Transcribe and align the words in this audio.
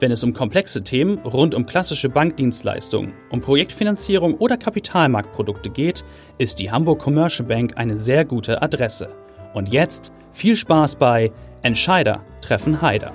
Wenn 0.00 0.12
es 0.12 0.24
um 0.24 0.32
komplexe 0.32 0.82
Themen 0.82 1.18
rund 1.18 1.54
um 1.54 1.66
klassische 1.66 2.08
Bankdienstleistungen, 2.08 3.12
um 3.28 3.42
Projektfinanzierung 3.42 4.32
oder 4.36 4.56
Kapitalmarktprodukte 4.56 5.68
geht, 5.68 6.06
ist 6.38 6.58
die 6.58 6.70
Hamburg 6.70 7.00
Commercial 7.00 7.46
Bank 7.46 7.76
eine 7.76 7.98
sehr 7.98 8.24
gute 8.24 8.62
Adresse. 8.62 9.14
Und 9.52 9.68
jetzt 9.68 10.10
viel 10.32 10.56
Spaß 10.56 10.96
bei 10.96 11.30
Entscheider 11.60 12.24
treffen 12.40 12.80
Heider. 12.80 13.12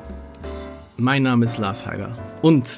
Mein 0.95 1.23
Name 1.23 1.45
ist 1.45 1.57
Lars 1.57 1.88
Heider 1.88 2.16
und 2.43 2.77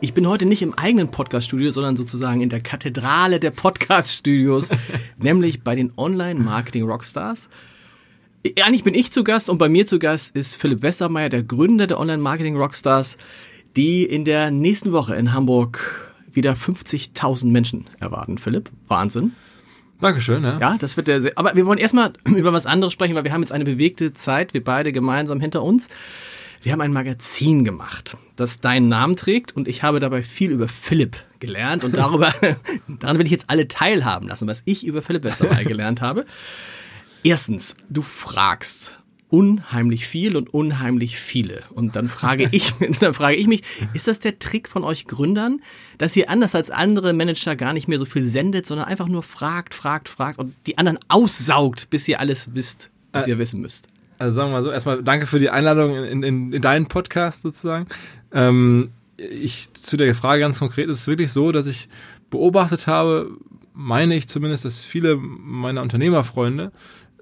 ich 0.00 0.12
bin 0.12 0.26
heute 0.26 0.44
nicht 0.44 0.62
im 0.62 0.74
eigenen 0.74 1.12
Podcaststudio, 1.12 1.70
sondern 1.70 1.96
sozusagen 1.96 2.40
in 2.40 2.48
der 2.48 2.60
Kathedrale 2.60 3.38
der 3.38 3.52
Podcaststudios, 3.52 4.70
nämlich 5.18 5.62
bei 5.62 5.76
den 5.76 5.92
Online-Marketing-Rockstars. 5.96 7.48
Eigentlich 8.42 8.84
bin 8.84 8.94
ich 8.94 9.12
zu 9.12 9.22
Gast 9.22 9.50
und 9.50 9.58
bei 9.58 9.68
mir 9.68 9.84
zu 9.84 9.98
Gast 9.98 10.34
ist 10.34 10.56
Philipp 10.56 10.80
Westermeier, 10.80 11.28
der 11.28 11.42
Gründer 11.42 11.86
der 11.86 12.00
Online-Marketing-Rockstars, 12.00 13.18
die 13.76 14.02
in 14.04 14.24
der 14.24 14.50
nächsten 14.50 14.92
Woche 14.92 15.14
in 15.14 15.34
Hamburg 15.34 16.14
wieder 16.32 16.54
50.000 16.54 17.48
Menschen 17.48 17.84
erwarten. 18.00 18.38
Philipp, 18.38 18.70
Wahnsinn. 18.88 19.32
Dankeschön, 20.00 20.42
ja. 20.42 20.58
Ja, 20.58 20.76
das 20.80 20.96
wird 20.96 21.08
der 21.08 21.20
sehr, 21.20 21.32
aber 21.36 21.54
wir 21.54 21.66
wollen 21.66 21.78
erstmal 21.78 22.14
über 22.24 22.54
was 22.54 22.64
anderes 22.64 22.94
sprechen, 22.94 23.14
weil 23.14 23.24
wir 23.24 23.32
haben 23.34 23.42
jetzt 23.42 23.52
eine 23.52 23.64
bewegte 23.64 24.14
Zeit, 24.14 24.54
wir 24.54 24.64
beide 24.64 24.90
gemeinsam 24.92 25.38
hinter 25.38 25.62
uns. 25.62 25.88
Wir 26.62 26.72
haben 26.72 26.80
ein 26.80 26.94
Magazin 26.94 27.64
gemacht, 27.66 28.16
das 28.36 28.60
deinen 28.60 28.88
Namen 28.88 29.16
trägt 29.16 29.54
und 29.54 29.68
ich 29.68 29.82
habe 29.82 29.98
dabei 29.98 30.22
viel 30.22 30.50
über 30.50 30.68
Philipp 30.68 31.18
gelernt 31.40 31.84
und 31.84 31.94
darüber, 31.94 32.32
daran 32.88 33.18
will 33.18 33.26
ich 33.26 33.32
jetzt 33.32 33.50
alle 33.50 33.68
teilhaben 33.68 34.28
lassen, 34.28 34.48
was 34.48 34.62
ich 34.64 34.86
über 34.86 35.02
Philipp 35.02 35.24
Westermeier 35.24 35.64
gelernt 35.64 36.00
habe. 36.00 36.24
Erstens, 37.22 37.76
du 37.88 38.02
fragst 38.02 38.98
unheimlich 39.28 40.06
viel 40.06 40.36
und 40.36 40.52
unheimlich 40.52 41.18
viele. 41.18 41.62
Und 41.70 41.96
dann 41.96 42.08
frage 42.08 42.48
ich, 42.52 42.72
dann 43.00 43.14
frage 43.14 43.36
ich 43.36 43.46
mich, 43.46 43.62
ist 43.94 44.08
das 44.08 44.20
der 44.20 44.38
Trick 44.38 44.68
von 44.68 44.84
euch 44.84 45.06
Gründern, 45.06 45.60
dass 45.98 46.16
ihr 46.16 46.28
anders 46.28 46.54
als 46.54 46.70
andere 46.70 47.12
Manager 47.12 47.56
gar 47.56 47.72
nicht 47.72 47.88
mehr 47.88 47.98
so 47.98 48.04
viel 48.04 48.24
sendet, 48.24 48.66
sondern 48.66 48.86
einfach 48.86 49.08
nur 49.08 49.22
fragt, 49.22 49.74
fragt, 49.74 50.08
fragt 50.08 50.38
und 50.38 50.54
die 50.66 50.78
anderen 50.78 50.98
aussaugt, 51.08 51.90
bis 51.90 52.08
ihr 52.08 52.20
alles 52.20 52.50
wisst, 52.54 52.90
was 53.12 53.26
äh, 53.26 53.30
ihr 53.30 53.38
wissen 53.38 53.60
müsst? 53.60 53.86
Also 54.18 54.36
sagen 54.36 54.50
wir 54.50 54.54
mal 54.54 54.62
so, 54.62 54.70
erstmal 54.70 55.02
danke 55.02 55.26
für 55.26 55.38
die 55.38 55.50
Einladung 55.50 56.04
in, 56.04 56.22
in, 56.22 56.52
in 56.52 56.62
deinen 56.62 56.86
Podcast 56.86 57.42
sozusagen. 57.42 57.86
Ähm, 58.32 58.90
ich 59.16 59.72
zu 59.72 59.96
der 59.96 60.14
Frage 60.14 60.40
ganz 60.40 60.58
konkret 60.58 60.88
ist 60.88 60.98
es 60.98 61.06
wirklich 61.06 61.32
so, 61.32 61.52
dass 61.52 61.66
ich 61.66 61.88
beobachtet 62.30 62.86
habe, 62.86 63.30
meine 63.72 64.14
ich 64.14 64.28
zumindest, 64.28 64.64
dass 64.64 64.82
viele 64.82 65.16
meiner 65.16 65.82
Unternehmerfreunde 65.82 66.72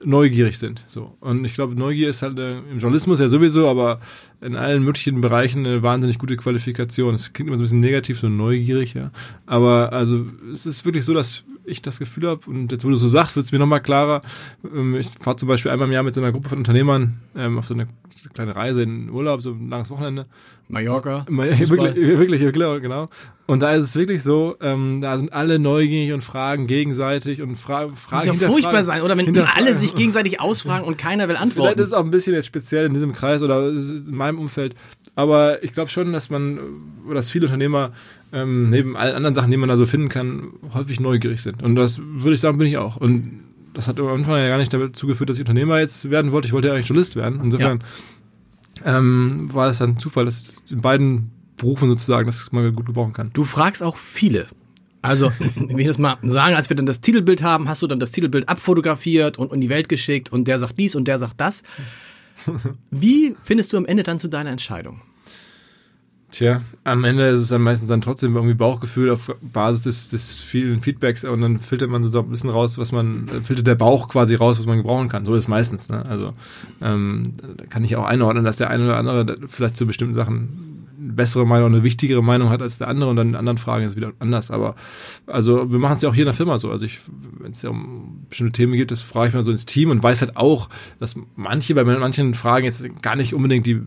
neugierig 0.04 0.58
sind. 0.58 0.84
So. 0.86 1.16
Und 1.20 1.44
ich 1.44 1.54
glaube, 1.54 1.74
Neugier 1.74 2.08
ist 2.08 2.22
halt 2.22 2.38
äh, 2.38 2.58
im 2.58 2.78
Journalismus 2.78 3.20
ja 3.20 3.28
sowieso, 3.28 3.68
aber 3.68 4.00
in 4.41 4.56
allen 4.56 4.82
möglichen 4.82 5.20
Bereichen 5.20 5.66
eine 5.66 5.82
wahnsinnig 5.82 6.18
gute 6.18 6.36
Qualifikation. 6.36 7.14
Es 7.14 7.32
klingt 7.32 7.48
immer 7.48 7.56
so 7.56 7.62
ein 7.62 7.64
bisschen 7.64 7.80
negativ, 7.80 8.20
so 8.20 8.28
neugierig, 8.28 8.94
ja. 8.94 9.10
Aber 9.46 9.92
also 9.92 10.26
es 10.52 10.66
ist 10.66 10.84
wirklich 10.84 11.04
so, 11.04 11.14
dass 11.14 11.44
ich 11.64 11.82
das 11.82 11.98
Gefühl 11.98 12.28
habe, 12.28 12.48
und 12.48 12.72
jetzt, 12.72 12.84
wo 12.84 12.88
du 12.88 12.96
so 12.96 13.08
sagst, 13.08 13.36
wird 13.36 13.46
es 13.46 13.52
mir 13.52 13.58
nochmal 13.58 13.82
klarer. 13.82 14.22
Ähm, 14.64 14.94
ich 14.94 15.09
fahre 15.09 15.36
zum 15.36 15.48
Beispiel 15.48 15.70
einmal 15.70 15.88
im 15.88 15.92
Jahr 15.92 16.03
mit 16.03 16.15
so 16.15 16.20
einer 16.20 16.32
Gruppe 16.32 16.48
von 16.48 16.59
Unternehmern 16.59 17.19
ähm, 17.36 17.59
auf 17.59 17.66
so 17.66 17.75
eine 17.75 17.88
kleine 18.34 18.56
Reise 18.56 18.82
in 18.82 19.10
Urlaub, 19.10 19.42
so 19.42 19.53
ein 19.53 19.69
langes 19.69 19.91
Wochenende. 19.91 20.26
Mallorca. 20.68 21.24
wirklich, 21.28 21.96
wirklich, 21.96 22.40
wirklich, 22.42 22.82
genau. 22.82 23.08
Und 23.46 23.62
da 23.62 23.72
ist 23.72 23.84
es 23.84 23.96
wirklich 23.96 24.22
so, 24.22 24.56
ähm, 24.60 25.00
da 25.00 25.16
sind 25.16 25.32
alle 25.32 25.58
neugierig 25.58 26.12
und 26.12 26.20
fragen 26.20 26.66
gegenseitig 26.66 27.40
und 27.40 27.56
fra 27.56 27.88
fragen. 27.94 28.32
Muss 28.32 28.40
ja 28.42 28.48
furchtbar 28.48 28.84
sein, 28.84 29.00
oder 29.00 29.16
wenn 29.16 29.36
alle 29.38 29.74
sich 29.74 29.94
gegenseitig 29.94 30.40
ausfragen 30.40 30.86
und 30.86 30.98
keiner 30.98 31.28
will 31.28 31.36
antworten. 31.36 31.68
Vielleicht 31.68 31.78
ist 31.78 31.86
es 31.86 31.92
auch 31.94 32.04
ein 32.04 32.10
bisschen 32.10 32.34
jetzt 32.34 32.46
speziell 32.46 32.84
in 32.84 32.92
diesem 32.92 33.14
Kreis 33.14 33.42
oder 33.42 33.70
in 33.70 34.14
meinem 34.14 34.38
Umfeld. 34.38 34.74
Aber 35.14 35.64
ich 35.64 35.72
glaube 35.72 35.90
schon, 35.90 36.12
dass 36.12 36.28
man, 36.28 36.60
dass 37.12 37.30
viele 37.30 37.46
Unternehmer 37.46 37.92
ähm, 38.32 38.68
neben 38.68 38.96
allen 38.96 39.16
anderen 39.16 39.34
Sachen, 39.34 39.50
die 39.50 39.56
man 39.56 39.70
da 39.70 39.78
so 39.78 39.86
finden 39.86 40.10
kann, 40.10 40.50
häufig 40.74 41.00
neugierig 41.00 41.40
sind. 41.40 41.62
Und 41.62 41.74
das 41.74 41.98
würde 41.98 42.34
ich 42.34 42.40
sagen, 42.40 42.58
bin 42.58 42.66
ich 42.66 42.76
auch. 42.76 42.96
Und 42.96 43.40
das 43.72 43.88
hat 43.88 43.98
am 43.98 44.08
Anfang 44.08 44.36
ja 44.36 44.48
gar 44.48 44.58
nicht 44.58 44.74
dazu 44.74 45.06
geführt, 45.06 45.30
dass 45.30 45.38
ich 45.38 45.42
Unternehmer 45.42 45.80
jetzt 45.80 46.10
werden 46.10 46.32
wollte. 46.32 46.46
Ich 46.46 46.52
wollte 46.52 46.68
ja 46.68 46.74
eigentlich 46.74 46.88
Journalist 46.88 47.16
werden. 47.16 47.40
Insofern 47.42 47.78
ja. 47.78 47.84
Ähm, 48.84 49.49
war 49.53 49.69
es 49.69 49.78
dann 49.78 49.99
Zufall, 49.99 50.25
dass 50.25 50.61
in 50.71 50.81
beiden 50.81 51.31
Berufen 51.56 51.89
sozusagen 51.89 52.27
das 52.27 52.50
man 52.53 52.75
gut 52.75 52.87
gebrauchen 52.87 53.12
kann. 53.12 53.31
Du 53.33 53.44
fragst 53.44 53.83
auch 53.83 53.97
viele. 53.97 54.49
Also, 55.03 55.33
wenn 55.56 55.78
ich 55.78 55.87
das 55.87 55.99
mal 55.99 56.16
sagen, 56.22 56.55
als 56.56 56.69
wir 56.69 56.77
dann 56.77 56.87
das 56.87 57.00
Titelbild 57.00 57.43
haben, 57.43 57.69
hast 57.69 57.83
du 57.83 57.87
dann 57.87 58.00
das 58.00 58.11
Titelbild 58.11 58.49
abfotografiert 58.49 59.39
und 59.39 59.53
in 59.53 59.61
die 59.61 59.69
Welt 59.69 59.89
geschickt 59.89 60.33
und 60.33 60.49
der 60.49 60.59
sagt 60.59 60.78
dies 60.78 60.94
und 60.94 61.06
der 61.06 61.19
sagt 61.19 61.41
das. 61.41 61.62
Wie 62.91 63.37
findest 63.43 63.72
du 63.72 63.77
am 63.77 63.87
Ende 63.87 64.03
dann 64.03 64.19
zu 64.19 64.28
deiner 64.28 64.50
Entscheidung? 64.50 65.00
Tja, 66.31 66.61
am 66.84 67.05
Ende 67.05 67.27
ist 67.28 67.41
es 67.41 67.49
dann 67.49 67.62
meistens 67.62 67.89
dann 67.89 68.03
trotzdem 68.03 68.37
irgendwie 68.37 68.55
Bauchgefühl 68.55 69.11
auf 69.11 69.34
Basis 69.41 69.83
des, 69.83 70.09
des 70.11 70.37
vielen 70.37 70.83
Feedbacks 70.83 71.25
und 71.25 71.41
dann 71.41 71.59
filtert 71.59 71.89
man 71.89 72.05
so 72.05 72.21
ein 72.21 72.28
bisschen 72.28 72.50
raus, 72.50 72.77
was 72.77 72.93
man, 72.93 73.43
filtert 73.43 73.66
der 73.66 73.77
Bauch 73.77 74.09
quasi 74.09 74.34
raus, 74.34 74.59
was 74.59 74.66
man 74.66 74.77
gebrauchen 74.77 75.09
kann. 75.09 75.25
So 75.25 75.34
ist 75.34 75.44
es 75.44 75.49
meistens. 75.49 75.89
Ne? 75.89 76.05
Also 76.06 76.34
ähm, 76.83 77.33
da 77.56 77.65
kann 77.65 77.83
ich 77.83 77.97
auch 77.97 78.05
einordnen, 78.05 78.44
dass 78.44 78.59
der 78.59 78.69
eine 78.69 78.84
oder 78.84 78.99
andere 78.99 79.39
vielleicht 79.49 79.78
zu 79.78 79.87
bestimmten 79.87 80.12
Sachen 80.12 80.87
eine 81.00 81.12
bessere 81.15 81.47
Meinung, 81.47 81.72
eine 81.72 81.83
wichtigere 81.83 82.22
Meinung 82.22 82.50
hat 82.50 82.60
als 82.60 82.77
der 82.77 82.89
andere 82.89 83.09
und 83.09 83.16
dann 83.16 83.28
in 83.28 83.34
anderen 83.34 83.56
Fragen 83.56 83.84
ist 83.84 83.93
es 83.93 83.97
wieder 83.97 84.12
anders. 84.19 84.50
Aber 84.50 84.75
also 85.27 85.72
wir 85.72 85.78
machen 85.78 85.97
es 85.97 86.03
ja 86.03 86.10
auch 86.10 86.15
hier 86.15 86.25
in 86.25 86.28
der 86.28 86.34
Firma 86.34 86.59
so. 86.59 86.71
Also 86.71 86.84
ich, 86.84 87.00
wenn 87.41 87.53
es 87.53 87.62
ja 87.62 87.71
um 87.71 88.27
bestimmte 88.28 88.53
Themen 88.53 88.75
geht, 88.75 88.91
das 88.91 89.00
frage 89.00 89.28
ich 89.28 89.34
mal 89.34 89.43
so 89.43 89.50
ins 89.50 89.65
Team 89.65 89.89
und 89.89 90.03
weiß 90.03 90.21
halt 90.21 90.37
auch, 90.37 90.69
dass 91.00 91.16
manche 91.37 91.75
bei 91.75 91.84
manchen 91.84 92.34
Fragen 92.34 92.66
jetzt 92.66 92.84
gar 93.00 93.16
nicht 93.16 93.33
unbedingt 93.33 93.66
die 93.66 93.81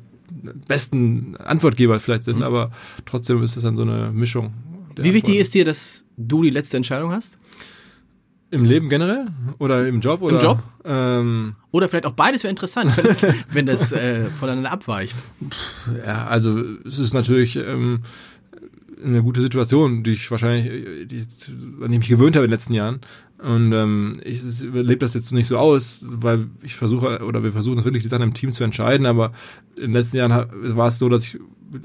besten 0.68 1.36
Antwortgeber 1.38 2.00
vielleicht 2.00 2.24
sind, 2.24 2.38
mhm. 2.38 2.44
aber 2.44 2.72
trotzdem 3.06 3.42
ist 3.44 3.58
es 3.58 3.64
dann 3.64 3.78
so 3.78 3.84
eine 3.84 4.12
Mischung. 4.12 4.54
Wie 4.96 5.14
wichtig 5.14 5.38
ist 5.38 5.54
dir, 5.54 5.66
dass 5.66 6.06
du 6.18 6.44
die 6.44 6.50
letzte 6.50 6.78
Entscheidung 6.78 7.12
hast? 7.12 7.38
Im 8.52 8.66
Leben 8.66 8.90
generell? 8.90 9.28
Oder 9.60 9.88
im 9.88 10.02
Job? 10.02 10.22
Oder, 10.22 10.36
Im 10.36 10.44
Job? 10.44 10.64
Ähm, 10.84 11.56
oder 11.72 11.88
vielleicht 11.88 12.06
auch 12.06 12.12
beides 12.12 12.44
wäre 12.44 12.50
interessant, 12.50 12.96
wenn 12.98 13.06
das, 13.06 13.26
wenn 13.52 13.66
das 13.66 13.92
äh, 13.94 14.26
voneinander 14.26 14.72
abweicht. 14.72 15.16
Ja, 16.06 16.28
also 16.28 16.60
es 16.86 17.00
ist 17.00 17.14
natürlich 17.14 17.56
ähm, 17.56 18.02
eine 19.04 19.24
gute 19.24 19.40
Situation, 19.40 20.04
die 20.04 20.12
ich 20.12 20.30
wahrscheinlich, 20.30 21.08
die, 21.08 21.24
an 21.82 21.90
die 21.90 21.94
ich 21.94 22.00
mich 22.00 22.10
gewöhnt 22.10 22.36
habe 22.36 22.46
in 22.46 22.50
den 22.50 22.58
letzten 22.58 22.74
Jahren. 22.74 23.00
Und 23.42 23.74
ähm, 23.74 24.14
ich 24.24 24.42
lebe 24.62 24.98
das 24.98 25.16
jetzt 25.16 25.32
nicht 25.32 25.48
so 25.48 25.58
aus, 25.58 26.06
weil 26.08 26.46
ich 26.62 26.76
versuche, 26.76 27.24
oder 27.26 27.44
wir 27.44 27.52
versuchen 27.52 27.84
wirklich 27.84 28.04
die 28.04 28.10
Sachen 28.10 28.24
im 28.24 28.34
Team 28.36 28.52
zu 28.52 28.64
entscheiden, 28.64 29.08
aber 29.08 29.32
in 29.76 29.84
den 29.84 29.94
letzten 29.94 30.18
Jahren 30.18 30.48
war 30.76 30.88
es 30.88 31.00
so, 31.00 31.10
dass 31.10 31.24
ich 31.24 31.40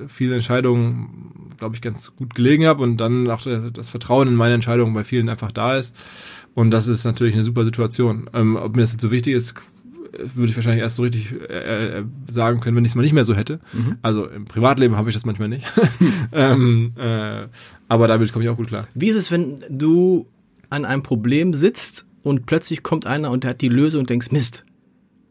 viele 0.06 0.34
Entscheidungen, 0.34 1.54
glaube 1.56 1.74
ich, 1.74 1.80
ganz 1.80 2.14
gut 2.14 2.34
gelegen 2.34 2.66
habe 2.66 2.82
und 2.82 2.98
dann 2.98 3.30
auch 3.30 3.42
das 3.72 3.88
Vertrauen 3.88 4.28
in 4.28 4.34
meine 4.34 4.54
Entscheidungen 4.54 4.92
bei 4.92 5.04
vielen 5.04 5.28
einfach 5.28 5.52
da 5.52 5.76
ist. 5.76 5.96
Und 6.54 6.70
das 6.70 6.88
ist 6.88 7.04
natürlich 7.04 7.34
eine 7.34 7.44
super 7.44 7.64
Situation. 7.64 8.28
Ähm, 8.34 8.56
ob 8.56 8.76
mir 8.76 8.82
das 8.82 8.92
jetzt 8.92 9.02
so 9.02 9.10
wichtig 9.10 9.34
ist, 9.34 9.54
würde 10.34 10.50
ich 10.50 10.56
wahrscheinlich 10.56 10.82
erst 10.82 10.96
so 10.96 11.02
richtig 11.02 11.32
äh, 11.48 11.98
äh 11.98 12.04
sagen 12.28 12.60
können, 12.60 12.76
wenn 12.76 12.84
ich 12.84 12.92
es 12.92 12.94
mal 12.94 13.02
nicht 13.02 13.12
mehr 13.12 13.24
so 13.24 13.34
hätte. 13.34 13.60
Mhm. 13.72 13.96
Also 14.02 14.26
im 14.26 14.46
Privatleben 14.46 14.96
habe 14.96 15.10
ich 15.10 15.14
das 15.16 15.26
manchmal 15.26 15.48
nicht. 15.48 15.66
ähm, 16.32 16.92
äh, 16.96 17.46
aber 17.88 18.08
damit 18.08 18.32
komme 18.32 18.44
ich 18.44 18.50
auch 18.50 18.56
gut 18.56 18.68
klar. 18.68 18.86
Wie 18.94 19.08
ist 19.08 19.16
es, 19.16 19.30
wenn 19.30 19.64
du 19.70 20.26
an 20.70 20.84
einem 20.84 21.02
Problem 21.02 21.54
sitzt 21.54 22.04
und 22.22 22.46
plötzlich 22.46 22.82
kommt 22.82 23.06
einer 23.06 23.30
und 23.30 23.44
der 23.44 23.50
hat 23.50 23.60
die 23.60 23.68
Lösung 23.68 24.00
und 24.00 24.10
denkst, 24.10 24.30
Mist, 24.32 24.64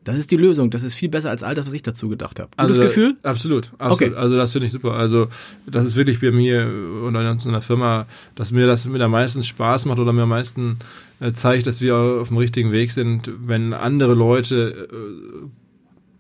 das 0.06 0.18
ist 0.18 0.30
die 0.30 0.38
Lösung. 0.38 0.70
Das 0.70 0.84
ist 0.84 0.94
viel 0.94 1.10
besser 1.10 1.32
als 1.32 1.42
all 1.42 1.56
das, 1.56 1.66
was 1.66 1.74
ich 1.74 1.82
dazu 1.82 2.08
gedacht 2.08 2.40
habe. 2.40 2.52
Also, 2.58 2.76
das 2.76 2.86
Gefühl? 2.86 3.18
Absolut. 3.24 3.72
absolut. 3.80 4.12
Okay. 4.12 4.18
Also 4.18 4.38
das 4.38 4.52
finde 4.52 4.68
ich 4.68 4.72
super. 4.72 4.94
Also 4.94 5.28
das 5.66 5.84
ist 5.84 5.96
wirklich 5.96 6.22
bei 6.22 6.32
mir 6.32 6.68
und 7.04 7.16
in 7.16 7.26
einer 7.26 7.62
Firma, 7.62 8.06
dass 8.36 8.52
mir 8.52 8.68
das 8.68 8.88
mit 8.88 9.02
am 9.02 9.12
meisten 9.12 9.42
Spaß 9.42 9.86
macht 9.86 9.98
oder 9.98 10.14
mir 10.14 10.22
am 10.22 10.30
meisten 10.30 10.78
äh, 11.20 11.34
zeigt, 11.34 11.66
dass 11.66 11.82
wir 11.82 11.98
auf 11.98 12.28
dem 12.28 12.38
richtigen 12.38 12.72
Weg 12.72 12.92
sind, 12.92 13.32
wenn 13.46 13.74
andere 13.74 14.14
Leute 14.14 14.88
äh, 14.92 15.48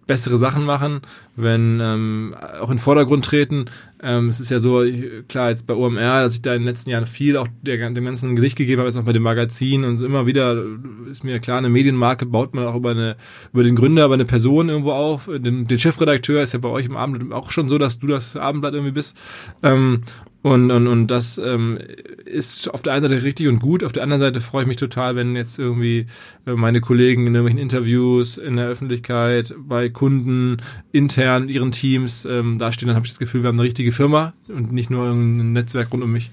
bessere 0.07 0.37
Sachen 0.37 0.65
machen 0.65 1.01
wenn 1.35 1.79
ähm, 1.81 2.35
auch 2.59 2.69
in 2.69 2.75
den 2.75 2.79
Vordergrund 2.79 3.25
treten. 3.25 3.65
Ähm, 4.01 4.29
es 4.29 4.39
ist 4.39 4.49
ja 4.49 4.59
so, 4.59 4.83
klar, 5.27 5.49
jetzt 5.49 5.67
bei 5.67 5.73
OMR, 5.73 6.21
dass 6.21 6.35
ich 6.35 6.41
da 6.41 6.53
in 6.53 6.61
den 6.61 6.67
letzten 6.67 6.89
Jahren 6.89 7.05
viel 7.05 7.37
auch 7.37 7.47
der, 7.61 7.89
dem 7.89 8.05
ganzen 8.05 8.35
Gesicht 8.35 8.55
gegeben 8.57 8.79
habe, 8.79 8.89
jetzt 8.89 8.97
auch 8.97 9.03
bei 9.03 9.13
dem 9.13 9.23
Magazin 9.23 9.83
und 9.83 10.01
immer 10.01 10.25
wieder 10.25 10.63
ist 11.09 11.23
mir 11.23 11.39
klar, 11.39 11.57
eine 11.57 11.69
Medienmarke 11.69 12.25
baut 12.25 12.53
man 12.53 12.65
auch 12.65 12.75
über, 12.75 12.91
eine, 12.91 13.17
über 13.51 13.63
den 13.63 13.75
Gründer, 13.75 14.05
über 14.05 14.13
eine 14.13 14.25
Person 14.25 14.69
irgendwo 14.69 14.91
auf. 14.91 15.29
Den, 15.31 15.65
den 15.67 15.79
Chefredakteur 15.79 16.41
ist 16.41 16.53
ja 16.53 16.59
bei 16.59 16.69
euch 16.69 16.85
im 16.85 16.95
Abendblatt 16.95 17.37
auch 17.37 17.51
schon 17.51 17.67
so, 17.67 17.77
dass 17.77 17.99
du 17.99 18.07
das 18.07 18.35
Abendblatt 18.35 18.73
irgendwie 18.73 18.93
bist. 18.93 19.17
Ähm, 19.61 20.01
und, 20.45 20.69
und, 20.69 20.85
und 20.85 21.07
das 21.07 21.39
ähm, 21.39 21.79
ist 22.23 22.71
auf 22.71 22.83
der 22.83 22.93
einen 22.93 23.07
Seite 23.07 23.23
richtig 23.23 23.47
und 23.47 23.57
gut, 23.57 23.83
auf 23.83 23.93
der 23.93 24.03
anderen 24.03 24.19
Seite 24.19 24.41
freue 24.41 24.61
ich 24.61 24.67
mich 24.67 24.77
total, 24.77 25.15
wenn 25.15 25.35
jetzt 25.35 25.57
irgendwie 25.57 26.05
äh, 26.45 26.51
meine 26.51 26.81
Kollegen 26.81 27.25
in 27.25 27.33
irgendwelchen 27.33 27.59
Interviews, 27.59 28.37
in 28.37 28.57
der 28.57 28.67
Öffentlichkeit, 28.67 29.55
bei 29.57 29.89
Kunden, 29.89 30.57
intern, 30.91 31.49
ihren 31.49 31.71
Teams 31.71 32.25
ähm, 32.25 32.59
dastehen, 32.59 32.89
dann 32.89 32.95
habe 32.95 33.07
ich 33.07 33.13
das 33.13 33.17
Gefühl, 33.17 33.41
wir 33.41 33.47
haben 33.47 33.55
eine 33.55 33.67
richtige 33.67 33.91
Firma 33.91 34.33
und 34.47 34.71
nicht 34.71 34.91
nur 34.91 35.09
ein 35.09 35.53
Netzwerk 35.53 35.91
rund 35.91 36.03
um 36.03 36.11
mich. 36.11 36.29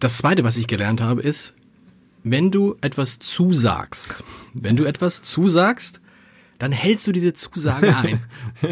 Das 0.00 0.16
Zweite, 0.16 0.42
was 0.42 0.56
ich 0.56 0.66
gelernt 0.66 1.00
habe, 1.00 1.22
ist, 1.22 1.54
wenn 2.24 2.50
du 2.50 2.74
etwas 2.80 3.20
zusagst, 3.20 4.24
wenn 4.52 4.74
du 4.74 4.82
etwas 4.82 5.22
zusagst, 5.22 6.00
dann 6.60 6.72
hältst 6.72 7.06
du 7.06 7.12
diese 7.12 7.32
Zusage 7.32 7.96
ein. 7.96 8.20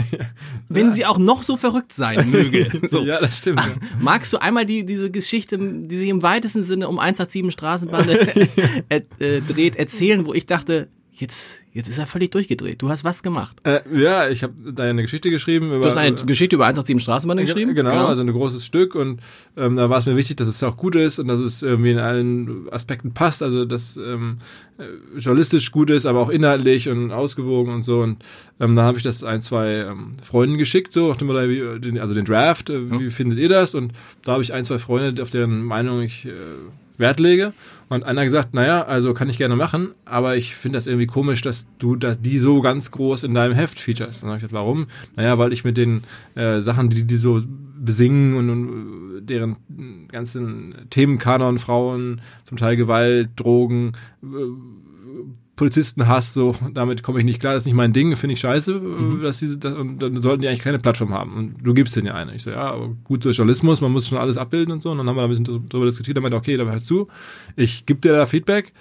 Wenn 0.69 0.89
ja. 0.89 0.95
sie 0.95 1.07
auch 1.07 1.17
noch 1.17 1.43
so 1.43 1.57
verrückt 1.57 1.93
sein 1.93 2.31
möge. 2.31 2.69
So. 2.91 3.03
Ja, 3.03 3.21
das 3.21 3.39
stimmt. 3.39 3.61
Ja. 3.61 3.73
Magst 4.01 4.33
du 4.33 4.39
einmal 4.39 4.65
die, 4.65 4.85
diese 4.85 5.11
Geschichte, 5.11 5.59
die 5.59 5.97
sich 5.97 6.09
im 6.09 6.23
weitesten 6.23 6.65
Sinne 6.65 6.89
um 6.89 6.99
187 6.99 7.53
Straßenbahn 7.53 8.09
äh, 8.09 9.03
äh, 9.19 9.41
dreht, 9.41 9.77
erzählen, 9.77 10.27
wo 10.27 10.35
ich 10.35 10.47
dachte, 10.47 10.89
jetzt, 11.21 11.61
jetzt 11.73 11.89
ist 11.89 11.99
er 11.99 12.07
völlig 12.07 12.31
durchgedreht. 12.31 12.83
Du 12.83 12.89
hast 12.89 13.05
was 13.05 13.23
gemacht. 13.23 13.57
Äh, 13.65 13.81
ja, 13.95 14.29
ich 14.29 14.43
habe 14.43 14.55
da 14.73 14.85
eine 14.85 15.03
Geschichte 15.03 15.31
geschrieben. 15.31 15.69
Über, 15.69 15.81
du 15.81 15.87
hast 15.87 15.97
eine 15.97 16.15
Geschichte 16.15 16.57
über 16.57 16.67
187 16.67 17.03
Straßenbahn 17.03 17.39
geschrieben? 17.39 17.75
Genau, 17.75 17.91
genau, 17.91 18.07
also 18.07 18.23
ein 18.23 18.33
großes 18.33 18.65
Stück 18.65 18.95
und 18.95 19.21
ähm, 19.57 19.77
da 19.77 19.91
war 19.91 19.99
es 19.99 20.07
mir 20.07 20.17
wichtig, 20.17 20.37
dass 20.37 20.49
es 20.49 20.63
auch 20.63 20.77
gut 20.77 20.95
ist 20.95 21.19
und 21.19 21.29
dass 21.29 21.41
es 21.41 21.63
irgendwie 21.63 21.93
in 21.93 21.99
allen 21.99 22.69
Aspekten 22.73 23.15
passt, 23.15 23.43
also 23.43 23.65
dass 23.65 23.97
ähm, 23.97 24.39
äh, 24.79 25.19
journalistisch 25.19 25.73
gut 25.73 25.91
ist, 25.91 26.07
aber 26.07 26.21
auch 26.21 26.31
inhaltlich 26.31 26.89
und 26.89 27.13
ausgewogen 27.13 27.73
und 27.73 27.83
so 27.83 27.99
und 27.99 28.23
ähm, 28.61 28.77
dann 28.77 28.85
habe 28.85 28.99
ich 28.99 29.05
das 29.05 29.25
ein, 29.25 29.43
zwei 29.43 29.69
ähm, 29.77 30.13
Freunden 30.23 30.59
geschickt, 30.59 30.93
so, 30.93 31.11
also 31.11 32.15
den 32.15 32.25
Draft, 32.25 32.71
äh, 32.71 32.91
wie 32.91 33.05
ja. 33.05 33.11
findet 33.11 33.39
ihr 33.39 33.49
das? 33.49 33.75
Und 33.75 33.93
da 34.23 34.33
habe 34.33 34.43
ich 34.43 34.53
ein, 34.53 34.65
zwei 34.65 34.79
Freunde, 34.79 35.23
auf 35.23 35.31
deren 35.31 35.63
Meinung 35.63 36.03
ich 36.03 36.27
äh, 36.27 36.31
Wert 36.99 37.21
lege. 37.21 37.53
Und 37.89 38.05
einer 38.05 38.25
gesagt, 38.25 38.53
naja, 38.53 38.83
also 38.83 39.15
kann 39.15 39.31
ich 39.31 39.39
gerne 39.39 39.57
machen, 39.57 39.93
aber 40.05 40.37
ich 40.37 40.55
finde 40.55 40.77
das 40.77 40.87
irgendwie 40.87 41.07
komisch, 41.07 41.41
dass 41.41 41.67
du 41.79 41.97
da 41.97 42.15
die 42.15 42.39
so 42.39 42.61
ganz 42.61 42.91
groß 42.91 43.23
in 43.23 43.33
deinem 43.33 43.55
Heft 43.55 43.81
featurest. 43.81 44.23
Und 44.23 44.27
dann 44.27 44.33
habe 44.33 44.39
ich 44.39 44.43
gesagt, 44.43 44.53
warum? 44.53 44.89
Naja, 45.17 45.39
weil 45.39 45.53
ich 45.55 45.65
mit 45.65 45.79
den 45.79 46.03
äh, 46.35 46.61
Sachen, 46.61 46.91
die 46.91 47.05
die 47.05 47.17
so 47.17 47.43
besingen 47.81 48.35
und, 48.35 48.51
und 48.51 49.27
deren 49.27 49.57
ganzen 50.09 50.75
Themenkanon, 50.91 51.59
Frauen, 51.59 52.21
zum 52.45 52.59
Teil 52.59 52.77
Gewalt, 52.77 53.31
Drogen, 53.37 53.93
äh, 54.23 54.27
Polizisten 55.59 56.07
hast, 56.07 56.35
so, 56.35 56.55
damit 56.73 57.03
komme 57.03 57.19
ich 57.19 57.25
nicht 57.25 57.41
klar, 57.41 57.53
das 57.53 57.65
ist 57.65 57.67
nicht 57.67 57.75
mein 57.75 57.93
Ding, 57.93 58.17
finde 58.17 58.35
ich 58.35 58.41
scheiße, 58.41 58.75
mhm. 58.75 59.23
dass 59.23 59.41
die, 59.41 59.59
das, 59.59 59.75
und 59.75 59.99
dann 59.99 60.23
sollten 60.23 60.41
die 60.41 60.49
eigentlich 60.49 60.63
keine 60.63 60.79
Plattform 60.79 61.13
haben. 61.13 61.37
Und 61.37 61.57
du 61.63 61.75
gibst 61.75 61.97
denen 61.97 62.07
ja 62.07 62.15
eine. 62.15 62.35
Ich 62.35 62.45
so, 62.45 62.51
ja, 62.51 62.71
aber 62.71 62.91
gut, 63.05 63.25
so 63.25 63.31
Journalismus, 63.31 63.81
man 63.81 63.91
muss 63.91 64.09
schon 64.09 64.19
alles 64.19 64.39
abbilden 64.39 64.73
und 64.73 64.81
so. 64.81 64.93
Und 64.93 64.99
dann 64.99 65.09
haben 65.09 65.17
wir 65.17 65.23
da 65.23 65.27
ein 65.27 65.31
bisschen 65.31 65.69
drüber 65.69 65.85
diskutiert, 65.85 66.17
dann 66.17 66.23
meinte, 66.23 66.39
okay, 66.39 66.57
dann 66.57 66.71
hör 66.71 66.83
zu, 66.83 67.09
ich 67.57 67.85
gebe 67.87 68.01
dir 68.01 68.13
da 68.13 68.25
Feedback, 68.25 68.73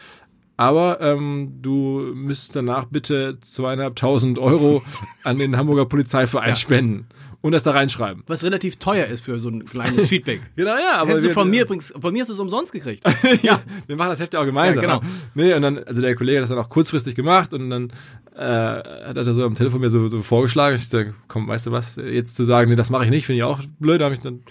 aber 0.55 1.01
ähm, 1.01 1.53
du 1.61 2.11
müsstest 2.13 2.55
danach 2.55 2.85
bitte 2.85 3.37
zweieinhalbtausend 3.41 4.37
Euro 4.37 4.83
an 5.23 5.39
den 5.39 5.57
Hamburger 5.57 5.85
Polizeiverein 5.85 6.49
ja. 6.49 6.55
spenden 6.55 7.07
und 7.41 7.51
das 7.51 7.63
da 7.63 7.71
reinschreiben. 7.71 8.23
Was 8.27 8.43
relativ 8.43 8.77
teuer 8.77 9.05
ist 9.05 9.23
für 9.23 9.39
so 9.39 9.49
ein 9.49 9.65
kleines 9.65 10.07
Feedback. 10.09 10.41
genau, 10.55 10.75
ja. 10.75 10.95
Aber 10.95 11.11
Hättest 11.11 11.27
du 11.27 11.31
von 11.31 11.49
mir 11.49 11.63
übrigens, 11.63 11.93
von 11.99 12.11
mir 12.13 12.23
ist 12.23 12.29
es 12.29 12.39
umsonst 12.39 12.71
gekriegt. 12.71 13.03
ja, 13.41 13.59
wir 13.85 13.95
machen 13.95 14.09
das 14.09 14.19
Heft 14.19 14.33
ja 14.33 14.41
auch 14.41 14.45
gemeinsam. 14.45 14.83
Ja, 14.83 14.97
genau. 14.99 15.11
Nee, 15.35 15.53
und 15.53 15.61
dann, 15.61 15.83
also 15.83 16.01
der 16.01 16.15
Kollege 16.15 16.37
hat 16.37 16.43
das 16.43 16.49
dann 16.49 16.59
auch 16.59 16.69
kurzfristig 16.69 17.15
gemacht 17.15 17.53
und 17.53 17.69
dann 17.69 17.89
äh, 18.35 18.41
hat 18.41 19.17
er 19.17 19.25
so 19.25 19.43
am 19.43 19.55
Telefon 19.55 19.81
mir 19.81 19.89
so, 19.89 20.07
so 20.07 20.21
vorgeschlagen. 20.21 20.75
Ich 20.75 20.89
dachte, 20.89 21.13
komm, 21.27 21.47
weißt 21.47 21.67
du 21.67 21.71
was, 21.71 21.95
jetzt 21.97 22.35
zu 22.35 22.43
sagen, 22.43 22.69
nee, 22.69 22.75
das 22.75 22.89
mache 22.89 23.05
ich 23.05 23.11
nicht, 23.11 23.25
finde 23.25 23.37
ich 23.37 23.43
auch 23.43 23.61
blöd. 23.79 24.01
Da 24.01 24.05
habe 24.05 24.15
ich 24.15 24.21
dann 24.21 24.41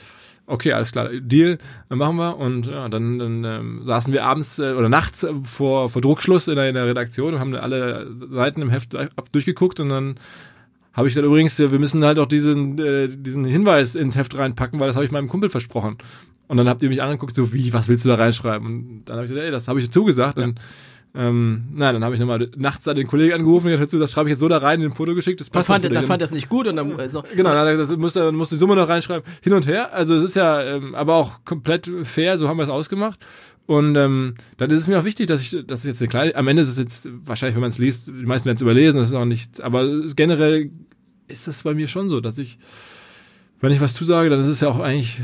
okay, 0.46 0.72
alles 0.72 0.92
klar, 0.92 1.08
Deal, 1.20 1.58
dann 1.88 1.98
machen 1.98 2.16
wir. 2.16 2.36
Und 2.36 2.66
ja, 2.66 2.88
dann, 2.88 3.18
dann 3.18 3.44
ähm, 3.44 3.82
saßen 3.84 4.12
wir 4.12 4.24
abends 4.24 4.58
äh, 4.58 4.72
oder 4.72 4.88
nachts 4.88 5.26
vor, 5.44 5.88
vor 5.88 6.02
Druckschluss 6.02 6.48
in 6.48 6.56
der, 6.56 6.68
in 6.68 6.74
der 6.74 6.86
Redaktion 6.86 7.34
und 7.34 7.40
haben 7.40 7.54
alle 7.54 8.08
Seiten 8.30 8.62
im 8.62 8.70
Heft 8.70 8.94
ab, 8.94 9.32
durchgeguckt 9.32 9.80
und 9.80 9.88
dann 9.88 10.18
habe 10.96 11.08
ich 11.08 11.14
dann 11.14 11.24
übrigens, 11.24 11.58
wir 11.58 11.78
müssen 11.78 12.02
halt 12.04 12.18
auch 12.18 12.26
diesen, 12.26 12.78
äh, 12.78 13.08
diesen 13.08 13.44
Hinweis 13.44 13.94
ins 13.94 14.16
Heft 14.16 14.36
reinpacken, 14.36 14.80
weil 14.80 14.86
das 14.86 14.96
habe 14.96 15.04
ich 15.04 15.12
meinem 15.12 15.28
Kumpel 15.28 15.50
versprochen. 15.50 15.98
Und 16.48 16.56
dann 16.56 16.68
habt 16.68 16.82
ihr 16.82 16.88
mich 16.88 17.02
angeguckt, 17.02 17.36
so 17.36 17.52
wie, 17.52 17.72
was 17.72 17.88
willst 17.88 18.04
du 18.06 18.08
da 18.08 18.14
reinschreiben? 18.14 18.66
Und 18.66 19.04
dann 19.04 19.16
habe 19.16 19.26
ich 19.26 19.30
gesagt, 19.30 19.44
ey, 19.44 19.50
das 19.50 19.68
habe 19.68 19.78
ich 19.78 19.90
zugesagt. 19.90 20.38
Ja. 20.38 20.44
Und, 20.44 20.58
ähm, 21.14 21.64
nein, 21.74 21.94
dann 21.94 22.04
habe 22.04 22.14
ich 22.14 22.20
nochmal 22.20 22.50
nachts 22.56 22.84
da 22.84 22.94
den 22.94 23.06
Kollegen 23.06 23.34
angerufen 23.34 23.72
und 23.72 23.80
dazu, 23.80 23.98
das 23.98 24.12
schreibe 24.12 24.28
ich 24.28 24.32
jetzt 24.32 24.40
so 24.40 24.48
da 24.48 24.58
rein 24.58 24.80
in 24.80 24.90
ein 24.90 24.94
Foto 24.94 25.14
geschickt, 25.14 25.40
das 25.40 25.50
passt. 25.50 25.68
Dann 25.68 25.82
fand, 25.82 25.94
dann 25.94 26.04
fand 26.04 26.22
das 26.22 26.30
nicht 26.30 26.48
gut 26.48 26.66
und 26.66 26.76
dann 26.76 26.98
also, 26.98 27.24
genau, 27.34 27.52
dann, 27.52 27.78
das 27.78 27.94
muss, 27.96 28.12
dann 28.14 28.34
muss 28.34 28.50
die 28.50 28.56
Summe 28.56 28.74
noch 28.74 28.88
reinschreiben, 28.88 29.24
hin 29.42 29.52
und 29.52 29.66
her. 29.66 29.92
Also 29.92 30.14
es 30.14 30.22
ist 30.22 30.36
ja 30.36 30.62
ähm, 30.62 30.94
aber 30.94 31.14
auch 31.16 31.44
komplett 31.44 31.90
fair, 32.04 32.38
so 32.38 32.48
haben 32.48 32.58
wir 32.58 32.64
es 32.64 32.68
ausgemacht. 32.68 33.18
Und 33.66 33.96
ähm, 33.96 34.34
dann 34.58 34.70
ist 34.70 34.82
es 34.82 34.88
mir 34.88 34.98
auch 35.00 35.04
wichtig, 35.04 35.26
dass 35.26 35.40
ich, 35.40 35.66
das 35.66 35.80
ist 35.80 35.86
jetzt 35.86 36.00
eine 36.00 36.08
kleine, 36.08 36.34
am 36.36 36.46
Ende 36.46 36.62
ist 36.62 36.68
es 36.68 36.78
jetzt 36.78 37.08
wahrscheinlich, 37.24 37.56
wenn 37.56 37.62
man 37.62 37.70
es 37.70 37.78
liest, 37.78 38.06
die 38.06 38.12
meisten 38.12 38.46
werden 38.46 38.56
es 38.56 38.62
überlesen, 38.62 39.00
das 39.00 39.08
ist 39.08 39.14
auch 39.14 39.24
nicht, 39.24 39.60
aber 39.60 39.84
generell 40.14 40.70
ist 41.26 41.48
das 41.48 41.64
bei 41.64 41.74
mir 41.74 41.88
schon 41.88 42.08
so, 42.08 42.20
dass 42.20 42.38
ich, 42.38 42.58
wenn 43.60 43.72
ich 43.72 43.80
was 43.80 43.94
zusage, 43.94 44.30
dann 44.30 44.38
ist 44.38 44.46
es 44.46 44.60
ja 44.60 44.68
auch 44.68 44.78
eigentlich 44.78 45.20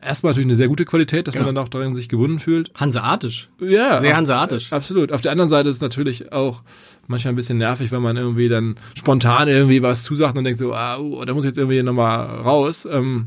erstmal 0.00 0.30
natürlich 0.30 0.46
eine 0.46 0.56
sehr 0.56 0.68
gute 0.68 0.86
Qualität, 0.86 1.26
dass 1.26 1.34
genau. 1.34 1.46
man 1.46 1.56
dann 1.56 1.64
auch 1.64 1.68
darin 1.68 1.94
sich 1.94 2.08
gebunden 2.08 2.38
fühlt. 2.38 2.70
Hanseatisch. 2.74 3.50
Ja. 3.60 4.00
Sehr 4.00 4.16
hanseatisch. 4.16 4.72
Absolut. 4.72 5.12
Auf 5.12 5.20
der 5.20 5.32
anderen 5.32 5.50
Seite 5.50 5.68
ist 5.68 5.76
es 5.76 5.82
natürlich 5.82 6.32
auch 6.32 6.62
manchmal 7.06 7.32
ein 7.32 7.36
bisschen 7.36 7.58
nervig, 7.58 7.92
wenn 7.92 8.00
man 8.00 8.16
irgendwie 8.16 8.48
dann 8.48 8.76
spontan 8.94 9.48
irgendwie 9.48 9.82
was 9.82 10.04
zusagt 10.04 10.38
und 10.38 10.44
denkt 10.44 10.60
so, 10.60 10.72
ah, 10.72 10.98
uh, 10.98 11.24
da 11.24 11.34
muss 11.34 11.44
ich 11.44 11.48
jetzt 11.48 11.58
irgendwie 11.58 11.82
nochmal 11.82 12.26
raus. 12.26 12.88
Ähm, 12.90 13.26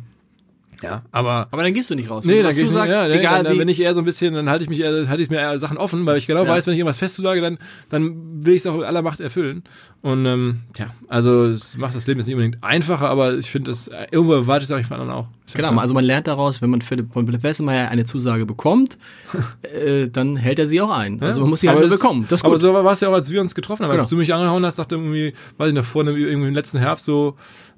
ja, 0.81 1.03
aber. 1.11 1.47
Aber 1.51 1.63
dann 1.63 1.73
gehst 1.73 1.89
du 1.89 1.95
nicht 1.95 2.09
raus. 2.09 2.25
Nee, 2.25 2.41
dann, 2.41 2.55
du 2.55 2.61
ich, 2.61 2.69
sagst, 2.69 2.97
ja, 2.97 3.07
nee, 3.07 3.19
egal 3.19 3.43
dann, 3.43 3.45
dann, 3.45 3.59
wenn 3.59 3.67
ich 3.67 3.79
eher 3.79 3.93
so 3.93 4.01
ein 4.01 4.05
bisschen, 4.05 4.33
dann 4.33 4.49
halte 4.49 4.63
ich 4.63 4.69
mich 4.69 4.79
eher, 4.79 5.07
halte 5.07 5.21
ich 5.21 5.29
mir 5.29 5.39
eher 5.39 5.57
Sachen 5.59 5.77
offen, 5.77 6.05
weil 6.05 6.17
ich 6.17 6.27
genau 6.27 6.43
ja. 6.43 6.49
weiß, 6.49 6.67
wenn 6.67 6.73
ich 6.73 6.79
irgendwas 6.79 6.97
fest 6.97 7.15
zusage, 7.15 7.41
dann, 7.41 7.57
dann 7.89 8.45
will 8.45 8.53
ich 8.53 8.61
es 8.61 8.67
auch 8.67 8.75
in 8.75 8.83
aller 8.83 9.01
Macht 9.01 9.19
erfüllen. 9.19 9.63
Und 10.01 10.25
ähm, 10.25 10.61
tja, 10.73 10.87
also 11.07 11.45
es 11.45 11.77
macht 11.77 11.95
das 11.95 12.07
Leben 12.07 12.19
jetzt 12.19 12.27
nicht 12.27 12.35
unbedingt 12.35 12.63
einfacher, 12.63 13.09
aber 13.09 13.35
ich 13.35 13.51
finde 13.51 13.71
das, 13.71 13.89
irgendwo 14.09 14.33
erwarte 14.33 14.63
ich 14.63 14.69
es 14.69 14.71
eigentlich 14.71 14.87
von 14.87 14.99
anderen 14.99 15.11
auch. 15.11 15.27
Genau, 15.53 15.77
also 15.77 15.93
man 15.93 16.05
lernt 16.05 16.27
daraus, 16.27 16.61
wenn 16.61 16.69
man 16.69 16.81
Philipp, 16.81 17.11
von 17.11 17.25
Philipp 17.25 17.43
Wessemeyer 17.43 17.89
eine 17.89 18.05
Zusage 18.05 18.45
bekommt, 18.45 18.97
äh, 19.61 20.07
dann 20.07 20.37
hält 20.37 20.59
er 20.59 20.67
sie 20.67 20.81
auch 20.81 20.91
ein. 20.91 21.21
Also 21.21 21.41
man 21.41 21.49
muss 21.49 21.61
sie 21.61 21.69
halt 21.69 21.79
nur 21.79 21.89
bekommen. 21.89 22.25
Das 22.29 22.39
ist 22.39 22.43
gut. 22.43 22.51
Aber 22.51 22.59
so 22.59 22.73
war 22.73 22.91
es 22.91 23.01
ja 23.01 23.09
auch, 23.09 23.13
als 23.13 23.31
wir 23.31 23.41
uns 23.41 23.53
getroffen 23.53 23.83
haben. 23.83 23.91
Genau. 23.91 24.03
Als 24.03 24.09
du 24.09 24.15
mich 24.15 24.33
angehauen 24.33 24.65
hast, 24.65 24.79
dachte 24.79 24.95
irgendwie, 24.95 25.33
weiß 25.57 25.69
ich 25.69 25.75
noch, 25.75 25.85
vorne 25.85 26.11
irgendwie 26.11 26.47
im 26.47 26.53
letzten 26.53 26.79
Herbst 26.79 27.05
so, 27.05 27.35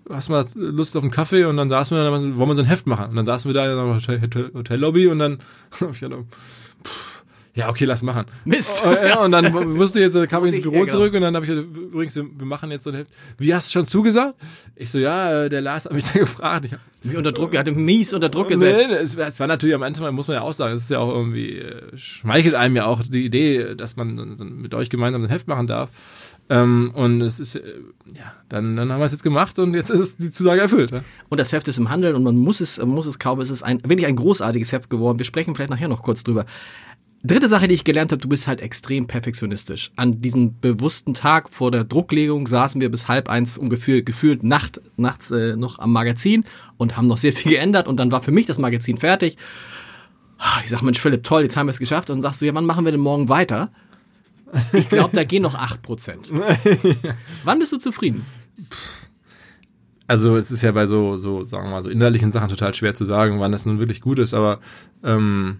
hast 0.09 0.29
mal 0.29 0.45
Lust 0.55 0.95
auf 0.97 1.03
einen 1.03 1.11
Kaffee 1.11 1.45
und 1.45 1.57
dann 1.57 1.69
saßen 1.69 1.95
wir, 1.95 2.03
dann 2.03 2.37
wollen 2.37 2.49
wir 2.49 2.55
so 2.55 2.61
ein 2.61 2.67
Heft 2.67 2.87
machen. 2.87 3.09
Und 3.09 3.15
dann 3.15 3.25
saßen 3.25 3.49
wir 3.49 3.53
da 3.53 3.71
in 3.71 3.95
Hotel, 3.95 4.21
Hotel, 4.21 4.51
Hotellobby 4.53 5.07
und 5.07 5.19
dann 5.19 5.39
ich 5.91 6.03
ja, 7.55 7.69
okay, 7.69 7.85
lass 7.85 8.01
machen. 8.01 8.25
Mist. 8.45 8.81
Oh, 8.83 8.91
ja, 8.91 9.19
und 9.23 9.31
dann 9.31 9.53
wusste 9.77 9.99
jetzt, 9.99 10.15
kam 10.27 10.43
ich 10.45 10.55
ins 10.55 10.63
Büro 10.63 10.85
zurück 10.85 11.13
und 11.13 11.21
dann 11.21 11.35
habe 11.35 11.45
ich 11.45 11.51
übrigens, 11.51 12.15
wir, 12.15 12.25
wir, 12.35 12.47
machen 12.47 12.71
jetzt 12.71 12.83
so 12.83 12.89
ein 12.89 12.95
Heft. 12.95 13.11
Wie 13.37 13.53
hast 13.53 13.67
du 13.67 13.73
schon 13.73 13.87
zugesagt? 13.87 14.39
Ich 14.75 14.89
so, 14.89 14.97
ja, 14.97 15.43
äh, 15.43 15.49
der 15.49 15.61
Lars 15.61 15.85
hat 15.85 15.93
mich 15.93 16.03
da 16.13 16.19
gefragt. 16.19 16.65
Ich 16.65 16.73
hab, 16.73 16.79
Wie 17.03 17.15
unter 17.15 17.31
Druck, 17.31 17.53
er 17.53 17.59
hat 17.59 17.67
mies 17.67 18.11
unter 18.11 18.29
Druck 18.29 18.47
gesetzt. 18.47 18.89
Nee, 18.89 18.95
es, 18.95 19.15
es 19.15 19.39
war 19.39 19.45
natürlich 19.45 19.75
am 19.75 19.83
Anfang, 19.83 20.15
muss 20.15 20.27
man 20.27 20.37
ja 20.37 20.41
auch 20.41 20.53
sagen, 20.53 20.73
es 20.73 20.81
ist 20.81 20.89
ja 20.89 20.97
auch 20.97 21.13
irgendwie, 21.13 21.59
äh, 21.59 21.95
schmeichelt 21.95 22.55
einem 22.55 22.75
ja 22.75 22.85
auch 22.87 23.03
die 23.03 23.23
Idee, 23.23 23.75
dass 23.75 23.97
man 23.97 24.35
mit 24.59 24.73
euch 24.73 24.89
gemeinsam 24.89 25.23
ein 25.23 25.29
Heft 25.29 25.47
machen 25.47 25.67
darf. 25.67 25.91
Ähm, 26.49 26.91
und 26.93 27.21
es 27.21 27.39
ist, 27.39 27.55
äh, 27.55 27.61
ja, 28.13 28.33
dann, 28.49 28.75
dann 28.75 28.91
haben 28.91 28.99
wir 28.99 29.05
es 29.05 29.11
jetzt 29.11 29.23
gemacht 29.23 29.57
und 29.59 29.73
jetzt 29.73 29.89
ist 29.89 30.21
die 30.21 30.29
Zusage 30.29 30.61
erfüllt. 30.61 30.91
Ja? 30.91 31.03
Und 31.29 31.39
das 31.39 31.53
Heft 31.53 31.67
ist 31.67 31.77
im 31.77 31.89
Handel 31.89 32.15
und 32.15 32.23
man 32.23 32.35
muss 32.35 32.59
es, 32.59 32.83
muss 32.83 33.05
es 33.05 33.17
kaufen. 33.17 33.41
Es 33.41 33.49
ist 33.49 33.63
ein, 33.63 33.81
wirklich 33.83 34.05
ein 34.05 34.15
großartiges 34.15 34.71
Heft 34.71 34.89
geworden. 34.89 35.19
Wir 35.19 35.25
sprechen 35.25 35.55
vielleicht 35.55 35.71
nachher 35.71 35.87
noch 35.87 36.03
kurz 36.03 36.23
drüber. 36.23 36.45
Dritte 37.25 37.47
Sache, 37.47 37.69
die 37.69 37.73
ich 37.73 37.85
gelernt 37.85 38.11
habe, 38.11 38.21
du 38.21 38.27
bist 38.27 38.47
halt 38.49 38.59
extrem 38.59 39.07
perfektionistisch. 39.07 39.93
An 39.95 40.21
diesem 40.21 40.59
bewussten 40.59 41.13
Tag 41.13 41.49
vor 41.49 41.71
der 41.71 41.85
Drucklegung 41.85 42.47
saßen 42.47 42.81
wir 42.81 42.91
bis 42.91 43.07
halb 43.07 43.29
eins 43.29 43.57
ungefähr 43.57 44.01
gefühlt 44.01 44.43
Nacht, 44.43 44.81
nachts 44.97 45.31
äh, 45.31 45.55
noch 45.55 45.79
am 45.79 45.93
Magazin 45.93 46.43
und 46.75 46.97
haben 46.97 47.07
noch 47.07 47.15
sehr 47.15 47.31
viel 47.31 47.53
geändert 47.53 47.87
und 47.87 47.97
dann 47.97 48.11
war 48.11 48.21
für 48.21 48.31
mich 48.31 48.45
das 48.45 48.59
Magazin 48.59 48.97
fertig. 48.97 49.37
Ich 50.65 50.69
sag, 50.69 50.81
Mensch, 50.81 50.99
Philipp, 50.99 51.23
toll, 51.23 51.43
jetzt 51.43 51.55
haben 51.55 51.67
wir 51.67 51.71
es 51.71 51.79
geschafft. 51.79 52.09
Und 52.09 52.17
dann 52.17 52.23
sagst 52.23 52.41
du, 52.41 52.45
ja, 52.45 52.53
wann 52.53 52.65
machen 52.65 52.83
wir 52.83 52.91
denn 52.91 52.99
morgen 52.99 53.29
weiter? 53.29 53.71
Ich 54.73 54.89
glaube, 54.89 55.15
da 55.15 55.23
gehen 55.23 55.43
noch 55.43 55.55
8%. 55.55 56.31
Wann 57.43 57.59
bist 57.59 57.71
du 57.71 57.77
zufrieden? 57.77 58.25
Also 60.05 60.35
es 60.35 60.51
ist 60.51 60.61
ja 60.61 60.71
bei 60.71 60.85
so, 60.85 61.17
so, 61.17 61.43
sagen 61.43 61.65
wir 61.67 61.71
mal, 61.71 61.81
so 61.81 61.89
innerlichen 61.89 62.31
Sachen 62.31 62.49
total 62.49 62.73
schwer 62.75 62.93
zu 62.93 63.05
sagen, 63.05 63.39
wann 63.39 63.51
das 63.53 63.65
nun 63.65 63.79
wirklich 63.79 64.01
gut 64.01 64.19
ist, 64.19 64.33
aber 64.33 64.59
ähm, 65.01 65.57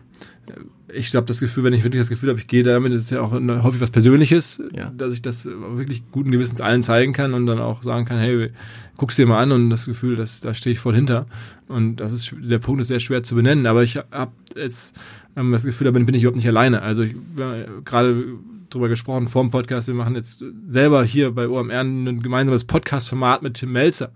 ich 0.94 1.10
glaube, 1.10 1.26
das 1.26 1.40
Gefühl, 1.40 1.64
wenn 1.64 1.74
ich 1.74 1.84
wirklich 1.84 2.02
das 2.02 2.10
Gefühl 2.10 2.30
habe, 2.30 2.40
ich 2.40 2.48
gehe 2.48 2.62
damit, 2.62 2.94
ist 2.94 3.10
ja 3.10 3.22
auch 3.22 3.32
häufig 3.32 3.80
was 3.82 3.90
Persönliches, 3.90 4.62
Ja. 4.76 4.92
dass 4.96 5.14
ich 5.14 5.22
das 5.22 5.46
wirklich 5.46 6.04
guten 6.12 6.30
Gewissens 6.32 6.60
allen 6.62 6.84
zeigen 6.84 7.14
kann 7.14 7.34
und 7.34 7.46
dann 7.48 7.60
auch 7.60 7.84
sagen 7.84 8.06
kann, 8.06 8.18
hey, 8.20 8.52
guck's 8.98 9.16
dir 9.16 9.26
mal 9.26 9.42
an 9.42 9.54
und 9.54 9.70
das 9.70 9.86
Gefühl, 9.86 10.18
dass, 10.18 10.42
da 10.42 10.54
stehe 10.54 10.74
ich 10.74 10.80
voll 10.80 10.94
hinter. 10.94 11.26
Und 11.70 11.96
das 11.96 12.12
ist 12.12 12.36
der 12.38 12.60
Punkt 12.60 12.82
ist 12.82 12.90
sehr 12.90 13.00
schwer 13.00 13.24
zu 13.24 13.36
benennen, 13.36 13.66
aber 13.66 13.82
ich 13.82 13.96
habe 14.12 14.34
jetzt 14.56 14.94
ähm, 15.38 15.52
das 15.54 15.64
Gefühl, 15.64 15.86
da 15.86 15.92
bin, 15.92 16.06
bin 16.06 16.14
ich 16.16 16.24
überhaupt 16.24 16.38
nicht 16.38 16.48
alleine. 16.48 16.82
Also 16.82 17.04
ich 17.04 17.14
äh, 17.40 17.66
gerade 17.86 18.26
drüber 18.74 18.90
gesprochen 18.90 19.28
vor 19.28 19.42
dem 19.44 19.52
Podcast, 19.52 19.88
wir 19.88 19.96
machen 19.96 20.16
jetzt 20.16 20.44
selber 20.68 21.04
hier 21.04 21.32
bei 21.32 21.48
OMR 21.48 21.80
ein 21.82 22.22
gemeinsames 22.22 22.66
Podcast-Format 22.66 23.42
mit 23.42 23.56
Tim 23.56 23.72
Melzer. 23.72 24.12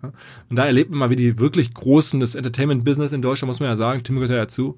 Und 0.50 0.56
da 0.58 0.66
erlebt 0.66 0.90
man 0.90 1.00
mal, 1.00 1.10
wie 1.10 1.16
die 1.16 1.40
wirklich 1.40 1.74
Großen 1.74 2.20
des 2.20 2.36
Entertainment-Business 2.36 3.12
in 3.12 3.22
Deutschland, 3.22 3.48
muss 3.50 3.60
man 3.60 3.70
ja 3.70 3.76
sagen, 3.76 4.04
Tim 4.04 4.16
gehört 4.16 4.32
ja 4.32 4.38
dazu, 4.38 4.78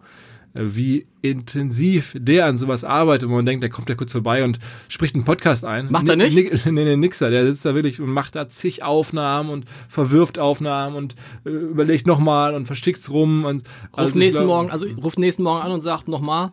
äh, 0.53 0.61
wie 0.63 1.05
intensiv 1.21 2.15
der 2.17 2.45
an 2.47 2.57
sowas 2.57 2.83
arbeitet, 2.83 3.29
wo 3.29 3.33
man 3.35 3.45
denkt, 3.45 3.61
der 3.61 3.69
kommt 3.69 3.87
ja 3.89 3.95
kurz 3.95 4.11
vorbei 4.11 4.43
und 4.43 4.59
spricht 4.87 5.13
einen 5.15 5.23
Podcast 5.25 5.63
ein. 5.65 5.91
Macht 5.91 6.07
er 6.09 6.15
Ni- 6.15 6.23
nicht? 6.29 6.65
ni- 6.65 6.71
Nee, 6.71 6.85
nee, 6.85 6.95
nixer. 6.97 7.29
Der 7.29 7.45
sitzt 7.45 7.65
da 7.65 7.75
wirklich 7.75 8.01
und 8.01 8.09
macht 8.09 8.35
da 8.35 8.49
zig 8.49 8.83
Aufnahmen 8.83 9.49
und 9.49 9.65
verwirft 9.87 10.39
Aufnahmen 10.39 10.95
und 10.95 11.15
äh, 11.45 11.49
überlegt 11.49 12.07
nochmal 12.07 12.55
und 12.55 12.65
versteckt's 12.65 13.09
rum 13.11 13.45
und 13.45 13.63
Ruft 13.63 13.67
also 13.93 14.09
ich 14.09 14.15
nächsten 14.15 14.39
glaub- 14.39 14.47
Morgen, 14.47 14.71
also 14.71 14.87
ruft 15.01 15.19
nächsten 15.19 15.43
Morgen 15.43 15.61
an 15.61 15.71
und 15.71 15.81
sagt 15.81 16.07
nochmal. 16.07 16.49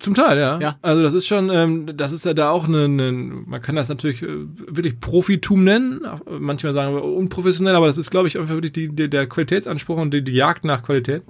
Zum 0.00 0.14
Teil, 0.14 0.38
ja. 0.38 0.58
Ja. 0.58 0.78
Also 0.80 1.02
das 1.02 1.12
ist 1.12 1.26
schon, 1.26 1.50
ähm, 1.50 1.84
das 1.94 2.12
ist 2.12 2.24
ja 2.24 2.32
da 2.32 2.50
auch 2.50 2.66
eine, 2.66 2.84
eine 2.84 3.12
man 3.12 3.60
kann 3.60 3.76
das 3.76 3.90
natürlich 3.90 4.22
äh, 4.22 4.28
wirklich 4.66 4.98
Profitum 4.98 5.62
nennen. 5.62 6.00
Manchmal 6.38 6.72
sagen 6.72 6.94
wir 6.94 7.04
unprofessionell, 7.04 7.74
aber 7.74 7.86
das 7.86 7.98
ist, 7.98 8.10
glaube 8.10 8.26
ich, 8.26 8.38
einfach 8.38 8.54
wirklich 8.54 8.72
die, 8.72 8.88
die, 8.88 9.10
der 9.10 9.26
Qualitätsanspruch 9.26 9.98
und 9.98 10.14
die, 10.14 10.24
die 10.24 10.32
Jagd 10.32 10.64
nach 10.64 10.82
Qualität. 10.82 11.22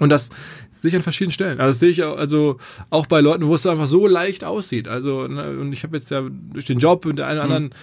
Und 0.00 0.08
das 0.08 0.30
sehe 0.70 0.88
ich 0.88 0.96
an 0.96 1.02
verschiedenen 1.02 1.32
Stellen. 1.32 1.60
Also 1.60 1.70
das 1.70 1.78
sehe 1.78 1.90
ich 1.90 2.02
auch, 2.02 2.16
also 2.16 2.56
auch 2.90 3.06
bei 3.06 3.20
Leuten, 3.20 3.46
wo 3.46 3.54
es 3.54 3.66
einfach 3.66 3.86
so 3.86 4.06
leicht 4.08 4.44
aussieht. 4.44 4.88
Also, 4.88 5.28
ne, 5.28 5.56
und 5.58 5.72
ich 5.72 5.84
habe 5.84 5.96
jetzt 5.96 6.10
ja 6.10 6.22
durch 6.52 6.64
den 6.64 6.78
Job 6.78 7.04
mit 7.04 7.18
der 7.18 7.26
einen 7.28 7.38
oder 7.38 7.44
anderen 7.44 7.74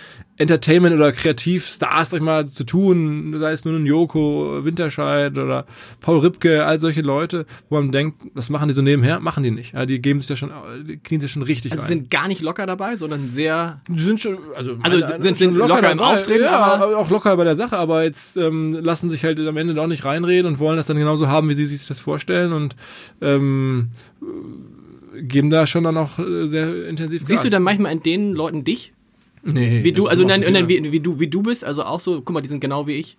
Entertainment- 0.41 0.95
oder 0.95 1.12
Kreativstars, 1.12 2.10
sag 2.10 2.17
ich 2.17 2.24
mal, 2.24 2.48
zu 2.48 2.63
tun, 2.63 3.36
sei 3.39 3.51
es 3.51 3.63
nur 3.65 3.75
ein 3.75 3.86
Joko, 3.86 4.65
Winterscheid 4.65 5.38
oder 5.38 5.65
Paul 6.01 6.19
Ripke, 6.19 6.65
all 6.65 6.79
solche 6.79 7.01
Leute, 7.01 7.45
wo 7.69 7.75
man 7.75 7.91
denkt, 7.91 8.21
das 8.36 8.50
machen 8.50 8.67
die 8.67 8.74
so 8.74 8.81
nebenher, 8.81 9.19
machen 9.19 9.43
die 9.43 9.51
nicht. 9.51 9.74
Ja, 9.74 9.86
die 9.86 10.01
geben 10.01 10.19
sich 10.21 10.29
ja 10.29 10.36
schon, 10.36 10.51
die 10.88 10.98
knien 10.98 11.21
sich 11.21 11.31
schon 11.31 11.43
richtig 11.43 11.71
Also 11.71 11.83
rein. 11.83 11.88
sind 11.89 12.10
gar 12.10 12.27
nicht 12.27 12.41
locker 12.41 12.65
dabei, 12.65 12.95
sondern 12.95 13.31
sehr. 13.31 13.81
Die 13.88 14.01
sind 14.01 14.19
schon, 14.19 14.38
also, 14.55 14.77
Also 14.81 14.98
meine- 15.00 15.07
sind- 15.07 15.24
schon 15.24 15.36
sind 15.36 15.55
locker 15.55 15.91
im 15.91 16.00
Auftreten, 16.00 16.43
ja, 16.43 16.57
aber- 16.60 16.98
auch 16.98 17.10
locker 17.10 17.38
bei 17.38 17.43
der 17.43 17.55
Sache, 17.55 17.77
aber 17.77 18.03
jetzt 18.03 18.36
ähm, 18.38 18.74
lassen 18.81 19.10
sich 19.10 19.24
halt 19.24 19.39
am 19.39 19.57
Ende 19.57 19.74
doch 19.74 19.88
nicht 19.88 20.03
reinreden 20.05 20.48
und 20.51 20.60
wollen 20.60 20.77
das 20.77 20.88
dann 20.88 20.98
genauso 20.98 21.27
haben, 21.27 21.50
wie 21.50 21.53
sie 21.53 21.65
sich 21.65 21.88
das 21.88 22.00
vorstellen 22.00 22.51
und 22.53 22.75
ähm, 23.21 23.89
äh, 24.21 25.21
geben 25.24 25.50
da 25.50 25.67
schon 25.67 25.83
dann 25.83 25.98
auch 25.98 26.17
äh, 26.19 26.48
sehr 26.48 26.88
intensiv 26.88 27.24
Siehst 27.25 27.43
du 27.45 27.50
dann 27.50 27.63
manchmal 27.63 27.91
in 27.91 28.01
den 28.03 28.33
Leuten 28.33 28.63
dich? 28.63 28.93
Nee, 29.43 29.83
Wie 29.83 29.91
du, 29.91 30.07
also 30.07 30.25
nein, 30.25 30.43
nein, 30.51 30.67
wie, 30.69 30.91
wie, 30.91 31.00
du, 31.00 31.19
wie 31.19 31.27
du 31.27 31.41
bist, 31.41 31.63
also 31.63 31.83
auch 31.83 32.00
so, 32.00 32.21
guck 32.21 32.33
mal, 32.33 32.41
die 32.41 32.50
sind 32.50 32.60
genau 32.60 32.88
wie 32.88 32.93
ich. 32.93 33.17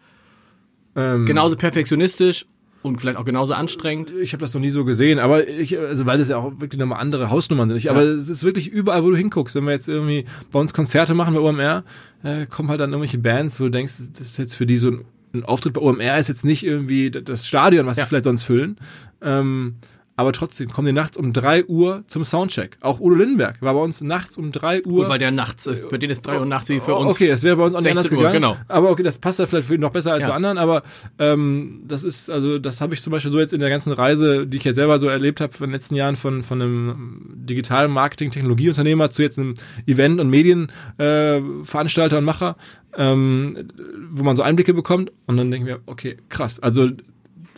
ähm, 0.97 1.27
Genauso 1.27 1.57
perfektionistisch 1.57 2.47
und 2.83 3.01
vielleicht 3.01 3.17
auch 3.19 3.25
genauso 3.25 3.55
anstrengend. 3.55 4.13
Ich 4.21 4.33
habe 4.33 4.41
das 4.41 4.53
noch 4.55 4.61
nie 4.61 4.71
so 4.71 4.85
gesehen, 4.85 5.19
aber 5.21 5.47
ich, 5.49 5.79
also 5.79 6.05
weil 6.07 6.19
das 6.19 6.29
ja 6.29 6.37
auch 6.39 6.61
wirklich 6.61 6.79
nochmal 6.81 7.01
andere 7.01 7.31
Hausnummern 7.31 7.69
sind. 7.69 7.79
Ich, 7.79 7.89
Aber 7.91 8.03
es 8.03 8.29
ist 8.29 8.43
wirklich 8.45 8.69
überall, 8.69 9.05
wo 9.05 9.11
du 9.11 9.17
hinguckst. 9.17 9.55
Wenn 9.55 9.65
wir 9.65 9.73
jetzt 9.73 9.89
irgendwie 9.89 10.25
bei 10.51 10.59
uns 10.59 10.75
Konzerte 10.75 11.15
machen 11.15 11.35
bei 11.35 11.41
OMR, 11.41 11.85
äh, 12.25 12.47
kommen 12.47 12.69
halt 12.71 12.81
dann 12.81 12.91
irgendwelche 12.91 13.19
Bands, 13.19 13.61
wo 13.61 13.65
du 13.65 13.71
denkst, 13.71 13.95
das 14.13 14.27
ist 14.29 14.39
jetzt 14.39 14.57
für 14.57 14.67
die 14.67 14.77
so 14.77 14.89
ein, 14.89 15.05
ein 15.33 15.45
Auftritt 15.45 15.75
bei 15.75 15.81
OMR 15.81 16.19
ist 16.19 16.29
jetzt 16.29 16.45
nicht 16.45 16.65
irgendwie 16.65 17.11
das 17.13 17.47
Stadion, 17.47 17.87
was 17.87 17.97
Ja. 17.99 18.05
sie 18.05 18.09
vielleicht 18.09 18.25
sonst 18.25 18.43
füllen. 18.43 18.77
Ähm, 19.23 19.77
aber 20.23 20.33
trotzdem 20.33 20.71
kommen 20.71 20.87
die 20.87 20.93
nachts 20.93 21.17
um 21.19 21.33
drei 21.35 21.65
Uhr 21.67 22.05
zum 22.07 22.25
Soundcheck. 22.25 22.79
Auch 22.81 22.99
Udo 23.01 23.15
Lindenberg 23.17 23.61
war 23.61 23.75
bei 23.75 23.81
uns 23.81 24.01
nachts 24.01 24.39
um 24.39 24.51
drei 24.53 24.79
Uhr. 24.85 25.03
Gut, 25.03 25.09
weil 25.09 25.19
der 25.19 25.31
nachts 25.31 25.67
ist. 25.67 25.85
Für 25.91 25.99
den 25.99 26.09
ist 26.11 26.23
3 26.23 26.39
Uhr 26.41 26.47
nachts 26.47 26.69
wie 26.71 26.81
für 26.81 26.97
Oh, 26.97 27.01
uns. 27.01 27.11
Okay, 27.17 27.29
das 27.29 27.43
wäre 27.43 27.57
bei 27.57 27.65
uns 27.65 27.75
auch 27.75 27.81
nicht 27.81 27.93
16 27.93 27.99
anders 27.99 28.13
Uhr, 28.13 28.33
gegangen. 28.33 28.55
genau. 28.55 28.57
Aber 28.69 28.91
okay, 28.91 29.03
das 29.03 29.19
passt 29.19 29.39
ja 29.39 29.47
vielleicht 29.47 29.69
für 29.69 29.75
ihn 29.75 29.81
noch 29.81 29.91
besser 29.93 30.13
als 30.13 30.23
Ja. 30.25 30.31
bei 30.31 30.35
anderen. 30.37 30.57
Aber 30.59 30.83
ähm, 31.19 31.83
das 31.87 32.05
ist, 32.05 32.31
also 32.31 32.59
das 32.59 32.81
habe 32.81 32.95
ich 32.95 33.01
zum 33.03 33.11
Beispiel 33.11 33.31
so 33.31 33.39
jetzt 33.39 33.53
in 33.53 33.61
der 33.61 33.69
ganzen 33.71 33.93
Reise, 33.93 34.47
die 34.47 34.57
ich 34.57 34.65
ja 34.65 34.73
selber 34.73 34.99
so 34.99 35.09
erlebt 35.09 35.41
habe 35.41 35.53
in 35.59 35.65
den 35.65 35.73
letzten 35.73 35.95
Jahren 35.95 36.17
von, 36.17 36.43
von 36.43 36.63
einem 36.63 37.23
digitalen 37.35 37.91
Marketing-Technologieunternehmer 37.91 39.11
zu 39.11 39.23
jetzt 39.23 39.39
einem 39.39 39.55
Event- 39.87 40.21
und 40.21 40.31
Medienveranstalter 40.31 41.61
äh, 41.61 41.65
Veranstalter 41.65 42.19
und 42.19 42.25
Macher, 42.25 42.57
ähm, 42.97 43.69
wo 44.11 44.23
man 44.25 44.37
so 44.37 44.43
Einblicke 44.43 44.75
bekommt. 44.75 45.11
Und 45.27 45.37
dann 45.37 45.51
denken 45.51 45.67
wir, 45.67 45.81
okay, 45.87 46.17
krass. 46.29 46.61
Also 46.61 46.89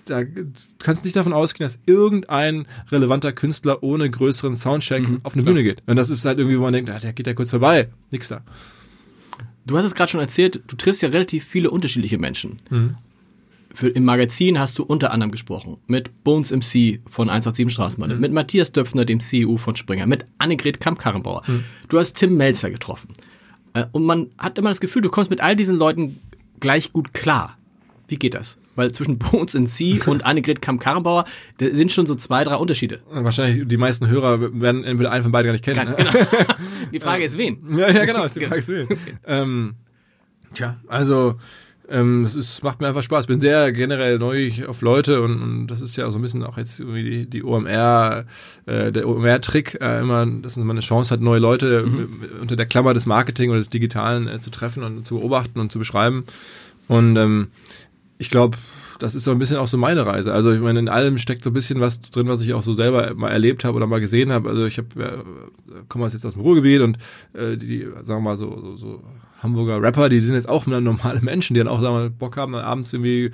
da 0.07 0.23
kannst 0.79 1.05
nicht 1.05 1.17
davon 1.17 1.33
ausgehen, 1.33 1.67
dass 1.67 1.79
irgendein 1.87 2.67
relevanter 2.91 3.33
Künstler 3.33 3.83
ohne 3.83 4.11
größeren 4.11 4.57
Soundcheck 4.57 5.09
Mhm. 5.09 5.21
auf 5.23 5.35
eine 5.35 5.43
Bühne 5.43 5.63
geht. 5.63 5.83
Und 5.87 5.97
das 5.97 6.11
ist 6.11 6.25
halt 6.25 6.39
irgendwie, 6.39 6.59
wo 6.59 6.63
man 6.63 6.73
denkt, 6.73 6.91
ah, 6.91 6.99
der 6.99 7.13
geht 7.13 7.27
ja 7.27 7.35
kurz 7.35 7.51
vorbei. 7.51 7.89
Nix 8.11 8.29
da. 8.29 8.43
Du 9.67 9.77
hast 9.79 9.85
es 9.85 9.95
gerade 9.95 10.11
schon 10.11 10.21
erzählt, 10.21 10.63
du 10.67 10.77
triffst 10.77 11.03
ja 11.03 11.09
relativ 11.09 11.45
viele 11.45 11.71
unterschiedliche 11.71 12.19
Menschen. 12.19 12.57
Mhm. 12.71 12.97
Für, 13.75 13.89
Im 13.89 14.05
Magazin 14.05 14.61
hast 14.61 14.79
du 14.79 14.85
unter 14.85 15.11
anderem 15.11 15.33
gesprochen 15.33 15.79
mit 15.89 16.23
Bones 16.23 16.53
MC 16.53 17.01
von 17.11 17.29
187 17.29 17.73
Straßenbahn, 17.73 18.21
mit 18.21 18.31
Matthias 18.33 18.71
Döpfner, 18.71 19.05
dem 19.05 19.19
CEO 19.19 19.57
von 19.57 19.75
Springer, 19.75 20.07
mit 20.07 20.27
Annegret 20.39 20.79
Kamp-Karrenbauer. 20.81 21.43
Du 21.89 21.99
hast 21.99 22.15
Tim 22.15 22.37
Melzer 22.37 22.71
getroffen. 22.71 23.09
Äh, 23.73 23.87
Und 23.91 24.05
man 24.05 24.29
hat 24.39 24.59
immer 24.59 24.69
das 24.69 24.79
Gefühl, 24.81 25.03
du 25.03 25.09
kommst 25.11 25.29
mit 25.31 25.41
all 25.41 25.57
diesen 25.57 25.77
Leuten 25.77 26.21
gleich 26.61 26.93
gut 26.93 27.13
klar. 27.15 27.59
Wie 28.07 28.17
geht 28.17 28.35
das? 28.35 28.59
Weil 28.77 28.93
zwischen 28.93 29.19
Bones 29.19 29.55
MC 29.55 30.07
und 30.07 30.25
Annegret 30.25 30.61
Kamp-Karrenbauer 30.63 31.25
da 31.59 31.67
sind 31.73 31.93
schon 31.93 32.07
so 32.07 32.15
zwei, 32.15 32.45
drei 32.45 32.57
Unterschiede. 32.57 33.01
Wahrscheinlich 33.11 33.67
die 33.69 33.77
meisten 33.77 34.09
Hörer 34.09 34.61
werden 34.61 34.85
entweder 34.85 35.11
einen 35.11 35.23
von 35.23 35.33
beiden 35.33 35.47
gar 35.47 35.53
nicht 35.53 35.65
kennen. 35.65 35.89
Ne? 35.89 35.97
Genau. 35.97 36.11
Die 36.93 37.01
Frage 37.01 37.25
ist, 37.25 37.37
wen? 37.39 37.59
Ja, 37.77 37.91
ja, 37.91 38.05
genau, 38.05 38.25
ist 38.25 38.37
die 38.37 38.45
Frage. 38.45 38.59
ist 38.59 38.69
wen. 38.69 38.87
ähm, 39.27 39.75
tja, 40.55 40.77
also 40.87 41.37
ähm, 41.89 42.25
es 42.25 42.35
ist, 42.35 42.63
macht 42.63 42.81
mir 42.81 42.89
einfach 42.89 43.03
Spaß. 43.03 43.27
Bin 43.27 43.41
sehr 43.41 43.73
generell 43.73 44.19
neugierig 44.19 44.67
auf 44.67 44.81
Leute 44.81 45.21
und, 45.21 45.43
und 45.43 45.67
das 45.67 45.81
ist 45.81 45.97
ja 45.97 46.11
so 46.11 46.19
ein 46.19 46.23
bisschen 46.23 46.43
auch 46.43 46.57
jetzt 46.57 46.81
irgendwie 46.81 47.03
die, 47.03 47.27
die 47.27 47.45
OMR, 47.45 48.25
äh, 48.67 48.91
der 48.91 49.09
OMR-Trick, 49.09 49.79
äh, 49.81 50.01
immer, 50.01 50.25
dass 50.27 50.57
man 50.57 50.71
eine 50.71 50.81
Chance 50.81 51.13
hat, 51.13 51.21
neue 51.21 51.41
Leute 51.41 51.85
äh, 51.87 52.41
unter 52.41 52.57
der 52.57 52.67
Klammer 52.67 52.95
des 52.95 53.07
Marketing 53.07 53.51
oder 53.51 53.59
des 53.59 53.71
Digitalen 53.71 54.29
äh, 54.29 54.41
zu 54.41 54.51
treffen 54.51 54.83
und 54.83 55.07
zu 55.07 55.17
beobachten 55.19 55.61
und 55.61 55.71
zu 55.71 55.79
beschreiben. 55.79 56.25
Und 56.89 57.17
ähm, 57.17 57.49
ich 58.25 58.31
glaube, 58.31 58.57
das 58.99 59.15
ist 59.15 59.25
so 59.25 59.31
ein 59.33 59.39
bisschen 59.39 59.59
auch 59.59 59.67
so 59.67 59.77
meine 59.77 60.07
Reise. 60.07 60.33
Also 60.33 60.53
ich 60.53 60.61
meine, 60.61 60.79
in 60.79 60.89
allem 60.89 61.19
steckt 61.19 61.45
so 61.45 61.51
ein 61.51 61.53
bisschen 61.53 61.81
was 61.81 62.01
drin, 62.01 62.29
was 62.29 62.41
ich 62.41 62.55
auch 62.55 62.63
so 62.63 62.73
selber 62.73 63.13
mal 63.15 63.29
erlebt 63.29 63.65
habe 63.65 63.77
oder 63.77 63.87
mal 63.87 64.01
gesehen 64.01 64.33
habe. 64.33 64.49
Also 64.49 64.65
ich 64.65 64.79
habe, 64.79 65.03
äh, 65.03 65.83
komme 65.89 66.07
jetzt 66.07 66.25
aus 66.25 66.33
dem 66.33 66.43
Ruhrgebiet 66.43 66.81
und 66.81 66.97
äh, 67.35 67.57
die, 67.57 67.67
die, 67.67 67.81
sagen 68.03 68.21
wir 68.25 68.31
mal 68.31 68.37
so, 68.37 68.59
so, 68.61 68.77
so 68.77 69.03
Hamburger 69.43 69.83
Rapper, 69.83 70.09
die 70.09 70.21
sind 70.21 70.37
jetzt 70.37 70.49
auch 70.49 70.67
normale 70.67 71.21
Menschen, 71.21 71.55
die 71.55 71.59
dann 71.59 71.69
auch 71.69 71.81
sagen 71.81 71.95
wir, 71.95 72.01
mal, 72.01 72.11
Bock 72.11 72.37
haben, 72.37 72.55
abends 72.55 72.93
irgendwie 72.95 73.31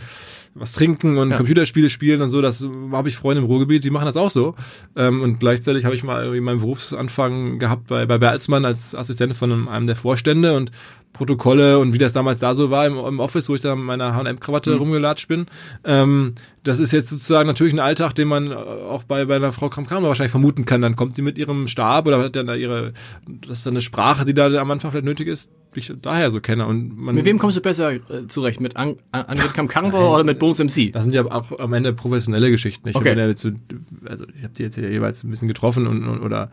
was 0.54 0.72
trinken 0.72 1.16
und 1.18 1.30
Ja. 1.30 1.36
Computerspiele 1.36 1.88
spielen 1.90 2.22
und 2.22 2.30
so. 2.30 2.40
Das 2.42 2.66
habe 2.92 3.08
ich 3.08 3.16
Freunde 3.16 3.42
im 3.42 3.46
Ruhrgebiet, 3.46 3.84
die 3.84 3.90
machen 3.90 4.06
das 4.06 4.16
auch 4.16 4.30
so. 4.30 4.54
Ähm, 4.96 5.22
und 5.22 5.38
gleichzeitig 5.40 5.84
habe 5.84 5.94
ich 5.94 6.02
mal 6.02 6.22
irgendwie 6.22 6.40
meinen 6.40 6.60
Berufsanfang 6.60 7.58
gehabt 7.58 7.86
bei, 7.86 8.06
bei 8.06 8.18
Bertelsmann 8.18 8.64
als 8.64 8.94
Assistent 8.94 9.34
von 9.34 9.52
einem, 9.52 9.68
einem 9.68 9.86
der 9.86 9.96
Vorstände 9.96 10.56
und 10.56 10.70
Protokolle 11.12 11.78
und 11.80 11.92
wie 11.92 11.98
das 11.98 12.12
damals 12.12 12.38
da 12.38 12.54
so 12.54 12.70
war 12.70 12.86
im, 12.86 12.96
im 12.96 13.18
Office, 13.18 13.48
wo 13.48 13.54
ich 13.56 13.60
da 13.60 13.74
mit 13.74 13.84
meiner 13.84 14.14
H&M-Krawatte 14.14 14.76
rumgelatscht 14.76 15.26
bin. 15.26 15.46
Ähm, 15.84 16.34
das 16.62 16.78
ist 16.78 16.92
jetzt 16.92 17.08
sozusagen 17.10 17.48
natürlich 17.48 17.72
ein 17.72 17.80
Alltag, 17.80 18.14
den 18.14 18.28
man 18.28 18.52
äh, 18.52 18.54
auch 18.54 19.02
bei, 19.04 19.24
bei 19.24 19.36
einer 19.36 19.52
Frau 19.52 19.68
Kramkammer 19.68 20.06
wahrscheinlich 20.06 20.30
vermuten 20.30 20.66
kann. 20.66 20.82
Dann 20.82 20.94
kommt 20.94 21.16
die 21.16 21.22
mit 21.22 21.36
ihrem 21.36 21.66
Stab 21.66 22.06
oder 22.06 22.18
hat 22.22 22.36
dann 22.36 22.46
da 22.46 22.54
ihre, 22.54 22.92
das 23.26 23.58
ist 23.58 23.66
dann 23.66 23.72
eine 23.72 23.80
Sprache, 23.80 24.24
die 24.24 24.34
da 24.34 24.46
am 24.60 24.70
Anfang 24.70 24.92
vielleicht 24.92 25.04
nötig 25.04 25.26
ist, 25.26 25.50
die 25.74 25.80
ich 25.80 25.92
daher 26.00 26.30
so 26.30 26.40
kenne. 26.40 26.66
Und 26.66 26.96
man, 26.96 27.16
Mit 27.16 27.24
wem 27.24 27.38
kommst 27.38 27.56
du 27.56 27.60
besser 27.60 27.92
äh, 27.92 28.00
zurecht? 28.28 28.60
Mit 28.60 28.76
An 28.76 28.94
An 29.10 29.22
Annegret 29.22 29.54
Kamp-Karrenbauer 29.54 30.14
oder 30.14 30.24
mit 30.24 30.38
Bones 30.40 30.58
MC? 30.58 30.92
Das 30.92 31.04
sind 31.04 31.14
ja 31.14 31.24
auch 31.24 31.56
am 31.60 31.72
Ende 31.72 31.92
professionelle 31.92 32.50
Geschichten. 32.50 32.88
Ich 32.88 32.96
Okay. 32.96 33.16
ja 33.16 33.24
also 33.24 34.24
ich 34.34 34.42
habe 34.42 34.54
die 34.56 34.62
jetzt 34.64 34.76
ja 34.76 34.88
jeweils 34.88 35.22
ein 35.22 35.30
bisschen 35.30 35.46
getroffen 35.46 35.86
und, 35.86 36.08
und 36.08 36.20
oder 36.20 36.50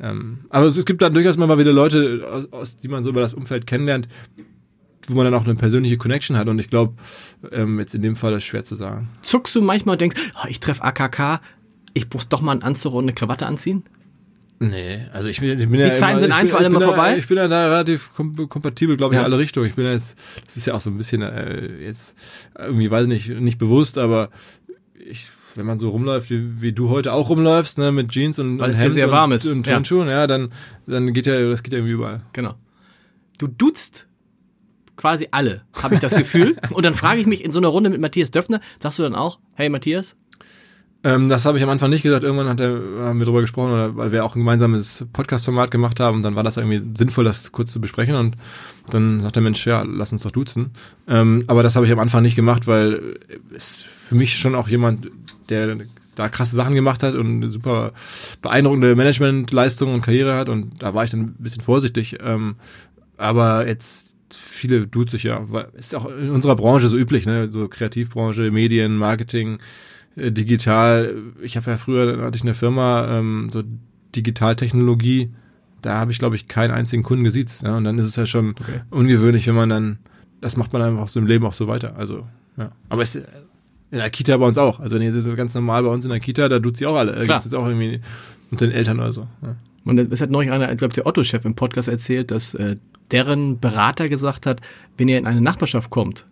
ähm, 0.00 0.40
aber 0.50 0.66
es, 0.66 0.76
es 0.76 0.84
gibt 0.84 1.02
dann 1.02 1.14
durchaus 1.14 1.36
mal 1.36 1.58
wieder 1.58 1.72
Leute, 1.72 2.26
aus, 2.30 2.52
aus, 2.52 2.76
die 2.76 2.88
man 2.88 3.04
so 3.04 3.10
über 3.10 3.20
das 3.20 3.34
Umfeld 3.34 3.66
kennenlernt, 3.66 4.08
wo 5.06 5.14
man 5.14 5.24
dann 5.24 5.34
auch 5.34 5.44
eine 5.44 5.54
persönliche 5.54 5.96
Connection 5.96 6.36
hat. 6.36 6.48
Und 6.48 6.58
ich 6.58 6.70
glaube, 6.70 6.94
ähm, 7.50 7.78
jetzt 7.78 7.94
in 7.94 8.02
dem 8.02 8.16
Fall 8.16 8.32
ist 8.34 8.44
schwer 8.44 8.64
zu 8.64 8.74
sagen. 8.74 9.08
Zuckst 9.22 9.54
du 9.54 9.62
manchmal 9.62 9.94
und 9.94 10.00
denkst, 10.00 10.16
oh, 10.42 10.46
ich 10.48 10.60
treffe 10.60 10.82
AKK, 10.82 11.40
ich 11.94 12.06
muss 12.12 12.28
doch 12.28 12.40
mal 12.40 12.52
einen 12.52 12.62
Anzug 12.62 12.94
und 12.94 13.04
eine 13.04 13.12
Krawatte 13.12 13.46
anziehen? 13.46 13.84
Nee, 14.70 15.00
also 15.12 15.28
ich 15.28 15.40
bin, 15.40 15.58
ich 15.58 15.68
bin 15.68 15.80
ja 15.80 15.88
Die 15.88 15.92
Zeiten 15.96 16.20
sind 16.20 16.30
ich 16.30 16.34
einfach 16.34 16.58
alle 16.60 16.70
mal 16.70 16.80
da, 16.80 16.86
vorbei? 16.86 17.16
Ich 17.18 17.26
bin 17.28 17.36
ja 17.36 17.48
da 17.48 17.68
relativ 17.68 18.12
kom 18.14 18.48
kompatibel, 18.48 18.96
glaube 18.96 19.14
ich, 19.14 19.16
Ja. 19.16 19.26
in 19.26 19.32
alle 19.32 19.38
Richtungen. 19.40 19.66
Ich 19.66 19.74
bin 19.74 19.84
ja 19.84 19.92
jetzt, 19.92 20.16
das 20.44 20.56
ist 20.56 20.66
ja 20.66 20.74
auch 20.74 20.80
so 20.80 20.90
ein 20.90 20.96
bisschen 20.96 21.22
äh, 21.22 21.82
jetzt 21.84 22.16
irgendwie, 22.58 22.90
weiß 22.90 23.06
nicht, 23.06 23.28
nicht 23.28 23.58
bewusst, 23.58 23.98
aber 23.98 24.30
ich, 24.94 25.30
wenn 25.54 25.66
man 25.66 25.78
so 25.78 25.90
rumläuft, 25.90 26.30
wie, 26.30 26.62
wie 26.62 26.72
du 26.72 26.88
heute 26.88 27.12
auch 27.12 27.28
rumläufst, 27.28 27.78
ne, 27.78 27.92
mit 27.92 28.10
Jeans 28.10 28.38
und, 28.38 28.58
Weil 28.58 28.70
und 28.70 28.76
hier 28.78 28.90
sehr 28.90 29.06
und, 29.06 29.12
warm 29.12 29.32
ist. 29.32 29.46
und 29.46 29.66
Ja. 29.66 29.74
Turnschuhen, 29.74 30.08
ja, 30.08 30.26
dann, 30.26 30.52
dann 30.86 31.12
geht 31.12 31.26
ja, 31.26 31.38
das 31.50 31.62
geht 31.62 31.72
ja 31.72 31.78
irgendwie 31.80 31.94
überall. 31.94 32.22
Genau. 32.32 32.54
Du 33.38 33.46
duzt 33.48 34.06
quasi 34.96 35.28
alle, 35.32 35.62
habe 35.74 35.94
ich 35.94 36.00
das 36.00 36.14
Gefühl. 36.14 36.56
Und 36.70 36.84
dann 36.84 36.94
frage 36.94 37.20
ich 37.20 37.26
mich 37.26 37.42
in 37.44 37.50
so 37.50 37.58
einer 37.58 37.68
Runde 37.68 37.90
mit 37.90 38.00
Matthias 38.00 38.30
Döpfner, 38.30 38.60
sagst 38.80 39.00
du 39.00 39.02
dann 39.02 39.16
auch, 39.16 39.40
hey 39.54 39.68
Matthias, 39.68 40.14
Ähm, 41.04 41.28
das 41.28 41.44
habe 41.46 41.58
ich 41.58 41.64
am 41.64 41.70
Anfang 41.70 41.90
nicht 41.90 42.02
gesagt. 42.02 42.22
Irgendwann 42.22 42.48
hat 42.48 42.60
er, 42.60 42.80
haben 43.00 43.18
wir 43.18 43.26
darüber 43.26 43.40
gesprochen, 43.40 43.72
oder, 43.72 43.96
weil 43.96 44.12
wir 44.12 44.24
auch 44.24 44.36
ein 44.36 44.40
gemeinsames 44.40 45.04
Podcast-Format 45.12 45.70
gemacht 45.70 45.98
haben. 46.00 46.18
Und 46.18 46.22
dann 46.22 46.36
war 46.36 46.42
das 46.42 46.56
irgendwie 46.56 46.82
sinnvoll, 46.96 47.24
das 47.24 47.52
kurz 47.52 47.72
zu 47.72 47.80
besprechen. 47.80 48.14
Und 48.14 48.36
dann 48.90 49.20
sagt 49.20 49.36
der 49.36 49.42
Mensch, 49.42 49.66
ja, 49.66 49.82
lass 49.82 50.12
uns 50.12 50.22
doch 50.22 50.30
duzen. 50.30 50.70
Ähm, 51.08 51.44
aber 51.48 51.62
das 51.62 51.76
habe 51.76 51.86
ich 51.86 51.92
am 51.92 51.98
Anfang 51.98 52.22
nicht 52.22 52.36
gemacht, 52.36 52.66
weil 52.66 53.18
es 53.54 53.76
für 53.76 54.14
mich 54.14 54.38
schon 54.38 54.54
auch 54.54 54.68
jemand, 54.68 55.10
der 55.48 55.76
da 56.14 56.28
krasse 56.28 56.54
Sachen 56.54 56.74
gemacht 56.74 57.02
hat 57.02 57.14
und 57.14 57.26
eine 57.26 57.48
super 57.48 57.92
beeindruckende 58.42 58.94
Managementleistung 58.94 59.92
und 59.92 60.02
Karriere 60.02 60.36
hat. 60.36 60.48
Und 60.48 60.82
da 60.82 60.94
war 60.94 61.04
ich 61.04 61.10
dann 61.10 61.20
ein 61.20 61.36
bisschen 61.38 61.62
vorsichtig. 61.62 62.18
Ähm, 62.22 62.56
aber 63.16 63.66
jetzt 63.66 64.14
viele 64.30 64.86
duzt 64.86 65.10
sich 65.10 65.24
ja, 65.24 65.44
ist 65.74 65.94
auch 65.94 66.08
in 66.08 66.30
unserer 66.30 66.56
Branche 66.56 66.88
so 66.88 66.96
üblich, 66.96 67.26
ne? 67.26 67.50
So 67.50 67.68
Kreativbranche, 67.68 68.50
Medien, 68.50 68.96
Marketing, 68.96 69.58
digital. 70.16 71.14
Ich 71.42 71.56
habe 71.56 71.70
ja 71.70 71.76
früher 71.76 72.16
da 72.16 72.24
hatte 72.24 72.36
ich 72.36 72.42
eine 72.42 72.54
Firma, 72.54 73.18
ähm, 73.18 73.48
so 73.50 73.62
Digitaltechnologie. 74.14 75.30
Da 75.80 75.98
habe 75.98 76.12
ich 76.12 76.18
glaube 76.18 76.36
ich 76.36 76.48
keinen 76.48 76.70
einzigen 76.70 77.02
Kunden 77.02 77.24
gesiezt. 77.24 77.62
Ja? 77.62 77.76
Und 77.76 77.84
dann 77.84 77.98
ist 77.98 78.06
es 78.06 78.16
ja 78.16 78.26
schon 78.26 78.50
Okay. 78.50 78.80
ungewöhnlich, 78.90 79.46
wenn 79.46 79.54
man 79.54 79.68
dann, 79.68 79.98
das 80.40 80.56
macht 80.56 80.72
man 80.72 80.82
einfach 80.82 81.08
so 81.08 81.20
im 81.20 81.26
Leben 81.26 81.44
auch 81.46 81.54
so 81.54 81.66
weiter. 81.68 81.96
Also 81.96 82.26
ja, 82.56 82.70
aber 82.88 83.02
es 83.02 83.16
in 83.16 83.98
der 83.98 84.10
Kita 84.10 84.36
bei 84.36 84.46
uns 84.46 84.58
auch. 84.58 84.80
Also 84.80 84.96
wenn 84.96 85.02
ihr 85.02 85.36
ganz 85.36 85.54
normal 85.54 85.82
bei 85.82 85.88
uns 85.90 86.04
in 86.04 86.10
der 86.10 86.20
Kita, 86.20 86.48
da 86.48 86.58
tut 86.58 86.76
sie 86.76 86.86
auch 86.86 86.96
alle. 86.96 87.12
Klar. 87.24 87.40
gibt 87.40 87.46
es 87.46 87.54
auch 87.54 87.66
irgendwie 87.66 88.00
unter 88.50 88.66
den 88.66 88.74
Eltern 88.74 88.98
oder 88.98 89.12
so. 89.12 89.26
Ja. 89.42 89.56
Und 89.84 89.98
es 89.98 90.20
hat 90.20 90.30
neulich 90.30 90.50
einer, 90.50 90.70
ich 90.70 90.78
glaube 90.78 90.94
der 90.94 91.06
Otto-Chef 91.06 91.44
im 91.44 91.54
Podcast 91.54 91.88
erzählt, 91.88 92.30
dass 92.30 92.54
äh, 92.54 92.76
deren 93.10 93.58
Berater 93.60 94.08
gesagt 94.08 94.46
hat, 94.46 94.60
wenn 94.96 95.08
ihr 95.08 95.18
in 95.18 95.26
eine 95.26 95.40
Nachbarschaft 95.40 95.90
kommt 95.90 96.24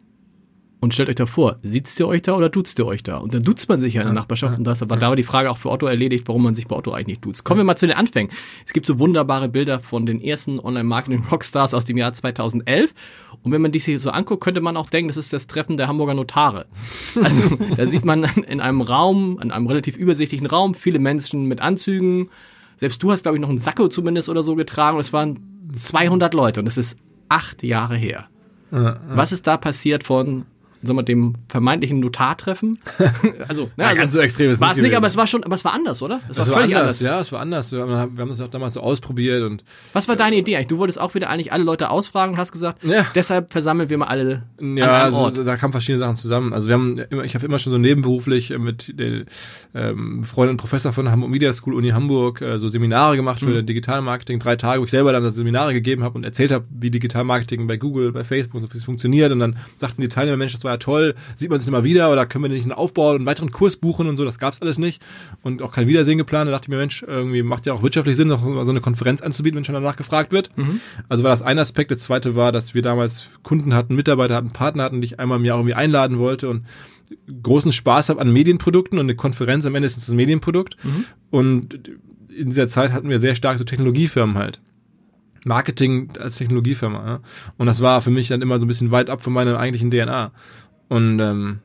und 0.80 0.94
stellt 0.94 1.08
euch 1.08 1.14
da 1.14 1.26
vor, 1.26 1.58
sitzt 1.62 2.00
ihr 2.00 2.08
euch 2.08 2.22
da 2.22 2.34
oder 2.34 2.48
duzt 2.48 2.78
ihr 2.78 2.86
euch 2.86 3.02
da? 3.02 3.18
Und 3.18 3.34
dann 3.34 3.42
duzt 3.42 3.68
man 3.68 3.80
sich 3.80 3.94
ja 3.94 4.00
in 4.00 4.08
der 4.08 4.14
Nachbarschaft 4.14 4.56
und 4.58 4.64
das 4.64 4.80
war 4.88 4.96
da 4.96 5.08
war 5.08 5.16
die 5.16 5.22
Frage 5.22 5.50
auch 5.50 5.58
für 5.58 5.70
Otto 5.70 5.86
erledigt, 5.86 6.26
warum 6.26 6.42
man 6.42 6.54
sich 6.54 6.66
bei 6.66 6.76
Otto 6.76 6.92
eigentlich 6.92 7.06
nicht 7.06 7.24
duzt. 7.24 7.44
Kommen 7.44 7.60
wir 7.60 7.64
mal 7.64 7.76
zu 7.76 7.86
den 7.86 7.96
Anfängen. 7.96 8.32
Es 8.66 8.72
gibt 8.72 8.86
so 8.86 8.98
wunderbare 8.98 9.48
Bilder 9.48 9.80
von 9.80 10.06
den 10.06 10.20
ersten 10.22 10.58
Online-Marketing-Rockstars 10.58 11.74
aus 11.74 11.84
dem 11.84 11.98
Jahr 11.98 12.12
2011 12.12 12.94
und 13.42 13.52
wenn 13.52 13.62
man 13.62 13.72
die 13.72 13.78
sich 13.78 14.00
so 14.00 14.10
anguckt, 14.10 14.42
könnte 14.42 14.60
man 14.60 14.76
auch 14.76 14.90
denken, 14.90 15.08
das 15.08 15.16
ist 15.16 15.32
das 15.32 15.46
Treffen 15.46 15.76
der 15.76 15.88
Hamburger 15.88 16.14
Notare. 16.14 16.66
Also 17.22 17.42
da 17.76 17.86
sieht 17.86 18.04
man 18.04 18.24
in 18.24 18.60
einem 18.60 18.80
Raum, 18.80 19.38
in 19.42 19.50
einem 19.50 19.66
relativ 19.66 19.96
übersichtlichen 19.96 20.46
Raum, 20.46 20.74
viele 20.74 20.98
Menschen 20.98 21.46
mit 21.46 21.60
Anzügen, 21.60 22.30
selbst 22.78 23.02
du 23.02 23.12
hast, 23.12 23.22
glaube 23.22 23.36
ich, 23.36 23.42
noch 23.42 23.50
einen 23.50 23.58
Sakko 23.58 23.88
zumindest 23.88 24.30
oder 24.30 24.42
so 24.42 24.56
getragen. 24.56 24.96
Und 24.96 25.02
es 25.02 25.12
waren 25.12 25.38
200 25.74 26.32
Leute 26.32 26.60
und 26.60 26.66
das 26.66 26.78
ist 26.78 26.98
acht 27.28 27.62
Jahre 27.62 27.96
her. 27.96 28.28
Was 28.70 29.32
ist 29.32 29.46
da 29.46 29.56
passiert 29.56 30.04
von 30.04 30.46
sagen 30.82 30.96
wir, 30.98 31.02
dem 31.02 31.34
vermeintlichen 31.48 32.00
Notartreffen? 32.00 32.78
also, 33.48 33.64
ne, 33.64 33.70
Ja, 33.78 33.86
also 33.88 34.00
ganz 34.00 34.12
so 34.12 34.20
extrem 34.20 34.50
ist 34.50 34.60
war 34.60 34.70
es 34.70 34.76
nicht, 34.76 34.84
gewesen. 34.84 34.96
aber 34.96 35.06
es 35.06 35.16
war 35.16 35.26
schon, 35.26 35.44
aber 35.44 35.54
es 35.54 35.64
war 35.64 35.72
anders, 35.74 36.02
oder? 36.02 36.20
Es 36.28 36.36
Das 36.36 36.38
war 36.38 36.46
war 36.48 36.54
völlig 36.62 36.76
anders, 36.76 37.00
anders. 37.00 37.00
ja, 37.00 37.20
es 37.20 37.32
war 37.32 37.40
anders. 37.40 37.72
Wir 37.72 37.80
haben, 37.80 38.16
wir 38.16 38.22
haben 38.22 38.28
das 38.28 38.40
auch 38.40 38.48
damals 38.48 38.74
so 38.74 38.80
ausprobiert 38.80 39.42
und 39.42 39.64
Was 39.92 40.08
war 40.08 40.16
deine 40.16 40.36
Idee 40.36 40.56
eigentlich? 40.56 40.68
Du 40.68 40.78
wolltest 40.78 41.00
auch 41.00 41.14
wieder 41.14 41.28
eigentlich 41.30 41.52
alle 41.52 41.64
Leute 41.64 41.90
ausfragen 41.90 42.34
und 42.34 42.38
hast 42.38 42.52
gesagt, 42.52 42.82
Ja. 42.84 43.06
deshalb 43.14 43.52
versammeln 43.52 43.90
wir 43.90 43.98
mal 43.98 44.06
alle 44.06 44.42
Ja, 44.60 45.04
an 45.06 45.12
einem 45.12 45.14
also, 45.24 45.44
da 45.44 45.56
kamen 45.56 45.72
verschiedene 45.72 45.98
Sachen 46.00 46.16
zusammen. 46.16 46.52
Also 46.52 46.68
wir 46.68 46.74
haben 46.74 46.98
immer, 47.10 47.24
ich 47.24 47.34
habe 47.34 47.44
immer 47.46 47.58
schon 47.58 47.72
so 47.72 47.78
nebenberuflich 47.78 48.50
mit 48.58 48.98
den 48.98 49.26
ähm, 49.74 50.24
Freund 50.24 50.50
und 50.50 50.56
Professor 50.56 50.92
von 50.92 51.04
der 51.04 51.12
Hamburg 51.12 51.30
Media 51.30 51.52
School 51.52 51.74
Uni 51.74 51.90
Hamburg 51.90 52.40
äh, 52.40 52.58
so 52.58 52.68
Seminare 52.68 53.16
gemacht 53.16 53.40
für 53.40 53.62
Digitalmarketing, 53.62 54.38
drei 54.38 54.56
Tage, 54.56 54.80
wo 54.80 54.84
ich 54.84 54.90
selber 54.90 55.12
dann 55.12 55.22
das 55.24 55.34
Seminare 55.34 55.72
gegeben 55.72 56.02
habe 56.04 56.16
und 56.16 56.24
erzählt 56.24 56.50
habe, 56.52 56.64
wie 56.70 56.90
Digitalmarketing 56.90 57.66
bei 57.66 57.76
Google, 57.76 58.12
bei 58.12 58.24
Facebook, 58.24 58.62
wie 58.72 58.76
es 58.76 58.84
funktioniert. 58.84 59.32
Und 59.32 59.40
dann 59.40 59.56
sagten 59.76 60.00
die 60.02 60.08
Teilnehmer, 60.08 60.36
Mensch, 60.36 60.52
das 60.52 60.64
war 60.64 60.69
ja 60.70 60.76
toll, 60.78 61.14
sieht 61.36 61.50
man 61.50 61.60
sich 61.60 61.68
immer 61.68 61.84
wieder 61.84 62.10
oder 62.12 62.26
können 62.26 62.44
wir 62.44 62.48
nicht 62.50 62.62
einen 62.62 62.72
Aufbau 62.72 63.10
und 63.10 63.16
einen 63.16 63.26
weiteren 63.26 63.50
Kurs 63.50 63.76
buchen 63.76 64.08
und 64.08 64.16
so, 64.16 64.24
das 64.24 64.38
gab's 64.38 64.62
alles 64.62 64.78
nicht. 64.78 65.02
Und 65.42 65.62
auch 65.62 65.72
kein 65.72 65.88
Wiedersehen 65.88 66.18
geplant. 66.18 66.48
Da 66.48 66.52
dachte 66.52 66.66
ich 66.66 66.68
mir, 66.70 66.78
Mensch, 66.78 67.02
irgendwie 67.06 67.42
macht 67.42 67.66
ja 67.66 67.72
auch 67.72 67.82
wirtschaftlich 67.82 68.16
Sinn, 68.16 68.28
noch 68.28 68.44
mal 68.44 68.64
so 68.64 68.70
eine 68.70 68.80
Konferenz 68.80 69.22
anzubieten, 69.22 69.56
wenn 69.56 69.64
schon 69.64 69.74
danach 69.74 69.96
gefragt 69.96 70.32
wird. 70.32 70.50
Also 71.08 71.24
war 71.24 71.30
das 71.30 71.42
ein 71.42 71.58
Aspekt. 71.58 71.90
Der 71.90 71.98
zweite 71.98 72.34
war, 72.34 72.52
dass 72.52 72.74
wir 72.74 72.82
damals 72.82 73.40
Kunden 73.42 73.74
hatten, 73.74 73.94
Mitarbeiter 73.94 74.34
hatten, 74.34 74.50
Partner 74.50 74.84
hatten, 74.84 75.00
die 75.00 75.06
ich 75.06 75.20
einmal 75.20 75.38
im 75.38 75.44
Jahr 75.44 75.58
irgendwie 75.58 75.74
einladen 75.74 76.18
wollte 76.18 76.48
und 76.48 76.64
großen 77.42 77.72
Spaß 77.72 78.08
habe 78.08 78.20
an 78.20 78.32
Medienprodukten 78.32 78.98
und 78.98 79.06
eine 79.06 79.16
Konferenz 79.16 79.66
am 79.66 79.74
Ende 79.74 79.86
ist 79.86 79.96
das 79.96 80.08
Medienprodukt. 80.08 80.76
Und 81.30 81.90
in 82.28 82.50
dieser 82.50 82.68
Zeit 82.68 82.92
hatten 82.92 83.08
wir 83.08 83.18
sehr 83.18 83.34
stark 83.34 83.58
so 83.58 83.64
Technologiefirmen 83.64 84.38
halt. 84.38 84.60
Marketing 85.44 86.10
als 86.18 86.36
Technologiefirma. 86.36 87.06
Ja? 87.06 87.20
Und 87.56 87.66
das 87.66 87.80
war 87.80 88.00
für 88.00 88.10
mich 88.10 88.28
dann 88.28 88.42
immer 88.42 88.58
so 88.58 88.64
ein 88.64 88.68
bisschen 88.68 88.90
weit 88.90 89.10
ab 89.10 89.22
von 89.22 89.32
meiner 89.32 89.58
eigentlichen 89.58 89.90
DNA. 89.90 90.32
Und 90.88 91.20
ähm, 91.20 91.60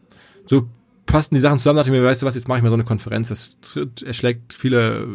so 0.46 0.70
passten 1.06 1.36
die 1.36 1.42
Sachen 1.42 1.58
zusammen, 1.58 1.78
dachte 1.78 1.90
ich 1.90 1.96
mir, 1.96 2.04
weißt 2.04 2.22
du 2.22 2.26
was, 2.26 2.36
jetzt 2.36 2.48
mache 2.48 2.60
ich 2.60 2.64
mal 2.64 2.70
so 2.70 2.76
eine 2.76 2.84
Konferenz. 2.84 3.30
Das 3.30 3.58
erschlägt 4.04 4.54
viele 4.54 5.00
äh, 5.00 5.08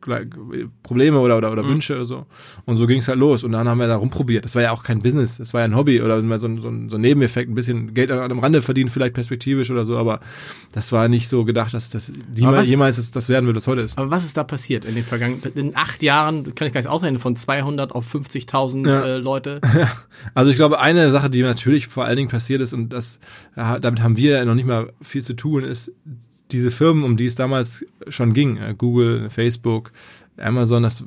Probleme 0.00 1.18
oder, 1.18 1.36
oder, 1.38 1.52
oder 1.52 1.68
Wünsche 1.68 1.94
oder 1.96 2.04
so. 2.04 2.26
Und 2.64 2.76
so 2.76 2.86
ging 2.86 2.98
es 3.00 3.08
halt 3.08 3.18
los. 3.18 3.44
Und 3.44 3.52
dann 3.52 3.68
haben 3.68 3.78
wir 3.78 3.86
da 3.88 3.96
rumprobiert. 3.96 4.44
Das 4.44 4.54
war 4.54 4.62
ja 4.62 4.70
auch 4.72 4.82
kein 4.82 5.02
Business, 5.02 5.38
das 5.38 5.52
war 5.54 5.60
ja 5.60 5.64
ein 5.66 5.76
Hobby 5.76 6.00
oder 6.02 6.20
so, 6.20 6.46
ein- 6.46 6.60
so, 6.60 6.68
ein- 6.68 6.88
so 6.88 6.96
ein 6.96 7.00
Nebeneffekt, 7.00 7.50
ein 7.50 7.54
bisschen 7.54 7.94
Geld 7.94 8.10
an 8.10 8.18
einem 8.20 8.38
Rande 8.38 8.62
verdienen, 8.62 8.88
vielleicht 8.88 9.14
perspektivisch 9.14 9.70
oder 9.70 9.84
so, 9.84 9.96
aber 9.98 10.20
das 10.72 10.92
war 10.92 11.08
nicht 11.08 11.28
so 11.28 11.44
gedacht, 11.44 11.74
dass 11.74 11.90
das 11.90 12.12
jemals, 12.34 12.60
was- 12.62 12.68
jemals 12.68 12.96
das, 12.96 13.10
das 13.10 13.28
werden 13.28 13.46
wird, 13.46 13.56
was 13.56 13.66
heute 13.66 13.80
ist. 13.82 13.98
Aber 13.98 14.10
was 14.10 14.24
ist 14.24 14.36
da 14.36 14.44
passiert 14.44 14.84
in 14.84 14.94
den 14.94 15.04
vergangenen, 15.04 15.42
in 15.54 15.76
acht 15.76 16.02
Jahren, 16.02 16.54
kann 16.54 16.66
ich 16.68 16.72
gar 16.72 16.80
nicht 16.80 16.88
ausrechnen, 16.88 17.18
von 17.20 17.36
200 17.36 17.92
auf 17.92 18.06
50.000 18.06 18.86
Ja. 18.86 19.02
äh, 19.04 19.16
Leute? 19.18 19.60
Also 20.34 20.50
ich 20.50 20.56
glaube, 20.56 20.80
eine 20.80 21.10
Sache, 21.10 21.30
die 21.30 21.42
natürlich 21.42 21.86
vor 21.86 22.04
allen 22.04 22.16
Dingen 22.16 22.28
passiert 22.28 22.60
ist, 22.60 22.72
und 22.72 22.92
das, 22.92 23.20
ja, 23.56 23.78
damit 23.78 24.02
haben 24.02 24.16
wir 24.16 24.44
noch 24.44 24.54
nicht 24.54 24.66
mal 24.66 24.92
viel 25.00 25.22
zu 25.22 25.34
tun, 25.34 25.64
ist 25.64 25.92
diese 26.50 26.70
Firmen, 26.70 27.04
um 27.04 27.16
die 27.16 27.26
es 27.26 27.34
damals 27.34 27.84
schon 28.08 28.32
ging, 28.32 28.56
äh, 28.56 28.74
Google, 28.76 29.30
Facebook, 29.30 29.92
Amazon, 30.36 30.82
das 30.82 31.04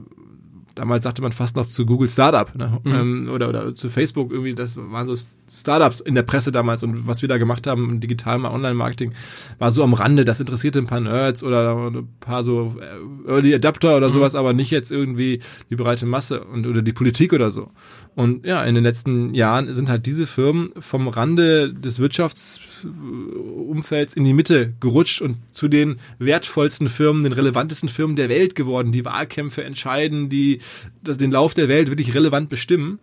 damals 0.76 1.04
sagte 1.04 1.22
man 1.22 1.32
fast 1.32 1.56
noch 1.56 1.66
zu 1.66 1.86
Google 1.86 2.10
Startup 2.10 2.54
ne? 2.56 2.80
ähm, 2.86 3.30
oder, 3.34 3.50
oder 3.50 3.76
zu 3.76 3.90
Facebook 3.90 4.32
irgendwie, 4.32 4.54
das 4.54 4.78
waren 4.78 5.08
so 5.08 5.16
Startups 5.50 6.00
in 6.00 6.16
der 6.16 6.24
Presse 6.24 6.52
damals 6.52 6.84
und 6.84 7.08
was 7.08 7.22
wir 7.22 7.30
da 7.30 7.38
gemacht 7.38 7.68
haben 7.68 7.90
im 7.90 8.00
digitalen 8.00 8.46
Online-Marketing 8.46 9.14
war 9.60 9.72
so 9.72 9.84
am 9.84 9.94
Rande, 9.94 10.26
das 10.26 10.40
interessierte 10.40 10.80
ein 10.80 10.88
paar 10.88 11.02
Nerds 11.02 11.44
oder 11.44 11.76
ein 11.76 12.08
paar 12.20 12.44
so 12.44 12.76
äh, 12.80 13.30
Early 13.30 13.54
Adapter 13.54 13.98
oder 13.98 14.10
sowas, 14.10 14.36
aber 14.36 14.54
nicht 14.54 14.72
jetzt 14.72 14.92
irgendwie 14.92 15.42
die 15.70 15.76
breite 15.76 16.06
Masse 16.06 16.44
und 16.44 16.68
oder 16.68 16.82
die 16.82 16.94
Politik 16.94 17.34
oder 17.34 17.52
so. 17.52 17.70
Und 18.14 18.46
ja, 18.46 18.62
in 18.64 18.76
den 18.76 18.84
letzten 18.84 19.34
Jahren 19.34 19.74
sind 19.74 19.90
halt 19.90 20.06
diese 20.06 20.28
Firmen 20.28 20.68
vom 20.80 21.08
Rande 21.08 21.74
des 21.74 21.98
Wirtschaftsumfelds 22.00 24.16
in 24.16 24.26
die 24.26 24.34
Mitte 24.34 24.74
gerutscht 24.82 25.22
und 25.22 25.38
zu 25.54 25.70
den 25.70 25.96
wertvollsten 26.20 26.90
Firmen, 26.90 27.24
den 27.24 27.32
relevantesten 27.32 27.88
Firmen 27.88 28.18
der 28.18 28.28
Welt 28.28 28.56
geworden, 28.56 28.92
die 28.92 29.06
Wahlkämpfe 29.06 29.64
entscheiden, 29.64 30.28
die 30.30 30.60
das, 31.04 31.18
den 31.18 31.32
Lauf 31.32 31.54
der 31.54 31.68
Welt 31.68 31.90
wirklich 31.90 32.14
relevant 32.14 32.50
bestimmen. 32.50 33.00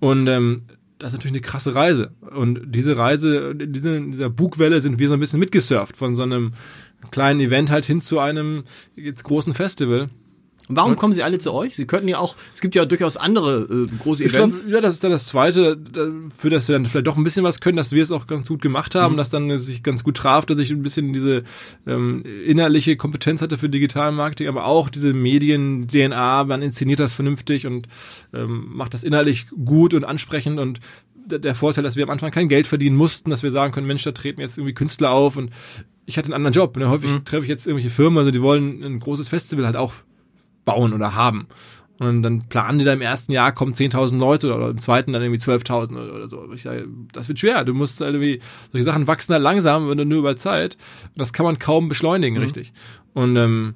Und 0.00 0.28
ähm, 0.28 0.62
das 0.98 1.12
ist 1.12 1.18
natürlich 1.18 1.34
eine 1.34 1.42
krasse 1.42 1.74
Reise. 1.74 2.10
Und 2.34 2.60
diese 2.66 2.96
Reise, 2.96 3.54
diese, 3.54 4.00
dieser 4.00 4.30
Bugwelle 4.30 4.80
sind 4.80 4.98
wir 4.98 5.08
so 5.08 5.14
ein 5.14 5.20
bisschen 5.20 5.40
mitgesurft, 5.40 5.96
von 5.96 6.16
so 6.16 6.22
einem 6.22 6.52
kleinen 7.10 7.40
Event 7.40 7.70
halt 7.70 7.84
hin 7.84 8.00
zu 8.00 8.18
einem 8.18 8.64
jetzt 8.96 9.22
großen 9.22 9.54
Festival. 9.54 10.10
Warum 10.68 10.96
kommen 10.96 11.14
sie 11.14 11.22
alle 11.22 11.38
zu 11.38 11.52
euch? 11.52 11.74
Sie 11.76 11.86
könnten 11.86 12.08
ja 12.08 12.18
auch, 12.18 12.36
es 12.54 12.60
gibt 12.60 12.74
ja 12.74 12.84
durchaus 12.84 13.16
andere 13.16 13.62
äh, 13.62 13.86
große 14.02 14.24
Ich 14.24 14.34
Events. 14.34 14.66
ja, 14.68 14.80
das 14.80 14.94
ist 14.94 15.04
dann 15.04 15.10
das 15.10 15.26
Zweite, 15.26 15.78
für 16.36 16.50
das 16.50 16.68
wir 16.68 16.74
dann 16.74 16.86
vielleicht 16.86 17.06
doch 17.06 17.16
ein 17.16 17.24
bisschen 17.24 17.44
was 17.44 17.60
können, 17.60 17.76
dass 17.76 17.92
wir 17.92 18.02
es 18.02 18.12
auch 18.12 18.26
ganz 18.26 18.48
gut 18.48 18.62
gemacht 18.62 18.94
haben, 18.94 19.16
dass 19.16 19.30
dann 19.30 19.56
sich 19.58 19.82
ganz 19.82 20.04
gut 20.04 20.16
traf, 20.16 20.46
dass 20.46 20.58
ich 20.58 20.70
ein 20.70 20.82
bisschen 20.82 21.12
diese 21.12 21.44
ähm, 21.86 22.22
innerliche 22.44 22.96
Kompetenz 22.96 23.42
hatte 23.42 23.58
für 23.58 23.68
Digitalmarketing, 23.68 24.48
aber 24.48 24.66
auch 24.66 24.88
diese 24.88 25.12
Medien-DNA, 25.12 26.44
man 26.44 26.62
inszeniert 26.62 27.00
das 27.00 27.12
vernünftig 27.12 27.66
und 27.66 27.88
ähm, 28.34 28.66
macht 28.70 28.94
das 28.94 29.04
innerlich 29.04 29.46
gut 29.64 29.94
und 29.94 30.04
ansprechend 30.04 30.58
und 30.58 30.80
der 31.30 31.54
Vorteil, 31.54 31.84
dass 31.84 31.96
wir 31.96 32.04
am 32.04 32.10
Anfang 32.10 32.30
kein 32.30 32.48
Geld 32.48 32.66
verdienen 32.66 32.96
mussten, 32.96 33.30
dass 33.30 33.42
wir 33.42 33.50
sagen 33.50 33.72
können, 33.72 33.86
Mensch, 33.86 34.02
da 34.02 34.12
treten 34.12 34.40
jetzt 34.40 34.56
irgendwie 34.56 34.74
Künstler 34.74 35.10
auf 35.10 35.36
und 35.36 35.50
ich 36.06 36.16
hatte 36.16 36.26
einen 36.26 36.34
anderen 36.34 36.54
Job. 36.54 36.76
Ne? 36.78 36.88
Häufig 36.88 37.10
treffe 37.24 37.42
ich 37.42 37.50
jetzt 37.50 37.66
irgendwelche 37.66 37.90
Firmen, 37.94 38.18
also 38.18 38.30
die 38.30 38.40
wollen 38.40 38.82
ein 38.82 38.98
großes 38.98 39.28
Festival 39.28 39.66
halt 39.66 39.76
auch 39.76 39.92
bauen 40.64 40.92
oder 40.92 41.14
haben. 41.14 41.48
Und 42.00 42.22
dann 42.22 42.48
planen 42.48 42.78
die 42.78 42.84
da 42.84 42.92
im 42.92 43.00
ersten 43.00 43.32
Jahr 43.32 43.50
kommen 43.50 43.72
10.000 43.72 44.18
Leute 44.18 44.54
oder 44.54 44.68
im 44.70 44.78
zweiten 44.78 45.12
dann 45.12 45.22
irgendwie 45.22 45.40
12.000 45.40 45.96
oder, 45.96 46.28
so. 46.28 46.48
Ich 46.52 46.62
sage, 46.62 46.86
das 47.12 47.26
wird 47.26 47.40
schwer. 47.40 47.64
Du 47.64 47.74
musst 47.74 48.00
halt 48.00 48.14
irgendwie, 48.14 48.40
solche 48.70 48.84
Sachen 48.84 49.08
wachsen 49.08 49.32
halt 49.32 49.42
langsam, 49.42 49.88
wenn 49.88 49.98
du 49.98 50.04
nur 50.04 50.20
über 50.20 50.36
Zeit. 50.36 50.76
Das 51.16 51.32
kann 51.32 51.44
man 51.44 51.58
kaum 51.58 51.88
beschleunigen, 51.88 52.38
richtig. 52.38 52.72
Und 53.14 53.36
ähm, 53.36 53.74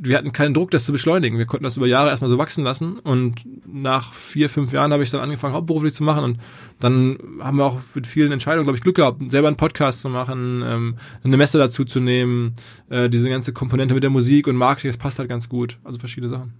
wir 0.00 0.16
hatten 0.16 0.32
keinen 0.32 0.54
Druck, 0.54 0.70
das 0.70 0.84
zu 0.84 0.92
beschleunigen. 0.92 1.38
Wir 1.38 1.46
konnten 1.46 1.64
das 1.64 1.76
über 1.76 1.86
Jahre 1.86 2.10
erstmal 2.10 2.30
so 2.30 2.38
wachsen 2.38 2.62
lassen. 2.62 2.98
Und 2.98 3.44
nach 3.66 4.12
vier, 4.12 4.48
fünf 4.48 4.72
Jahren 4.72 4.92
habe 4.92 5.02
ich 5.02 5.10
dann 5.10 5.20
angefangen, 5.20 5.54
hauptberuflich 5.54 5.92
zu 5.92 6.04
machen. 6.04 6.24
Und 6.24 6.38
dann 6.78 7.18
haben 7.40 7.56
wir 7.56 7.64
auch 7.64 7.80
mit 7.94 8.06
vielen 8.06 8.30
Entscheidungen, 8.30 8.64
glaube 8.64 8.76
ich, 8.76 8.82
Glück 8.82 8.96
gehabt, 8.96 9.30
selber 9.30 9.48
einen 9.48 9.56
Podcast 9.56 10.00
zu 10.00 10.08
machen, 10.08 10.62
ähm, 10.64 10.96
eine 11.24 11.36
Messe 11.36 11.58
dazu 11.58 11.84
zu 11.84 12.00
nehmen, 12.00 12.54
äh, 12.90 13.08
diese 13.08 13.28
ganze 13.28 13.52
Komponente 13.52 13.94
mit 13.94 14.02
der 14.02 14.10
Musik 14.10 14.46
und 14.46 14.56
Marketing, 14.56 14.90
das 14.90 14.98
passt 14.98 15.18
halt 15.18 15.28
ganz 15.28 15.48
gut. 15.48 15.78
Also 15.82 15.98
verschiedene 15.98 16.30
Sachen. 16.30 16.54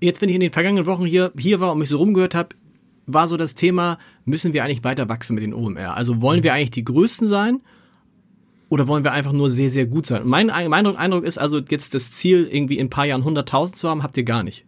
Jetzt, 0.00 0.22
wenn 0.22 0.28
ich 0.28 0.34
in 0.34 0.40
den 0.40 0.52
vergangenen 0.52 0.86
Wochen 0.86 1.04
hier, 1.04 1.32
hier 1.38 1.60
war 1.60 1.72
und 1.72 1.78
mich 1.78 1.90
so 1.90 1.98
rumgehört 1.98 2.34
habe, 2.34 2.50
war 3.06 3.28
so 3.28 3.36
das 3.36 3.54
Thema, 3.54 3.98
müssen 4.24 4.52
wir 4.52 4.64
eigentlich 4.64 4.82
weiter 4.82 5.08
wachsen 5.08 5.34
mit 5.34 5.44
den 5.44 5.54
OMR? 5.54 5.96
Also 5.96 6.20
wollen 6.22 6.42
wir 6.42 6.54
eigentlich 6.54 6.70
die 6.70 6.84
Größten 6.84 7.28
sein? 7.28 7.60
Oder 8.68 8.88
wollen 8.88 9.04
wir 9.04 9.12
einfach 9.12 9.32
nur 9.32 9.50
sehr, 9.50 9.70
sehr 9.70 9.86
gut 9.86 10.06
sein? 10.06 10.22
Und 10.22 10.28
mein, 10.28 10.46
mein 10.68 10.86
Eindruck 10.96 11.24
ist 11.24 11.38
also 11.38 11.60
jetzt 11.70 11.94
das 11.94 12.10
Ziel, 12.10 12.48
irgendwie 12.50 12.78
in 12.78 12.86
ein 12.86 12.90
paar 12.90 13.06
Jahren 13.06 13.22
100.000 13.22 13.74
zu 13.74 13.88
haben, 13.88 14.02
habt 14.02 14.16
ihr 14.16 14.24
gar 14.24 14.42
nicht. 14.42 14.64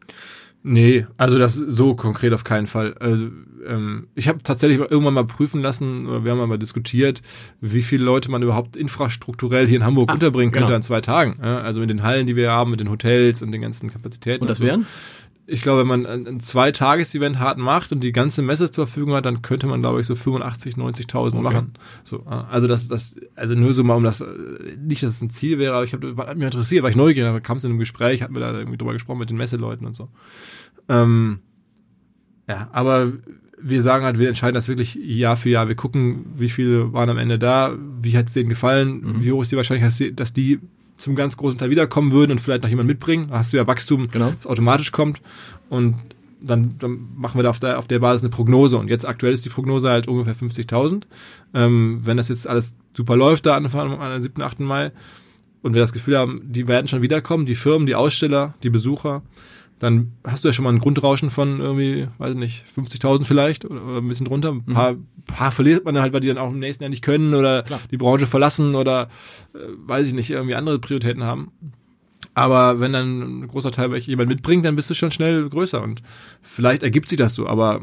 Nee, 0.63 1.07
also 1.17 1.39
das 1.39 1.55
so 1.55 1.95
konkret 1.95 2.33
auf 2.33 2.45
keinen 2.45 2.67
Fall. 2.67 2.95
Also, 2.99 3.29
ähm, 3.67 4.09
ich 4.15 4.29
habe 4.29 4.43
tatsächlich 4.43 4.79
irgendwann 4.79 5.15
mal 5.15 5.25
prüfen 5.25 5.63
lassen, 5.63 6.07
oder 6.07 6.25
wir 6.25 6.33
haben 6.33 6.49
mal 6.49 6.59
diskutiert, 6.59 7.23
wie 7.61 7.83
viele 7.83 8.05
Leute 8.05 8.31
man 8.31 8.43
überhaupt 8.43 8.77
infrastrukturell 8.77 9.67
hier 9.67 9.77
in 9.79 9.85
Hamburg 9.85 10.11
Ah, 10.11 10.15
unterbringen 10.15 10.53
könnte 10.53 10.67
genau. 10.67 10.77
an 10.77 10.83
zwei 10.83 11.01
Tagen. 11.01 11.39
Ja, 11.43 11.59
also 11.61 11.81
in 11.81 11.89
den 11.89 12.03
Hallen, 12.03 12.27
die 12.27 12.35
wir 12.37 12.51
haben, 12.51 12.71
mit 12.73 12.81
den 12.81 12.91
Hotels 12.91 13.41
und 13.43 13.53
den 13.53 13.61
ganzen 13.61 13.89
Kapazitäten. 13.91 14.43
Und 14.43 14.49
das 14.49 14.59
so. 14.59 14.65
wären? 14.65 14.87
Ich 15.51 15.63
glaube, 15.63 15.81
wenn 15.81 15.87
man 15.87 16.07
ein, 16.07 16.41
Zwei-Tages-Event 16.41 17.39
hart 17.39 17.57
macht 17.57 17.91
und 17.91 18.01
die 18.05 18.13
ganze 18.13 18.43
Messe 18.43 18.71
zur 18.71 18.87
Verfügung 18.87 19.15
hat, 19.15 19.25
dann 19.25 19.41
könnte 19.41 19.67
man, 19.67 19.81
glaube 19.81 19.99
ich, 19.99 20.07
so 20.07 20.15
85, 20.15 20.75
90.000 20.75 21.41
machen. 21.41 21.73
So, 22.05 22.19
äh, 22.27 22.35
also 22.51 22.67
das, 22.67 22.87
das, 22.87 23.17
also 23.35 23.55
nur 23.55 23.73
so 23.73 23.83
mal 23.83 23.95
um 23.95 24.05
das, 24.05 24.21
äh, 24.21 24.27
nicht, 24.79 25.03
dass 25.03 25.13
es 25.13 25.23
ein 25.23 25.31
Ziel 25.31 25.59
wäre, 25.59 25.75
aber 25.75 25.85
ich 25.85 25.95
habe, 25.95 26.13
mich 26.13 26.45
interessiert, 26.45 26.83
war 26.83 26.91
ich 26.91 26.97
neugierig, 26.97 27.33
da 27.33 27.41
kam 27.41 27.57
es 27.57 27.65
in 27.65 27.71
einem 27.71 27.79
Gespräch, 27.79 28.23
hatten 28.23 28.35
wir 28.35 28.41
da 28.41 28.53
irgendwie 28.59 28.77
drüber 28.77 28.93
gesprochen 28.93 29.21
mit 29.21 29.31
den 29.31 29.39
Messeleuten 29.39 29.87
und 29.87 29.97
so. 29.97 30.11
Ähm, 30.91 31.41
ja, 32.47 32.69
aber 32.73 33.11
wir 33.59 33.81
sagen 33.81 34.05
halt, 34.05 34.19
wir 34.19 34.29
entscheiden 34.29 34.55
das 34.55 34.69
wirklich 34.69 34.97
Jahr 34.97 35.39
für 35.39 35.49
Jahr. 35.49 35.69
Wir 35.69 35.77
gucken, 35.77 36.27
wie 36.37 36.51
viele 36.51 36.93
waren 36.93 37.09
am 37.09 37.19
Ende 37.19 37.39
da, 37.39 37.75
wie 38.03 38.17
hat 38.19 38.27
es 38.27 38.35
denen 38.35 38.51
gefallen, 38.51 39.23
wie 39.23 39.33
hoch 39.33 39.43
ist 39.43 39.51
die 39.51 39.57
Wahrscheinlichkeit, 39.57 40.21
dass 40.21 40.33
die 40.35 40.61
zum 40.99 41.15
ganz 41.15 41.37
großen 41.37 41.59
Teil 41.59 41.71
wiederkommen 41.71 42.13
würden 42.13 42.33
und 42.33 42.41
vielleicht 42.41 42.63
noch 42.63 42.69
jemand 42.71 42.89
mitbringen. 42.89 43.29
Da 43.31 43.39
hast 43.39 43.53
du 43.53 43.57
ja 43.57 43.67
Wachstum, 43.67 44.09
Genau. 44.11 44.33
das 44.37 44.47
automatisch 44.47 44.93
kommt. 44.93 45.21
Und 45.71 45.95
dann, 46.41 46.77
dann 46.79 47.09
machen 47.17 47.39
wir 47.39 47.43
da 47.43 47.51
auf 47.51 47.59
der, 47.59 47.79
auf 47.79 47.89
der 47.89 47.99
Basis 47.99 48.23
eine 48.23 48.31
Prognose. 48.31 48.79
Und 48.79 48.89
jetzt 48.89 49.07
aktuell 49.07 49.33
ist 49.33 49.45
die 49.45 49.49
Prognose 49.49 49.89
halt 49.89 50.07
ungefähr 50.07 50.37
50.000. 50.37 51.05
Ähm, 51.55 52.01
wenn 52.05 52.17
das 52.17 52.29
jetzt 52.29 52.47
alles 52.47 52.75
super 52.95 53.17
läuft, 53.17 53.47
da 53.47 53.55
Anfang 53.57 53.99
am 53.99 54.21
7., 54.23 54.43
8. 54.43 54.61
Mai, 54.61 54.93
und 55.63 55.75
wir 55.75 55.81
das 55.81 55.93
Gefühl 55.93 56.17
haben, 56.17 56.43
die 56.45 56.69
werden 56.69 56.87
schon 56.87 57.03
wiederkommen, 57.03 57.45
die 57.45 57.57
Firmen, 57.57 57.87
die 57.87 57.97
Aussteller, 57.97 58.55
die 58.63 58.71
Besucher, 58.71 59.23
dann 59.79 60.13
hast 60.25 60.45
du 60.45 60.49
ja 60.49 60.53
schon 60.53 60.65
mal 60.65 60.73
ein 60.73 60.81
Grundrauschen 60.81 61.31
von 61.31 61.61
irgendwie, 61.61 62.09
weiß 62.19 62.33
ich 62.33 62.37
nicht, 62.37 62.65
50.000 62.77 63.25
vielleicht 63.25 63.65
oder, 63.65 63.99
ein 63.99 64.09
bisschen 64.09 64.27
drunter. 64.27 64.53
Ein 64.53 64.75
paar, 64.75 64.97
paar 65.27 65.53
verliert 65.53 65.85
man 65.85 65.95
dann 65.95 66.03
halt, 66.03 66.13
weil 66.13 66.21
die 66.21 66.29
dann 66.29 66.39
auch 66.39 66.51
im 66.51 66.59
nächsten 66.59 66.83
Jahr 66.83 66.91
nicht 66.91 67.05
können 67.05 67.35
oder 67.35 67.65
die 67.91 67.97
Branche 67.97 68.27
verlassen 68.27 68.75
oder, 68.75 69.09
äh, 69.55 69.59
weiß 69.87 70.07
ich 70.09 70.15
nicht, 70.15 70.31
irgendwie 70.31 70.55
andere 70.55 70.79
Prioritäten 70.79 71.25
haben. 71.25 71.53
Aber 72.35 72.81
wenn 72.81 72.93
dann 72.93 73.41
ein 73.41 73.49
großer 73.49 73.71
Teil 73.71 73.97
jemand 73.99 74.29
mitbringt, 74.29 74.65
dann 74.65 74.77
bist 74.77 74.91
du 74.91 74.95
schon 74.95 75.11
schnell 75.11 75.49
größer 75.49 75.83
und 75.83 76.03
vielleicht 76.43 76.83
ergibt 76.83 77.09
sich 77.09 77.19
das 77.19 77.35
so, 77.35 77.47
aber 77.47 77.81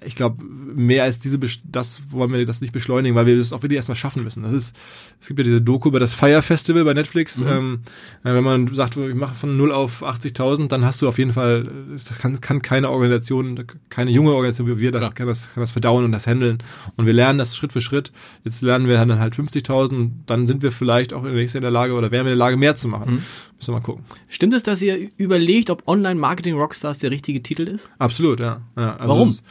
ich 0.00 0.14
glaube, 0.14 0.44
mehr 0.44 1.02
als 1.02 1.18
diese, 1.18 1.40
das 1.64 2.00
wollen 2.10 2.32
wir 2.32 2.44
das 2.46 2.60
nicht 2.60 2.72
beschleunigen, 2.72 3.16
weil 3.16 3.26
wir 3.26 3.36
das 3.36 3.52
auch 3.52 3.62
wirklich 3.62 3.76
erstmal 3.76 3.96
schaffen 3.96 4.22
müssen. 4.22 4.44
Das 4.44 4.52
ist, 4.52 4.76
es 5.20 5.26
gibt 5.26 5.40
ja 5.40 5.44
diese 5.44 5.60
Doku 5.60 5.88
über 5.88 5.98
das 5.98 6.14
Fire 6.14 6.40
Festival 6.40 6.84
bei 6.84 6.94
Netflix. 6.94 7.40
Ähm, 7.40 7.80
äh, 8.22 8.32
wenn 8.32 8.44
man 8.44 8.72
sagt, 8.74 8.96
ich 8.96 9.14
mache 9.14 9.34
von 9.34 9.56
0 9.56 9.72
auf 9.72 10.04
80.000, 10.04 10.68
dann 10.68 10.84
hast 10.84 11.02
du 11.02 11.08
auf 11.08 11.18
jeden 11.18 11.32
Fall, 11.32 11.68
das 11.90 12.16
kann, 12.18 12.40
kann 12.40 12.62
keine 12.62 12.90
Organisation, 12.90 13.64
keine 13.88 14.12
junge 14.12 14.32
Organisation 14.32 14.68
wie 14.68 14.80
wir, 14.80 14.92
das, 14.92 15.14
kann, 15.14 15.26
das, 15.26 15.52
kann 15.52 15.62
das 15.62 15.72
verdauen 15.72 16.04
und 16.04 16.12
das 16.12 16.28
handeln. 16.28 16.58
Und 16.96 17.06
wir 17.06 17.12
lernen 17.12 17.38
das 17.40 17.56
Schritt 17.56 17.72
für 17.72 17.80
Schritt. 17.80 18.12
Jetzt 18.44 18.62
lernen 18.62 18.86
wir 18.86 19.04
dann 19.04 19.18
halt 19.18 19.34
50.000, 19.34 20.10
dann 20.26 20.46
sind 20.46 20.62
wir 20.62 20.70
vielleicht 20.70 21.12
auch 21.12 21.24
in 21.24 21.30
der 21.30 21.34
nächsten 21.34 21.58
in 21.58 21.62
der 21.62 21.72
Lage 21.72 21.94
oder 21.94 22.12
wären 22.12 22.24
wir 22.24 22.32
in 22.32 22.38
der 22.38 22.46
Lage, 22.46 22.56
mehr 22.56 22.76
zu 22.76 22.86
machen. 22.86 23.24
Müssen 23.56 23.68
wir 23.68 23.72
mal 23.72 23.80
gucken. 23.80 24.04
Stimmt 24.28 24.54
es, 24.54 24.62
dass 24.62 24.80
ihr 24.80 25.10
überlegt, 25.16 25.70
ob 25.70 25.88
Online-Marketing-Rockstars 25.88 26.98
der 26.98 27.10
richtige 27.10 27.42
Titel 27.42 27.62
ist? 27.62 27.90
Absolut, 27.98 28.38
ja. 28.38 28.60
ja 28.76 28.96
also 28.96 29.08
Warum? 29.08 29.28
es- 29.30 29.42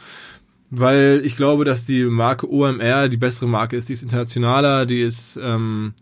Weil 0.70 1.22
ich 1.24 1.36
glaube, 1.36 1.64
dass 1.64 1.86
die 1.86 2.04
Marke 2.04 2.50
OMR 2.50 3.08
die 3.08 3.16
bessere 3.16 3.48
Marke 3.48 3.76
ist. 3.76 3.88
Die 3.88 3.94
ist 3.94 4.02
internationaler, 4.02 4.84
die 4.84 5.00
ist, 5.00 5.38
ähm, 5.42 5.94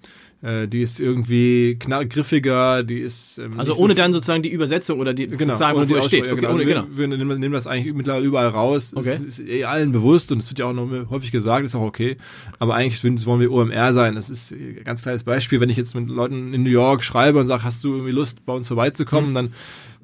äh, 0.43 0.67
die 0.67 0.83
ist 0.83 0.99
irgendwie 0.99 1.79
griffiger, 1.79 2.83
die 2.83 2.99
ist. 2.99 3.39
Ähm, 3.39 3.61
Also 3.61 3.75
ohne 3.77 3.95
so 3.95 3.99
dann 3.99 4.13
sozusagen 4.13 4.43
die 4.43 4.51
Übersetzung 4.51 4.99
oder 4.99 5.15
die 5.15 5.29
Genau, 5.29 5.55
die 5.55 5.61
wofür 5.61 5.99
es 5.99 6.07
steht. 6.07 6.23
Aussprache, 6.23 6.33
Okay, 6.33 6.41
genau. 6.41 6.55
ohne, 6.55 6.63
Also 6.65 6.65
genau. 6.65 6.87
wir, 6.91 7.11
wir 7.29 7.39
nehmen, 7.39 7.53
das 7.53 7.69
eigentlich 7.69 7.95
mittlerweile 7.95 8.27
überall 8.27 8.49
raus. 8.49 8.93
Okay. 8.95 9.11
Es 9.11 9.21
ist 9.21 9.41
eh 9.41 9.65
allen 9.65 9.93
bewusst 9.93 10.33
und 10.33 10.39
es 10.39 10.51
wird 10.51 10.59
ja 10.59 10.67
auch 10.67 10.73
noch 10.73 11.11
häufig 11.11 11.31
gesagt, 11.31 11.65
ist 11.65 11.77
auch 11.77 11.83
okay. 11.83 12.17
Aber 12.59 12.75
eigentlich 12.75 13.05
wollen 13.27 13.41
wir 13.41 13.53
OMR 13.53 13.93
sein. 13.93 14.17
Das 14.17 14.29
ist 14.31 14.51
ein 14.51 14.81
ganz 14.83 15.03
kleines 15.03 15.23
Beispiel. 15.23 15.61
Wenn 15.61 15.71
ich 15.71 15.77
jetzt 15.77 15.95
mit 15.95 16.09
Leuten 16.09 16.53
in 16.53 16.65
New 16.65 16.71
York 16.71 17.05
schreibe 17.05 17.39
und 17.39 17.47
sage, 17.47 17.63
hast 17.63 17.85
du 17.85 17.93
irgendwie 17.93 18.13
Lust, 18.13 18.45
bei 18.45 18.53
uns 18.53 18.67
vorbeizukommen, 18.67 19.33
dann 19.33 19.53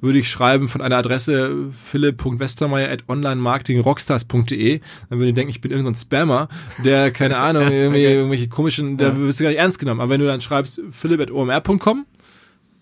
würde 0.02 0.18
ich 0.18 0.28
schreiben 0.28 0.68
von 0.68 0.82
einer 0.82 0.96
Adresse 0.96 1.70
philipp.westermeier 1.70 2.90
at 2.90 3.08
onlinemarketingrockstars.de. 3.08 4.80
Dann 5.08 5.18
würde 5.18 5.28
ich 5.28 5.34
denken, 5.34 5.50
ich 5.50 5.60
bin 5.60 5.70
irgendein 5.70 5.94
Spammer, 5.94 6.48
der, 6.84 7.10
keine 7.12 7.38
Ahnung, 7.38 7.62
irgendwie, 7.70 8.04
irgendwelche 8.04 8.48
komischen, 8.48 8.98
der 8.98 9.16
wirst 9.16 9.40
du 9.40 9.44
gar 9.44 9.50
nicht 9.50 9.60
ernst 9.60 9.78
genommen. 9.78 10.00
Aber 10.00 10.10
wenn 10.10 10.20
du 10.20 10.26
dann 10.26 10.40
schreibst 10.40 10.82
philipp 10.90 11.20
at 11.20 11.30
omr.com, 11.30 12.04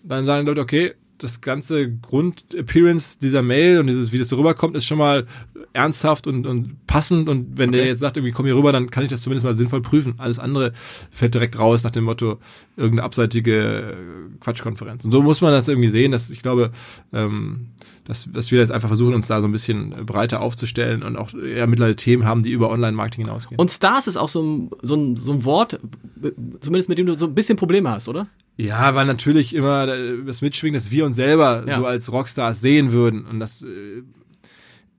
dann 0.03 0.25
sagen 0.25 0.45
die 0.45 0.49
Leute, 0.49 0.61
okay, 0.61 0.93
das 1.19 1.41
ganze 1.41 1.91
Grundappearance 1.91 3.19
dieser 3.19 3.43
Mail 3.43 3.79
und 3.79 3.87
dieses, 3.87 4.11
wie 4.11 4.17
das 4.17 4.29
so 4.29 4.37
rüberkommt, 4.37 4.75
ist 4.75 4.85
schon 4.85 4.97
mal 4.97 5.27
ernsthaft 5.73 6.27
und, 6.27 6.45
und 6.47 6.85
passend. 6.87 7.29
Und 7.29 7.57
wenn 7.57 7.71
der 7.71 7.81
Okay. 7.81 7.89
jetzt 7.89 7.99
sagt, 8.01 8.17
irgendwie 8.17 8.33
komm 8.33 8.45
hier 8.45 8.55
rüber, 8.55 8.71
dann 8.71 8.89
kann 8.91 9.03
ich 9.03 9.09
das 9.09 9.21
zumindest 9.21 9.45
mal 9.45 9.53
sinnvoll 9.53 9.81
prüfen. 9.81 10.15
Alles 10.17 10.37
andere 10.39 10.73
fällt 11.11 11.33
direkt 11.33 11.57
raus 11.57 11.83
nach 11.83 11.91
dem 11.91 12.03
Motto, 12.03 12.39
irgendeine 12.77 13.03
abseitige 13.03 13.91
äh, 13.91 13.95
Quatschkonferenz. 14.41 15.05
Und 15.05 15.11
so 15.11 15.21
muss 15.21 15.41
man 15.41 15.51
das 15.53 15.67
irgendwie 15.67 15.89
sehen, 15.89 16.11
dass 16.11 16.29
ich 16.29 16.41
glaube, 16.41 16.71
ähm, 17.13 17.67
dass, 18.05 18.29
dass 18.31 18.51
wir 18.51 18.59
jetzt 18.59 18.71
einfach 18.71 18.89
versuchen, 18.89 19.13
uns 19.13 19.27
da 19.27 19.41
so 19.41 19.47
ein 19.47 19.51
bisschen 19.51 20.05
breiter 20.05 20.41
aufzustellen 20.41 21.03
und 21.03 21.15
auch 21.17 21.29
ja, 21.33 21.67
mittlerweile 21.67 21.95
Themen 21.95 22.25
haben, 22.25 22.41
die 22.43 22.51
über 22.51 22.69
Online-Marketing 22.69 23.25
hinausgehen. 23.25 23.59
Und 23.59 23.71
Stars 23.71 24.07
ist 24.07 24.17
auch 24.17 24.29
so 24.29 24.41
ein, 24.41 24.69
so, 24.81 24.95
ein, 24.95 25.15
so 25.17 25.31
ein 25.31 25.45
Wort, 25.45 25.75
äh, 26.21 26.31
zumindest 26.59 26.89
mit 26.89 26.97
dem 26.97 27.05
du 27.05 27.15
so 27.15 27.27
ein 27.27 27.35
bisschen 27.35 27.57
Probleme 27.57 27.89
hast, 27.89 28.09
oder? 28.09 28.27
Ja, 28.57 28.93
weil 28.95 29.05
natürlich 29.05 29.55
immer 29.55 29.87
das 30.25 30.41
mitschwingt, 30.41 30.75
dass 30.75 30.91
wir 30.91 31.05
uns 31.05 31.15
selber 31.15 31.63
Ja. 31.67 31.77
so 31.77 31.85
als 31.85 32.11
Rockstars 32.11 32.59
sehen 32.61 32.91
würden. 32.91 33.25
Und 33.25 33.39
das 33.39 33.63
äh, 33.63 34.03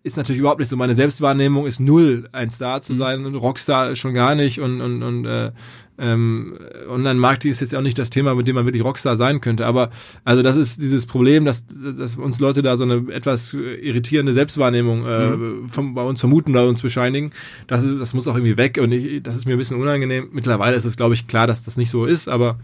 ist 0.05 0.17
natürlich 0.17 0.41
überhaupt 0.41 0.59
nicht 0.59 0.69
so. 0.69 0.77
Meine 0.77 0.95
Selbstwahrnehmung 0.95 1.67
ist 1.67 1.79
null, 1.81 2.29
ein 2.33 2.51
Star 2.51 2.79
Mhm. 2.79 2.83
zu 2.83 2.95
sein 2.95 3.25
und 3.25 3.35
Rockstar 3.37 3.95
schon 3.95 4.15
gar 4.15 4.35
nicht. 4.35 4.61
Und, 4.61 4.81
und, 4.81 5.03
und 5.03 5.25
äh, 5.27 5.53
ähm, 5.99 6.59
Online-Marketing 6.89 7.53
ist 7.53 7.61
jetzt 7.61 7.75
auch 7.77 7.83
nicht 7.83 7.99
das 7.99 8.11
Thema, 8.11 8.35
mit 8.35 8.49
dem 8.49 8.57
man 8.57 8.65
wirklich 8.65 8.83
Rockstar 8.83 9.17
sein 9.17 9.41
könnte. 9.41 9.65
Aber 9.67 9.91
also 10.25 10.43
das 10.43 10.57
ist 10.57 10.83
dieses 10.83 11.07
Problem, 11.07 11.45
dass, 11.45 11.65
dass 11.69 12.17
uns 12.17 12.41
Leute 12.41 12.63
da 12.63 12.77
so 12.77 12.83
eine 12.83 13.13
etwas 13.13 13.55
irritierende 13.55 14.35
Selbstwahrnehmung 14.35 15.07
äh, 15.07 15.31
Mhm. 15.37 15.69
vom, 15.69 15.95
bei 15.95 16.03
uns 16.03 16.19
vermuten, 16.19 16.53
bei 16.53 16.65
uns 16.65 16.83
bescheinigen. 16.83 17.31
Das, 17.69 17.85
ist, 17.85 18.01
das 18.01 18.13
muss 18.15 18.27
auch 18.27 18.35
irgendwie 18.35 18.57
weg. 18.57 18.79
Und 18.83 18.91
ich, 18.91 19.23
das 19.23 19.37
ist 19.37 19.45
mir 19.47 19.53
ein 19.53 19.59
bisschen 19.59 19.81
unangenehm. 19.81 20.29
Mittlerweile 20.33 20.75
ist 20.77 20.85
es, 20.85 20.97
glaube 20.97 21.15
ich, 21.15 21.29
klar, 21.29 21.47
dass 21.47 21.63
das 21.63 21.77
nicht 21.77 21.91
so 21.91 22.07
ist. 22.07 22.29
Aber 22.29 22.59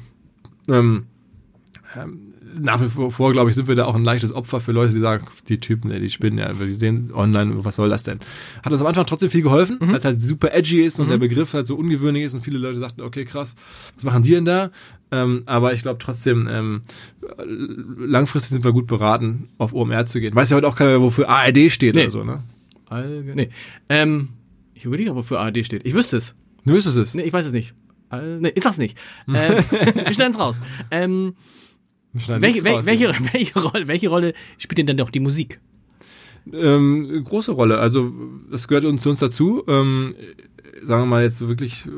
ähm, 0.68 1.05
ähm, 1.96 2.28
nach 2.61 2.81
wie 2.81 2.88
vor, 3.11 3.33
glaube 3.33 3.51
ich, 3.51 3.57
sind 3.57 3.68
wir 3.68 3.75
da 3.75 3.85
auch 3.85 3.94
ein 3.94 4.05
leichtes 4.05 4.33
Opfer 4.35 4.61
für 4.61 4.73
Leute, 4.73 4.94
die 4.94 5.01
sagen, 5.01 5.27
die 5.49 5.61
Typen, 5.61 5.90
die 5.90 6.09
spinnen 6.11 6.38
ja, 6.38 6.53
die 6.53 6.73
sehen 6.75 7.11
online, 7.12 7.64
was 7.64 7.77
soll 7.77 7.88
das 7.88 8.03
denn? 8.03 8.21
Hat 8.62 8.73
uns 8.73 8.81
am 8.81 8.87
Anfang 8.87 9.07
trotzdem 9.07 9.31
viel 9.31 9.42
geholfen, 9.42 9.79
weil 9.81 9.97
es 9.97 10.05
halt 10.05 10.23
super 10.23 10.53
edgy 10.53 10.83
ist 10.83 11.01
und 11.01 11.11
der 11.11 11.18
Begriff 11.18 11.53
halt 11.55 11.66
so 11.66 11.77
ungewöhnlich 11.77 12.25
ist 12.25 12.35
und 12.35 12.40
viele 12.42 12.59
Leute 12.59 12.79
sagten, 12.79 13.01
okay, 13.03 13.25
krass, 13.25 13.55
was 13.94 14.05
machen 14.05 14.23
die 14.23 14.33
denn 14.33 14.44
da? 14.44 14.71
Ähm, 15.11 15.42
aber 15.47 15.73
ich 15.73 15.83
glaube 15.83 15.99
trotzdem, 15.99 16.49
ähm, 16.51 16.83
langfristig 17.99 18.51
sind 18.51 18.64
wir 18.64 18.73
gut 18.73 18.87
beraten, 18.87 19.49
auf 19.59 19.73
OMR 19.75 20.07
zu 20.07 20.21
gehen. 20.21 20.35
Weiß 20.35 20.51
ja 20.51 20.57
heute 20.57 20.68
auch 20.68 20.77
keiner, 20.77 21.01
wofür 21.01 21.29
ARD 21.29 21.71
steht 21.71 21.94
Nee. 21.94 22.03
oder 22.03 22.11
so, 22.11 22.25
ne? 22.25 22.42
Allge 22.88 23.35
nee. 23.35 23.49
Ähm, 23.88 24.29
ich 24.75 24.85
überlege, 24.85 25.14
wofür 25.14 25.40
ARD 25.40 25.64
steht. 25.64 25.85
Ich 25.87 25.94
wüsste 25.94 26.16
es. 26.16 26.35
Du 26.64 26.75
wüsstest 26.75 26.97
es. 26.99 27.14
Nee, 27.14 27.23
ich 27.23 27.33
weiß 27.33 27.47
es 27.47 27.53
nicht. 27.53 27.75
All, 28.11 28.38
nee, 28.40 28.53
ich 28.55 28.62
sag's 28.62 28.79
nicht. 28.79 28.97
Ähm, 29.29 29.35
wir 29.94 30.14
schneiden's 30.14 30.38
raus. 30.38 30.61
Ähm, 30.90 31.35
welche, 32.12 32.62
nichts 32.62 32.87
welche, 32.87 33.09
welche, 33.33 33.61
Rolle, 33.61 33.88
welche 33.88 34.09
Rolle 34.09 34.35
spielt 34.59 34.79
denn 34.79 34.87
dann 34.87 34.97
doch 34.97 35.11
die 35.11 35.21
Musik? 35.21 35.61
Ähm, 36.53 37.25
große 37.25 37.53
Rolle. 37.53 37.79
Also 37.79 38.12
das 38.51 38.68
gehört 38.68 38.85
uns 38.85 39.03
zu 39.03 39.11
uns 39.11 39.21
dazu. 39.21 39.64
Ähm, 39.68 40.14
sagen 40.83 41.03
wir 41.03 41.07
mal 41.07 41.23
jetzt 41.23 41.47
wirklich 41.47 41.87
äh, 41.87 41.90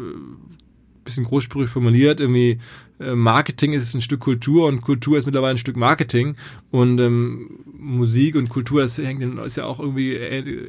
bisschen 1.04 1.24
großsprüchig 1.24 1.70
formuliert. 1.70 2.20
Irgendwie 2.20 2.58
äh, 2.98 3.14
Marketing 3.14 3.72
ist 3.72 3.94
ein 3.94 4.00
Stück 4.00 4.20
Kultur 4.20 4.66
und 4.66 4.80
Kultur 4.80 5.18
ist 5.18 5.26
mittlerweile 5.26 5.54
ein 5.54 5.58
Stück 5.58 5.76
Marketing 5.76 6.36
und 6.70 7.00
ähm, 7.00 7.60
Musik 7.72 8.36
und 8.36 8.48
Kultur 8.48 8.82
das 8.82 8.98
hängt 8.98 9.22
ist 9.40 9.56
ja 9.56 9.64
auch 9.64 9.80
irgendwie 9.80 10.14
äh, 10.14 10.68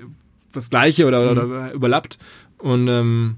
das 0.51 0.69
Gleiche 0.69 1.05
oder, 1.05 1.31
oder 1.31 1.71
überlappt 1.73 2.17
und 2.57 2.87
ähm, 2.87 3.37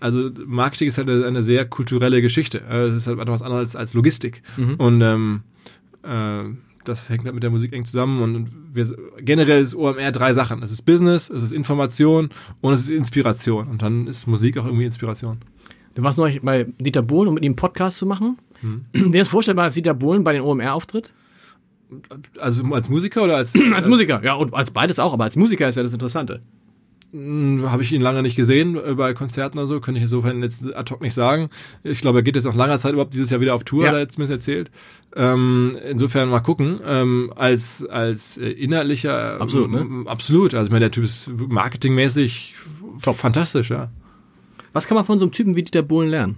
also 0.00 0.30
Marketing 0.46 0.88
ist 0.88 0.98
halt 0.98 1.08
eine, 1.08 1.26
eine 1.26 1.42
sehr 1.42 1.64
kulturelle 1.64 2.22
Geschichte. 2.22 2.58
Es 2.58 2.94
ist 2.94 3.06
halt 3.06 3.18
etwas 3.18 3.42
anderes 3.42 3.74
als, 3.74 3.76
als 3.76 3.94
Logistik. 3.94 4.42
Und 4.78 5.00
ähm, 5.02 5.42
äh, 6.02 6.44
das 6.84 7.08
hängt 7.08 7.24
halt 7.24 7.34
mit 7.34 7.42
der 7.42 7.50
Musik 7.50 7.72
eng 7.72 7.84
zusammen. 7.84 8.22
Und 8.22 8.50
wir, 8.72 8.86
generell 9.20 9.62
ist 9.62 9.74
OMR 9.74 10.12
drei 10.12 10.32
Sachen. 10.32 10.62
Es 10.62 10.70
ist 10.70 10.82
Business, 10.82 11.30
es 11.30 11.42
ist 11.42 11.52
Information 11.52 12.30
und 12.60 12.74
es 12.74 12.82
ist 12.82 12.90
Inspiration. 12.90 13.66
Und 13.68 13.82
dann 13.82 14.06
ist 14.06 14.26
Musik 14.26 14.58
auch 14.58 14.64
irgendwie 14.64 14.84
Inspiration. 14.84 15.38
Du 15.94 16.02
warst 16.02 16.18
neulich 16.18 16.42
bei 16.42 16.66
Dieter 16.78 17.02
Bohlen, 17.02 17.28
um 17.28 17.34
mit 17.34 17.44
ihm 17.44 17.50
einen 17.50 17.56
Podcast 17.56 17.98
zu 17.98 18.06
machen. 18.06 18.38
Hm. 18.60 18.84
Wäre 18.92 19.22
es 19.22 19.28
vorstellbar, 19.28 19.66
dass 19.66 19.74
Dieter 19.74 19.94
Bohlen 19.94 20.24
bei 20.24 20.32
den 20.32 20.42
OMR 20.42 20.74
auftritt? 20.74 21.12
Also 22.38 22.64
als 22.74 22.88
Musiker 22.88 23.22
oder 23.22 23.36
als 23.36 23.54
Als 23.74 23.86
Musiker, 23.86 24.20
ja, 24.24 24.34
und 24.34 24.52
als 24.52 24.72
beides 24.72 24.98
auch, 24.98 25.12
aber 25.12 25.24
als 25.24 25.36
Musiker 25.36 25.68
ist 25.68 25.76
ja 25.76 25.84
das 25.84 25.92
Interessante. 25.92 26.42
Hm, 27.12 27.70
Habe 27.70 27.82
ich 27.82 27.92
ihn 27.92 28.02
lange 28.02 28.22
nicht 28.22 28.36
gesehen 28.36 28.76
äh, 28.76 28.94
bei 28.94 29.14
Konzerten 29.14 29.58
oder 29.58 29.66
so, 29.66 29.80
könnte 29.80 29.98
ich 29.98 30.02
insofern 30.04 30.42
jetzt 30.42 30.74
ad 30.74 30.92
hoc 30.92 31.00
nicht 31.00 31.14
sagen. 31.14 31.50
Ich 31.84 32.00
glaube, 32.00 32.18
er 32.18 32.22
geht 32.22 32.34
jetzt 32.36 32.44
nach 32.44 32.54
langer 32.54 32.78
Zeit 32.78 32.92
überhaupt 32.92 33.14
dieses 33.14 33.30
Jahr 33.30 33.40
wieder 33.40 33.54
auf 33.54 33.64
Tour, 33.64 33.84
Ja. 33.84 33.88
hat 33.88 33.94
er 33.96 34.00
jetzt 34.00 34.18
mir 34.18 34.28
erzählt. 34.28 34.70
Ähm, 35.14 35.76
insofern 35.88 36.28
mal 36.28 36.40
gucken. 36.40 36.80
Ähm, 36.84 37.32
als 37.36 37.86
als 37.86 38.38
äh, 38.38 38.48
inhaltlicher 38.50 39.40
Absolut, 39.40 39.70
ne? 39.70 40.04
absolut. 40.06 40.54
Also 40.54 40.66
ich 40.68 40.72
meine, 40.72 40.84
der 40.86 40.90
Typ 40.90 41.04
ist 41.04 41.30
marketingmäßig 41.36 42.54
top 43.02 43.16
fantastisch, 43.16 43.70
ja. 43.70 43.90
Was 44.72 44.86
kann 44.86 44.96
man 44.96 45.04
von 45.04 45.18
so 45.18 45.24
einem 45.24 45.32
Typen 45.32 45.54
wie 45.56 45.62
Dieter 45.62 45.82
Bohlen 45.82 46.10
lernen? 46.10 46.36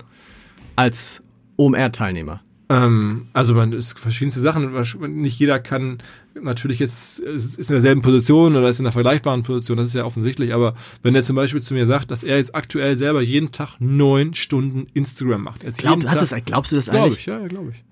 Als 0.77 1.23
OMR-Teilnehmer. 1.57 2.41
Ähm, 2.71 3.29
also 3.33 3.55
man 3.55 3.73
ist 3.73 3.99
verschiedenste 3.99 4.41
Sachen. 4.41 4.73
Nicht 5.21 5.39
jeder 5.39 5.59
kann 5.59 5.99
natürlich 6.41 6.79
jetzt 6.79 7.19
ist 7.19 7.57
in 7.59 7.73
derselben 7.75 8.03
Position 8.03 8.55
oder 8.57 8.69
ist 8.69 8.79
in 8.79 8.87
einer 8.87 8.93
vergleichbaren 8.93 9.43
Position. 9.43 9.79
Das 9.79 9.89
ist 9.89 9.95
ja 9.95 10.05
offensichtlich. 10.05 10.53
Aber 10.53 10.75
wenn 11.03 11.15
er 11.15 11.23
zum 11.23 11.35
Beispiel 11.37 11.63
zu 11.63 11.73
mir 11.75 11.87
sagt, 11.87 12.11
dass 12.11 12.23
er 12.23 12.37
jetzt 12.37 12.55
aktuell 12.55 12.97
selber 12.97 13.23
jeden 13.23 13.53
Tag 13.53 13.77
neun 13.79 14.35
Stunden 14.35 14.87
Instagram 14.93 15.43
macht. 15.43 15.61
Glaub, 15.79 16.01
Tag- 16.01 16.19
du's- 16.19 16.35
glaubst 16.45 16.73
du 16.73 16.77
das 16.77 16.87
Glaube 16.87 17.07
eigentlich? 17.07 17.19
ich, 17.21 17.27
ja, 17.27 17.47
glaube 17.49 17.71
ich. 17.73 17.85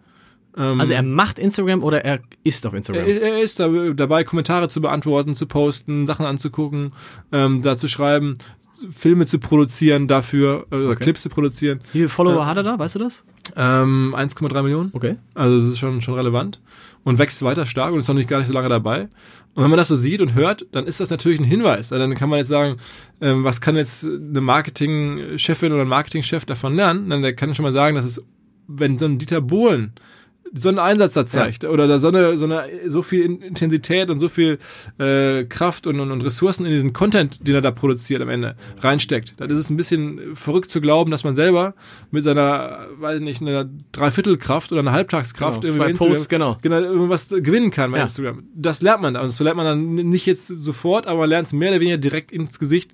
Ähm, 0.59 0.81
Also 0.81 0.93
er 0.93 1.03
macht 1.03 1.39
Instagram 1.39 1.83
oder 1.83 2.05
er 2.05 2.21
ist 2.45 2.67
auf 2.67 2.75
Instagram? 2.75 3.05
er, 3.07 3.23
er 3.23 3.43
ist 3.43 3.59
da, 3.61 3.69
dabei, 3.95 4.25
Kommentare 4.25 4.69
zu 4.69 4.81
beantworten, 4.81 5.37
zu 5.37 5.47
posten, 5.47 6.07
Sachen 6.07 6.25
anzugucken, 6.27 6.93
ähm, 7.33 7.63
da 7.63 7.77
zu 7.77 7.89
schreiben, 7.89 8.39
Filme 8.91 9.27
zu 9.27 9.39
produzieren 9.39 10.07
dafür, 10.07 10.67
äh, 10.71 10.75
oder 10.77 10.89
Okay. 10.91 11.05
Clips 11.05 11.23
zu 11.23 11.29
produzieren. 11.31 11.81
Wie 11.93 11.99
viele 11.99 12.09
Follower 12.11 12.47
hat 12.47 12.59
er 12.59 12.63
da? 12.63 12.79
Weißt 12.79 12.95
du 12.95 12.99
das? 13.01 13.25
Ähm, 13.55 14.15
1,3 14.17 14.63
Millionen. 14.63 14.91
Okay. 14.93 15.17
Also 15.35 15.57
das 15.61 15.69
ist 15.69 15.79
schon, 15.79 16.03
schon 16.03 16.15
relevant 16.15 16.59
und 17.05 17.19
wächst 17.21 17.41
weiter 17.43 17.67
stark 17.67 17.93
und 17.93 18.01
ist 18.01 18.09
noch 18.09 18.15
nicht 18.17 18.29
gar 18.29 18.39
nicht 18.39 18.49
so 18.49 18.53
lange 18.53 18.69
dabei. 18.69 19.03
Und 19.55 19.63
wenn 19.63 19.71
man 19.71 19.77
das 19.77 19.89
so 19.89 19.97
sieht 19.97 20.21
und 20.21 20.35
hört, 20.35 20.67
dann 20.73 20.87
ist 20.87 20.99
das 20.99 21.09
natürlich 21.09 21.39
ein 21.39 21.45
Hinweis. 21.45 21.93
Also 21.93 22.05
Dann 22.05 22.17
kann 22.17 22.29
man 22.29 22.39
jetzt 22.39 22.49
sagen, 22.49 22.79
ähm, 23.21 23.45
was 23.45 23.61
kann 23.61 23.77
jetzt 23.77 24.05
eine 24.05 24.41
Marketingchefin 24.41 25.73
oder 25.73 25.83
ein 25.83 25.89
Marketingchef 25.89 26.45
davon 26.45 26.75
lernen? 26.75 27.09
Dann 27.09 27.23
der 27.23 27.35
kann 27.35 27.55
schon 27.55 27.63
mal 27.63 27.73
sagen, 27.73 27.95
dass 27.95 28.05
es, 28.05 28.23
wenn 28.67 28.99
so 28.99 29.07
ein 29.07 29.19
Dieter 29.19 29.41
Bohlen 29.41 29.93
so 30.59 30.69
einen 30.69 30.79
Einsatz 30.79 31.15
da 31.15 31.27
zeigt 31.27 31.65
oder 31.65 31.87
da 31.87 31.99
so 31.99 32.09
eine, 32.09 32.37
so 32.37 32.45
eine 32.47 32.65
so 32.87 33.03
viel 33.03 33.23
In- 33.23 33.43
Intensität 33.43 34.11
und 34.11 34.19
so 34.21 34.29
viel 34.29 34.59
äh, 34.99 35.45
Kraft 35.45 35.87
und, 35.87 36.01
und, 36.01 36.11
und 36.11 36.23
Ressourcen 36.23 36.65
in 36.67 36.73
diesen 36.73 36.93
Content, 36.93 37.47
den 37.47 37.55
er 37.55 37.61
da 37.61 37.71
produziert 37.71 38.23
am 38.23 38.29
Ende 38.29 38.57
reinsteckt, 38.81 39.35
dann 39.39 39.51
ist 39.51 39.59
es 39.59 39.71
ein 39.71 39.77
bisschen 39.77 40.35
verrückt 40.35 40.71
zu 40.71 40.81
glauben, 40.81 41.11
dass 41.11 41.25
man 41.25 41.35
selber 41.35 41.75
mit 42.11 42.25
seiner, 42.25 42.87
weiß 42.99 43.21
nicht, 43.21 43.41
einer 43.43 43.69
Dreiviertelkraft 43.93 44.73
oder 44.73 44.81
einer 44.81 44.93
Halbtagskraft 44.93 45.63
Genau, 45.63 45.75
irgendwie 45.75 45.93
bei 45.93 46.07
Posts, 46.07 46.29
genau. 46.29 46.59
genau 46.63 46.81
irgendwas 46.81 47.29
gewinnen 47.29 47.71
kann 47.71 47.91
bei 47.91 47.99
Ja. 47.99 48.05
Instagram. 48.05 48.45
Das 48.55 48.83
lernt 48.83 49.03
man 49.03 49.15
da 49.15 49.21
und 49.21 49.27
das 49.29 49.41
lernt 49.41 49.57
man 49.57 49.67
dann 49.67 49.95
nicht 50.09 50.27
jetzt 50.27 50.47
sofort, 50.47 51.07
aber 51.07 51.21
man 51.21 51.31
lernt 51.31 51.47
es 51.49 51.53
mehr 51.53 51.71
oder 51.71 51.81
weniger 51.81 51.99
direkt 51.99 52.33
ins 52.33 52.59
Gesicht 52.59 52.93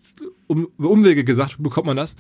um, 0.53 0.69
Umwege 0.79 1.25
gesagt, 1.25 1.57
bekommt 1.59 1.87
man 1.87 1.97
das. 1.97 2.17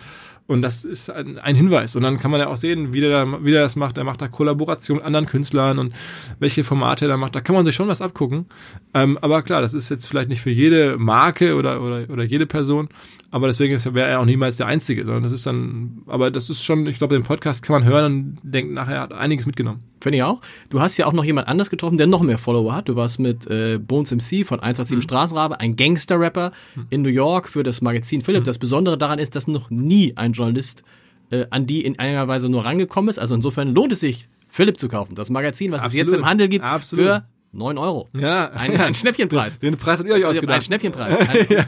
Und 0.47 0.63
das 0.63 0.85
ist 0.85 1.11
ein, 1.11 1.39
ein 1.39 1.55
Hinweis. 1.55 1.95
Und 1.97 2.03
dann 2.03 2.19
kann 2.19 2.31
man 2.31 2.41
ja 2.41 2.49
auch 2.49 2.57
sehen, 2.57 2.93
wie 2.93 3.01
der, 3.01 3.11
da, 3.11 3.45
wie 3.45 3.53
der 3.53 3.63
das 3.63 3.77
macht. 3.77 3.97
Er 3.99 4.05
macht 4.05 4.21
da 4.21 4.29
Kollaboration 4.29 4.99
mit 4.99 5.07
anderen 5.07 5.27
Künstlern 5.27 5.79
und 5.79 5.95
welche 6.39 6.65
Formate 6.65 7.05
er 7.05 7.09
da 7.09 7.17
macht. 7.17 7.35
Da 7.35 7.41
kann 7.41 7.55
man 7.55 7.65
sich 7.65 7.75
schon 7.75 7.89
was 7.89 8.03
abgucken. 8.03 8.47
Ähm, 8.95 9.19
aber 9.21 9.43
klar, 9.43 9.63
das 9.63 9.75
ist 9.75 9.89
jetzt 9.89 10.07
vielleicht 10.07 10.29
nicht 10.29 10.41
für 10.41 10.51
jede 10.51 10.99
Marke 10.99 11.55
oder, 11.55 11.81
oder, 11.81 12.11
oder 12.11 12.25
jede 12.25 12.47
Person. 12.47 12.89
Aber 13.31 13.47
deswegen 13.47 13.83
wäre 13.95 14.09
er 14.09 14.21
auch 14.21 14.27
niemals 14.27 14.59
der 14.59 14.67
Einzige, 14.67 15.05
sondern 15.05 15.23
das 15.23 15.33
ist 15.33 15.47
dann, 15.47 16.03
aber 16.07 16.31
das 16.31 16.51
ist 16.51 16.63
schon, 16.63 16.87
ich 16.87 16.97
glaube, 16.97 17.15
den 17.15 17.25
Podcast 17.25 17.63
kann 17.63 17.75
man 17.75 17.85
hören 17.85 18.05
und 18.05 18.39
denkt 18.43 18.73
nachher, 18.73 18.97
er 18.97 19.01
hat 19.03 19.13
einiges 19.13 19.47
mitgenommen. 19.47 19.92
Finde 20.03 20.19
ich 20.19 20.23
auch. 20.25 20.41
Du 20.69 20.81
hast 20.81 20.97
ja 20.97 21.07
auch 21.07 21.13
noch 21.13 21.25
jemand 21.25 21.47
anders 21.49 21.71
getroffen, 21.71 21.97
der 21.97 22.07
noch 22.09 22.23
mehr 22.23 22.39
Follower 22.39 22.75
hat. 22.75 22.89
Du 22.89 22.97
warst 22.97 23.19
mit 23.21 23.47
äh, 23.47 23.79
Bones 23.79 24.11
MC 24.11 24.45
von 24.45 24.59
187 24.61 24.97
Mhm. 24.97 25.03
Straßenrabe, 25.03 25.61
ein 25.61 25.77
Gangster-Rapper 25.77 26.53
in 26.91 27.03
New 27.03 27.09
York 27.09 27.49
für 27.49 27.63
das 27.63 27.81
Magazin 27.81 28.19
Mhm. 28.21 28.25
Philipp. 28.25 28.45
Das 28.45 28.59
Besondere 28.59 28.99
daran 28.99 29.19
ist, 29.19 29.37
dass 29.37 29.47
noch 29.47 29.71
nie 29.71 30.15
ein 30.17 30.33
Journalist 30.33 30.83
äh, 31.31 31.47
an 31.51 31.67
die 31.67 31.85
in 31.85 31.99
einer 31.99 32.27
Weise 32.29 32.49
nur 32.49 32.65
rangekommen 32.65 33.09
ist. 33.09 33.19
Also 33.19 33.35
insofern 33.35 33.75
lohnt 33.75 33.93
es 33.93 34.01
sich, 34.01 34.29
Philipp 34.49 34.79
zu 34.79 34.89
kaufen. 34.89 35.15
Das 35.15 35.31
Magazin, 35.31 35.71
was 35.73 35.81
es 35.81 35.85
Absolut. 35.87 36.07
jetzt 36.09 36.19
im 36.19 36.27
Handel 36.27 36.49
gibt, 36.49 36.65
Absolut. 36.65 37.05
für 37.07 37.25
9 37.53 37.79
Euro. 37.79 38.09
Ja. 38.15 38.51
Ein, 38.51 38.79
ein 38.81 38.95
Schnäppchenpreis. 38.95 39.59
Den 39.61 39.77
Preis 39.77 39.99
habt 40.01 40.09
ihr 40.09 40.15
euch 40.17 40.25
Also 40.25 40.37
ausgedacht. 40.39 40.57
Ein 40.57 40.63
Schnäppchenpreis. 40.63 41.19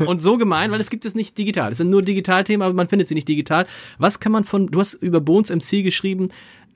Ein, 0.00 0.06
Und 0.06 0.20
so 0.20 0.36
gemein, 0.38 0.70
weil 0.72 0.80
es 0.80 0.90
gibt 0.90 1.04
es 1.04 1.14
nicht 1.14 1.38
digital. 1.38 1.72
Es 1.72 1.78
sind 1.78 1.88
nur 1.90 2.02
Digitalthemen, 2.02 2.62
aber 2.64 2.74
man 2.74 2.88
findet 2.88 3.08
sie 3.08 3.14
nicht 3.14 3.28
digital. 3.28 3.66
Was 3.98 4.18
kann 4.20 4.32
man 4.32 4.44
von, 4.44 4.66
du 4.66 4.80
hast 4.80 4.94
über 4.94 5.20
Bones 5.20 5.50
MC 5.50 5.82
geschrieben, 5.84 6.28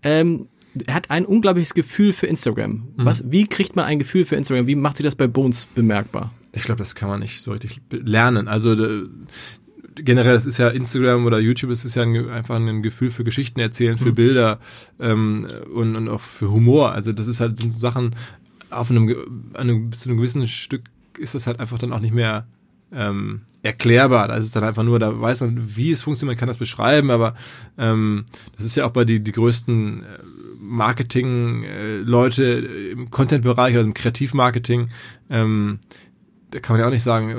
ähm, 0.03 0.49
er 0.87 0.94
hat 0.94 1.11
ein 1.11 1.24
unglaubliches 1.26 1.74
Gefühl 1.74 2.12
für 2.12 2.26
Instagram. 2.26 2.70
Mhm. 2.70 2.85
Was, 2.96 3.31
wie 3.31 3.46
kriegt 3.46 3.76
man 3.76 3.85
ein 3.85 3.98
Gefühl 3.98 4.24
für 4.24 4.37
Instagram? 4.37 4.66
Wie 4.66 4.74
macht 4.74 4.96
sich 4.96 5.04
das 5.04 5.14
bei 5.14 5.26
Bones 5.26 5.66
bemerkbar? 5.74 6.33
Ich 6.52 6.62
glaube, 6.62 6.78
das 6.78 6.94
kann 6.94 7.09
man 7.09 7.20
nicht 7.20 7.42
so 7.42 7.52
richtig 7.52 7.81
lernen. 7.90 8.48
Also 8.48 8.74
generell, 9.94 10.35
das 10.35 10.46
ist 10.46 10.59
ja 10.59 10.68
Instagram 10.68 11.26
oder 11.26 11.38
YouTube, 11.38 11.70
es 11.70 11.85
ist 11.85 11.94
ja 11.94 12.02
ein, 12.02 12.31
einfach 12.31 12.57
ein 12.57 12.83
Gefühl 12.83 13.11
für 13.11 13.24
Geschichten 13.24 13.61
erzählen, 13.61 13.98
für 13.98 14.12
Bilder 14.12 14.61
ähm, 15.00 15.46
und, 15.74 15.96
und 15.96 16.09
auch 16.09 16.20
für 16.20 16.50
Humor. 16.50 16.92
Also 16.92 17.12
das 17.12 17.26
ist 17.26 17.40
halt 17.40 17.59
sind 17.59 17.72
so 17.72 17.78
Sachen 17.78 18.14
auf 18.70 18.90
einem, 18.90 19.52
einem 19.54 19.90
bis 19.90 20.00
zu 20.00 20.09
einem 20.09 20.18
gewissen 20.18 20.46
Stück 20.46 20.83
ist 21.18 21.35
das 21.35 21.46
halt 21.46 21.59
einfach 21.61 21.78
dann 21.78 21.92
auch 21.92 22.00
nicht 22.00 22.14
mehr 22.14 22.46
ähm, 22.92 23.42
erklärbar. 23.62 24.28
Da 24.28 24.37
ist 24.37 24.46
es 24.46 24.52
dann 24.52 24.64
einfach 24.64 24.83
nur, 24.83 24.98
da 24.98 25.20
weiß 25.20 25.40
man, 25.40 25.76
wie 25.76 25.90
es 25.90 26.02
funktioniert, 26.02 26.37
man 26.37 26.40
kann 26.40 26.48
das 26.48 26.59
beschreiben, 26.59 27.11
aber 27.11 27.35
ähm, 27.76 28.24
das 28.57 28.64
ist 28.64 28.76
ja 28.76 28.87
auch 28.87 28.92
bei 28.92 29.04
die, 29.04 29.20
die 29.20 29.33
größten 29.33 30.02
äh, 30.02 30.07
Marketing-Leute 30.68 32.44
im 32.92 33.11
Content-Bereich, 33.11 33.76
also 33.76 33.87
im 33.87 33.94
Kreativmarketing, 33.94 34.90
ähm, 35.31 35.78
da 36.50 36.61
kann 36.61 36.74
man 36.74 36.81
ja 36.81 36.87
auch 36.87 36.92
nicht 36.92 37.02
sagen, 37.02 37.31
äh, 37.31 37.37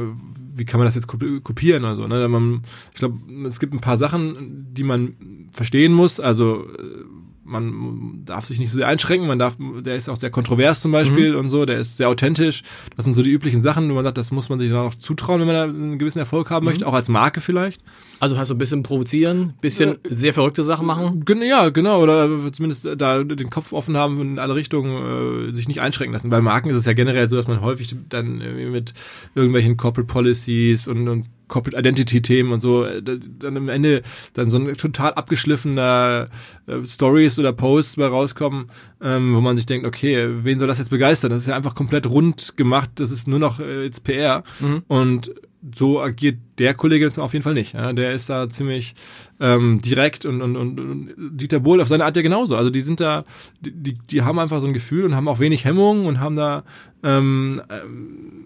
wie 0.55 0.65
kann 0.65 0.79
man 0.79 0.85
das 0.85 0.95
jetzt 0.95 1.07
kopi- 1.07 1.39
kopieren 1.41 1.83
oder 1.83 1.95
so. 1.95 2.05
Ne? 2.07 2.27
Man, 2.27 2.61
ich 2.93 2.99
glaube, 2.99 3.17
es 3.45 3.59
gibt 3.59 3.73
ein 3.73 3.81
paar 3.81 3.97
Sachen, 3.97 4.67
die 4.73 4.83
man 4.83 5.49
verstehen 5.51 5.93
muss. 5.93 6.19
Also 6.19 6.67
äh, 6.77 7.05
man 7.49 8.21
darf 8.25 8.45
sich 8.45 8.59
nicht 8.59 8.71
so 8.71 8.77
sehr 8.77 8.87
einschränken, 8.87 9.27
man 9.27 9.39
darf, 9.39 9.57
der 9.59 9.95
ist 9.95 10.09
auch 10.09 10.15
sehr 10.15 10.29
kontrovers 10.29 10.81
zum 10.81 10.91
Beispiel 10.91 11.35
und 11.35 11.49
so, 11.49 11.65
der 11.65 11.79
ist 11.79 11.97
sehr 11.97 12.09
authentisch. 12.09 12.63
Das 12.95 13.05
sind 13.05 13.13
so 13.13 13.23
die 13.23 13.31
üblichen 13.31 13.61
Sachen, 13.61 13.89
wo 13.89 13.95
man 13.95 14.03
sagt, 14.03 14.17
das 14.17 14.31
muss 14.31 14.49
man 14.49 14.59
sich 14.59 14.69
dann 14.69 14.79
auch 14.79 14.95
zutrauen, 14.95 15.41
wenn 15.41 15.47
man 15.47 15.55
da 15.55 15.63
einen 15.63 15.97
gewissen 15.97 16.19
Erfolg 16.19 16.51
haben 16.51 16.65
möchte, 16.65 16.85
auch 16.87 16.93
als 16.93 17.09
Marke 17.09 17.41
vielleicht. 17.41 17.81
Also 18.19 18.37
heißt 18.37 18.49
so 18.49 18.55
ein 18.55 18.59
bisschen 18.59 18.83
provozieren, 18.83 19.53
bisschen 19.61 19.97
sehr 20.07 20.33
verrückte 20.33 20.63
Sachen 20.63 20.85
machen. 20.85 21.25
Ja, 21.41 21.69
genau, 21.69 22.01
oder 22.01 22.29
zumindest 22.51 22.87
da 22.97 23.23
den 23.23 23.49
Kopf 23.49 23.73
offen 23.73 23.97
haben 23.97 24.19
und 24.19 24.27
in 24.31 24.39
alle 24.39 24.55
Richtungen 24.55 25.49
äh, 25.49 25.55
sich 25.55 25.67
nicht 25.67 25.81
einschränken 25.81 26.13
lassen. 26.13 26.29
Bei 26.29 26.41
Marken 26.41 26.69
ist 26.69 26.77
es 26.77 26.85
ja 26.85 26.93
generell 26.93 27.29
so, 27.29 27.35
dass 27.35 27.47
man 27.47 27.61
häufig 27.61 27.95
dann 28.09 28.37
mit 28.71 28.93
irgendwelchen 29.35 29.77
Corporate 29.77 30.11
Policies 30.11 30.87
und, 30.87 31.07
und 31.07 31.25
Corporate 31.49 31.77
Identity 31.77 32.21
Themen 32.21 32.53
und 32.53 32.61
so 32.61 32.85
äh, 32.85 33.03
da- 33.03 33.17
dann 33.39 33.57
am 33.57 33.67
Ende 33.67 34.01
dann 34.33 34.49
so 34.49 34.57
ein 34.57 34.73
total 34.75 35.13
abgeschliffener 35.15 36.29
äh, 36.67 36.85
Stories 36.85 37.37
oder 37.39 37.51
Posts 37.51 37.97
bei 37.97 38.07
rauskommen, 38.07 38.67
ähm, 39.01 39.35
wo 39.35 39.41
man 39.41 39.57
sich 39.57 39.65
denkt, 39.65 39.85
okay, 39.85 40.29
wen 40.43 40.57
soll 40.59 40.67
das 40.69 40.77
jetzt 40.77 40.89
begeistern? 40.89 41.31
Das 41.31 41.41
ist 41.41 41.47
ja 41.49 41.55
einfach 41.57 41.75
komplett 41.75 42.07
rund 42.09 42.55
gemacht, 42.55 42.91
das 42.95 43.11
ist 43.11 43.27
nur 43.27 43.39
noch 43.39 43.59
äh, 43.59 43.83
jetzt 43.83 44.03
PR 44.05 44.43
und 44.87 45.31
so 45.75 45.99
agiert 46.01 46.37
der 46.57 46.73
Kollege 46.73 47.03
jetzt 47.03 47.19
auf 47.19 47.33
jeden 47.33 47.43
Fall 47.43 47.53
nicht. 47.53 47.73
Ja? 47.73 47.91
Der 47.91 48.13
ist 48.13 48.29
da 48.29 48.49
ziemlich 48.49 48.95
ähm, 49.41 49.81
direkt 49.81 50.25
und, 50.25 50.41
und, 50.41 50.55
und, 50.55 50.79
und 50.79 51.13
Dieter 51.17 51.59
Bohlen 51.59 51.81
auf 51.81 51.89
seine 51.89 52.05
Art 52.05 52.15
ja 52.15 52.21
genauso. 52.21 52.55
Also 52.55 52.69
die 52.69 52.79
sind 52.79 53.01
da, 53.01 53.25
die, 53.59 53.71
die, 53.73 53.97
die 54.09 54.21
haben 54.21 54.39
einfach 54.39 54.61
so 54.61 54.67
ein 54.67 54.73
Gefühl 54.73 55.03
und 55.03 55.15
haben 55.15 55.27
auch 55.27 55.39
wenig 55.39 55.65
Hemmungen 55.65 56.05
und 56.05 56.21
haben 56.21 56.37
da 56.37 56.63
ähm, 57.03 57.61
ähm, 57.69 58.45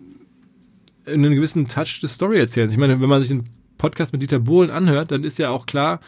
einen 1.06 1.36
gewissen 1.36 1.68
Touch 1.68 2.00
des 2.02 2.13
Story 2.13 2.39
erzählens. 2.39 2.74
Ich 2.74 2.80
meine, 2.80 3.00
wenn 3.02 3.10
man 3.10 3.22
sich 3.22 3.30
den 3.30 3.50
Podcast 3.78 4.13
mit 4.13 4.22
Dieter 4.22 4.39
Bohlen 4.39 4.70
anhört, 4.70 5.12
dann 5.12 5.24
ist 5.24 5.39
ja 5.39 5.50
auch 5.50 5.66
klar, 5.66 6.00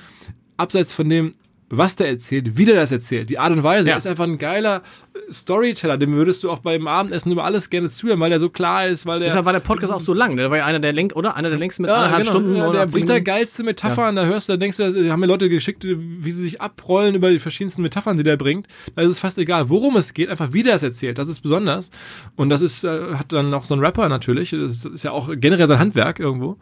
abseits 0.58 0.94
von 0.94 1.10
dem, 1.10 1.34
was 1.70 1.96
der 1.96 2.08
erzählt, 2.10 2.58
wie 2.58 2.66
der 2.66 2.76
das 2.76 2.92
erzählt, 2.92 3.30
die 3.30 3.40
Art 3.40 3.52
und 3.52 3.64
Weise, 3.64 3.88
Ja. 3.88 3.96
er 3.96 3.98
ist 3.98 4.06
einfach 4.06 4.26
ein 4.26 4.38
geiler 4.38 4.84
äh, 5.16 5.32
Storyteller, 5.32 5.98
dem 5.98 6.14
würdest 6.14 6.44
du 6.44 6.52
auch 6.52 6.60
beim 6.60 6.88
Abendessen 6.88 7.32
über 7.32 7.44
alles 7.44 7.72
gerne 7.72 7.90
zuhören, 7.90 8.20
weil 8.20 8.30
der 8.30 8.40
so 8.40 8.50
klar 8.50 8.86
ist, 8.88 9.06
weil 9.08 9.20
der 9.20 9.30
Deshalb 9.30 9.46
war 9.46 9.54
der 9.54 9.62
Podcast 9.62 9.92
auch 9.92 10.00
so 10.00 10.14
lang. 10.14 10.38
Der 10.38 10.52
war 10.52 10.58
ja 10.58 10.66
einer 10.66 10.80
der 10.80 10.94
längst, 10.94 11.16
oder? 11.16 11.36
Einer 11.36 11.50
der 11.50 11.58
längsten 11.58 11.82
mit 11.82 11.92
anderthalb 11.92 12.28
Stunden. 12.28 12.56
Ja, 12.56 12.68
oder 12.68 12.80
der 12.80 12.90
10 12.90 12.92
bringt 12.94 13.10
da 13.10 13.20
geilste 13.20 13.64
Metaphern, 13.64 14.16
da 14.16 14.26
hörst 14.26 14.48
du, 14.48 14.54
da 14.54 14.58
denkst 14.58 14.78
du, 14.78 14.92
da 15.06 15.12
haben 15.12 15.20
mir 15.20 15.26
Leute 15.26 15.50
geschickt, 15.50 15.84
wie 15.88 16.32
sie 16.32 16.42
sich 16.42 16.62
abrollen 16.62 17.16
über 17.16 17.32
die 17.32 17.40
verschiedensten 17.40 17.82
Metaphern, 17.82 18.16
die 18.16 18.24
der 18.24 18.38
bringt. 18.38 18.68
Da 18.96 19.02
ist 19.02 19.10
es 19.10 19.20
fast 19.20 19.38
egal, 19.40 19.68
worum 19.70 19.96
es 19.98 20.14
geht, 20.14 20.30
einfach 20.30 20.54
wie 20.54 20.62
der 20.62 20.76
es 20.76 20.84
erzählt. 20.84 21.18
Das 21.18 21.28
ist 21.28 21.42
besonders. 21.42 21.90
Und 22.36 22.50
das 22.50 22.62
ist, 22.62 22.84
äh, 22.84 23.16
hat 23.16 23.34
dann 23.34 23.50
noch 23.50 23.66
so 23.66 23.74
ein 23.74 23.80
Rapper 23.80 24.08
natürlich. 24.08 24.52
Das 24.52 24.86
ist 24.86 25.04
ja 25.04 25.12
auch 25.12 25.30
generell 25.36 25.68
sein 25.68 25.80
Handwerk 25.80 26.20
irgendwo. 26.20 26.58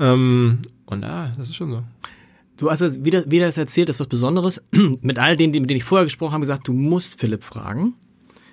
Ähm, 0.00 0.60
und 0.86 1.02
ja, 1.02 1.32
das 1.36 1.48
ist 1.50 1.56
schon 1.56 1.70
so. 1.70 1.82
Du 2.56 2.70
hast 2.70 2.80
das, 2.80 3.04
wie, 3.04 3.10
das, 3.10 3.24
wie 3.28 3.38
das 3.38 3.58
erzählt, 3.58 3.88
ist 3.88 4.00
was 4.00 4.06
Besonderes. 4.06 4.62
Mit 5.00 5.18
all 5.18 5.36
denen, 5.36 5.52
mit 5.52 5.70
denen 5.70 5.78
ich 5.78 5.84
vorher 5.84 6.04
gesprochen 6.04 6.32
habe, 6.32 6.40
gesagt, 6.40 6.66
du 6.68 6.72
musst 6.72 7.20
Philipp 7.20 7.44
fragen, 7.44 7.94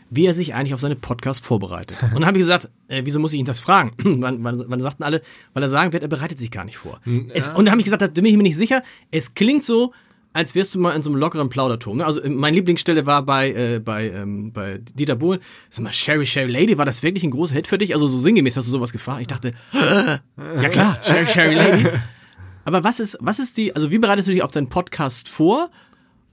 wie 0.09 0.25
er 0.25 0.33
sich 0.33 0.53
eigentlich 0.53 0.73
auf 0.73 0.79
seine 0.79 0.95
Podcast 0.95 1.43
vorbereitet. 1.43 1.97
Und 2.03 2.15
dann 2.15 2.25
habe 2.25 2.37
ich 2.37 2.43
gesagt, 2.43 2.69
äh, 2.87 3.01
wieso 3.05 3.19
muss 3.19 3.33
ich 3.33 3.39
ihn 3.39 3.45
das 3.45 3.59
fragen? 3.59 3.93
Wann, 4.03 4.43
wann, 4.43 4.63
wann 4.67 4.79
sagten 4.79 5.03
alle, 5.03 5.21
weil 5.53 5.63
er 5.63 5.69
sagen 5.69 5.93
wird, 5.93 6.03
er 6.03 6.09
bereitet 6.09 6.37
sich 6.37 6.51
gar 6.51 6.65
nicht 6.65 6.77
vor. 6.77 6.99
Es, 7.33 7.49
und 7.49 7.65
dann 7.65 7.71
habe 7.71 7.81
ich 7.81 7.85
gesagt, 7.85 8.01
da 8.01 8.07
bin 8.07 8.25
ich 8.25 8.37
mir 8.37 8.43
nicht 8.43 8.57
sicher. 8.57 8.83
Es 9.09 9.33
klingt 9.33 9.65
so, 9.65 9.91
als 10.33 10.55
wärst 10.55 10.75
du 10.75 10.79
mal 10.79 10.95
in 10.95 11.03
so 11.03 11.09
einem 11.09 11.19
lockeren 11.19 11.47
Plauderton. 11.47 11.97
Ne? 11.97 12.05
Also 12.05 12.21
äh, 12.21 12.29
meine 12.29 12.55
Lieblingsstelle 12.55 13.05
war 13.05 13.23
bei, 13.23 13.51
äh, 13.51 13.79
bei, 13.79 14.09
ähm, 14.09 14.51
bei 14.51 14.79
Dieter 14.93 15.15
Bohlen. 15.15 15.39
Sag 15.69 15.83
mal, 15.83 15.93
Sherry, 15.93 16.25
Sherry 16.25 16.51
Lady, 16.51 16.77
war 16.77 16.85
das 16.85 17.03
wirklich 17.03 17.23
ein 17.23 17.31
großer 17.31 17.55
Hit 17.55 17.67
für 17.67 17.77
dich? 17.77 17.93
Also 17.93 18.07
so 18.07 18.19
sinngemäß 18.19 18.57
hast 18.57 18.67
du 18.67 18.71
sowas 18.71 18.91
gefragt. 18.91 19.21
Ich 19.21 19.27
dachte, 19.27 19.53
ja 19.73 20.69
klar, 20.69 20.99
Sherry, 21.03 21.27
Sherry 21.27 21.55
Lady. 21.55 21.87
Aber 22.65 22.83
was 22.83 22.99
ist, 22.99 23.17
was 23.19 23.39
ist 23.39 23.57
die, 23.57 23.75
also 23.75 23.91
wie 23.91 23.99
bereitest 23.99 24.27
du 24.27 24.31
dich 24.31 24.43
auf 24.43 24.51
deinen 24.51 24.69
Podcast 24.69 25.29
vor? 25.29 25.69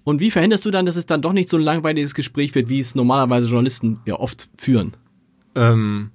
Und 0.04 0.20
wie 0.20 0.30
verhinderst 0.30 0.64
du 0.64 0.70
dann, 0.70 0.86
dass 0.86 0.96
es 0.96 1.06
dann 1.06 1.22
doch 1.22 1.32
nicht 1.32 1.48
so 1.48 1.56
ein 1.56 1.62
langweiliges 1.62 2.14
Gespräch 2.14 2.54
wird, 2.54 2.68
wie 2.68 2.80
es 2.80 2.94
normalerweise 2.94 3.46
Journalisten 3.46 4.00
ja 4.06 4.14
oft 4.14 4.48
führen? 4.56 4.96
Ähm, 5.54 6.10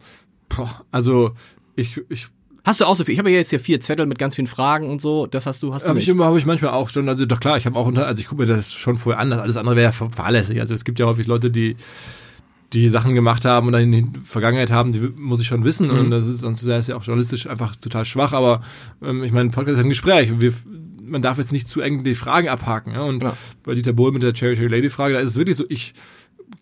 boah, 0.49 0.85
also 0.91 1.31
ich, 1.75 2.01
ich 2.09 2.27
Hast 2.65 2.81
du 2.81 2.85
auch 2.85 2.95
so 2.95 3.03
viel? 3.03 3.13
Ich 3.13 3.19
habe 3.19 3.29
ja 3.29 3.37
jetzt 3.37 3.51
hier 3.51 3.59
vier 3.59 3.79
Zettel 3.79 4.07
mit 4.07 4.17
ganz 4.17 4.33
vielen 4.33 4.47
Fragen 4.47 4.89
und 4.89 4.99
so. 4.99 5.27
Das 5.27 5.45
hast 5.45 5.61
du, 5.61 5.71
hast 5.71 5.83
du 5.83 5.89
Habe 5.89 5.99
nicht. 5.99 6.07
ich 6.07 6.19
habe 6.19 6.39
ich 6.39 6.47
manchmal 6.47 6.71
auch 6.71 6.89
schon. 6.89 7.07
Also 7.07 7.27
doch 7.27 7.39
klar, 7.39 7.57
ich 7.57 7.67
habe 7.67 7.77
auch 7.77 7.85
unter, 7.85 8.07
also 8.07 8.19
ich 8.19 8.27
gucke 8.27 8.41
mir 8.41 8.47
das 8.47 8.73
schon 8.73 8.97
vorher 8.97 9.21
an. 9.21 9.29
Das 9.29 9.39
alles 9.39 9.55
andere 9.55 9.75
wäre 9.75 9.85
ja 9.85 9.91
fahrlässig. 9.91 10.59
Also 10.59 10.73
es 10.73 10.83
gibt 10.83 10.97
ja 10.97 11.05
häufig 11.05 11.27
Leute, 11.27 11.51
die 11.51 11.75
die 12.75 12.89
Sachen 12.89 13.15
gemacht 13.15 13.45
haben 13.45 13.67
und 13.67 13.73
dann 13.73 13.81
in 13.93 14.13
der 14.13 14.21
Vergangenheit 14.23 14.71
haben, 14.71 14.91
die 14.91 14.99
muss 15.17 15.39
ich 15.39 15.47
schon 15.47 15.63
wissen. 15.63 15.89
Und 15.89 16.11
das 16.11 16.27
ist 16.27 16.39
sonst 16.41 16.65
wäre 16.65 16.79
es 16.79 16.87
ja 16.87 16.95
auch 16.95 17.03
journalistisch 17.03 17.47
einfach 17.47 17.75
total 17.75 18.05
schwach. 18.05 18.33
Aber 18.33 18.61
ähm, 19.01 19.23
ich 19.23 19.31
meine, 19.31 19.49
Podcast 19.49 19.77
ist 19.79 19.83
ein 19.85 19.89
Gespräch. 19.89 20.39
Wir, 20.39 20.53
man 21.01 21.21
darf 21.21 21.37
jetzt 21.37 21.51
nicht 21.51 21.67
zu 21.67 21.81
eng 21.81 22.03
die 22.03 22.15
Fragen 22.15 22.47
abhaken. 22.49 22.93
Ja? 22.93 23.03
Und 23.03 23.23
Ja. 23.23 23.35
bei 23.63 23.73
Dieter 23.75 23.93
Bohl 23.93 24.11
mit 24.11 24.23
der 24.23 24.33
Cherry 24.33 24.55
Cherry 24.55 24.67
Lady 24.69 24.89
Frage, 24.89 25.13
da 25.15 25.19
ist 25.21 25.29
es 25.31 25.37
wirklich 25.37 25.55
so, 25.57 25.65
ich 25.69 25.93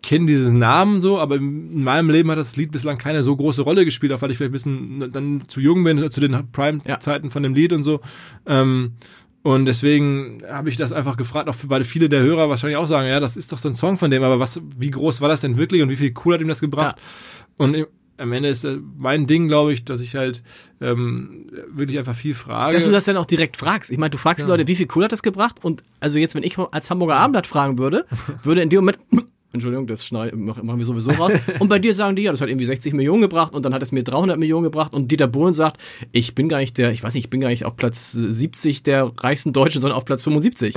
kenne 0.02 0.26
diesen 0.28 0.60
Namen 0.60 1.02
so, 1.02 1.20
aber 1.20 1.36
in 1.36 1.84
meinem 1.84 2.10
Leben 2.10 2.30
hat 2.32 2.38
das 2.38 2.56
Lied 2.56 2.72
bislang 2.72 2.98
keine 2.98 3.24
so 3.24 3.36
große 3.36 3.62
Rolle 3.64 3.84
gespielt, 3.86 4.14
auch 4.14 4.22
weil 4.22 4.32
ich 4.32 4.38
vielleicht 4.38 4.52
ein 4.52 4.54
bisschen 5.00 5.12
dann 5.12 5.44
zu 5.48 5.60
jung 5.60 5.84
bin, 5.84 6.10
zu 6.10 6.22
den 6.22 6.38
Prime-Zeiten 6.52 7.32
von 7.32 7.44
dem 7.44 7.54
Lied 7.54 7.74
und 7.74 7.84
so. 7.84 8.00
Ähm, 8.46 8.94
und 9.44 9.66
deswegen 9.66 10.40
habe 10.50 10.70
ich 10.70 10.78
das 10.78 10.92
einfach 10.92 11.18
gefragt, 11.18 11.48
auch 11.50 11.56
weil 11.68 11.84
viele 11.84 12.10
der 12.10 12.22
Hörer 12.22 12.50
wahrscheinlich 12.50 12.78
auch 12.78 12.88
sagen, 12.88 13.08
ja, 13.08 13.20
das 13.20 13.38
ist 13.38 13.52
doch 13.52 13.58
so 13.58 13.70
ein 13.70 13.76
Song 13.76 13.98
von 13.98 14.10
dem, 14.10 14.24
aber 14.24 14.40
was, 14.40 14.60
wie 14.78 14.90
groß 14.92 15.22
war 15.22 15.30
das 15.30 15.42
denn 15.42 15.58
wirklich 15.58 15.82
und 15.82 15.90
wie 15.90 15.96
viel 15.98 16.14
cool 16.26 16.34
hat 16.36 16.42
ihm 16.42 16.48
das 16.48 16.60
gebracht? 16.62 16.96
Und 17.58 17.74
im- 17.76 17.88
am 18.16 18.32
Ende 18.32 18.48
ist 18.50 18.64
äh, 18.64 18.78
mein 18.96 19.26
Ding, 19.26 19.48
glaube 19.48 19.74
ich, 19.74 19.86
dass 19.86 20.00
ich 20.00 20.16
halt 20.16 20.44
ähm, 20.82 21.50
wirklich 21.68 21.98
einfach 21.98 22.16
viel 22.16 22.36
frage. 22.36 22.74
Dass 22.76 22.86
du 22.86 22.92
das 22.92 23.06
dann 23.06 23.18
auch 23.18 23.26
direkt 23.26 23.58
fragst. 23.58 23.90
Ich 23.92 23.98
meine, 23.98 24.12
du 24.12 24.20
fragst 24.20 24.46
die 24.46 24.48
Leute, 24.52 24.68
wie 24.68 24.76
viel 24.76 24.88
cool 24.96 25.04
hat 25.06 25.12
das 25.12 25.24
gebracht? 25.24 25.58
Und 25.64 25.82
also 26.00 26.20
jetzt, 26.20 26.36
wenn 26.36 26.44
ich 26.44 26.56
als 26.60 26.92
Hamburger 26.92 27.16
Abendblatt 27.16 27.48
fragen 27.48 27.80
würde, 27.80 28.06
würde 28.44 28.62
in 28.62 28.70
dem 28.70 28.82
Moment, 28.82 29.00
Entschuldigung, 29.54 29.88
das 29.88 30.04
schneid, 30.06 30.34
mach- 30.36 30.62
machen 30.64 30.80
wir 30.80 30.86
sowieso 30.86 31.12
raus. 31.12 31.32
Und 31.60 31.70
bei 31.70 31.80
dir 31.80 31.94
sagen 31.94 32.16
die, 32.16 32.24
ja, 32.24 32.32
das 32.32 32.42
hat 32.42 32.50
irgendwie 32.50 32.66
60 32.66 32.94
Millionen 32.94 33.22
gebracht 33.22 33.54
und 33.54 33.64
dann 33.64 33.74
hat 33.74 33.82
es 33.84 33.92
mir 33.92 34.04
300 34.04 34.38
Millionen 34.40 34.64
gebracht 34.64 34.94
und 34.94 35.12
Dieter 35.12 35.28
Bohlen 35.28 35.54
sagt, 35.54 35.80
ich 36.12 36.34
bin 36.36 36.50
gar 36.50 36.58
nicht 36.58 36.78
der, 36.78 36.92
ich 36.92 37.04
weiß 37.04 37.14
nicht, 37.14 37.26
ich 37.26 37.30
bin 37.30 37.40
gar 37.40 37.50
nicht 37.50 37.64
auf 37.64 37.78
Platz 37.78 38.12
70 38.12 38.82
der 38.84 39.12
reichsten 39.18 39.54
Deutschen, 39.54 39.80
sondern 39.82 39.98
auf 39.98 40.06
Platz 40.06 40.24
75. 40.24 40.76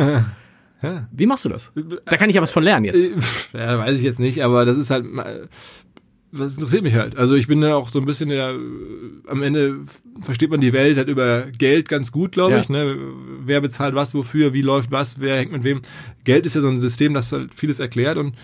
Wie 1.10 1.26
machst 1.26 1.44
du 1.44 1.48
das? 1.48 1.72
Da 2.04 2.16
kann 2.16 2.28
ich 2.28 2.36
ja 2.36 2.42
was 2.42 2.50
von 2.50 2.62
lernen 2.62 2.84
jetzt. 2.84 3.54
Äh, 3.54 3.58
Ja, 3.58 3.78
weiß 3.78 3.96
ich 3.96 4.02
jetzt 4.02 4.20
nicht, 4.20 4.44
aber 4.44 4.64
das 4.66 4.76
ist 4.76 4.90
halt, 4.90 5.06
was 6.32 6.54
interessiert 6.54 6.82
mich 6.82 6.94
halt. 6.94 7.16
Also 7.16 7.34
ich 7.34 7.46
bin 7.46 7.62
ja 7.62 7.74
auch 7.76 7.88
so 7.88 7.98
ein 7.98 8.04
bisschen 8.04 8.28
der, 8.28 8.50
äh, 8.50 8.58
am 9.26 9.42
Ende 9.42 9.78
versteht 10.20 10.50
man 10.50 10.60
die 10.60 10.72
Welt 10.74 10.98
halt 10.98 11.08
über 11.08 11.46
Geld 11.46 11.88
ganz 11.88 12.12
gut, 12.12 12.32
glaube 12.32 12.52
Ja. 12.54 12.60
ich. 12.60 12.68
Ne? 12.68 12.96
Wer 13.44 13.60
bezahlt 13.62 13.94
was, 13.94 14.12
wofür, 14.14 14.52
wie 14.52 14.60
läuft 14.62 14.90
was, 14.90 15.18
wer 15.18 15.38
hängt 15.38 15.52
mit 15.52 15.64
wem. 15.64 15.80
Geld 16.24 16.44
ist 16.44 16.54
ja 16.54 16.60
so 16.60 16.68
ein 16.68 16.80
System, 16.80 17.14
das 17.14 17.32
halt 17.32 17.54
vieles 17.54 17.80
erklärt 17.80 18.18
und 18.18 18.34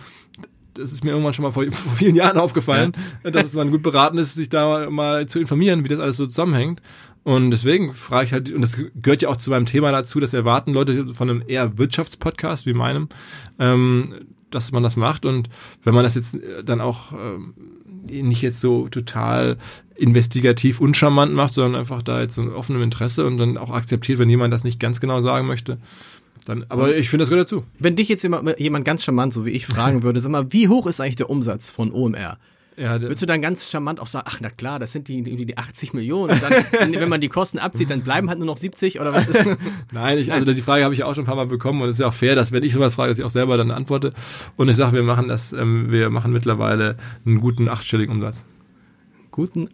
das 0.75 0.93
ist 0.93 1.05
mir 1.05 1.11
irgendwann 1.11 1.33
schon 1.33 1.43
mal 1.45 1.51
vor, 1.51 1.65
vor 1.71 1.93
vielen 1.93 2.15
Jahren 2.15 2.39
aufgefallen, 2.39 2.93
dass 3.23 3.53
man 3.55 3.71
gut 3.71 3.83
beraten 3.83 4.19
ist, 4.19 4.35
sich 4.35 4.49
da 4.49 4.91
mal 4.91 5.27
zu 5.27 5.39
informieren, 5.39 5.85
wie 5.85 5.89
das 5.89 5.99
alles 5.99 6.17
so 6.17 6.27
zusammenhängt. 6.27 6.81
Und 7.25 7.53
deswegen 7.53 7.93
frage 7.93 8.27
ich 8.27 8.33
halt, 8.33 8.51
und 8.51 8.63
das 8.63 8.79
gehört 8.95 9.23
ja 9.23 9.29
auch 9.29 9.37
zu 9.37 9.51
meinem 9.51 9.67
Thema 9.67 9.93
dazu, 9.93 10.19
dass 10.19 10.35
erwarten 10.35 10.73
Leute 10.73 11.07
von 11.15 11.31
einem 11.31 11.45
eher 11.47 11.79
Wirtschaftspodcast 11.79 12.67
wie 12.67 12.73
meinem, 12.73 13.09
ähm, 13.61 14.03
dass 14.51 14.73
man 14.73 14.83
das 14.83 14.97
macht. 14.97 15.25
Und 15.25 15.49
wenn 15.85 15.95
man 15.95 16.03
das 16.03 16.17
jetzt 16.17 16.35
äh, 16.35 16.65
dann 16.65 16.81
auch 16.81 17.13
ähm, 17.13 17.55
nicht 18.09 18.43
jetzt 18.43 18.61
so 18.61 18.89
total 18.89 19.57
investigativ 19.95 20.81
uncharmant 20.81 21.33
macht, 21.33 21.55
sondern 21.55 21.81
einfach 21.81 22.03
da 22.03 22.21
jetzt 22.21 22.35
so 22.35 22.43
ein 22.43 22.53
offenem 22.53 22.83
Interesse 22.83 23.25
und 23.25 23.39
dann 23.39 23.57
auch 23.57 23.71
akzeptiert, 23.71 24.19
wenn 24.19 24.29
jemand 24.29 24.53
das 24.53 24.65
nicht 24.65 24.81
ganz 24.81 24.99
genau 24.99 25.21
sagen 25.21 25.47
möchte, 25.47 25.79
dann, 26.45 26.67
aber 26.69 26.97
ich 26.97 27.09
finde, 27.09 27.23
das 27.23 27.31
gehört 27.31 27.51
dazu. 27.51 27.65
Wenn 27.79 27.97
dich 27.97 28.09
jetzt 28.09 28.23
jemand, 28.23 28.59
jemand 28.59 28.85
ganz 28.85 29.05
charmant, 29.05 29.33
so 29.33 29.47
wie 29.47 29.51
ich, 29.51 29.67
fragen 29.67 30.03
würde, 30.03 30.21
sag 30.21 30.31
mal, 30.33 30.53
wie 30.53 30.69
hoch 30.69 30.87
ist 30.87 31.01
eigentlich 31.01 31.17
der 31.17 31.31
Umsatz 31.31 31.71
von 31.71 31.93
OMR? 31.93 32.39
Ja, 32.77 33.01
Würdest 33.03 33.21
du 33.21 33.27
dann 33.27 33.43
ganz 33.43 33.71
charmant 33.71 34.01
auch 34.01 34.07
sagen, 34.07 34.27
ach 34.29 34.39
na 34.41 34.49
klar, 34.49 34.79
das 34.79 34.93
sind 34.93 35.09
die, 35.09 35.19
irgendwie 35.19 35.45
die 35.45 35.59
80 35.59 35.93
Millionen. 35.93 36.33
Und 36.33 36.43
dann, 36.43 36.53
wenn 37.01 37.09
man 37.09 37.21
die 37.21 37.29
Kosten 37.29 37.59
abzieht, 37.59 37.91
dann 37.91 38.01
bleiben 38.01 38.29
halt 38.29 38.39
nur 38.39 38.47
noch 38.47 38.57
70 38.57 38.99
oder 38.99 39.13
was 39.13 39.29
ist? 39.29 39.45
Nein, 39.93 40.19
ich, 40.19 40.33
also 40.33 40.53
die 40.53 40.63
Frage 40.63 40.85
habe 40.85 40.95
ich 40.95 41.01
ja 41.01 41.07
auch 41.07 41.15
schon 41.15 41.25
ein 41.25 41.27
paar 41.27 41.37
Mal 41.37 41.47
bekommen 41.47 41.83
und 41.83 41.89
es 41.91 41.97
ist 41.97 42.01
ja 42.01 42.09
auch 42.09 42.15
fair, 42.15 42.35
dass 42.35 42.51
wenn 42.51 42.63
ich 42.63 42.73
sowas 42.73 42.95
frage, 42.95 43.11
dass 43.11 43.19
ich 43.19 43.25
auch 43.25 43.31
selber 43.31 43.57
dann 43.59 43.71
antworte. 43.71 44.15
Und 44.57 44.69
ich 44.69 44.77
sage, 44.77 44.95
wir 44.95 45.03
machen 45.03 45.29
das, 45.29 45.53
ähm, 45.53 45.91
wir 45.91 46.09
machen 46.09 46.33
mittlerweile 46.33 46.97
einen 47.27 47.41
guten 47.41 47.69
achtstelligen 47.69 48.15
Umsatz. 48.15 48.47
Guten, 49.33 49.71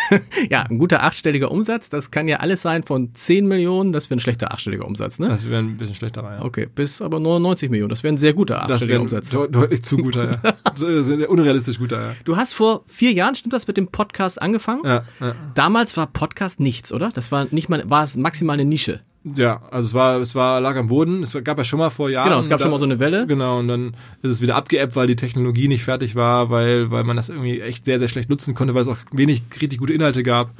ja, 0.50 0.62
ein 0.62 0.78
guter 0.78 1.02
achtstelliger 1.02 1.50
Umsatz, 1.50 1.90
das 1.90 2.10
kann 2.10 2.28
ja 2.28 2.38
alles 2.38 2.62
sein 2.62 2.82
von 2.82 3.14
10 3.14 3.46
Millionen, 3.46 3.92
das 3.92 4.08
wäre 4.08 4.16
ein 4.16 4.20
schlechter 4.20 4.52
achtstelliger 4.52 4.86
Umsatz, 4.86 5.18
ne? 5.18 5.28
Das 5.28 5.48
wäre 5.48 5.62
ein 5.62 5.76
bisschen 5.76 5.94
schlechter. 5.94 6.22
Ja. 6.22 6.42
Okay, 6.42 6.66
bis 6.74 7.02
aber 7.02 7.20
99 7.20 7.70
Millionen, 7.70 7.90
das 7.90 8.02
wäre 8.02 8.14
ein 8.14 8.18
sehr 8.18 8.32
guter 8.32 8.54
Das 8.54 8.62
achtstelliger 8.62 8.94
wäre 8.94 9.02
Umsatz. 9.02 9.28
de 9.28 9.50
deutlich 9.50 9.82
zu 9.82 9.98
guter, 9.98 10.30
ja. 10.30 10.52
Das 10.64 10.82
unrealistisch 10.82 11.78
guter, 11.78 12.00
ja. 12.00 12.16
Du 12.24 12.36
hast 12.36 12.54
vor 12.54 12.84
vier 12.86 13.12
Jahren, 13.12 13.34
stimmt 13.34 13.52
das, 13.52 13.66
mit 13.66 13.76
dem 13.76 13.88
Podcast 13.88 14.40
angefangen? 14.40 14.82
Ja, 14.84 15.04
ja. 15.20 15.34
Damals 15.54 15.96
war 15.96 16.06
Podcast 16.06 16.58
nichts, 16.58 16.90
oder? 16.90 17.10
Das 17.12 17.30
war 17.30 17.46
nicht 17.50 17.68
mal, 17.68 17.82
war 17.88 18.04
es 18.04 18.16
maximal 18.16 18.54
eine 18.54 18.64
Nische. 18.64 19.00
Ja, 19.24 19.60
also 19.70 19.86
es 19.88 19.94
war, 19.94 20.16
es 20.20 20.34
war, 20.34 20.60
lag 20.60 20.76
am 20.76 20.88
Boden. 20.88 21.22
Es 21.22 21.36
gab 21.44 21.56
ja 21.56 21.62
schon 21.64 21.78
mal 21.78 21.90
vor 21.90 22.10
Jahren. 22.10 22.28
Genau, 22.28 22.40
es 22.40 22.48
gab 22.48 22.58
da- 22.58 22.64
schon 22.64 22.72
mal 22.72 22.78
so 22.80 22.84
eine 22.84 22.98
Welle. 22.98 23.26
Genau, 23.26 23.60
und 23.60 23.68
dann 23.68 23.94
ist 24.22 24.32
es 24.32 24.40
wieder 24.40 24.56
abgeebbt, 24.56 24.96
weil 24.96 25.06
die 25.06 25.14
Technologie 25.16 25.68
nicht 25.68 25.84
fertig 25.84 26.16
war, 26.16 26.50
weil, 26.50 26.90
weil 26.90 27.04
man 27.04 27.14
das 27.16 27.28
irgendwie 27.28 27.60
echt 27.60 27.84
sehr, 27.84 27.98
sehr 28.00 28.08
schlecht 28.08 28.30
nutzen 28.30 28.54
konnte, 28.54 28.74
weil 28.74 28.82
es 28.82 28.88
auch 28.88 28.96
wenig 29.12 29.42
richtig 29.60 29.78
gute 29.78 29.92
Inhalte 29.92 30.22
gab. 30.24 30.50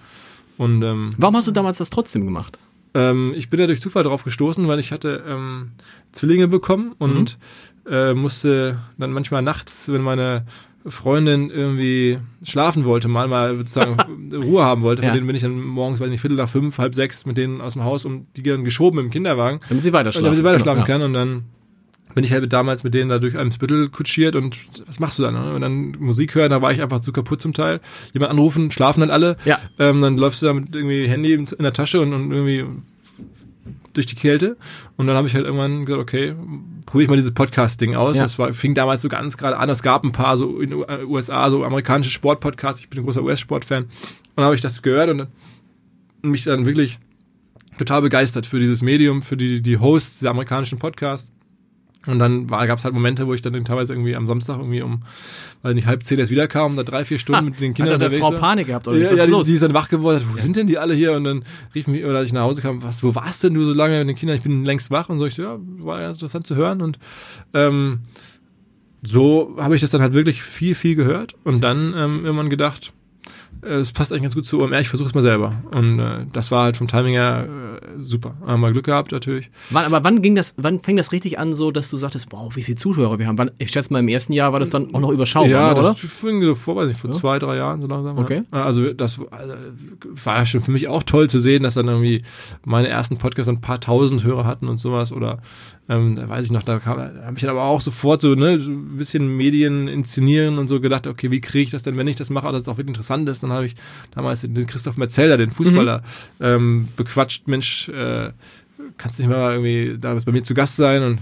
Und 0.59 0.83
ähm, 0.85 1.11
Warum 1.17 1.35
hast 1.37 1.49
du 1.49 1.53
damals 1.53 1.79
das 1.79 1.91
trotzdem 1.91 2.25
gemacht? 2.25 2.59
ähm, 2.95 3.33
ich 3.35 3.49
bin 3.49 3.59
ja 3.59 3.67
durch 3.67 3.81
Zufall 3.81 4.03
drauf 4.05 4.23
gestoßen, 4.23 4.69
weil 4.69 4.79
ich 4.79 4.93
hatte 4.93 5.25
ähm, 5.27 5.73
Zwillinge 6.13 6.47
bekommen 6.47 6.95
und 6.99 7.39
äh, 7.91 8.13
musste 8.15 8.79
dann 8.99 9.13
manchmal 9.13 9.41
nachts, 9.43 9.91
wenn 9.91 10.03
meine 10.03 10.45
Freundin 10.87 11.51
irgendwie 11.51 12.19
schlafen 12.45 12.85
wollte, 12.85 13.09
mal 13.09 13.29
mal 13.29 13.57
sozusagen 13.57 13.97
Ruhe 14.35 14.65
haben 14.65 14.83
wollte, 14.83 15.03
von 15.03 15.09
Ja. 15.11 15.15
denen 15.15 15.27
bin 15.27 15.37
ich 15.37 15.43
dann 15.43 15.61
morgens, 15.61 16.01
weiß 16.01 16.09
nicht, 16.11 16.21
Viertel 16.21 16.37
nach 16.37 16.49
fünf, 16.49 16.79
halb 16.79 16.95
sechs 16.95 17.25
mit 17.27 17.37
denen 17.39 17.61
aus 17.61 17.75
dem 17.75 17.85
Haus 17.85 18.05
und 18.05 18.27
die 18.37 18.43
dann 18.43 18.65
geschoben 18.65 18.99
im 18.99 19.11
Kinderwagen. 19.11 19.61
Damit 19.69 19.85
sie 19.85 19.93
weiter 19.93 20.11
schlafen. 20.13 20.25
Damit 20.25 20.39
sie 20.39 20.45
weiter 20.45 20.59
schlafen 20.61 20.85
Genau, 20.85 20.89
ja. 20.89 20.99
kann 20.99 21.03
und 21.03 21.13
dann 21.15 21.45
bin 22.15 22.25
ich 22.25 22.33
halt 22.33 22.53
damals 22.53 22.85
mit 22.85 22.93
denen 22.93 23.09
da 23.09 23.19
durch 23.19 23.39
Eimsbüttel 23.39 23.89
kutschiert 23.89 24.37
und 24.37 24.59
was 24.87 25.01
machst 25.01 25.19
du 25.19 25.23
dann? 25.23 25.33
ne? 25.35 25.55
Und 25.55 25.63
dann 25.63 25.93
Musik 25.99 26.35
hören, 26.35 26.51
da 26.51 26.61
war 26.61 26.71
ich 26.73 26.83
einfach 26.83 27.01
zu 27.01 27.11
kaputt 27.11 27.41
zum 27.41 27.55
Teil. 27.55 27.81
Jemand 28.13 28.31
anrufen, 28.33 28.71
schlafen 28.71 29.01
dann 29.01 29.11
alle. 29.11 29.37
Ja. 29.47 29.59
Ähm, 29.79 30.03
dann 30.03 30.19
läufst 30.19 30.43
du 30.43 30.47
da 30.47 30.53
mit 30.53 30.75
irgendwie 30.75 31.07
Handy 31.09 31.33
in 31.33 31.47
der 31.61 31.73
Tasche 31.73 32.01
und, 32.03 32.13
und 32.13 32.31
irgendwie 32.33 32.67
durch 33.93 34.07
die 34.07 34.15
Kälte. 34.15 34.57
Und 34.97 35.07
dann 35.07 35.17
habe 35.17 35.27
ich 35.27 35.35
halt 35.35 35.45
irgendwann 35.45 35.85
gesagt, 35.85 36.03
okay, 36.03 36.35
probiere 36.87 37.05
ich 37.05 37.09
mal 37.11 37.17
dieses 37.17 37.35
Podcast-Ding 37.35 37.95
aus. 37.95 38.17
Ja. 38.17 38.23
Das 38.23 38.39
war, 38.39 38.53
fing 38.53 38.75
damals 38.75 39.03
so 39.03 39.09
ganz 39.09 39.37
gerade 39.37 39.57
an. 39.57 39.69
Es 39.69 39.83
gab 39.83 40.05
ein 40.05 40.13
paar 40.13 40.37
so 40.37 40.61
in 40.61 40.71
den 40.71 40.85
USA, 41.07 41.51
so 41.51 41.65
amerikanische 41.65 42.11
Sportpodcasts. 42.11 42.81
Ich 42.81 42.89
bin 42.89 43.01
ein 43.01 43.05
großer 43.05 43.23
US-Sportfan. 43.23 43.85
Und 43.85 43.91
dann 44.37 44.45
habe 44.45 44.55
ich 44.55 44.61
das 44.61 44.83
gehört 44.83 45.11
und 45.11 45.29
mich 46.23 46.45
dann 46.45 46.67
wirklich 46.67 46.99
total 47.79 48.03
begeistert 48.03 48.47
für 48.47 48.59
dieses 48.59 48.83
Medium, 48.83 49.23
für 49.23 49.37
die, 49.37 49.61
die 49.61 49.79
Hosts 49.79 50.21
dieser 50.21 50.31
amerikanischen 50.31 50.79
Podcasts. 50.79 51.33
Und 52.07 52.19
dann 52.19 52.49
gab 52.49 52.79
es 52.79 52.85
halt 52.85 52.95
Momente, 52.95 53.27
wo 53.27 53.35
ich 53.35 53.43
dann 53.43 53.65
teilweise 53.65 53.93
irgendwie 53.93 54.17
am 54.17 54.27
Samstag 54.27 54.59
irgendwie 54.59 54.83
um, 54.83 55.03
weil 55.63 55.75
nicht 55.75 55.87
halb 55.87 56.03
zehn 56.03 56.19
erst 56.19 56.33
wiederkam, 56.33 56.77
da 56.77 56.83
drei, 56.83 57.05
vier 57.05 57.19
Stunden 57.19 57.45
mit 57.45 57.61
den 57.61 57.75
Kindern 57.75 57.95
Hat 57.95 58.03
da 58.03 58.09
der 58.09 58.19
unterwegs 58.19 58.37
Frau. 58.37 58.41
Panik 58.41 58.67
gehabt 58.67 58.89
oder 58.89 58.99
Ja, 58.99 59.15
ja 59.15 59.25
ist 59.25 59.27
die, 59.29 59.45
die 59.45 59.55
ist 59.55 59.63
dann 59.63 59.75
wach 59.75 59.89
geworden, 59.89 60.19
hat, 60.19 60.27
wo 60.35 60.41
sind 60.41 60.57
denn 60.57 60.67
die 60.67 60.79
alle 60.79 60.95
hier? 60.95 61.13
Und 61.13 61.25
dann 61.25 61.45
rief 61.75 61.87
mich, 61.87 62.05
oder 62.05 62.19
als 62.19 62.27
ich 62.27 62.33
nach 62.33 62.43
Hause 62.43 62.61
kam, 62.61 62.83
was, 62.83 63.05
wo 63.05 63.15
warst 63.15 63.45
denn 63.45 63.55
du 63.55 63.65
so 63.65 63.73
lange 63.73 63.99
mit 64.01 64.09
den 64.09 64.17
Kindern? 64.17 64.37
Ich 64.37 64.43
bin 64.43 64.65
längst 64.65 64.91
wach 64.91 65.09
und 65.09 65.19
so. 65.21 65.27
Ich 65.27 65.35
so, 65.35 65.43
ja, 65.43 65.59
war 65.79 66.01
ja 66.01 66.09
interessant 66.09 66.47
zu 66.47 66.57
hören. 66.57 66.83
Und 66.83 66.99
ähm, 67.55 68.01
so 69.03 69.55
habe 69.59 69.75
ich 69.75 69.81
das 69.81 69.91
dann 69.91 70.01
halt 70.01 70.15
wirklich 70.15 70.43
viel, 70.43 70.75
viel 70.75 70.97
gehört 70.97 71.35
und 71.45 71.61
dann 71.61 71.95
ähm, 71.97 72.25
irgendwann 72.25 72.51
gedacht, 72.51 72.93
es 73.63 73.93
passt 73.93 74.13
eigentlich 74.13 74.23
ganz 74.23 74.35
gut 74.35 74.45
zu 74.45 74.61
OMR, 74.61 74.81
ich 74.81 74.89
versuche 74.89 75.09
es 75.09 75.15
mal 75.15 75.23
selber. 75.23 75.55
Und 75.73 76.01
äh, 76.01 76.27
das 76.33 76.51
war 76.51 76.65
halt 76.65 76.77
vom 76.77 76.89
Timing 76.89 77.15
her 77.15 77.49
äh, 77.49 78.03
super. 78.03 78.35
Haben 78.45 78.61
mal 78.61 78.73
Glück 78.73 78.87
gehabt 78.87 79.13
natürlich. 79.13 79.51
Wann, 79.71 79.85
aber 79.85 80.03
wann 80.03 80.21
ging 80.21 80.35
das, 80.35 80.55
wann 80.57 80.81
fing 80.81 80.97
das 80.97 81.13
richtig 81.13 81.39
an, 81.39 81.55
so 81.55 81.71
dass 81.71 81.89
du 81.89 81.97
sagtest, 81.97 82.27
wow, 82.31 82.55
wie 82.57 82.63
viele 82.63 82.77
Zuhörer 82.77 83.21
wir 83.21 83.27
haben? 83.29 83.39
Wann, 83.39 83.53
ich 83.59 83.71
schätze 83.71 83.93
mal, 83.93 84.01
im 84.01 84.09
ersten 84.09 84.33
Jahr 84.33 84.53
war 84.53 84.59
das 84.59 84.71
dann 84.71 84.93
auch 84.93 85.01
noch 85.01 85.11
überschaubar, 85.11 85.49
ja, 85.49 85.73
oder? 85.73 85.83
das 85.83 86.01
fing 86.01 86.43
so 86.43 86.57
vor, 86.57 86.75
weiß 86.75 86.89
nicht, 86.89 87.01
vor 87.01 87.13
zwei, 87.13 87.39
drei 87.39 87.57
Jahren 87.57 87.81
so 87.81 87.87
langsam. 87.87 88.19
Okay. 88.19 88.43
Ja. 88.53 88.65
Also 88.65 88.93
das 88.93 89.21
also, 89.31 89.55
war 90.25 90.39
ja 90.39 90.47
schon 90.47 90.61
für 90.61 90.73
mich 90.73 90.89
auch 90.89 91.05
toll 91.05 91.31
zu 91.31 91.39
sehen, 91.39 91.63
dass 91.63 91.75
dann 91.75 91.87
irgendwie 91.87 92.23
meine 92.65 92.89
ersten 92.89 93.17
Podcasts 93.17 93.49
ein 93.49 93.61
paar 93.61 93.81
tausend 93.81 94.25
Hörer 94.25 94.45
hatten 94.45 94.69
und 94.69 94.79
sowas. 94.79 95.13
Oder 95.13 95.41
ähm, 95.93 96.17
da 96.17 96.29
weiß 96.29 96.45
ich 96.47 96.51
noch, 96.53 96.63
da, 96.63 96.79
kam- 96.79 96.97
da 96.99 97.25
habe 97.27 97.35
ich 97.37 97.41
dann 97.43 97.51
aber 97.51 97.65
auch 97.65 97.81
sofort 97.81 98.21
so, 98.23 98.35
ne, 98.35 98.59
so 98.59 98.71
ein 98.71 98.97
bisschen 98.97 99.37
Medien 99.37 99.89
inszenieren 99.89 100.59
und 100.59 100.69
so 100.69 100.81
gedacht, 100.81 101.07
okay, 101.07 101.31
wie 101.31 101.41
kriege 101.41 101.65
ich 101.65 101.71
das 101.71 101.83
denn, 101.83 101.97
wenn 101.99 102.07
ich 102.09 102.17
das 102.17 102.31
mache, 102.31 102.51
dass 102.53 102.63
es 102.63 102.69
auch 102.69 102.77
wirklich 102.79 102.95
interessant 102.97 103.29
ist. 103.29 103.43
Dann 103.43 103.53
habe 103.53 103.67
ich 103.67 103.75
damals 104.15 104.43
den 104.43 104.67
Christoph 104.67 104.97
Metzelder, 104.97 105.37
den 105.37 105.51
Fußballer, 105.51 105.99
Mhm. 106.39 106.45
ähm, 106.45 106.89
bequatscht, 106.97 107.47
Mensch, 107.49 107.89
äh, 107.89 108.31
kannst 108.99 109.19
nicht 109.19 109.29
mal 109.29 109.53
irgendwie 109.53 109.97
da 110.01 110.15
bei 110.25 110.33
mir 110.33 110.43
zu 110.43 110.55
Gast 110.55 110.77
sein 110.77 111.03
und 111.03 111.19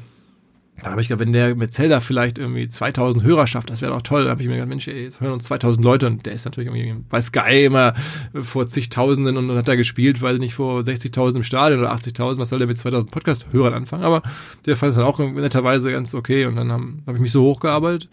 dann 0.83 0.93
habe 0.93 1.01
ich 1.01 1.09
gedacht, 1.09 1.24
wenn 1.24 1.33
der 1.33 1.55
mit 1.55 1.72
Zelda 1.72 2.01
vielleicht 2.01 2.39
irgendwie 2.39 2.68
2000 2.68 3.22
Hörer 3.22 3.47
schafft, 3.47 3.70
das 3.70 3.83
wäre 3.83 3.93
doch 3.93 4.03
toll. 4.03 4.22
Dann 4.22 4.31
habe 4.31 4.43
ich 4.43 4.49
mir 4.49 4.55
gedacht, 4.55 4.68
Mensch, 4.68 4.89
ey, 4.89 5.05
jetzt 5.05 5.20
hören 5.20 5.33
uns 5.33 5.45
2000 5.45 5.85
Leute 5.85 6.07
und 6.07 6.24
der 6.24 6.33
ist 6.33 6.45
natürlich 6.45 6.70
irgendwie 6.70 7.05
bei 7.09 7.20
Sky 7.20 7.64
immer 7.66 7.95
vor 8.41 8.66
zigtausenden 8.66 9.37
und 9.37 9.49
dann 9.49 9.57
hat 9.57 9.68
er 9.68 9.76
gespielt, 9.76 10.20
weiß 10.22 10.35
ich 10.35 10.41
nicht, 10.41 10.55
vor 10.55 10.81
60.000 10.81 11.37
im 11.37 11.43
Stadion 11.43 11.81
oder 11.81 11.93
80.000. 11.93 12.39
Was 12.39 12.49
soll 12.49 12.59
der 12.59 12.68
mit 12.68 12.78
2000 12.78 13.11
Podcast-Hörern 13.11 13.74
anfangen? 13.74 14.05
Aber 14.05 14.22
der 14.66 14.76
fand 14.76 14.91
es 14.91 14.97
dann 14.97 15.05
auch 15.05 15.18
netterweise 15.18 15.93
ganz 15.93 16.14
okay 16.14 16.47
und 16.47 16.57
dann 16.57 16.72
habe 16.72 16.85
hab 17.07 17.14
ich 17.14 17.20
mich 17.20 17.33
so 17.33 17.43
hochgearbeitet 17.43 18.09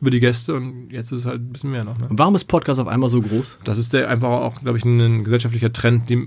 über 0.00 0.10
die 0.10 0.20
Gäste 0.20 0.54
und 0.54 0.90
jetzt 0.90 1.12
ist 1.12 1.20
es 1.20 1.26
halt 1.26 1.40
ein 1.40 1.52
bisschen 1.52 1.70
mehr 1.70 1.84
noch. 1.84 1.98
Ne? 1.98 2.06
Warum 2.10 2.34
ist 2.34 2.44
Podcast 2.44 2.80
auf 2.80 2.88
einmal 2.88 3.10
so 3.10 3.20
groß? 3.20 3.58
Das 3.64 3.78
ist 3.78 3.92
der 3.92 4.08
einfach 4.08 4.28
auch, 4.28 4.60
glaube 4.60 4.78
ich, 4.78 4.84
ein 4.84 5.24
gesellschaftlicher 5.24 5.72
Trend, 5.72 6.08
die 6.08 6.26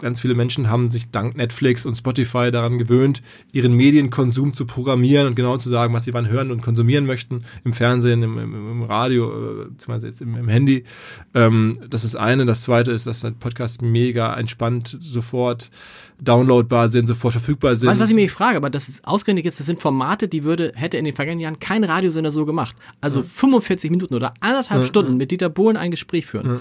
ganz 0.00 0.20
viele 0.20 0.34
Menschen 0.34 0.70
haben 0.70 0.88
sich 0.88 1.10
dank 1.10 1.36
Netflix 1.36 1.84
und 1.86 1.96
Spotify 1.96 2.50
daran 2.50 2.78
gewöhnt, 2.78 3.22
ihren 3.52 3.74
Medienkonsum 3.74 4.54
zu 4.54 4.66
programmieren 4.66 5.26
und 5.26 5.34
genau 5.34 5.56
zu 5.56 5.68
sagen, 5.68 5.94
was 5.94 6.04
sie 6.04 6.14
wann 6.14 6.28
hören 6.28 6.50
und 6.50 6.62
konsumieren 6.62 7.06
möchten, 7.06 7.44
im 7.64 7.72
Fernsehen, 7.72 8.22
im, 8.22 8.38
im, 8.38 8.54
im 8.54 8.82
Radio, 8.82 9.30
äh, 9.30 9.64
beziehungsweise 9.66 10.08
jetzt 10.08 10.22
im, 10.22 10.36
im 10.36 10.48
Handy. 10.48 10.84
Ähm, 11.34 11.72
das 11.88 12.04
ist 12.04 12.16
eine. 12.16 12.46
Das 12.46 12.62
zweite 12.62 12.92
ist, 12.92 13.06
dass 13.06 13.22
Podcasts 13.38 13.80
mega 13.80 14.34
entspannt 14.34 14.96
sofort 15.00 15.70
downloadbar 16.20 16.88
sind, 16.88 17.06
sofort 17.06 17.32
verfügbar 17.32 17.76
sind. 17.76 17.88
Weißt 17.88 17.98
du, 17.98 18.04
was 18.04 18.10
ich 18.10 18.16
mich 18.16 18.30
frage? 18.30 18.56
Aber 18.56 18.70
das 18.70 18.88
ist 18.88 19.06
ausgerechnet 19.06 19.44
jetzt, 19.44 19.60
das 19.60 19.66
sind 19.66 19.80
Formate, 19.80 20.28
die 20.28 20.44
würde, 20.44 20.72
hätte 20.74 20.96
in 20.96 21.04
den 21.04 21.14
vergangenen 21.14 21.40
Jahren 21.40 21.58
kein 21.58 21.84
Radiosender 21.84 22.30
so 22.30 22.46
gemacht. 22.46 22.76
Also 23.00 23.20
ja. 23.20 23.26
45 23.26 23.90
Minuten 23.90 24.14
oder 24.14 24.32
anderthalb 24.40 24.82
ja. 24.82 24.86
Stunden 24.86 25.16
mit 25.16 25.30
Dieter 25.30 25.48
Bohlen 25.48 25.76
ein 25.76 25.90
Gespräch 25.90 26.26
führen. 26.26 26.46
Ja 26.46 26.60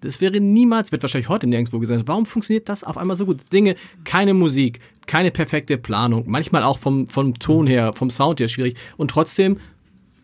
das 0.00 0.20
wäre 0.20 0.40
niemals, 0.40 0.92
wird 0.92 1.02
wahrscheinlich 1.02 1.28
heute 1.28 1.46
nirgendwo 1.46 1.78
gesagt. 1.78 2.04
Warum 2.06 2.26
funktioniert 2.26 2.68
das 2.68 2.84
auf 2.84 2.96
einmal 2.96 3.16
so 3.16 3.26
gut? 3.26 3.52
Dinge, 3.52 3.76
keine 4.04 4.34
Musik, 4.34 4.80
keine 5.06 5.30
perfekte 5.30 5.78
Planung, 5.78 6.24
manchmal 6.26 6.62
auch 6.62 6.78
vom, 6.78 7.06
vom 7.06 7.38
Ton 7.38 7.66
her, 7.66 7.92
vom 7.94 8.10
Sound 8.10 8.40
her 8.40 8.48
schwierig 8.48 8.76
und 8.96 9.10
trotzdem, 9.10 9.58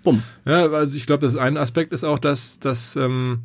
bumm. 0.02 0.22
Ja, 0.44 0.66
also 0.66 0.96
ich 0.96 1.06
glaube, 1.06 1.26
das 1.26 1.36
ein 1.36 1.56
Aspekt 1.56 1.92
ist 1.92 2.04
auch, 2.04 2.18
dass, 2.18 2.58
dass 2.58 2.96
ähm, 2.96 3.40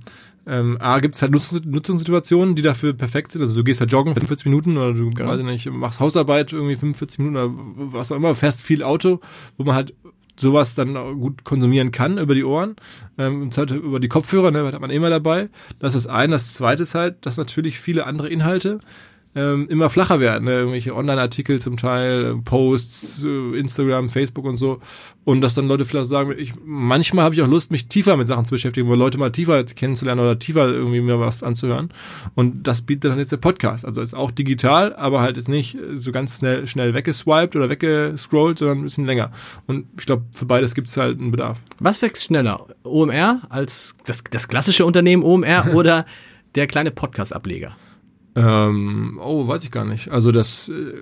ähm, 0.48 0.78
A, 0.80 1.00
gibt 1.00 1.16
es 1.16 1.22
halt 1.22 1.32
Nutzungs 1.32 1.66
Nutzungssituationen, 1.66 2.56
die 2.56 2.62
dafür 2.62 2.94
perfekt 2.94 3.32
sind. 3.32 3.42
Also 3.42 3.56
du 3.56 3.64
gehst 3.64 3.80
halt 3.80 3.92
joggen 3.92 4.14
45 4.14 4.46
Minuten 4.46 4.78
oder 4.78 4.94
du 4.94 5.12
genau. 5.12 5.30
weiß 5.30 5.42
nicht, 5.42 5.70
machst 5.70 6.00
Hausarbeit 6.00 6.52
irgendwie 6.52 6.76
45 6.76 7.20
Minuten 7.20 7.38
oder 7.38 7.52
was 7.94 8.12
auch 8.12 8.16
immer, 8.16 8.34
fährst 8.34 8.62
viel 8.62 8.84
Auto, 8.84 9.20
wo 9.58 9.64
man 9.64 9.76
halt 9.76 9.94
sowas 10.36 10.76
dann 10.76 10.94
gut 11.20 11.44
konsumieren 11.44 11.92
kann 11.92 12.18
über 12.18 12.36
die 12.36 12.44
Ohren, 12.44 12.76
ähm, 13.18 13.50
über 13.72 14.00
die 14.00 14.10
Kopfhörer, 14.10 14.52
ne, 14.52 14.66
hat 14.66 14.80
man 14.80 14.90
immer 14.90 15.10
dabei. 15.10 15.50
Das 15.80 15.96
ist 15.96 16.08
ein. 16.08 16.32
Das 16.32 16.54
zweite 16.54 16.84
ist 16.84 16.96
halt, 16.96 17.26
dass 17.26 17.38
natürlich 17.38 17.80
viele 17.80 18.06
andere 18.06 18.30
Inhalte 18.30 18.80
ähm, 19.34 19.68
immer 19.70 19.90
flacher 19.90 20.20
werden. 20.20 20.46
Ne? 20.46 20.52
Irgendwelche 20.52 20.96
Online-Artikel 20.96 21.60
zum 21.60 21.78
Teil, 21.78 22.26
äh, 22.26 22.36
Posts, 22.36 23.24
äh, 23.24 23.58
Instagram, 23.58 24.10
Facebook 24.10 24.46
und 24.46 24.58
so. 24.58 24.80
Und 25.24 25.42
dass 25.42 25.54
dann 25.54 25.68
Leute 25.68 25.86
vielleicht 25.86 26.08
sagen, 26.08 26.34
ich, 26.38 26.54
manchmal 26.66 27.26
habe 27.26 27.36
ich 27.36 27.42
auch 27.42 27.48
Lust, 27.48 27.72
mich 27.72 27.88
tiefer 27.88 28.18
mit 28.18 28.28
Sachen 28.28 28.44
zu 28.44 28.52
beschäftigen, 28.52 28.90
wo 28.90 28.96
Leute 28.96 29.18
mal 29.18 29.32
tiefer 29.32 29.64
kennenzulernen 29.64 30.20
oder 30.20 30.38
tiefer 30.38 30.68
irgendwie 30.68 31.02
mir 31.02 31.20
was 31.20 31.44
anzuhören. 31.44 31.90
Und 32.36 32.68
das 32.68 32.82
bietet 32.82 33.12
dann 33.12 33.20
jetzt 33.20 33.32
der 33.32 33.38
Podcast. 33.38 33.86
Also 33.86 34.02
ist 34.02 34.14
auch 34.14 34.32
digital, 34.32 34.94
aber 34.96 35.22
halt 35.22 35.38
jetzt 35.38 35.50
nicht 35.50 35.78
so 35.96 36.12
ganz 36.12 36.40
schnell, 36.40 36.68
schnell 36.68 36.94
weggeswiped 36.94 37.56
oder 37.56 37.70
weggescrollt, 37.70 38.60
sondern 38.60 38.80
ein 38.80 38.84
bisschen 38.84 39.06
länger. 39.06 39.32
Und 39.68 39.86
ich 39.98 40.06
glaube, 40.06 40.24
für 40.34 40.46
beides 40.46 40.76
gibt 40.76 40.90
es 40.90 40.98
halt 40.98 41.20
einen 41.20 41.32
Bedarf. 41.32 41.60
Was 41.80 42.02
wächst 42.02 42.24
schneller? 42.24 42.66
OMR 42.84 43.42
als 43.50 43.96
das, 44.06 44.24
das 44.30 44.48
klassische 44.48 44.86
Unternehmen 44.86 45.24
OMR 45.24 45.70
oder 45.74 46.06
der 46.56 46.68
kleine 46.68 46.92
Podcast-Ableger? 46.92 47.76
Ähm, 48.36 49.20
oh, 49.22 49.48
weiß 49.48 49.64
ich 49.64 49.72
gar 49.72 49.86
nicht. 49.86 50.10
Also 50.10 50.32
das 50.32 50.70
äh, 50.70 50.94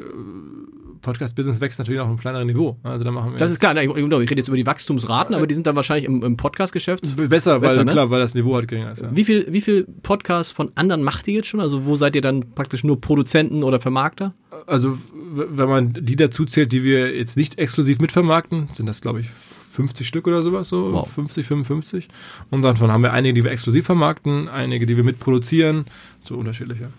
Podcast-Business 1.01 1.61
wächst 1.61 1.79
natürlich 1.79 2.01
auf 2.01 2.07
einem 2.07 2.17
kleineren 2.17 2.47
Niveau. 2.47 2.77
Also 2.83 3.03
da 3.05 3.11
machen 3.11 3.31
wir 3.31 3.37
das 3.37 3.51
ist 3.51 3.59
klar, 3.59 3.75
ich, 3.77 3.89
ich 3.89 3.95
rede 3.95 4.35
jetzt 4.35 4.47
über 4.47 4.57
die 4.57 4.65
Wachstumsraten, 4.65 5.35
aber 5.35 5.47
die 5.47 5.53
sind 5.53 5.65
dann 5.67 5.75
wahrscheinlich 5.75 6.05
im, 6.05 6.23
im 6.23 6.37
Podcast-Geschäft 6.37 7.03
besser, 7.15 7.59
besser, 7.59 7.61
weil 7.61 7.85
ne? 7.85 7.91
klar, 7.91 8.09
weil 8.09 8.19
das 8.19 8.35
Niveau 8.35 8.55
halt 8.55 8.67
geringer 8.67 8.91
ist. 8.91 9.01
Ja. 9.01 9.09
Wie 9.15 9.23
viel, 9.23 9.47
wie 9.49 9.61
viel 9.61 9.85
Podcasts 10.03 10.51
von 10.51 10.71
anderen 10.75 11.03
macht 11.03 11.27
ihr 11.27 11.35
jetzt 11.35 11.47
schon? 11.47 11.61
Also 11.61 11.85
wo 11.85 11.95
seid 11.95 12.15
ihr 12.15 12.21
dann 12.21 12.53
praktisch 12.53 12.83
nur 12.83 12.99
Produzenten 12.99 13.63
oder 13.63 13.79
Vermarkter? 13.79 14.33
Also 14.67 14.97
wenn 15.33 15.69
man 15.69 15.93
die 15.93 16.15
dazu 16.15 16.45
zählt, 16.45 16.71
die 16.71 16.83
wir 16.83 17.15
jetzt 17.15 17.37
nicht 17.37 17.57
exklusiv 17.57 17.99
mitvermarkten, 17.99 18.69
sind 18.73 18.87
das 18.87 19.01
glaube 19.01 19.21
ich 19.21 19.29
50 19.29 20.07
Stück 20.07 20.27
oder 20.27 20.41
sowas, 20.41 20.67
so 20.67 20.91
wow. 20.91 21.09
50, 21.09 21.45
55. 21.45 22.07
Und 22.49 22.63
davon 22.63 22.91
haben 22.91 23.03
wir 23.03 23.13
einige, 23.13 23.35
die 23.35 23.43
wir 23.43 23.51
exklusiv 23.51 23.85
vermarkten, 23.85 24.49
einige, 24.49 24.85
die 24.85 24.97
wir 24.97 25.03
mitproduzieren, 25.03 25.85
so 26.23 26.35
unterschiedliche 26.35 26.89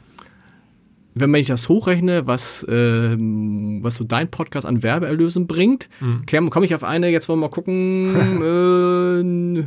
wenn 1.20 1.30
man 1.30 1.40
ich 1.40 1.46
das 1.46 1.68
hochrechne, 1.68 2.26
was, 2.26 2.66
ähm, 2.68 3.80
was 3.82 3.96
so 3.96 4.04
dein 4.04 4.30
Podcast 4.30 4.66
an 4.66 4.82
Werbeerlösen 4.82 5.46
bringt, 5.46 5.88
mhm. 6.00 6.50
komme 6.50 6.66
ich 6.66 6.74
auf 6.74 6.84
eine, 6.84 7.08
jetzt 7.08 7.28
wollen 7.28 7.38
wir 7.38 7.48
mal 7.48 7.54
gucken, 7.54 8.42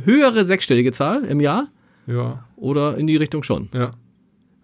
äh, 0.00 0.04
höhere 0.04 0.44
sechsstellige 0.44 0.92
Zahl 0.92 1.24
im 1.24 1.40
Jahr. 1.40 1.68
Ja. 2.06 2.44
Oder 2.56 2.98
in 2.98 3.06
die 3.06 3.16
Richtung 3.16 3.42
schon. 3.42 3.68
Ja. 3.72 3.92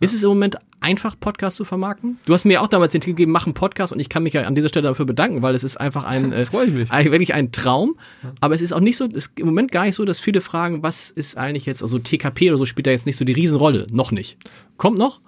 Ist 0.01 0.15
es 0.15 0.23
im 0.23 0.31
Moment 0.31 0.57
einfach, 0.81 1.15
Podcast 1.19 1.57
zu 1.57 1.65
vermarkten? 1.65 2.19
Du 2.25 2.33
hast 2.33 2.45
mir 2.45 2.63
auch 2.63 2.69
damals 2.69 2.93
den 2.93 3.01
Titel 3.03 3.15
gegeben, 3.15 3.33
mach 3.33 3.47
einen 3.47 3.55
Podcast 3.55 3.93
und 3.93 4.01
ich 4.01 4.09
kann 4.09 4.23
mich 4.23 4.33
ja 4.33 4.43
an 4.43 4.55
dieser 4.55 4.69
Stelle 4.69 4.89
dafür 4.89 5.05
bedanken, 5.05 5.43
weil 5.43 5.55
es 5.55 5.63
ist 5.63 5.77
einfach 5.77 6.05
ein, 6.05 6.33
äh, 6.35 6.47
Freu 6.47 6.65
ich 6.65 6.73
mich. 6.73 6.91
Ein, 6.91 7.07
wirklich 7.07 7.35
ein 7.35 7.53
Traum. 7.53 7.97
Aber 8.41 8.55
es 8.55 8.63
ist 8.63 8.73
auch 8.73 8.81
nicht 8.81 8.97
so, 8.97 9.05
es 9.05 9.27
ist 9.27 9.39
im 9.39 9.47
Moment 9.47 9.73
gar 9.73 9.85
nicht 9.85 9.95
so, 9.95 10.05
dass 10.05 10.21
viele 10.21 10.41
fragen, 10.41 10.83
was 10.83 11.11
ist 11.11 11.37
eigentlich 11.37 11.67
jetzt, 11.67 11.83
also 11.83 11.99
TKP 11.99 12.51
oder 12.51 12.59
so 12.59 12.67
spielt 12.67 12.87
da 12.87 12.91
jetzt 12.91 13.07
nicht 13.07 13.17
so 13.17 13.25
die 13.25 13.33
Riesenrolle. 13.33 13.87
Noch 13.91 14.11
nicht. 14.11 14.39
Kommt 14.77 14.99
noch? 14.99 15.21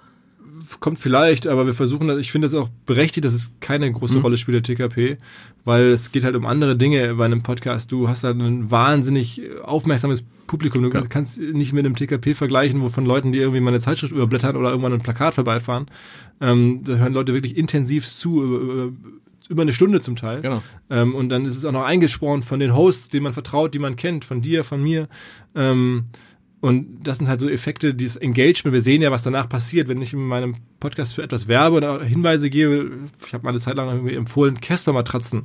Kommt 0.80 0.98
vielleicht, 0.98 1.46
aber 1.46 1.66
wir 1.66 1.74
versuchen 1.74 2.08
das, 2.08 2.18
ich 2.18 2.32
finde 2.32 2.46
das 2.46 2.54
auch 2.54 2.68
berechtigt, 2.86 3.24
dass 3.24 3.34
es 3.34 3.50
keine 3.60 3.90
große 3.90 4.16
mhm. 4.16 4.22
Rolle 4.22 4.36
spielt, 4.36 4.54
der 4.54 4.76
TKP, 4.76 5.18
weil 5.64 5.90
es 5.90 6.12
geht 6.12 6.24
halt 6.24 6.36
um 6.36 6.46
andere 6.46 6.76
Dinge 6.76 7.14
bei 7.14 7.24
einem 7.24 7.42
Podcast. 7.42 7.92
Du 7.92 8.08
hast 8.08 8.24
halt 8.24 8.40
ein 8.40 8.70
wahnsinnig 8.70 9.42
aufmerksames 9.62 10.24
Publikum. 10.46 10.82
Du 10.82 10.90
ja. 10.90 11.02
kannst 11.08 11.40
nicht 11.40 11.72
mit 11.72 11.86
einem 11.86 11.96
TKP 11.96 12.34
vergleichen, 12.34 12.80
wo 12.82 12.88
von 12.88 13.06
Leuten, 13.06 13.32
die 13.32 13.38
irgendwie 13.38 13.60
mal 13.60 13.70
eine 13.70 13.80
Zeitschrift 13.80 14.12
überblättern 14.12 14.56
oder 14.56 14.70
irgendwann 14.70 14.92
ein 14.92 15.00
Plakat 15.00 15.34
vorbeifahren. 15.34 15.86
Ähm, 16.40 16.82
da 16.84 16.96
hören 16.96 17.14
Leute 17.14 17.34
wirklich 17.34 17.56
intensiv 17.56 18.06
zu, 18.06 18.42
über, 18.42 18.92
über 19.48 19.62
eine 19.62 19.72
Stunde 19.72 20.00
zum 20.00 20.16
Teil. 20.16 20.40
Genau. 20.40 20.62
Ähm, 20.90 21.14
und 21.14 21.28
dann 21.28 21.44
ist 21.44 21.56
es 21.56 21.64
auch 21.64 21.72
noch 21.72 21.84
eingesprochen 21.84 22.42
von 22.42 22.60
den 22.60 22.74
Hosts, 22.74 23.08
denen 23.08 23.24
man 23.24 23.32
vertraut, 23.32 23.74
die 23.74 23.78
man 23.78 23.96
kennt, 23.96 24.24
von 24.24 24.42
dir, 24.42 24.64
von 24.64 24.82
mir. 24.82 25.08
Ähm, 25.54 26.04
und 26.62 27.02
das 27.02 27.18
sind 27.18 27.28
halt 27.28 27.40
so 27.40 27.48
Effekte, 27.48 27.92
dieses 27.92 28.16
Engagement. 28.16 28.72
Wir 28.72 28.82
sehen 28.82 29.02
ja, 29.02 29.10
was 29.10 29.24
danach 29.24 29.48
passiert, 29.48 29.88
wenn 29.88 30.00
ich 30.00 30.12
in 30.12 30.20
meinem 30.20 30.54
Podcast 30.78 31.12
für 31.12 31.24
etwas 31.24 31.48
werbe 31.48 31.76
oder 31.76 32.04
Hinweise 32.04 32.50
gebe. 32.50 32.98
Ich 33.26 33.34
habe 33.34 33.42
mal 33.42 33.50
eine 33.50 33.58
Zeit 33.58 33.74
lang 33.74 33.88
irgendwie 33.88 34.14
empfohlen, 34.14 34.60
Casper-Matratzen. 34.60 35.42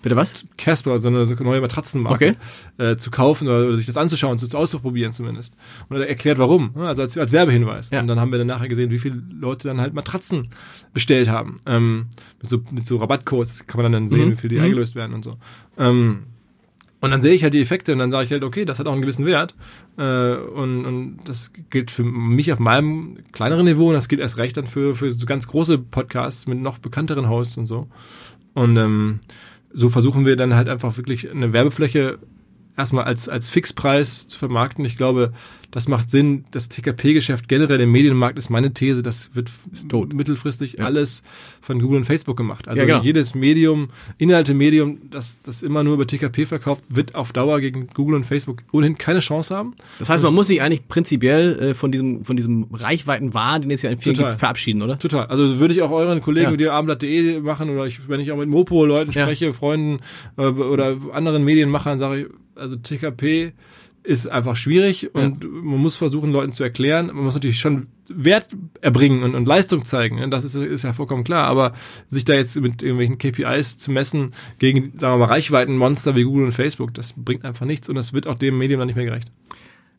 Bitte 0.00 0.16
was? 0.16 0.44
Casper, 0.56 0.98
so 0.98 1.08
eine 1.08 1.26
neue 1.26 1.60
Matratzenmarke 1.60 2.36
okay. 2.78 2.92
äh, 2.92 2.96
zu 2.96 3.10
kaufen 3.10 3.48
oder, 3.48 3.66
oder, 3.66 3.76
sich 3.76 3.84
das 3.84 3.98
anzuschauen, 3.98 4.38
zu, 4.38 4.48
zu 4.48 4.56
auszuprobieren 4.56 5.12
zumindest. 5.12 5.52
Und 5.90 5.98
er 5.98 6.08
erklärt 6.08 6.38
warum, 6.38 6.72
ne? 6.74 6.88
also 6.88 7.02
als, 7.02 7.18
als 7.18 7.32
Werbehinweis. 7.32 7.90
Ja. 7.90 8.00
Und 8.00 8.06
dann 8.06 8.18
haben 8.18 8.32
wir 8.32 8.38
dann 8.38 8.46
nachher 8.46 8.68
gesehen, 8.68 8.90
wie 8.90 8.98
viele 8.98 9.22
Leute 9.30 9.68
dann 9.68 9.78
halt 9.78 9.92
Matratzen 9.92 10.48
bestellt 10.94 11.28
haben. 11.28 11.56
Ähm, 11.66 12.06
mit, 12.40 12.50
so, 12.50 12.62
mit 12.70 12.86
so 12.86 12.96
Rabattcodes 12.96 13.66
kann 13.66 13.82
man 13.82 13.92
dann 13.92 14.08
sehen, 14.08 14.28
mhm. 14.28 14.32
wie 14.32 14.36
viel 14.36 14.48
die 14.48 14.56
mhm. 14.56 14.62
eingelöst 14.62 14.94
werden 14.94 15.12
und 15.12 15.22
so. 15.22 15.36
Ähm, 15.76 16.24
und 17.04 17.10
dann 17.10 17.20
sehe 17.20 17.34
ich 17.34 17.42
halt 17.42 17.52
die 17.52 17.60
Effekte 17.60 17.92
und 17.92 17.98
dann 17.98 18.10
sage 18.10 18.24
ich 18.24 18.32
halt, 18.32 18.44
okay, 18.44 18.64
das 18.64 18.78
hat 18.78 18.86
auch 18.86 18.92
einen 18.92 19.02
gewissen 19.02 19.26
Wert. 19.26 19.54
Äh, 19.98 20.36
und, 20.36 20.86
und 20.86 21.18
das 21.26 21.52
gilt 21.68 21.90
für 21.90 22.02
mich 22.02 22.50
auf 22.50 22.58
meinem 22.58 23.18
kleineren 23.32 23.66
Niveau 23.66 23.88
und 23.88 23.94
das 23.94 24.08
gilt 24.08 24.22
erst 24.22 24.38
recht 24.38 24.56
dann 24.56 24.66
für, 24.66 24.94
für 24.94 25.12
so 25.12 25.26
ganz 25.26 25.46
große 25.46 25.76
Podcasts 25.76 26.46
mit 26.46 26.62
noch 26.62 26.78
bekannteren 26.78 27.28
Hosts 27.28 27.58
und 27.58 27.66
so. 27.66 27.88
Und 28.54 28.78
ähm, 28.78 29.20
so 29.70 29.90
versuchen 29.90 30.24
wir 30.24 30.36
dann 30.36 30.54
halt 30.54 30.70
einfach 30.70 30.96
wirklich 30.96 31.30
eine 31.30 31.52
Werbefläche 31.52 32.20
erstmal 32.74 33.04
als, 33.04 33.28
als 33.28 33.50
Fixpreis 33.50 34.26
zu 34.26 34.38
vermarkten. 34.38 34.86
Ich 34.86 34.96
glaube, 34.96 35.34
das 35.74 35.88
macht 35.88 36.08
Sinn. 36.08 36.44
Das 36.52 36.68
TKP-Geschäft 36.68 37.48
generell 37.48 37.80
im 37.80 37.90
Medienmarkt 37.90 38.38
ist 38.38 38.48
meine 38.48 38.72
These, 38.72 39.02
das 39.02 39.34
wird 39.34 39.50
tot. 39.88 40.14
mittelfristig 40.14 40.74
ja. 40.74 40.84
alles 40.84 41.24
von 41.60 41.80
Google 41.80 41.96
und 41.96 42.04
Facebook 42.04 42.36
gemacht. 42.36 42.68
Also 42.68 42.82
ja, 42.82 42.86
genau. 42.86 43.02
jedes 43.02 43.34
Medium, 43.34 43.88
Inhalte-Medium, 44.18 45.10
das, 45.10 45.40
das 45.42 45.64
immer 45.64 45.82
nur 45.82 45.94
über 45.94 46.06
TKP 46.06 46.46
verkauft, 46.46 46.84
wird 46.88 47.16
auf 47.16 47.32
Dauer 47.32 47.58
gegen 47.58 47.88
Google 47.88 48.14
und 48.14 48.24
Facebook 48.24 48.62
ohnehin 48.70 48.98
keine 48.98 49.18
Chance 49.18 49.56
haben. 49.56 49.74
Das 49.98 50.10
heißt, 50.10 50.22
man 50.22 50.32
muss 50.32 50.46
sich 50.46 50.62
eigentlich 50.62 50.86
prinzipiell 50.86 51.58
äh, 51.58 51.74
von 51.74 51.90
diesem, 51.90 52.24
von 52.24 52.36
diesem 52.36 52.68
Reichweitenwahn, 52.72 53.62
den 53.62 53.72
es 53.72 53.82
ja 53.82 53.90
in 53.90 53.98
vielen 53.98 54.14
gibt, 54.14 54.34
verabschieden, 54.34 54.80
oder? 54.80 54.96
Total. 55.00 55.26
Also 55.26 55.58
würde 55.58 55.74
ich 55.74 55.82
auch 55.82 55.90
euren 55.90 56.20
Kollegen 56.20 56.52
ja. 56.52 56.56
die 56.56 56.68
abendblatt.de 56.68 57.40
machen 57.40 57.68
oder 57.68 57.84
ich, 57.84 58.08
wenn 58.08 58.20
ich 58.20 58.30
auch 58.30 58.38
mit 58.38 58.48
Mopo-Leuten 58.48 59.10
spreche, 59.10 59.52
Freunden 59.52 59.98
äh, 60.36 60.42
oder 60.42 60.98
anderen 61.12 61.42
Medienmachern, 61.42 61.98
sage 61.98 62.20
ich, 62.20 62.26
also 62.54 62.76
TKP 62.76 63.54
ist 64.04 64.28
einfach 64.28 64.54
schwierig 64.54 65.14
und 65.14 65.44
ja. 65.44 65.50
man 65.50 65.80
muss 65.80 65.96
versuchen, 65.96 66.30
Leuten 66.30 66.52
zu 66.52 66.62
erklären. 66.62 67.06
Man 67.06 67.24
muss 67.24 67.34
natürlich 67.34 67.58
schon 67.58 67.86
Wert 68.08 68.48
erbringen 68.82 69.22
und, 69.22 69.34
und 69.34 69.46
Leistung 69.46 69.86
zeigen. 69.86 70.16
Ne? 70.16 70.28
Das 70.28 70.44
ist, 70.44 70.54
ist 70.54 70.84
ja 70.84 70.92
vollkommen 70.92 71.24
klar. 71.24 71.46
Aber 71.46 71.72
sich 72.10 72.26
da 72.26 72.34
jetzt 72.34 72.60
mit 72.60 72.82
irgendwelchen 72.82 73.16
KPIs 73.16 73.78
zu 73.78 73.90
messen 73.90 74.34
gegen, 74.58 74.92
sagen 74.98 75.14
wir 75.14 75.26
mal, 75.26 75.32
Reichweitenmonster 75.32 76.14
wie 76.14 76.24
Google 76.24 76.44
und 76.44 76.52
Facebook, 76.52 76.92
das 76.92 77.14
bringt 77.16 77.46
einfach 77.46 77.64
nichts 77.64 77.88
und 77.88 77.94
das 77.94 78.12
wird 78.12 78.26
auch 78.26 78.34
dem 78.34 78.58
Medium 78.58 78.78
dann 78.78 78.88
nicht 78.88 78.96
mehr 78.96 79.06
gerecht. 79.06 79.32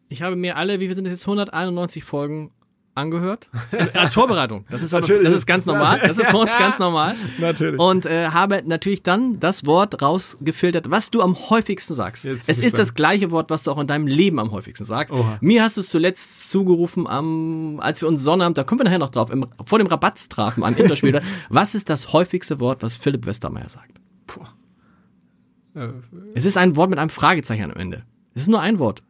Ich 0.08 0.22
habe 0.22 0.36
mir 0.36 0.56
alle, 0.56 0.80
wie 0.80 0.88
wir 0.88 0.96
sind 0.96 1.08
jetzt 1.08 1.24
191 1.24 2.04
Folgen 2.04 2.52
angehört. 2.96 3.50
Als 3.94 4.14
Vorbereitung. 4.14 4.66
Das 4.70 4.82
ist 4.82 4.94
aber, 4.94 5.02
Natürlich. 5.02 5.26
das 5.26 5.38
ist 5.38 5.46
ganz 5.46 5.66
normal. 5.66 6.00
Das 6.00 6.18
ist 6.18 6.32
bei 6.32 6.38
uns 6.38 6.52
ganz 6.58 6.80
normal. 6.80 7.16
Natürlich. 7.38 7.80
Und 7.80 8.06
äh, 8.06 8.28
habe 8.30 8.64
natürlich 8.66 9.04
dann 9.04 9.40
das 9.40 9.66
Wort 9.66 10.02
rausgefiltert, 10.02 10.90
was 10.90 11.12
du 11.12 11.22
am 11.22 11.36
häufigsten 11.50 11.94
sagst. 11.94 12.26
Es 12.26 12.60
ist 12.60 12.80
das 12.80 12.94
gleiche 12.94 13.32
Wort, 13.32 13.50
was 13.50 13.64
du 13.64 13.72
auch 13.72 13.80
in 13.80 13.88
deinem 13.88 14.08
Leben 14.08 14.40
am 14.40 14.52
häufigsten 14.52 14.86
sagst. 14.86 15.14
Oha. 15.14 15.38
Mir 15.42 15.64
hast 15.64 15.78
du 15.78 15.82
es 15.82 15.90
zuletzt 15.90 16.50
zugerufen, 16.50 17.08
am, 17.08 17.80
als 17.82 18.02
wir 18.02 18.08
uns 18.08 18.24
Sonnabend, 18.24 18.58
da 18.58 18.64
kommen 18.64 18.80
wir 18.80 18.86
nachher 18.86 19.00
noch 19.00 19.12
drauf, 19.12 19.30
im, 19.30 19.46
vor 19.66 19.78
dem 19.78 19.88
Rabatz 19.88 20.30
trafen 20.30 20.64
an 20.64 20.76
Interspieler. 20.76 21.22
was 21.50 21.76
ist 21.76 21.90
das 21.90 22.14
häufigste 22.14 22.60
Wort, 22.60 22.82
was 22.82 22.96
Philipp 22.96 23.26
Westermeier 23.26 23.70
sagt? 23.70 24.00
Äh, 25.76 25.90
Es 26.34 26.46
ist 26.46 26.58
ein 26.58 26.76
Wort 26.76 26.90
mit 26.90 27.00
einem 27.00 27.10
Fragezeichen 27.10 27.72
am 27.72 27.78
Ende. 27.78 28.04
Es 28.34 28.44
ist 28.44 28.48
nur 28.48 28.62
ein 28.62 28.80
Wort. 28.80 29.04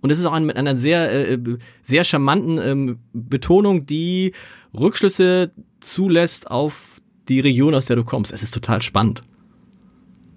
Und 0.00 0.10
es 0.10 0.18
ist 0.18 0.24
auch 0.24 0.32
ein, 0.32 0.46
mit 0.46 0.56
einer 0.56 0.76
sehr, 0.76 1.30
äh, 1.30 1.38
sehr 1.82 2.04
charmanten 2.04 2.58
ähm, 2.62 2.98
Betonung, 3.12 3.86
die 3.86 4.32
Rückschlüsse 4.78 5.52
zulässt 5.80 6.50
auf 6.50 7.00
die 7.28 7.40
Region, 7.40 7.74
aus 7.74 7.86
der 7.86 7.96
du 7.96 8.04
kommst. 8.04 8.32
Es 8.32 8.42
ist 8.42 8.52
total 8.52 8.82
spannend. 8.82 9.22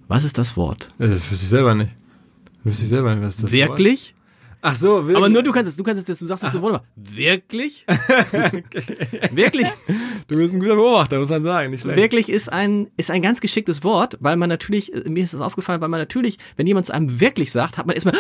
Was 0.07 0.23
ist 0.23 0.37
das 0.37 0.57
Wort? 0.57 0.91
äh, 0.99 1.07
das 1.07 1.31
wüsste 1.31 1.45
ich 1.45 1.49
selber 1.49 1.75
nicht. 1.75 1.91
Wüsste 2.63 2.83
ich 2.83 2.89
selber 2.89 3.15
nicht, 3.15 3.25
was 3.25 3.37
das 3.37 3.51
Wirklich? 3.51 4.13
Ach 4.65 4.77
so, 4.77 5.07
wirklich. 5.07 5.17
Aber 5.17 5.27
nur 5.27 5.43
du 5.43 5.51
kannst 5.51 5.69
es, 5.69 5.75
du 5.75 5.83
kannst 5.83 6.07
es, 6.07 6.19
du 6.19 6.25
sagst 6.25 6.45
es 6.45 6.53
so 6.53 6.61
wunderbar. 6.61 6.87
Wirklich? 6.95 7.85
Wirklich? 9.31 9.67
du 10.29 10.37
bist 10.37 10.53
ein 10.53 10.61
guter 10.61 10.77
Beobachter, 10.77 11.19
muss 11.19 11.27
man 11.27 11.43
sagen. 11.43 11.71
Nicht 11.71 11.81
schlecht. 11.81 11.97
Wirklich 11.97 12.29
ist 12.29 12.47
ein, 12.49 12.89
ist 12.95 13.11
ein 13.11 13.21
ganz 13.21 13.41
geschicktes 13.41 13.83
Wort, 13.83 14.17
weil 14.21 14.37
man 14.37 14.47
natürlich, 14.47 14.93
äh, 14.93 15.09
mir 15.09 15.21
ist 15.21 15.33
das 15.33 15.41
aufgefallen, 15.41 15.81
weil 15.81 15.89
man 15.89 15.99
natürlich, 15.99 16.37
wenn 16.55 16.65
jemand 16.65 16.85
zu 16.85 16.93
einem 16.93 17.19
wirklich 17.19 17.51
sagt, 17.51 17.77
hat 17.77 17.87
man 17.87 17.95
erstmal, 17.95 18.15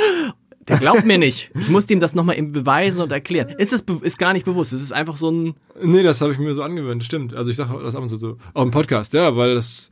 der 0.67 0.77
glaubt 0.77 1.05
mir 1.05 1.17
nicht. 1.17 1.51
Ich 1.59 1.69
muss 1.69 1.89
ihm 1.89 1.99
das 1.99 2.15
nochmal 2.15 2.41
beweisen 2.41 3.01
und 3.01 3.11
erklären. 3.11 3.49
Ist 3.57 3.73
das 3.73 3.81
be- 3.81 3.99
ist 4.01 4.17
gar 4.17 4.33
nicht 4.33 4.45
bewusst. 4.45 4.73
Es 4.73 4.81
ist 4.81 4.93
einfach 4.93 5.15
so 5.17 5.29
ein, 5.31 5.53
Nee, 5.81 6.03
das 6.03 6.21
habe 6.21 6.31
ich 6.31 6.39
mir 6.39 6.53
so 6.55 6.63
angewöhnt, 6.63 7.03
stimmt. 7.03 7.33
Also 7.33 7.49
ich 7.51 7.57
sage 7.57 7.77
das 7.83 7.95
ab 7.95 8.01
und 8.03 8.09
zu 8.09 8.15
so. 8.17 8.37
Auch 8.53 8.63
im 8.63 8.71
Podcast, 8.71 9.13
ja, 9.13 9.35
weil 9.35 9.55
das 9.55 9.89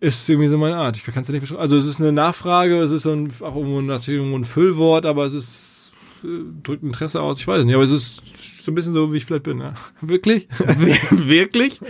ist 0.00 0.28
irgendwie 0.28 0.48
so 0.48 0.58
meine 0.58 0.76
Art. 0.76 0.96
Ich 0.96 1.04
kann 1.04 1.22
es 1.22 1.28
ja 1.28 1.32
nicht 1.32 1.40
beschreiben. 1.40 1.60
Also 1.60 1.76
es 1.76 1.86
ist 1.86 2.00
eine 2.00 2.12
Nachfrage, 2.12 2.76
es 2.78 2.90
ist 2.92 3.02
so 3.02 3.12
ein, 3.12 3.32
auch 3.40 3.56
irgendwo 3.56 3.80
natürlich 3.80 4.20
irgendwo 4.20 4.38
ein 4.38 4.44
Füllwort, 4.44 5.06
aber 5.06 5.24
es 5.24 5.34
ist 5.34 5.92
äh, 6.24 6.28
drückt 6.62 6.82
Interesse 6.84 7.20
aus. 7.20 7.40
Ich 7.40 7.46
weiß 7.48 7.64
nicht, 7.64 7.74
aber 7.74 7.84
es 7.84 7.90
ist 7.90 8.22
so 8.62 8.70
ein 8.70 8.74
bisschen 8.74 8.92
so, 8.92 9.12
wie 9.12 9.16
ich 9.16 9.24
vielleicht 9.24 9.44
bin. 9.44 9.58
Ja. 9.60 9.74
Wirklich? 10.00 10.46
wirklich? 11.10 11.80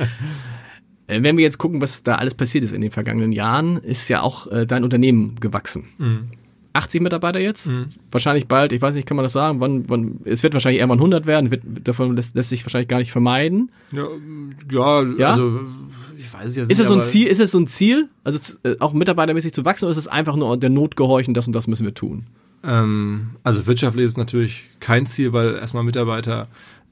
Äh, 1.06 1.22
Wenn 1.22 1.36
wir 1.36 1.42
jetzt 1.44 1.58
gucken, 1.58 1.80
was 1.80 2.02
da 2.02 2.14
alles 2.16 2.34
passiert 2.34 2.64
ist 2.64 2.72
in 2.72 2.80
den 2.82 2.90
vergangenen 2.90 3.32
Jahren, 3.32 3.78
ist 3.78 4.08
ja 4.08 4.20
auch 4.22 4.46
äh, 4.46 4.64
dein 4.66 4.84
Unternehmen 4.84 5.36
gewachsen. 5.40 6.28
80 6.72 7.00
Mitarbeiter 7.02 7.40
jetzt? 7.40 7.70
Wahrscheinlich 8.10 8.46
bald, 8.46 8.72
ich 8.72 8.80
weiß 8.82 8.94
nicht, 8.94 9.06
kann 9.06 9.16
man 9.16 9.24
das 9.24 9.32
sagen? 9.32 9.60
Wann, 9.60 9.88
wann, 9.88 10.20
es 10.24 10.42
wird 10.42 10.52
wahrscheinlich 10.52 10.80
irgendwann 10.80 10.98
100 10.98 11.26
werden, 11.26 11.50
wird, 11.50 11.62
davon 11.84 12.14
lässt, 12.14 12.34
lässt 12.34 12.50
sich 12.50 12.64
wahrscheinlich 12.64 12.88
gar 12.88 12.98
nicht 12.98 13.10
vermeiden. 13.12 13.70
Ja, 13.92 14.06
ja, 14.70 15.02
Ja? 15.18 15.30
also 15.32 15.60
ich 16.16 16.32
weiß 16.32 16.50
es 16.50 16.56
jetzt 16.56 16.64
Ist 16.64 16.78
nicht. 16.78 16.80
es 16.80 16.88
so 16.88 16.94
ein 16.94 17.02
Ziel, 17.02 17.26
ist 17.26 17.40
es 17.40 17.50
so 17.52 17.58
ein 17.58 17.66
Ziel, 17.66 18.08
also 18.24 18.38
äh, 18.64 18.76
auch 18.80 18.92
mitarbeitermäßig 18.92 19.52
zu 19.52 19.64
wachsen, 19.64 19.84
oder 19.86 19.92
ist 19.92 19.98
es 19.98 20.08
einfach 20.08 20.36
nur 20.36 20.56
der 20.56 20.70
Not 20.70 20.96
gehorchen, 20.96 21.32
das 21.34 21.46
und 21.46 21.52
das 21.52 21.66
müssen 21.68 21.84
wir 21.86 21.94
tun? 21.94 22.24
Ähm, 22.64 23.30
also 23.44 23.66
wirtschaftlich 23.66 24.04
ist 24.04 24.12
es 24.12 24.16
natürlich 24.16 24.64
kein 24.80 25.06
Ziel, 25.06 25.32
weil 25.32 25.54
erstmal 25.54 25.84
Mitarbeiter 25.84 26.48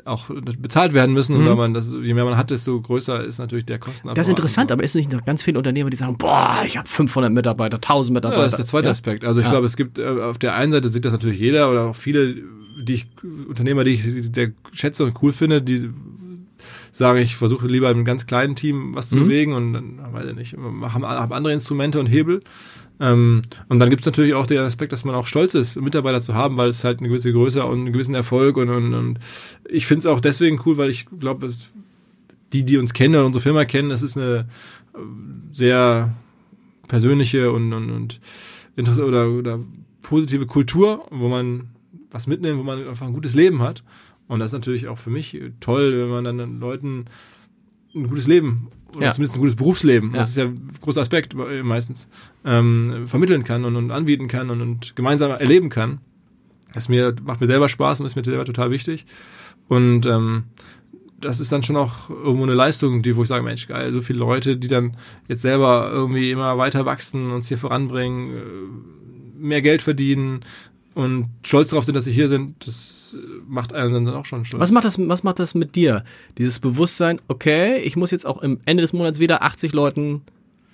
auch 0.07 0.27
bezahlt 0.59 0.95
werden 0.95 1.13
müssen 1.13 1.35
und 1.37 1.45
weil 1.47 1.57
man 1.57 1.75
das, 1.75 1.89
je 1.89 2.15
mehr 2.15 2.25
man 2.25 2.37
hat, 2.37 2.51
desto 2.51 2.81
größer 2.81 3.25
ist 3.25 3.39
natürlich 3.39 3.65
der 3.67 3.79
Kostenabbau. 3.79 4.15
Das 4.15 4.27
ist 4.27 4.31
interessant, 4.31 4.71
aber 4.73 4.83
ist 4.85 4.91
es 4.91 4.95
nicht 4.97 5.13
noch 5.13 5.25
ganz 5.25 5.43
viele 5.43 5.59
Unternehmer, 5.59 5.91
die 5.91 5.97
sagen, 5.97 6.17
boah, 6.17 6.63
ich 6.65 6.77
habe 6.79 6.89
500 6.89 7.33
Mitarbeiter, 7.33 7.77
1000 7.77 8.15
Mitarbeiter. 8.15 8.41
Ja, 8.41 8.45
das 8.45 8.53
ist 8.55 8.59
der 8.59 8.67
zweite 8.67 8.87
Ja? 8.87 8.91
Aspekt. 8.93 9.25
Also 9.25 9.41
ich 9.41 9.47
Ja. 9.47 9.51
glaube, 9.53 9.67
es 9.67 9.77
gibt 9.77 9.99
äh, 9.99 10.07
auf 10.07 10.39
der 10.39 10.55
einen 10.55 10.73
Seite 10.73 10.89
sieht 10.89 11.05
das 11.05 11.13
natürlich 11.13 11.39
jeder 11.41 11.71
oder 11.71 11.85
auch 11.87 11.97
viele, 11.97 12.35
die 12.81 12.95
ich 12.95 13.07
Unternehmer, 13.49 13.85
die 13.85 13.93
ich 13.93 14.03
sehr 14.05 14.53
schätze 14.73 15.05
und 15.05 15.15
cool 15.23 15.33
finde, 15.33 15.61
die 15.63 15.91
sagen, 16.93 17.19
ich 17.19 17.37
versuche 17.37 17.67
lieber 17.67 17.89
einem 17.89 18.05
ganz 18.05 18.27
kleinen 18.27 18.55
Team 18.57 18.95
was 18.95 19.11
Mhm. 19.11 19.19
zu 19.19 19.25
bewegen 19.25 19.53
und 19.53 19.73
dann 19.75 19.99
weiß 20.13 20.27
ich 20.31 20.35
nicht, 20.37 20.57
haben, 20.57 20.83
haben 21.05 21.33
andere 21.33 21.53
Instrumente 21.53 22.01
und 22.01 22.07
Hebel. 22.07 22.43
Ähm, 22.99 23.43
und 23.69 23.79
dann 23.79 23.91
gibt 23.91 24.01
es 24.01 24.07
natürlich 24.07 24.35
auch 24.35 24.47
den 24.47 24.59
Aspekt, 24.59 24.93
dass 24.93 25.05
man 25.05 25.15
auch 25.15 25.27
stolz 25.27 25.55
ist, 25.55 25.81
Mitarbeiter 25.81 26.23
zu 26.23 26.35
haben, 26.35 26.57
weil 26.57 26.69
es 26.69 26.85
halt 26.85 27.01
eine 27.01 27.09
gewisse 27.09 27.33
Größe 27.33 27.65
und 27.65 27.81
einen 27.81 27.93
gewissen 27.93 28.15
Erfolg 28.15 28.57
und, 28.57 28.71
und, 28.71 28.95
und 28.95 29.19
ich 29.69 29.87
finde 29.87 30.01
es 30.01 30.07
auch 30.07 30.21
deswegen 30.21 30.61
cool, 30.65 30.77
weil 30.77 30.91
ich 30.91 31.07
glaube, 31.19 31.49
die, 32.53 32.65
die 32.65 32.79
uns 32.79 32.95
kennen 32.95 33.15
oder 33.15 33.27
unsere 33.27 33.43
Firma 33.43 33.65
kennen, 33.65 33.91
das 33.91 34.03
ist 34.03 34.17
eine 34.17 34.47
äh, 34.95 34.99
sehr 35.51 36.15
persönliche 36.89 37.51
und, 37.51 37.73
und, 37.73 37.91
und 37.91 38.21
Interesse 38.77 39.05
oder, 39.05 39.29
oder 39.31 39.61
positive 40.03 40.47
Kultur, 40.47 41.07
wo 41.11 41.29
man 41.29 41.69
was 42.11 42.27
mitnimmt, 42.27 42.59
wo 42.59 42.63
man 42.63 42.87
einfach 42.87 43.07
ein 43.07 43.13
gutes 43.13 43.35
Leben 43.35 43.61
hat. 43.61 43.83
Und 44.29 44.41
das 44.41 44.49
ist 44.49 44.55
natürlich 44.55 44.89
auch 44.89 44.99
für 44.99 45.11
mich 45.11 45.39
toll, 45.61 45.99
wenn 45.99 46.09
man 46.09 46.25
dann 46.25 46.61
Leuten 46.61 47.07
ein 47.95 48.09
gutes 48.09 48.27
Leben 48.27 48.71
oder 48.97 49.07
Ja. 49.07 49.13
zumindest 49.13 49.37
ein 49.37 49.41
gutes 49.41 49.57
Berufsleben, 49.57 50.13
Ja. 50.13 50.19
das 50.19 50.31
ist 50.31 50.37
ja 50.37 50.45
ein 50.45 50.71
großer 50.81 51.01
Aspekt 51.01 51.35
äh, 51.35 51.63
meistens, 51.63 52.09
ähm, 52.45 53.07
vermitteln 53.07 53.45
kann 53.45 53.65
und, 53.65 53.77
und 53.77 53.91
anbieten 53.91 54.29
kann 54.29 54.51
und, 54.51 54.61
und 54.61 54.97
gemeinsam 54.97 55.31
erleben 55.33 55.69
kann. 55.69 56.01
Das 56.73 56.89
mir, 56.89 57.15
macht 57.25 57.41
mir 57.41 57.47
selber 57.47 57.69
Spaß 57.69 58.01
und 58.01 58.07
ist 58.07 58.17
mir 58.17 58.25
selber 58.25 58.45
total 58.45 58.71
wichtig. 58.71 59.07
Und 59.69 60.05
ähm, 60.07 60.45
das 61.21 61.41
ist 61.41 61.51
dann 61.51 61.63
schon 61.63 61.77
auch 61.77 62.11
irgendwo 62.11 62.43
eine 62.43 62.55
Leistung, 62.55 63.01
die, 63.03 63.17
wo 63.17 63.23
ich 63.23 63.29
sage, 63.29 63.43
Mensch, 63.43 63.67
geil, 63.69 63.93
so 63.93 64.01
viele 64.03 64.19
Leute, 64.19 64.57
die 64.59 64.69
dann 64.69 64.97
jetzt 65.29 65.43
selber 65.43 65.89
irgendwie 65.91 66.31
immer 66.31 66.59
weiter 66.59 66.85
wachsen, 66.85 67.31
uns 67.31 67.49
hier 67.49 67.57
voranbringen, 67.59 68.37
äh, 68.37 69.39
mehr 69.39 69.63
Geld 69.63 69.83
verdienen 69.83 70.41
und 70.97 71.29
stolz 71.43 71.71
darauf 71.71 71.85
sind, 71.85 71.95
dass 71.95 72.07
sie 72.07 72.13
hier 72.13 72.29
sind, 72.29 72.67
das 72.67 73.17
äh, 73.21 73.25
macht 73.47 73.75
einen 73.75 74.07
dann 74.07 74.15
auch 74.15 74.25
schon 74.25 74.47
stolz. 74.47 74.61
Was 74.63 74.73
macht 74.73 74.87
das, 74.87 74.99
was 74.99 75.23
macht 75.23 75.39
das 75.39 75.55
mit 75.55 75.77
dir? 75.77 76.05
Dieses 76.39 76.59
Bewusstsein, 76.59 77.21
okay, 77.29 77.77
ich 77.83 77.97
muss 77.97 78.11
jetzt 78.11 78.27
auch 78.27 78.43
im 78.43 78.61
Ende 78.65 78.81
des 78.81 78.95
Monats 78.95 79.21
wieder 79.21 79.43
80 79.43 79.75
Leuten 79.75 80.23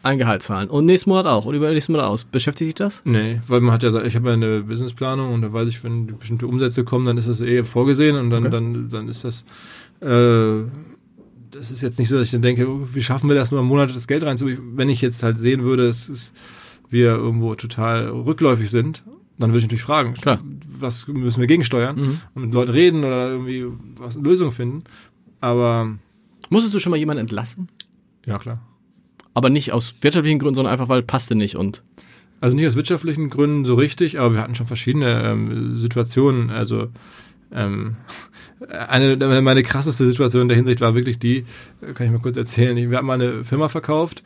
ein 0.05 0.19
Gehalt 0.19 0.45
zahlen. 0.45 0.71
Und 0.71 0.87
nächsten 0.87 1.11
Monat 1.11 1.27
auch. 1.27 1.45
Und 1.45 1.55
übernächsten 1.57 1.93
Monat 1.95 2.09
aus. 2.09 2.25
Beschäftigt 2.25 2.69
dich 2.69 2.75
das? 2.75 3.03
Nee, 3.05 3.41
weil 3.49 3.61
man 3.61 3.73
hat 3.75 3.83
ja, 3.83 3.91
ich 4.03 4.15
habe 4.15 4.29
ja 4.29 4.35
eine 4.35 4.63
Businessplanung 4.63 5.35
und 5.35 5.43
da 5.43 5.53
weiß 5.53 5.69
ich, 5.69 5.83
wenn 5.83 6.07
bestimmte 6.19 6.47
Umsätze 6.47 6.85
kommen, 6.85 7.05
dann 7.07 7.19
ist 7.19 7.27
das 7.29 7.41
eh 7.41 7.65
vorgesehen 7.65 8.15
und 8.17 8.31
dann, 8.31 8.43
Okay. 8.47 8.51
dann, 8.53 8.89
dann 8.91 9.09
ist 9.09 9.25
das, 9.25 9.45
äh, 10.01 10.65
das 11.51 11.71
ist 11.73 11.83
jetzt 11.83 11.99
nicht 11.99 12.09
so, 12.09 12.17
dass 12.17 12.27
ich 12.29 12.33
dann 12.33 12.43
denke, 12.43 12.69
oh, 12.69 12.81
wie 12.95 13.03
schaffen 13.03 13.29
wir 13.29 13.35
das 13.37 13.51
nur 13.51 13.61
im 13.61 13.67
Monat 13.67 13.95
das 13.95 14.07
Geld 14.07 14.23
reinzubringen? 14.23 14.77
Wenn 14.77 14.89
ich 14.89 15.01
jetzt 15.03 15.23
halt 15.25 15.37
sehen 15.37 15.65
würde, 15.65 15.87
dass 15.89 16.33
wir 16.91 17.11
irgendwo 17.15 17.55
total 17.57 18.09
rückläufig 18.09 18.71
sind, 18.71 19.03
dann 19.39 19.51
würde 19.51 19.59
ich 19.59 19.65
natürlich 19.65 19.83
fragen, 19.83 20.15
Klar. 20.15 20.39
was 20.79 21.07
müssen 21.09 21.41
wir 21.41 21.47
gegensteuern 21.47 21.97
Mhm. 21.97 22.21
und 22.35 22.43
mit 22.45 22.55
Leuten 22.55 22.71
reden 22.73 23.05
oder 23.05 23.31
irgendwie 23.31 23.67
was 23.97 24.17
eine 24.17 24.29
Lösung 24.29 24.53
finden. 24.53 24.85
Aber 25.41 25.99
Musstest 26.51 26.75
du 26.75 26.79
schon 26.81 26.91
mal 26.91 26.97
jemanden 26.99 27.21
entlassen? 27.23 27.69
ja 28.27 28.39
klar. 28.39 28.61
Aber 29.35 29.49
nicht 29.49 29.73
aus 29.73 29.95
wirtschaftlichen 30.03 30.39
Gründen, 30.39 30.57
sondern 30.57 30.73
einfach, 30.75 30.89
weil 30.91 31.03
passte 31.03 31.35
nicht 31.35 31.57
und. 31.57 31.83
Also 32.41 32.55
nicht 32.57 32.67
aus 32.67 32.77
wirtschaftlichen 32.77 33.31
Gründen 33.31 33.65
so 33.65 33.75
richtig, 33.77 34.21
aber 34.21 34.35
wir 34.35 34.41
hatten 34.43 34.55
schon 34.55 34.67
verschiedene 34.67 35.23
ähm, 35.25 35.79
Situationen. 35.79 36.51
Also 36.51 36.89
ähm, 37.53 37.97
eine 38.89 39.41
meine 39.43 39.63
krasseste 39.63 40.07
Situation 40.07 40.43
in 40.43 40.49
der 40.49 40.57
Hinsicht 40.57 40.81
war 40.81 40.95
wirklich 40.95 41.19
die, 41.19 41.45
äh, 41.81 41.93
kann 41.95 42.07
ich 42.07 42.13
mal 42.13 42.21
kurz 42.21 42.37
erzählen. 42.37 42.77
Wir 42.77 42.99
haben 42.99 43.07
mal 43.07 43.15
eine 43.15 43.45
Firma 43.45 43.69
verkauft 43.69 44.23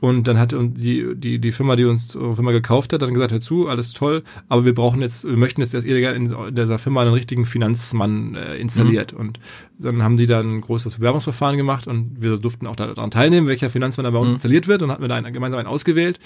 und 0.00 0.26
dann 0.26 0.38
hat 0.38 0.52
uns 0.54 0.80
die, 0.80 1.14
die, 1.14 1.38
die 1.38 1.52
Firma, 1.52 1.76
die 1.76 1.84
uns 1.84 2.16
unsere 2.16 2.36
Firma 2.36 2.52
gekauft 2.52 2.92
hat, 2.92 3.02
dann 3.02 3.12
gesagt, 3.12 3.32
hör 3.32 3.40
zu, 3.40 3.68
alles 3.68 3.92
toll, 3.92 4.22
aber 4.48 4.64
wir 4.64 4.74
brauchen 4.74 5.02
jetzt, 5.02 5.24
wir 5.24 5.36
möchten 5.36 5.60
jetzt, 5.60 5.74
dass 5.74 5.84
ihr 5.84 5.98
gerne 6.00 6.16
in 6.16 6.54
dieser 6.54 6.78
Firma 6.78 7.02
einen 7.02 7.12
richtigen 7.12 7.44
Finanzmann 7.44 8.34
äh, 8.34 8.56
installiert. 8.56 9.12
Und 9.12 9.38
dann 9.78 10.02
haben 10.02 10.16
die 10.16 10.26
dann 10.26 10.56
ein 10.56 10.60
großes 10.60 10.96
Bewerbungsverfahren 10.96 11.56
gemacht 11.56 11.86
und 11.86 12.20
wir 12.20 12.36
durften 12.38 12.66
auch 12.66 12.76
daran 12.76 13.10
teilnehmen, 13.10 13.46
welcher 13.46 13.70
Finanzmann 13.70 14.04
da 14.04 14.10
bei 14.10 14.18
uns 14.18 14.34
installiert 14.34 14.68
wird. 14.68 14.82
Und 14.82 14.90
hatten 14.90 15.02
wir 15.02 15.08
da 15.08 15.16
einen, 15.16 15.32
gemeinsam 15.32 15.58
einen 15.58 15.68
ausgewählt. 15.68 16.20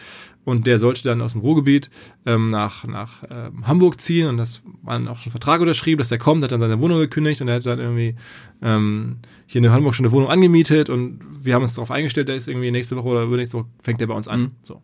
Und 0.44 0.66
der 0.66 0.78
sollte 0.78 1.02
dann 1.02 1.20
aus 1.20 1.32
dem 1.32 1.40
Ruhrgebiet 1.40 1.90
ähm, 2.26 2.50
nach, 2.50 2.84
nach 2.84 3.22
ähm, 3.30 3.66
Hamburg 3.66 4.00
ziehen. 4.00 4.28
Und 4.28 4.36
das 4.36 4.62
war 4.82 4.94
dann 4.94 5.08
auch 5.08 5.16
schon 5.18 5.30
Vertrag 5.30 5.60
unterschrieben, 5.60 5.98
dass 5.98 6.08
der 6.08 6.18
kommt, 6.18 6.42
hat 6.44 6.52
dann 6.52 6.60
seine 6.60 6.80
Wohnung 6.80 6.98
gekündigt 6.98 7.40
und 7.40 7.48
er 7.48 7.56
hat 7.56 7.66
dann 7.66 7.78
irgendwie 7.78 8.16
ähm, 8.62 9.16
hier 9.46 9.62
in 9.62 9.70
Hamburg 9.70 9.94
schon 9.94 10.04
eine 10.04 10.12
Wohnung 10.12 10.28
angemietet. 10.28 10.90
Und 10.90 11.20
wir 11.40 11.54
haben 11.54 11.62
uns 11.62 11.74
darauf 11.74 11.90
eingestellt, 11.90 12.28
der 12.28 12.36
ist 12.36 12.48
irgendwie 12.48 12.70
nächste 12.70 12.96
Woche 12.96 13.08
oder 13.08 13.22
übernächste 13.22 13.58
Woche 13.58 13.63
fängt 13.80 14.00
der 14.00 14.06
bei 14.06 14.14
uns 14.14 14.28
an. 14.28 14.40
Mhm. 14.40 14.50
So. 14.62 14.82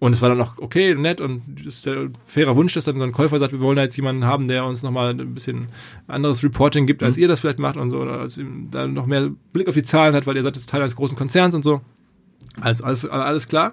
Und 0.00 0.12
es 0.12 0.22
war 0.22 0.28
dann 0.28 0.40
auch 0.40 0.58
okay, 0.58 0.94
nett 0.94 1.20
und 1.20 1.60
ist 1.66 1.86
der 1.86 2.10
fairer 2.24 2.54
Wunsch, 2.54 2.74
dass 2.74 2.84
dann 2.84 2.98
so 2.98 3.04
ein 3.04 3.12
Käufer 3.12 3.38
sagt, 3.40 3.52
wir 3.52 3.60
wollen 3.60 3.76
da 3.76 3.82
jetzt 3.82 3.96
jemanden 3.96 4.24
haben, 4.24 4.46
der 4.46 4.64
uns 4.64 4.84
nochmal 4.84 5.10
ein 5.10 5.34
bisschen 5.34 5.68
anderes 6.06 6.44
Reporting 6.44 6.86
gibt, 6.86 7.02
als 7.02 7.18
ihr 7.18 7.26
das 7.26 7.40
vielleicht 7.40 7.58
macht 7.58 7.76
und 7.76 7.90
so, 7.90 7.98
oder 7.98 8.20
als 8.20 8.40
da 8.70 8.86
noch 8.86 9.06
mehr 9.06 9.30
Blick 9.52 9.66
auf 9.66 9.74
die 9.74 9.82
Zahlen 9.82 10.14
hat, 10.14 10.26
weil 10.26 10.36
ihr 10.36 10.44
seid 10.44 10.54
jetzt 10.54 10.68
Teil 10.68 10.82
eines 10.82 10.94
großen 10.94 11.16
Konzerns 11.16 11.54
und 11.56 11.64
so. 11.64 11.80
Alles, 12.60 12.80
alles, 12.80 13.04
alles 13.06 13.48
klar. 13.48 13.72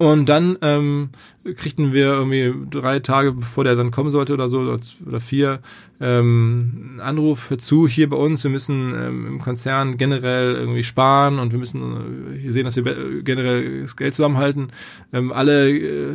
Und 0.00 0.30
dann 0.30 0.56
ähm, 0.62 1.10
kriegten 1.56 1.92
wir 1.92 2.06
irgendwie 2.06 2.54
drei 2.70 3.00
Tage, 3.00 3.32
bevor 3.32 3.64
der 3.64 3.76
dann 3.76 3.90
kommen 3.90 4.10
sollte 4.10 4.32
oder 4.32 4.48
so, 4.48 4.78
oder 5.06 5.20
vier, 5.20 5.60
ähm, 6.00 6.92
einen 6.92 7.00
Anruf 7.00 7.52
zu 7.58 7.86
hier 7.86 8.08
bei 8.08 8.16
uns. 8.16 8.42
Wir 8.42 8.50
müssen 8.50 8.94
ähm, 8.94 9.26
im 9.26 9.38
Konzern 9.42 9.98
generell 9.98 10.54
irgendwie 10.54 10.84
sparen 10.84 11.38
und 11.38 11.52
wir 11.52 11.58
müssen 11.58 12.32
äh, 12.32 12.38
hier 12.38 12.50
sehen, 12.50 12.64
dass 12.64 12.76
wir 12.76 13.22
generell 13.22 13.82
das 13.82 13.94
Geld 13.94 14.14
zusammenhalten. 14.14 14.68
Ähm, 15.12 15.32
alle 15.32 15.68
äh, 15.68 16.14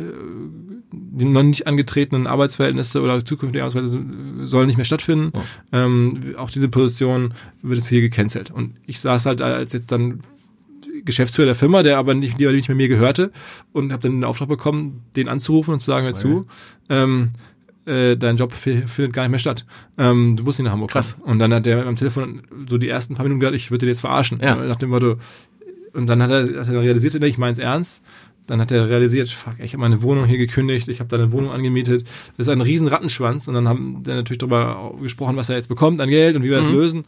die 0.90 1.24
noch 1.24 1.44
nicht 1.44 1.68
angetretenen 1.68 2.26
Arbeitsverhältnisse 2.26 3.00
oder 3.00 3.24
zukünftige 3.24 3.62
Arbeitsverhältnisse 3.62 4.48
sollen 4.48 4.66
nicht 4.66 4.78
mehr 4.78 4.84
stattfinden. 4.84 5.30
Oh. 5.32 5.42
Ähm, 5.70 6.34
auch 6.36 6.50
diese 6.50 6.68
Position 6.68 7.34
wird 7.62 7.78
jetzt 7.78 7.88
hier 7.88 8.00
gecancelt. 8.00 8.50
Und 8.50 8.72
ich 8.84 8.98
saß 8.98 9.26
halt 9.26 9.40
als 9.42 9.74
jetzt 9.74 9.92
dann 9.92 10.22
Geschäftsführer 11.06 11.46
der 11.46 11.54
Firma, 11.54 11.82
der 11.82 11.96
aber 11.98 12.14
nicht, 12.14 12.38
die 12.38 12.46
nicht 12.46 12.68
mehr 12.68 12.76
mir 12.76 12.88
gehörte 12.88 13.32
und 13.72 13.92
habe 13.92 14.02
dann 14.02 14.12
den 14.12 14.24
Auftrag 14.24 14.48
bekommen, 14.48 15.04
den 15.16 15.28
anzurufen 15.28 15.74
und 15.74 15.80
zu 15.80 15.86
sagen, 15.86 16.06
hör 16.06 16.14
zu, 16.14 16.46
ähm, 16.90 17.30
äh, 17.86 18.16
dein 18.16 18.36
Job 18.36 18.52
findet 18.52 19.12
gar 19.12 19.22
nicht 19.22 19.30
mehr 19.30 19.38
statt. 19.38 19.64
Ähm, 19.96 20.36
du 20.36 20.44
musst 20.44 20.58
nicht 20.58 20.64
nach 20.64 20.72
Hamburg 20.72 20.90
Krass. 20.90 21.14
Kommen. 21.14 21.32
Und 21.32 21.38
dann 21.38 21.54
hat 21.54 21.66
der 21.66 21.86
am 21.86 21.96
Telefon 21.96 22.42
so 22.68 22.78
die 22.78 22.88
ersten 22.88 23.14
paar 23.14 23.24
Minuten 23.24 23.40
gesagt, 23.40 23.56
ich 23.56 23.70
würde 23.70 23.86
dir 23.86 23.90
jetzt 23.90 24.00
verarschen. 24.00 24.40
Ja. 24.42 24.56
Nach 24.56 24.76
dem 24.76 24.90
Motto, 24.90 25.16
und 25.92 26.06
dann 26.06 26.22
hat 26.22 26.30
er, 26.30 26.58
als 26.58 26.68
er 26.68 26.82
realisiert, 26.82 27.14
ich 27.22 27.38
meine 27.38 27.52
es 27.52 27.58
ernst, 27.58 28.02
dann 28.46 28.60
hat 28.60 28.70
er 28.70 28.88
realisiert, 28.88 29.28
fuck, 29.28 29.54
ich 29.58 29.72
habe 29.72 29.80
meine 29.80 30.02
Wohnung 30.02 30.26
hier 30.26 30.38
gekündigt, 30.38 30.88
ich 30.88 31.00
habe 31.00 31.08
da 31.08 31.16
eine 31.16 31.32
Wohnung 31.32 31.50
angemietet. 31.50 32.06
Das 32.36 32.46
ist 32.46 32.52
ein 32.52 32.60
riesen 32.60 32.86
Rattenschwanz. 32.86 33.48
Und 33.48 33.54
dann 33.54 33.68
haben 33.68 34.04
wir 34.04 34.14
natürlich 34.14 34.38
darüber 34.38 34.94
gesprochen, 35.00 35.36
was 35.36 35.48
er 35.48 35.56
jetzt 35.56 35.68
bekommt 35.68 36.00
an 36.00 36.08
Geld 36.08 36.36
und 36.36 36.44
wie 36.44 36.50
wir 36.50 36.58
mhm. 36.58 36.64
das 36.64 36.72
lösen. 36.72 37.04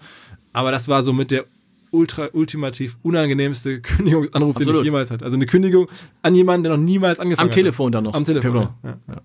Aber 0.52 0.72
das 0.72 0.88
war 0.88 1.02
so 1.02 1.12
mit 1.12 1.30
der 1.30 1.44
ultra 1.90 2.28
ultimativ 2.32 2.98
unangenehmste 3.02 3.80
Kündigungsanruf, 3.82 4.56
Absolut. 4.56 4.74
den 4.74 4.80
ich 4.80 4.84
jemals 4.86 5.10
hatte. 5.10 5.24
Also 5.24 5.36
eine 5.36 5.46
Kündigung 5.46 5.88
an 6.22 6.34
jemanden, 6.34 6.64
der 6.64 6.76
noch 6.76 6.82
niemals 6.82 7.20
angefangen 7.20 7.48
hat. 7.48 7.56
Am 7.56 7.58
Telefon 7.58 7.92
dann 7.92 8.04
noch. 8.04 8.14
Am 8.14 8.24
Telefon. 8.24 8.52
Genau. 8.52 8.74
Ja. 8.84 8.98
Ja. 9.08 9.20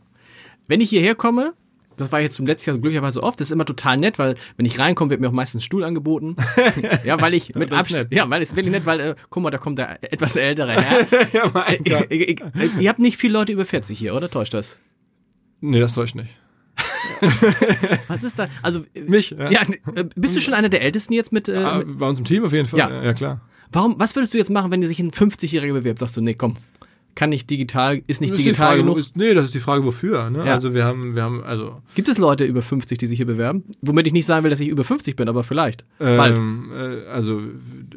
Wenn 0.67 0.81
ich 0.81 0.89
hierher 0.89 1.15
komme, 1.15 1.53
das 1.97 2.11
war 2.11 2.19
jetzt 2.21 2.35
zum 2.35 2.47
letzten 2.47 2.71
Jahr 2.71 2.79
glücklicherweise 2.79 3.21
oft, 3.21 3.39
das 3.39 3.47
ist 3.47 3.51
immer 3.51 3.65
total 3.65 3.97
nett, 3.97 4.17
weil 4.17 4.35
wenn 4.57 4.65
ich 4.65 4.79
reinkomme, 4.79 5.11
wird 5.11 5.21
mir 5.21 5.27
auch 5.27 5.33
meistens 5.33 5.59
ein 5.61 5.65
Stuhl 5.65 5.83
angeboten. 5.83 6.35
ja, 7.03 7.21
weil 7.21 7.33
ich 7.33 7.53
mit 7.55 7.71
Abstand, 7.71 8.11
ja, 8.11 8.29
weil 8.29 8.41
es 8.41 8.55
wirklich 8.55 8.71
nett, 8.71 8.85
weil 8.85 8.99
äh, 8.99 9.15
guck 9.29 9.43
mal, 9.43 9.51
da 9.51 9.57
kommt 9.57 9.77
der 9.77 10.01
etwas 10.11 10.35
ältere 10.35 10.73
Herr. 10.73 11.07
ja, 11.33 11.51
mein 11.53 11.83
Gott. 11.83 12.07
Ihr, 12.09 12.29
ihr, 12.29 12.37
ihr 12.79 12.89
habt 12.89 12.99
nicht 12.99 13.17
viele 13.17 13.33
Leute 13.33 13.53
über 13.53 13.65
40 13.65 13.97
hier, 13.97 14.15
oder 14.15 14.29
täuscht 14.29 14.53
das? 14.53 14.77
Nee, 15.61 15.79
das 15.79 15.93
täuscht 15.93 16.15
nicht. 16.15 16.29
Was 18.07 18.23
ist 18.23 18.39
da? 18.39 18.47
Also 18.61 18.83
mich. 19.07 19.31
Ja. 19.31 19.51
ja. 19.51 19.61
Äh, 19.95 20.05
bist 20.15 20.35
du 20.35 20.41
schon 20.41 20.53
einer 20.53 20.69
der 20.69 20.81
Ältesten 20.81 21.13
jetzt 21.13 21.31
mit? 21.31 21.49
Äh, 21.49 21.57
ah, 21.57 21.83
bei 21.85 22.07
uns 22.07 22.19
im 22.19 22.25
Team 22.25 22.43
auf 22.43 22.53
jeden 22.53 22.67
Fall. 22.67 22.79
Ja, 22.79 23.03
ja 23.03 23.13
klar. 23.13 23.41
Warum? 23.71 23.95
Was 23.97 24.15
würdest 24.15 24.33
du 24.33 24.37
jetzt 24.37 24.51
machen, 24.51 24.71
wenn 24.71 24.81
dir 24.81 24.87
sich 24.87 24.99
ein 24.99 25.11
50-Jähriger 25.11 25.73
bewirbt? 25.73 25.99
Sagst 25.99 26.15
du, 26.15 26.21
nee, 26.21 26.35
komm, 26.35 26.55
kann 27.15 27.29
nicht 27.29 27.49
digital, 27.49 28.01
ist 28.07 28.21
nicht 28.21 28.31
ist 28.31 28.39
digital 28.39 28.69
Frage, 28.69 28.81
genug? 28.81 28.97
Ist, 28.97 29.15
nee, 29.15 29.33
das 29.33 29.45
ist 29.45 29.53
die 29.53 29.59
Frage, 29.59 29.85
wofür. 29.85 30.29
Ne? 30.29 30.45
Ja. 30.45 30.53
Also 30.53 30.73
wir 30.73 30.83
haben, 30.83 31.15
wir 31.15 31.21
haben, 31.21 31.43
also. 31.43 31.81
Gibt 31.95 32.09
es 32.09 32.17
Leute 32.17 32.43
über 32.45 32.61
50, 32.61 32.97
die 32.97 33.05
sich 33.05 33.17
hier 33.17 33.25
bewerben? 33.25 33.63
Womit 33.81 34.07
ich 34.07 34.13
nicht 34.13 34.25
sagen 34.25 34.43
will, 34.43 34.49
dass 34.49 34.59
ich 34.59 34.67
über 34.67 34.83
50 34.83 35.15
bin, 35.15 35.29
aber 35.29 35.43
vielleicht. 35.43 35.85
Ähm, 35.99 36.17
Bald. 36.17 36.39
Äh, 36.39 37.07
also 37.07 37.41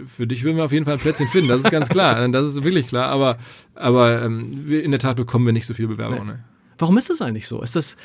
für 0.05 0.27
dich 0.27 0.43
würden 0.43 0.57
wir 0.57 0.65
auf 0.65 0.73
jeden 0.73 0.85
Fall 0.85 0.95
ein 0.95 1.01
Plätzchen 1.01 1.29
finden, 1.29 1.49
das 1.49 1.63
ist 1.63 1.71
ganz 1.71 1.89
klar. 1.89 2.29
das 2.33 2.47
ist 2.47 2.63
wirklich 2.63 2.89
klar. 2.89 3.09
Aber, 3.09 3.39
aber 3.75 4.23
ähm, 4.23 4.43
wir, 4.67 4.83
in 4.83 4.91
der 4.91 5.01
Tat 5.01 5.17
bekommen 5.17 5.47
wir 5.47 5.53
nicht 5.53 5.67
so 5.67 5.75
viele 5.75 5.89
Bewerbungen. 5.89 6.27
Nee. 6.27 6.33
Ne? 6.33 6.45
Warum 6.79 6.99
ist 6.99 7.09
das 7.09 7.23
eigentlich 7.23 7.49
so? 7.49 7.63
Ist 7.63 7.75
das, 7.75 7.97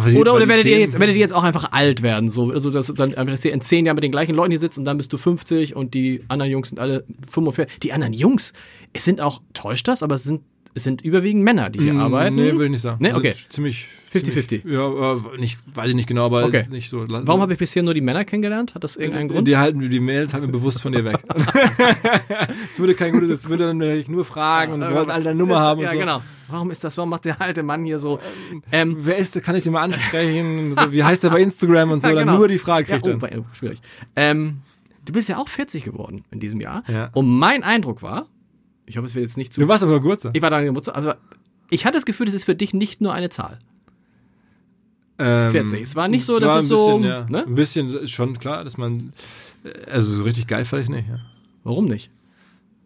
die, 0.00 0.16
oder 0.16 0.34
oder 0.34 0.48
werdet 0.48 0.64
ihr 0.64 0.78
jetzt 0.78 0.98
werdet 0.98 1.16
ihr 1.16 1.20
jetzt 1.20 1.34
auch 1.34 1.42
einfach 1.42 1.72
alt 1.72 2.02
werden 2.02 2.30
so 2.30 2.50
also 2.50 2.70
dass 2.70 2.92
dann 2.94 3.12
dass 3.12 3.44
ihr 3.44 3.52
in 3.52 3.60
zehn 3.60 3.84
Jahren 3.86 3.96
mit 3.96 4.04
den 4.04 4.12
gleichen 4.12 4.34
Leuten 4.34 4.50
hier 4.50 4.60
sitzt 4.60 4.78
und 4.78 4.84
dann 4.84 4.96
bist 4.96 5.12
du 5.12 5.18
50 5.18 5.76
und 5.76 5.94
die 5.94 6.24
anderen 6.28 6.50
Jungs 6.50 6.70
sind 6.70 6.80
alle 6.80 7.04
45 7.30 7.80
die 7.80 7.92
anderen 7.92 8.14
Jungs 8.14 8.52
es 8.92 9.04
sind 9.04 9.20
auch 9.20 9.42
täuscht 9.52 9.88
das 9.88 10.02
aber 10.02 10.14
es 10.14 10.24
sind 10.24 10.42
es 10.74 10.84
sind 10.84 11.02
überwiegend 11.02 11.44
Männer, 11.44 11.68
die 11.68 11.80
hier 11.80 11.92
mm, 11.92 12.00
arbeiten. 12.00 12.36
Nee, 12.36 12.56
will 12.56 12.64
ich 12.64 12.70
nicht 12.70 12.80
sagen. 12.80 12.96
Nee, 13.00 13.12
okay. 13.12 13.34
Ziemlich 13.48 13.88
50-50. 14.12 14.68
Ja, 14.68 15.14
äh, 15.14 15.38
nicht, 15.38 15.58
weiß 15.74 15.90
ich 15.90 15.94
nicht 15.94 16.08
genau, 16.08 16.26
aber 16.26 16.44
okay. 16.44 16.64
nicht 16.70 16.88
so. 16.88 17.04
Warum 17.08 17.40
habe 17.42 17.52
ich 17.52 17.58
bisher 17.58 17.82
nur 17.82 17.92
die 17.92 18.00
Männer 18.00 18.24
kennengelernt? 18.24 18.74
Hat 18.74 18.82
das 18.82 18.96
irgendeinen 18.96 19.28
Grund? 19.28 19.46
Die 19.46 19.56
halten 19.56 19.80
die 19.88 20.00
Mails 20.00 20.32
halten 20.32 20.50
bewusst 20.50 20.80
von 20.80 20.92
dir 20.92 21.04
weg. 21.04 21.18
das 21.28 22.78
würde 22.78 22.94
kein 22.94 23.12
gutes, 23.12 23.28
das 23.28 23.48
würde 23.48 23.66
dann 23.66 23.78
natürlich 23.78 24.08
nur 24.08 24.24
fragen 24.24 24.80
ja, 24.80 24.88
und 24.88 24.94
wollten 24.94 25.10
alle 25.10 25.24
deine 25.24 25.38
Nummer 25.38 25.60
haben 25.60 25.80
ja, 25.80 25.88
und 25.88 25.94
so. 25.94 26.00
genau. 26.00 26.22
Warum 26.48 26.70
ist 26.70 26.84
das? 26.84 26.96
Warum 26.96 27.10
macht 27.10 27.24
der 27.24 27.40
alte 27.40 27.62
Mann 27.62 27.84
hier 27.84 27.98
so? 27.98 28.18
Ähm, 28.70 28.96
Wer 29.00 29.16
ist 29.16 29.34
der? 29.34 29.42
Kann 29.42 29.56
ich 29.56 29.64
den 29.64 29.72
mal 29.72 29.82
ansprechen? 29.82 30.74
so, 30.78 30.92
wie 30.92 31.02
heißt 31.02 31.24
der 31.24 31.30
bei 31.30 31.40
Instagram 31.40 31.90
und 31.90 32.02
so? 32.02 32.08
Ja, 32.12 32.14
genau. 32.14 32.32
Dann 32.32 32.38
nur 32.38 32.48
die 32.48 32.58
Frage 32.58 32.86
kriegt 32.86 33.06
ja, 33.06 33.14
oh, 33.14 33.38
oh, 33.38 33.44
schwierig. 33.54 33.80
Ähm, 34.16 34.58
du 35.04 35.12
bist 35.12 35.28
ja 35.28 35.38
auch 35.38 35.48
40 35.48 35.84
geworden 35.84 36.24
in 36.30 36.40
diesem 36.40 36.60
Jahr. 36.60 36.82
Ja. 36.88 37.10
Und 37.14 37.28
mein 37.38 37.62
Eindruck 37.62 38.02
war, 38.02 38.26
ich 38.86 38.96
hoffe, 38.96 39.06
es 39.06 39.14
wird 39.14 39.24
jetzt 39.24 39.36
nicht 39.36 39.52
zu. 39.52 39.60
Du 39.60 39.68
warst 39.68 39.82
aber 39.82 40.00
Geburtstag. 40.00 40.36
Ich 40.36 40.42
war 40.42 40.50
da 40.50 40.60
Geburtstag, 40.60 40.96
aber 40.96 41.16
ich 41.70 41.84
hatte 41.86 41.96
das 41.96 42.04
Gefühl, 42.04 42.26
das 42.26 42.34
ist 42.34 42.44
für 42.44 42.54
dich 42.54 42.74
nicht 42.74 43.00
nur 43.00 43.14
eine 43.14 43.30
Zahl. 43.30 43.58
Ähm, 45.18 45.50
40. 45.52 45.82
Es 45.82 45.96
war 45.96 46.08
nicht 46.08 46.24
so, 46.24 46.38
dass 46.38 46.62
es 46.62 46.68
so. 46.68 46.98
Bisschen, 46.98 47.10
ja, 47.10 47.26
ne? 47.28 47.46
Ein 47.46 47.54
bisschen 47.54 47.88
ist 47.90 48.10
schon 48.10 48.38
klar, 48.38 48.64
dass 48.64 48.76
man. 48.76 49.12
Also 49.90 50.16
so 50.16 50.24
richtig 50.24 50.46
geil 50.46 50.64
fand 50.64 50.82
ich 50.82 50.88
nicht, 50.88 51.08
ja. 51.08 51.20
Warum 51.64 51.86
nicht? 51.86 52.10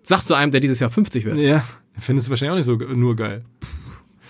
Sagst 0.02 0.28
du 0.28 0.34
einem, 0.34 0.50
der 0.50 0.60
dieses 0.60 0.78
Jahr 0.80 0.90
50 0.90 1.24
wird? 1.24 1.38
Ja, 1.38 1.64
findest 1.98 2.28
du 2.28 2.30
wahrscheinlich 2.30 2.52
auch 2.52 2.74
nicht 2.74 2.84
so 2.84 2.94
nur 2.94 3.16
geil. 3.16 3.44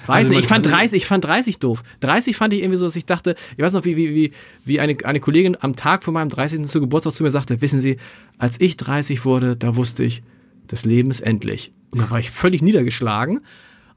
Weiß 0.06 0.18
also 0.18 0.30
nicht, 0.30 0.40
ich 0.40 0.46
fand 0.46 0.64
30, 0.64 1.02
ich 1.02 1.06
fand 1.06 1.24
30 1.24 1.58
doof. 1.58 1.82
30 2.00 2.36
fand 2.36 2.54
ich 2.54 2.60
irgendwie 2.60 2.78
so, 2.78 2.84
dass 2.84 2.94
ich 2.94 3.06
dachte, 3.06 3.34
ich 3.56 3.62
weiß 3.62 3.72
noch, 3.72 3.84
wie, 3.84 3.96
wie, 3.96 4.14
wie, 4.14 4.32
wie 4.64 4.80
eine, 4.80 4.96
eine 5.04 5.18
Kollegin 5.20 5.56
am 5.60 5.74
Tag 5.74 6.04
vor 6.04 6.14
meinem 6.14 6.28
30. 6.28 6.64
zu 6.64 6.80
Geburtstag 6.80 7.12
zu 7.12 7.24
mir 7.24 7.30
sagte, 7.30 7.60
wissen 7.60 7.80
Sie, 7.80 7.96
als 8.38 8.60
ich 8.60 8.76
30 8.76 9.24
wurde, 9.24 9.56
da 9.56 9.74
wusste 9.74 10.04
ich, 10.04 10.22
das 10.68 10.84
Leben 10.84 11.10
ist 11.10 11.20
endlich. 11.20 11.72
Und 11.90 12.00
da 12.00 12.10
war 12.10 12.18
ich 12.18 12.30
völlig 12.30 12.62
niedergeschlagen. 12.62 13.40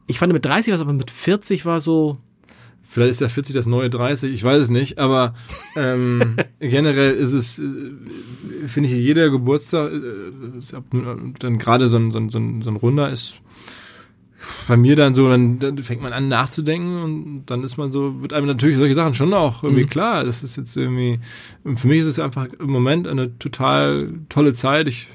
Ich 0.07 0.19
fand 0.19 0.33
mit 0.33 0.45
30 0.45 0.73
was, 0.73 0.81
aber 0.81 0.93
mit 0.93 1.11
40 1.11 1.65
war 1.65 1.79
so. 1.79 2.17
Vielleicht 2.81 3.11
ist 3.11 3.21
ja 3.21 3.29
40 3.29 3.53
das 3.53 3.67
neue 3.67 3.91
30, 3.91 4.33
ich 4.33 4.43
weiß 4.43 4.63
es 4.63 4.69
nicht, 4.71 4.97
aber 4.97 5.35
ähm, 5.75 6.37
generell 6.59 7.13
ist 7.13 7.33
es, 7.33 7.59
äh, 7.59 7.91
finde 8.67 8.89
ich, 8.89 8.95
jeder 8.95 9.29
Geburtstag, 9.29 9.91
äh, 9.91 10.31
dann 11.39 11.59
gerade 11.59 11.87
so 11.87 11.97
ein, 11.97 12.09
so, 12.09 12.17
ein, 12.17 12.29
so, 12.29 12.39
ein, 12.39 12.63
so 12.63 12.71
ein 12.71 12.77
Runder 12.77 13.11
ist 13.11 13.41
bei 14.67 14.77
mir 14.77 14.95
dann 14.95 15.13
so, 15.13 15.29
dann, 15.29 15.59
dann 15.59 15.77
fängt 15.79 16.01
man 16.01 16.13
an 16.13 16.27
nachzudenken 16.27 16.99
und 16.99 17.45
dann 17.47 17.63
ist 17.63 17.77
man 17.77 17.91
so, 17.91 18.21
wird 18.21 18.33
einem 18.33 18.47
natürlich 18.47 18.77
solche 18.77 18.95
Sachen 18.95 19.13
schon 19.13 19.33
auch 19.33 19.63
irgendwie 19.63 19.83
mhm. 19.83 19.89
klar. 19.89 20.23
Das 20.23 20.43
ist 20.43 20.57
jetzt 20.57 20.75
irgendwie, 20.75 21.19
für 21.75 21.87
mich 21.87 21.99
ist 21.99 22.05
es 22.07 22.19
einfach 22.19 22.47
im 22.59 22.69
Moment 22.69 23.07
eine 23.07 23.37
total 23.37 24.13
tolle 24.29 24.53
Zeit. 24.53 24.87
Ich 24.87 25.07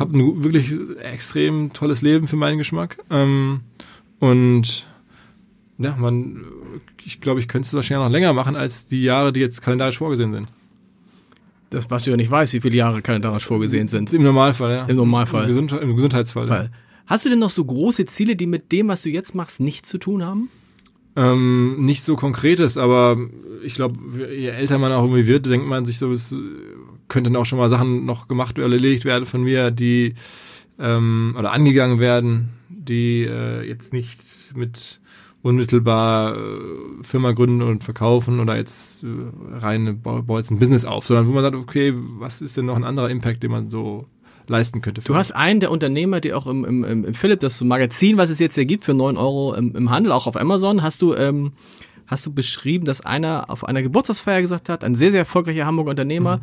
habe 0.00 0.18
ein 0.18 0.42
wirklich 0.42 0.72
extrem 1.02 1.72
tolles 1.72 2.02
Leben 2.02 2.26
für 2.26 2.36
meinen 2.36 2.58
Geschmack. 2.58 2.98
Ähm, 3.10 3.60
und 4.18 4.86
ja, 5.78 5.96
man, 5.96 6.44
ich 7.04 7.20
glaube, 7.20 7.40
ich 7.40 7.48
könnte 7.48 7.66
es 7.66 7.74
wahrscheinlich 7.74 8.04
noch 8.04 8.12
länger 8.12 8.32
machen 8.32 8.56
als 8.56 8.86
die 8.86 9.02
Jahre, 9.02 9.32
die 9.32 9.40
jetzt 9.40 9.62
kalendarisch 9.62 9.98
vorgesehen 9.98 10.32
sind. 10.32 10.48
Das, 11.70 11.90
was 11.90 12.04
du 12.04 12.10
ja 12.10 12.16
nicht 12.16 12.30
weißt, 12.30 12.52
wie 12.52 12.60
viele 12.60 12.76
Jahre 12.76 13.00
kalendarisch 13.00 13.46
vorgesehen 13.46 13.88
sind. 13.88 14.12
Im 14.12 14.24
Normalfall, 14.24 14.72
ja. 14.72 14.84
Im 14.86 14.96
Normalfall. 14.96 15.42
Im, 15.42 15.48
Gesund 15.48 15.72
im 15.72 15.94
Gesundheitsfall. 15.94 16.48
Ja. 16.48 16.68
Hast 17.06 17.24
du 17.24 17.28
denn 17.28 17.38
noch 17.38 17.50
so 17.50 17.64
große 17.64 18.06
Ziele, 18.06 18.36
die 18.36 18.46
mit 18.46 18.72
dem, 18.72 18.88
was 18.88 19.02
du 19.02 19.08
jetzt 19.08 19.34
machst, 19.34 19.60
nichts 19.60 19.88
zu 19.88 19.98
tun 19.98 20.24
haben? 20.24 20.50
Ähm, 21.16 21.80
nicht 21.80 22.04
so 22.04 22.16
konkretes, 22.16 22.76
aber 22.76 23.18
ich 23.64 23.74
glaube, 23.74 23.98
je 24.16 24.48
älter 24.48 24.78
man 24.78 24.92
auch 24.92 25.02
irgendwie 25.02 25.26
wird, 25.26 25.46
denkt 25.46 25.66
man 25.66 25.84
sich 25.84 25.98
so, 25.98 26.10
es 26.12 26.34
könnten 27.10 27.36
auch 27.36 27.44
schon 27.44 27.58
mal 27.58 27.68
Sachen 27.68 28.06
noch 28.06 28.28
gemacht 28.28 28.58
oder 28.58 28.72
erledigt 28.72 29.04
werden 29.04 29.26
von 29.26 29.42
mir, 29.42 29.70
die 29.70 30.14
ähm, 30.78 31.34
oder 31.38 31.52
angegangen 31.52 32.00
werden, 32.00 32.50
die 32.70 33.24
äh, 33.24 33.68
jetzt 33.68 33.92
nicht 33.92 34.22
mit 34.54 35.00
unmittelbar 35.42 36.36
äh, 36.36 36.38
Firma 37.02 37.32
gründen 37.32 37.62
und 37.62 37.84
verkaufen 37.84 38.40
oder 38.40 38.56
jetzt 38.56 39.04
äh, 39.04 39.06
rein 39.56 40.00
baut 40.00 40.28
jetzt 40.38 40.50
ein 40.50 40.58
Business 40.58 40.84
auf, 40.84 41.06
sondern 41.06 41.26
wo 41.26 41.32
man 41.32 41.42
sagt, 41.42 41.56
okay, 41.56 41.92
was 41.94 42.40
ist 42.40 42.56
denn 42.56 42.66
noch 42.66 42.76
ein 42.76 42.84
anderer 42.84 43.10
Impact, 43.10 43.42
den 43.42 43.50
man 43.50 43.70
so 43.70 44.06
leisten 44.48 44.80
könnte. 44.80 45.00
Du 45.02 45.14
hast 45.14 45.30
einen 45.30 45.60
der 45.60 45.70
Unternehmer, 45.70 46.20
die 46.20 46.34
auch 46.34 46.46
im, 46.46 46.64
im, 46.64 47.04
im 47.04 47.14
Philipp, 47.14 47.40
das 47.40 47.60
Magazin, 47.60 48.16
was 48.16 48.30
es 48.30 48.38
jetzt 48.40 48.56
hier 48.56 48.64
gibt 48.64 48.84
für 48.84 48.94
neun 48.94 49.16
Euro 49.16 49.54
im, 49.54 49.76
im 49.76 49.90
Handel, 49.90 50.12
auch 50.12 50.26
auf 50.26 50.36
Amazon, 50.36 50.82
hast 50.82 51.02
du 51.02 51.14
ähm, 51.14 51.52
hast 52.10 52.26
du 52.26 52.32
beschrieben, 52.32 52.84
dass 52.84 53.00
einer 53.00 53.48
auf 53.48 53.64
einer 53.64 53.82
Geburtstagsfeier 53.82 54.40
gesagt 54.40 54.68
hat, 54.68 54.82
ein 54.82 54.96
sehr, 54.96 55.12
sehr 55.12 55.20
erfolgreicher 55.20 55.64
Hamburger 55.64 55.90
Unternehmer, 55.90 56.38
mhm. 56.38 56.42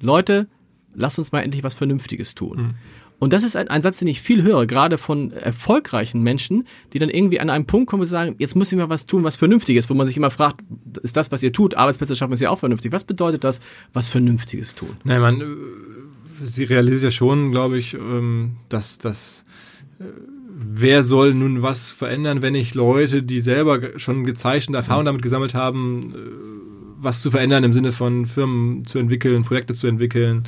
Leute, 0.00 0.48
lasst 0.94 1.18
uns 1.18 1.32
mal 1.32 1.40
endlich 1.40 1.62
was 1.62 1.74
Vernünftiges 1.74 2.34
tun. 2.34 2.58
Mhm. 2.58 2.74
Und 3.18 3.32
das 3.32 3.44
ist 3.44 3.56
ein, 3.56 3.68
ein, 3.68 3.80
Satz, 3.80 3.98
den 3.98 4.08
ich 4.08 4.20
viel 4.20 4.42
höre, 4.42 4.66
gerade 4.66 4.98
von 4.98 5.32
erfolgreichen 5.32 6.22
Menschen, 6.22 6.66
die 6.92 6.98
dann 6.98 7.08
irgendwie 7.08 7.40
an 7.40 7.48
einem 7.48 7.64
Punkt 7.66 7.88
kommen 7.88 8.02
und 8.02 8.08
sagen, 8.08 8.34
jetzt 8.38 8.54
muss 8.56 8.70
ich 8.70 8.78
mal 8.78 8.90
was 8.90 9.06
tun, 9.06 9.24
was 9.24 9.36
Vernünftiges, 9.36 9.88
wo 9.88 9.94
man 9.94 10.06
sich 10.06 10.18
immer 10.18 10.30
fragt, 10.30 10.60
ist 11.02 11.16
das, 11.16 11.32
was 11.32 11.42
ihr 11.42 11.52
tut, 11.52 11.76
Arbeitsplätze 11.76 12.14
schaffen 12.14 12.34
ist 12.34 12.40
ja 12.40 12.50
auch 12.50 12.58
vernünftig. 12.58 12.92
Was 12.92 13.04
bedeutet 13.04 13.42
das, 13.42 13.60
was 13.94 14.10
Vernünftiges 14.10 14.74
tun? 14.74 14.96
Nein, 15.04 15.22
man, 15.22 15.40
äh, 15.40 15.44
sie 16.44 16.64
realisiert 16.64 17.04
ja 17.04 17.10
schon, 17.10 17.52
glaube 17.52 17.78
ich, 17.78 17.94
ähm, 17.94 18.56
dass 18.68 18.98
das 18.98 19.44
äh, 19.98 20.04
wer 20.56 21.02
soll 21.02 21.34
nun 21.34 21.62
was 21.62 21.90
verändern, 21.90 22.42
wenn 22.42 22.54
ich 22.54 22.74
Leute, 22.74 23.22
die 23.22 23.40
selber 23.40 23.98
schon 23.98 24.24
gezeigt 24.24 24.68
und 24.68 24.74
Erfahrung 24.74 25.04
damit 25.04 25.22
gesammelt 25.22 25.54
haben, 25.54 26.14
äh, 26.14 26.75
was 27.06 27.22
zu 27.22 27.30
verändern 27.30 27.62
im 27.62 27.72
Sinne 27.72 27.92
von 27.92 28.26
Firmen 28.26 28.84
zu 28.84 28.98
entwickeln, 28.98 29.44
Projekte 29.44 29.74
zu 29.74 29.86
entwickeln, 29.86 30.42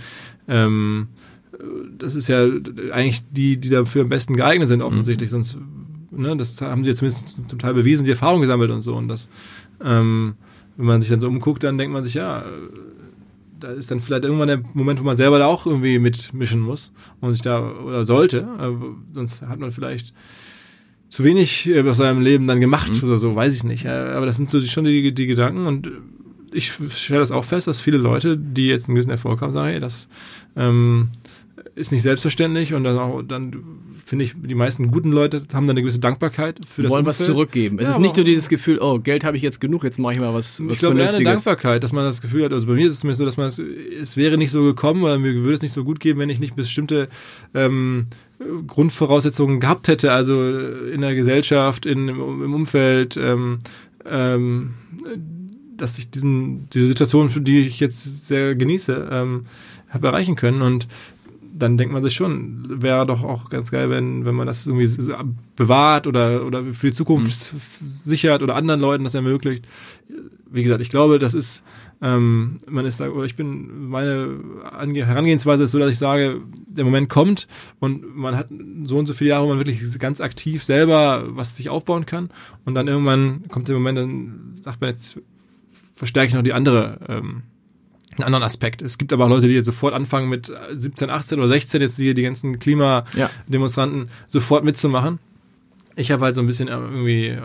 ähm, 0.48 1.08
das 1.96 2.16
ist 2.16 2.28
ja 2.28 2.44
eigentlich 2.92 3.22
die, 3.30 3.56
die 3.56 3.68
dafür 3.68 4.02
am 4.02 4.08
besten 4.08 4.34
geeignet 4.34 4.68
sind, 4.68 4.82
offensichtlich. 4.82 5.30
Mhm. 5.30 5.42
Sonst 5.42 5.58
ne, 6.10 6.36
das 6.36 6.60
haben 6.60 6.82
sie 6.82 6.90
ja 6.90 6.96
zumindest 6.96 7.36
zum 7.46 7.58
Teil 7.58 7.74
bewiesen, 7.74 8.04
die 8.04 8.10
Erfahrung 8.10 8.40
gesammelt 8.40 8.70
und 8.70 8.80
so. 8.80 8.94
Und 8.96 9.08
das, 9.08 9.28
ähm, 9.82 10.34
wenn 10.76 10.86
man 10.86 11.00
sich 11.00 11.10
dann 11.10 11.20
so 11.20 11.28
umguckt, 11.28 11.62
dann 11.62 11.78
denkt 11.78 11.92
man 11.92 12.04
sich, 12.04 12.14
ja, 12.14 12.44
da 13.60 13.68
ist 13.68 13.90
dann 13.90 14.00
vielleicht 14.00 14.24
irgendwann 14.24 14.48
der 14.48 14.62
Moment, 14.74 15.00
wo 15.00 15.04
man 15.04 15.16
selber 15.16 15.38
da 15.38 15.46
auch 15.46 15.66
irgendwie 15.66 15.98
mitmischen 15.98 16.60
muss 16.60 16.92
und 17.20 17.32
sich 17.32 17.42
da 17.42 17.72
oder 17.72 18.04
sollte. 18.04 18.48
Äh, 18.60 18.72
sonst 19.12 19.42
hat 19.42 19.58
man 19.60 19.70
vielleicht 19.70 20.12
zu 21.08 21.24
wenig 21.24 21.68
äh, 21.68 21.88
aus 21.88 21.96
seinem 21.96 22.20
Leben 22.20 22.46
dann 22.46 22.60
gemacht 22.60 22.92
mhm. 22.92 23.08
oder 23.08 23.18
so, 23.18 23.34
weiß 23.34 23.54
ich 23.54 23.64
nicht. 23.64 23.86
Aber 23.86 24.26
das 24.26 24.36
sind 24.36 24.50
so 24.50 24.60
schon 24.60 24.84
die, 24.84 25.14
die 25.14 25.26
Gedanken 25.26 25.66
und 25.66 25.90
ich 26.52 26.72
stelle 26.90 27.20
das 27.20 27.32
auch 27.32 27.44
fest, 27.44 27.66
dass 27.66 27.80
viele 27.80 27.98
Leute, 27.98 28.36
die 28.36 28.68
jetzt 28.68 28.88
einen 28.88 28.94
gewissen 28.94 29.10
Erfolg 29.10 29.40
haben, 29.40 29.52
sagen, 29.52 29.68
hey, 29.68 29.80
das 29.80 30.08
ähm, 30.56 31.08
ist 31.74 31.92
nicht 31.92 32.02
selbstverständlich 32.02 32.74
und 32.74 32.84
dann, 32.84 32.98
auch, 32.98 33.22
dann 33.22 33.52
finde 34.04 34.24
ich, 34.24 34.34
die 34.36 34.54
meisten 34.54 34.90
guten 34.90 35.12
Leute 35.12 35.38
haben 35.52 35.66
dann 35.66 35.70
eine 35.70 35.82
gewisse 35.82 36.00
Dankbarkeit 36.00 36.60
für 36.66 36.82
das 36.82 36.90
Wollen 36.90 37.06
Umfeld. 37.06 37.20
was 37.20 37.26
zurückgeben. 37.26 37.78
Es 37.78 37.88
ja, 37.88 37.94
ist 37.94 38.00
nicht 38.00 38.16
nur 38.16 38.24
dieses 38.24 38.48
Gefühl, 38.48 38.78
oh, 38.80 38.98
Geld 38.98 39.24
habe 39.24 39.36
ich 39.36 39.42
jetzt 39.42 39.60
genug, 39.60 39.84
jetzt 39.84 39.98
mache 39.98 40.14
ich 40.14 40.20
mal 40.20 40.34
was, 40.34 40.64
was 40.64 40.74
Ich 40.74 40.78
glaube, 40.80 41.00
eher 41.00 41.14
eine 41.14 41.24
Dankbarkeit, 41.24 41.82
dass 41.82 41.92
man 41.92 42.04
das 42.04 42.20
Gefühl 42.20 42.44
hat, 42.44 42.52
also 42.52 42.66
bei 42.66 42.74
mir 42.74 42.86
ist 42.86 42.94
es 42.94 43.00
zumindest 43.00 43.18
so, 43.18 43.24
dass 43.24 43.36
man 43.36 43.46
es, 43.46 43.58
es 43.58 44.16
wäre 44.16 44.36
nicht 44.36 44.50
so 44.50 44.64
gekommen 44.64 45.02
oder 45.02 45.18
mir 45.18 45.34
würde 45.34 45.54
es 45.54 45.62
nicht 45.62 45.72
so 45.72 45.84
gut 45.84 46.00
geben, 46.00 46.18
wenn 46.20 46.30
ich 46.30 46.40
nicht 46.40 46.56
bestimmte 46.56 47.08
ähm, 47.54 48.06
Grundvoraussetzungen 48.66 49.60
gehabt 49.60 49.88
hätte, 49.88 50.12
also 50.12 50.58
in 50.92 51.00
der 51.00 51.14
Gesellschaft, 51.14 51.86
in, 51.86 52.08
im, 52.08 52.44
im 52.44 52.54
Umfeld, 52.54 53.16
ähm, 53.16 53.60
ähm, 54.04 54.74
dass 55.78 55.98
ich 55.98 56.10
diesen, 56.10 56.68
diese 56.70 56.86
Situation, 56.86 57.30
die 57.44 57.66
ich 57.66 57.80
jetzt 57.80 58.26
sehr 58.26 58.54
genieße, 58.54 59.08
ähm, 59.10 59.46
habe 59.88 60.08
erreichen 60.08 60.36
können. 60.36 60.60
Und 60.60 60.88
dann 61.58 61.76
denkt 61.76 61.92
man 61.92 62.02
sich 62.02 62.14
schon, 62.14 62.82
wäre 62.82 63.06
doch 63.06 63.24
auch 63.24 63.50
ganz 63.50 63.70
geil, 63.70 63.90
wenn, 63.90 64.24
wenn 64.24 64.34
man 64.34 64.46
das 64.46 64.66
irgendwie 64.66 64.88
bewahrt 65.56 66.06
oder, 66.06 66.44
oder 66.44 66.64
für 66.72 66.88
die 66.88 66.92
Zukunft 66.92 67.52
mhm. 67.52 67.58
sichert 67.58 68.42
oder 68.42 68.54
anderen 68.54 68.80
Leuten 68.80 69.04
das 69.04 69.14
ermöglicht. 69.14 69.66
Wie 70.50 70.62
gesagt, 70.62 70.80
ich 70.80 70.88
glaube, 70.88 71.18
das 71.18 71.34
ist, 71.34 71.62
ähm, 72.00 72.58
man 72.66 72.86
ist 72.86 73.00
da, 73.00 73.10
oder 73.10 73.24
ich 73.24 73.36
bin, 73.36 73.88
meine 73.88 74.38
Herangehensweise 74.94 75.64
ist 75.64 75.72
so, 75.72 75.78
dass 75.78 75.90
ich 75.90 75.98
sage, 75.98 76.40
der 76.66 76.84
Moment 76.84 77.08
kommt 77.08 77.48
und 77.80 78.16
man 78.16 78.36
hat 78.36 78.48
so 78.84 78.98
und 78.98 79.06
so 79.06 79.14
viele 79.14 79.30
Jahre, 79.30 79.44
wo 79.44 79.48
man 79.48 79.58
wirklich 79.58 79.98
ganz 79.98 80.20
aktiv 80.20 80.62
selber 80.62 81.24
was 81.28 81.56
sich 81.56 81.68
aufbauen 81.68 82.06
kann 82.06 82.30
und 82.64 82.74
dann 82.74 82.88
irgendwann 82.88 83.48
kommt 83.48 83.68
der 83.68 83.76
Moment, 83.76 83.98
dann 83.98 84.54
sagt 84.60 84.80
man 84.80 84.90
jetzt, 84.90 85.18
verstärke 85.98 86.28
ich 86.28 86.34
noch 86.34 86.42
die 86.42 86.52
andere, 86.52 86.98
ähm, 87.08 87.42
einen 88.16 88.24
anderen 88.24 88.44
Aspekt. 88.44 88.82
Es 88.82 88.98
gibt 88.98 89.12
aber 89.12 89.24
auch 89.24 89.28
Leute, 89.28 89.48
die 89.48 89.54
jetzt 89.54 89.66
sofort 89.66 89.94
anfangen 89.94 90.28
mit 90.28 90.52
17, 90.70 91.10
18 91.10 91.38
oder 91.38 91.48
16 91.48 91.80
jetzt 91.80 91.98
die, 91.98 92.14
die 92.14 92.22
ganzen 92.22 92.58
Klimademonstranten 92.58 94.02
ja. 94.02 94.06
sofort 94.28 94.64
mitzumachen. 94.64 95.18
Ich 95.96 96.12
habe 96.12 96.24
halt 96.24 96.36
so 96.36 96.40
ein 96.40 96.46
bisschen 96.46 96.68
irgendwie 96.68 97.36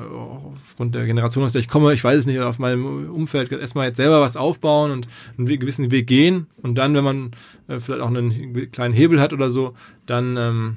aufgrund 0.54 0.93
der 0.93 1.08
Generation, 1.08 1.43
aus 1.43 1.54
der 1.54 1.62
ich 1.62 1.68
komme, 1.68 1.91
ich 1.91 2.04
weiß 2.04 2.20
es 2.20 2.26
nicht, 2.28 2.39
auf 2.39 2.60
meinem 2.60 3.10
Umfeld 3.10 3.51
erstmal 3.51 3.88
jetzt 3.88 3.97
selber 3.97 4.22
was 4.22 4.38
aufbauen 4.38 4.91
und 4.91 5.08
einen 5.38 5.47
gewissen 5.47 5.89
Weg 5.89 6.06
gehen 6.06 6.45
und 6.62 6.76
dann, 6.76 6.93
wenn 6.93 7.04
man 7.04 7.32
äh, 7.68 7.80
vielleicht 7.80 8.04
auch 8.04 8.10
einen 8.10 8.72
kleinen 8.72 8.93
Hebel 8.93 9.20
hat 9.20 9.34
oder 9.34 9.49
so, 9.49 9.74
dann 10.06 10.38
ähm, 10.38 10.76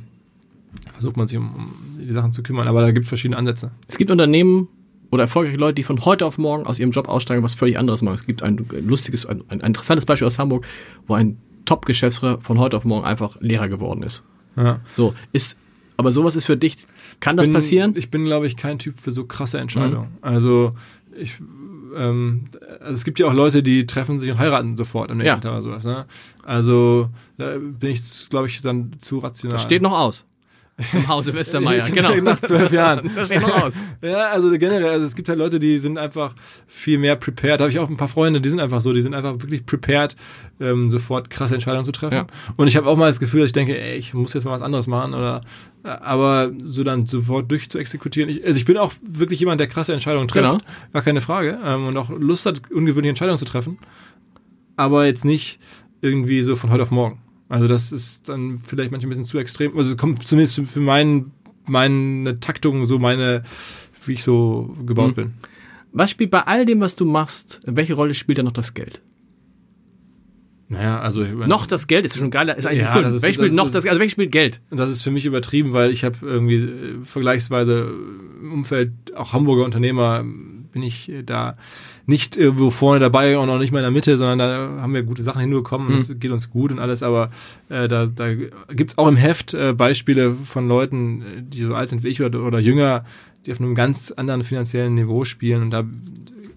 versucht 0.94 1.18
man 1.18 1.28
sich 1.28 1.36
um, 1.36 1.54
um 1.54 1.98
die 1.98 2.14
Sachen 2.14 2.32
zu 2.32 2.42
kümmern. 2.42 2.66
Aber 2.66 2.80
da 2.80 2.92
gibt 2.92 3.04
es 3.04 3.08
verschiedene 3.08 3.36
Ansätze. 3.36 3.72
Es 3.86 3.98
gibt 3.98 4.10
Unternehmen, 4.10 4.68
oder 5.16 5.24
erfolgreiche 5.24 5.56
Leute, 5.56 5.74
die 5.74 5.82
von 5.82 6.04
heute 6.04 6.26
auf 6.26 6.38
morgen 6.38 6.66
aus 6.66 6.78
ihrem 6.78 6.90
Job 6.90 7.08
aussteigen, 7.08 7.42
was 7.42 7.54
völlig 7.54 7.78
anderes 7.78 8.02
machen. 8.02 8.14
Es 8.14 8.26
gibt 8.26 8.42
ein 8.42 8.66
lustiges, 8.86 9.26
ein, 9.26 9.42
ein 9.48 9.60
interessantes 9.60 10.06
Beispiel 10.06 10.26
aus 10.26 10.38
Hamburg, 10.38 10.66
wo 11.06 11.14
ein 11.14 11.38
Top-Geschäftsführer 11.64 12.38
von 12.38 12.58
heute 12.58 12.76
auf 12.76 12.84
morgen 12.84 13.04
einfach 13.04 13.36
Lehrer 13.40 13.68
geworden 13.68 14.02
ist. 14.02 14.22
Ja. 14.56 14.80
So, 14.94 15.14
ist, 15.32 15.56
aber 15.96 16.12
sowas 16.12 16.36
ist 16.36 16.44
für 16.44 16.56
dich, 16.56 16.76
kann 17.20 17.36
das 17.36 17.46
bin, 17.46 17.54
passieren? 17.54 17.94
Ich 17.96 18.10
bin, 18.10 18.24
glaube 18.24 18.46
ich, 18.46 18.56
kein 18.56 18.78
Typ 18.78 18.98
für 18.98 19.10
so 19.10 19.24
krasse 19.24 19.58
Entscheidungen. 19.58 20.10
Mhm. 20.10 20.18
Also, 20.20 20.74
ich, 21.18 21.36
ähm, 21.96 22.48
also 22.80 22.92
es 22.92 23.04
gibt 23.04 23.18
ja 23.18 23.26
auch 23.26 23.34
Leute, 23.34 23.62
die 23.62 23.86
treffen 23.86 24.18
sich 24.18 24.30
und 24.30 24.38
heiraten 24.38 24.76
sofort 24.76 25.10
am 25.10 25.18
nächsten 25.18 25.36
ja. 25.36 25.40
Tag 25.40 25.52
oder 25.52 25.62
sowas. 25.62 25.84
Ne? 25.84 26.06
Also, 26.42 27.08
da 27.38 27.56
bin 27.58 27.90
ich, 27.90 28.28
glaube 28.28 28.48
ich, 28.48 28.60
dann 28.60 28.92
zu 28.98 29.18
rational. 29.18 29.54
Das 29.54 29.62
steht 29.62 29.82
noch 29.82 29.98
aus. 29.98 30.26
Im 30.92 31.08
Hause 31.08 31.32
Westermeier, 31.34 31.88
genau. 31.90 32.14
Nach 32.16 32.40
zwölf 32.40 32.70
Jahren. 32.70 33.10
das 33.16 33.26
steht 33.26 33.40
noch 33.40 33.64
aus. 33.64 33.82
Ja, 34.02 34.28
also 34.28 34.50
generell, 34.50 34.90
also 34.90 35.06
es 35.06 35.14
gibt 35.14 35.28
halt 35.28 35.38
Leute, 35.38 35.58
die 35.58 35.78
sind 35.78 35.96
einfach 35.96 36.34
viel 36.66 36.98
mehr 36.98 37.16
prepared. 37.16 37.60
Da 37.60 37.64
habe 37.64 37.72
ich 37.72 37.78
auch 37.78 37.88
ein 37.88 37.96
paar 37.96 38.08
Freunde, 38.08 38.40
die 38.40 38.48
sind 38.48 38.60
einfach 38.60 38.82
so, 38.82 38.92
die 38.92 39.00
sind 39.00 39.14
einfach 39.14 39.32
wirklich 39.34 39.64
prepared, 39.64 40.16
ähm, 40.60 40.90
sofort 40.90 41.30
krasse 41.30 41.54
Entscheidungen 41.54 41.86
zu 41.86 41.92
treffen. 41.92 42.14
Ja. 42.14 42.26
Und 42.56 42.68
ich 42.68 42.76
habe 42.76 42.88
auch 42.88 42.96
mal 42.96 43.08
das 43.08 43.20
Gefühl, 43.20 43.40
dass 43.40 43.48
ich 43.48 43.54
denke, 43.54 43.78
ey, 43.78 43.96
ich 43.96 44.12
muss 44.12 44.34
jetzt 44.34 44.44
mal 44.44 44.52
was 44.52 44.62
anderes 44.62 44.86
machen 44.86 45.14
oder 45.14 45.40
aber 45.82 46.52
so 46.64 46.82
dann 46.84 47.06
sofort 47.06 47.50
durch 47.50 47.70
zu 47.70 47.78
exekutieren. 47.78 48.28
Ich, 48.28 48.44
also 48.44 48.58
ich 48.58 48.64
bin 48.64 48.76
auch 48.76 48.92
wirklich 49.02 49.40
jemand, 49.40 49.60
der 49.60 49.68
krasse 49.68 49.92
Entscheidungen 49.92 50.28
trifft, 50.28 50.50
genau. 50.50 50.64
gar 50.92 51.02
keine 51.02 51.20
Frage. 51.20 51.58
Ähm, 51.64 51.86
und 51.86 51.96
auch 51.96 52.10
Lust 52.10 52.44
hat, 52.44 52.70
ungewöhnliche 52.70 53.10
Entscheidungen 53.10 53.38
zu 53.38 53.44
treffen. 53.44 53.78
Aber 54.76 55.06
jetzt 55.06 55.24
nicht 55.24 55.58
irgendwie 56.00 56.42
so 56.42 56.56
von 56.56 56.70
heute 56.70 56.82
auf 56.82 56.90
morgen. 56.90 57.20
Also 57.48 57.68
das 57.68 57.92
ist 57.92 58.28
dann 58.28 58.58
vielleicht 58.58 58.90
manchmal 58.90 59.08
ein 59.08 59.10
bisschen 59.10 59.24
zu 59.24 59.38
extrem. 59.38 59.76
Also 59.76 59.92
es 59.92 59.96
kommt 59.96 60.26
zumindest 60.26 60.60
für 60.68 60.80
meinen, 60.80 61.32
meine 61.66 62.40
Taktung, 62.40 62.86
so 62.86 62.98
meine, 62.98 63.44
wie 64.04 64.14
ich 64.14 64.24
so 64.24 64.74
gebaut 64.84 65.10
mhm. 65.10 65.14
bin. 65.14 65.34
Was 65.92 66.10
spielt 66.10 66.30
bei 66.30 66.42
all 66.42 66.64
dem, 66.64 66.80
was 66.80 66.96
du 66.96 67.04
machst, 67.04 67.60
welche 67.64 67.94
Rolle 67.94 68.14
spielt 68.14 68.38
da 68.38 68.42
noch 68.42 68.52
das 68.52 68.74
Geld? 68.74 69.00
Naja, 70.68 70.98
also 70.98 71.22
ich 71.22 71.32
meine, 71.32 71.46
noch 71.46 71.66
das 71.66 71.86
Geld 71.86 72.04
ist 72.04 72.16
schon 72.16 72.30
geil, 72.30 72.48
ist 72.48 72.66
eigentlich 72.66 72.80
ja, 72.80 72.96
cool. 72.96 73.04
Das 73.04 73.14
ist, 73.14 73.22
welches 73.22 73.36
spielt 73.36 73.52
noch 73.52 73.70
das, 73.70 73.86
also 73.86 74.00
welches 74.00 74.12
spielt 74.12 74.32
Geld? 74.32 74.60
Das 74.70 74.90
ist 74.90 75.02
für 75.02 75.12
mich 75.12 75.24
übertrieben, 75.24 75.72
weil 75.72 75.92
ich 75.92 76.02
habe 76.02 76.16
irgendwie 76.22 76.56
äh, 76.56 77.04
vergleichsweise 77.04 77.88
im 78.42 78.52
Umfeld 78.52 78.90
auch 79.14 79.32
Hamburger 79.32 79.64
Unternehmer 79.64 80.24
bin 80.76 80.82
ich 80.82 81.08
äh, 81.08 81.22
da 81.22 81.56
nicht 82.04 82.36
irgendwo 82.36 82.70
vorne 82.70 83.00
dabei 83.00 83.38
und 83.38 83.48
auch 83.48 83.58
nicht 83.58 83.72
mal 83.72 83.78
in 83.78 83.84
der 83.84 83.90
Mitte, 83.90 84.18
sondern 84.18 84.38
da 84.38 84.82
haben 84.82 84.92
wir 84.92 85.02
gute 85.04 85.22
Sachen 85.22 85.40
hinbekommen 85.40 85.88
und 85.88 85.94
es 85.94 86.10
mhm. 86.10 86.20
geht 86.20 86.30
uns 86.30 86.50
gut 86.50 86.70
und 86.70 86.78
alles, 86.78 87.02
aber 87.02 87.30
äh, 87.70 87.88
da, 87.88 88.04
da 88.04 88.34
gibt 88.34 88.98
auch 88.98 89.08
im 89.08 89.16
Heft 89.16 89.54
äh, 89.54 89.72
Beispiele 89.72 90.34
von 90.34 90.68
Leuten, 90.68 91.22
äh, 91.22 91.24
die 91.42 91.60
so 91.60 91.74
alt 91.74 91.88
sind 91.88 92.02
wie 92.02 92.08
ich 92.08 92.22
oder, 92.22 92.42
oder 92.42 92.58
jünger, 92.58 93.06
die 93.46 93.52
auf 93.52 93.60
einem 93.60 93.74
ganz 93.74 94.12
anderen 94.12 94.44
finanziellen 94.44 94.92
Niveau 94.92 95.24
spielen 95.24 95.62
und 95.62 95.70
da 95.70 95.84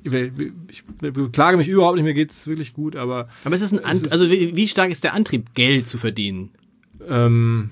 ich 0.01 0.83
beklage 1.01 1.57
mich 1.57 1.67
überhaupt 1.67 1.95
nicht, 1.95 2.05
mir 2.05 2.13
geht's 2.13 2.47
wirklich 2.47 2.73
gut, 2.73 2.95
aber. 2.95 3.27
Aber 3.43 3.53
ist 3.53 3.61
es 3.61 3.73
ein, 3.73 3.83
Ant 3.83 4.11
also 4.11 4.29
wie, 4.29 4.55
wie 4.55 4.67
stark 4.67 4.91
ist 4.91 5.03
der 5.03 5.13
Antrieb, 5.13 5.53
Geld 5.55 5.87
zu 5.87 5.97
verdienen? 5.97 6.51
Ähm, 7.07 7.69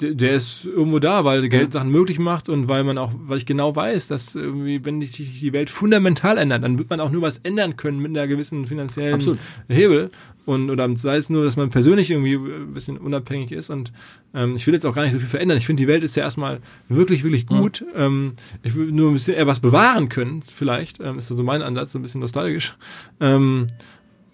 der, 0.00 0.36
ist 0.36 0.64
irgendwo 0.64 1.00
da, 1.00 1.24
weil 1.24 1.48
Geld 1.48 1.72
Sachen 1.72 1.90
möglich 1.90 2.18
macht 2.18 2.48
und 2.48 2.68
weil 2.68 2.84
man 2.84 2.98
auch, 2.98 3.12
weil 3.14 3.36
ich 3.38 3.46
genau 3.46 3.74
weiß, 3.74 4.06
dass 4.06 4.36
irgendwie, 4.36 4.84
wenn 4.84 5.00
sich 5.02 5.40
die 5.40 5.52
Welt 5.52 5.70
fundamental 5.70 6.38
ändert, 6.38 6.62
dann 6.62 6.78
wird 6.78 6.88
man 6.88 7.00
auch 7.00 7.10
nur 7.10 7.22
was 7.22 7.38
ändern 7.38 7.76
können 7.76 7.98
mit 7.98 8.10
einer 8.10 8.28
gewissen 8.28 8.66
finanziellen 8.66 9.14
Absolut. 9.14 9.38
Hebel. 9.68 10.10
Und 10.46 10.70
oder 10.70 10.88
sei 10.96 11.16
es 11.16 11.30
nur, 11.30 11.44
dass 11.44 11.56
man 11.56 11.70
persönlich 11.70 12.10
irgendwie 12.10 12.34
ein 12.34 12.72
bisschen 12.72 12.96
unabhängig 12.96 13.52
ist. 13.52 13.70
Und 13.70 13.92
ähm, 14.34 14.54
ich 14.56 14.66
will 14.66 14.74
jetzt 14.74 14.86
auch 14.86 14.94
gar 14.94 15.02
nicht 15.02 15.12
so 15.12 15.18
viel 15.18 15.28
verändern. 15.28 15.58
Ich 15.58 15.66
finde, 15.66 15.82
die 15.82 15.88
Welt 15.88 16.04
ist 16.04 16.16
ja 16.16 16.22
erstmal 16.22 16.60
wirklich, 16.88 17.24
wirklich 17.24 17.46
gut. 17.46 17.82
Mhm. 17.94 18.00
Ähm, 18.00 18.32
ich 18.62 18.76
will 18.76 18.92
nur 18.92 19.10
ein 19.10 19.14
bisschen 19.14 19.34
eher 19.34 19.46
was 19.46 19.60
bewahren 19.60 20.08
können, 20.08 20.42
vielleicht. 20.42 21.00
Ähm, 21.00 21.18
ist 21.18 21.28
so 21.28 21.42
mein 21.42 21.62
Ansatz, 21.62 21.92
so 21.92 21.98
ein 21.98 22.02
bisschen 22.02 22.20
nostalgisch. 22.20 22.76
Ähm, 23.20 23.66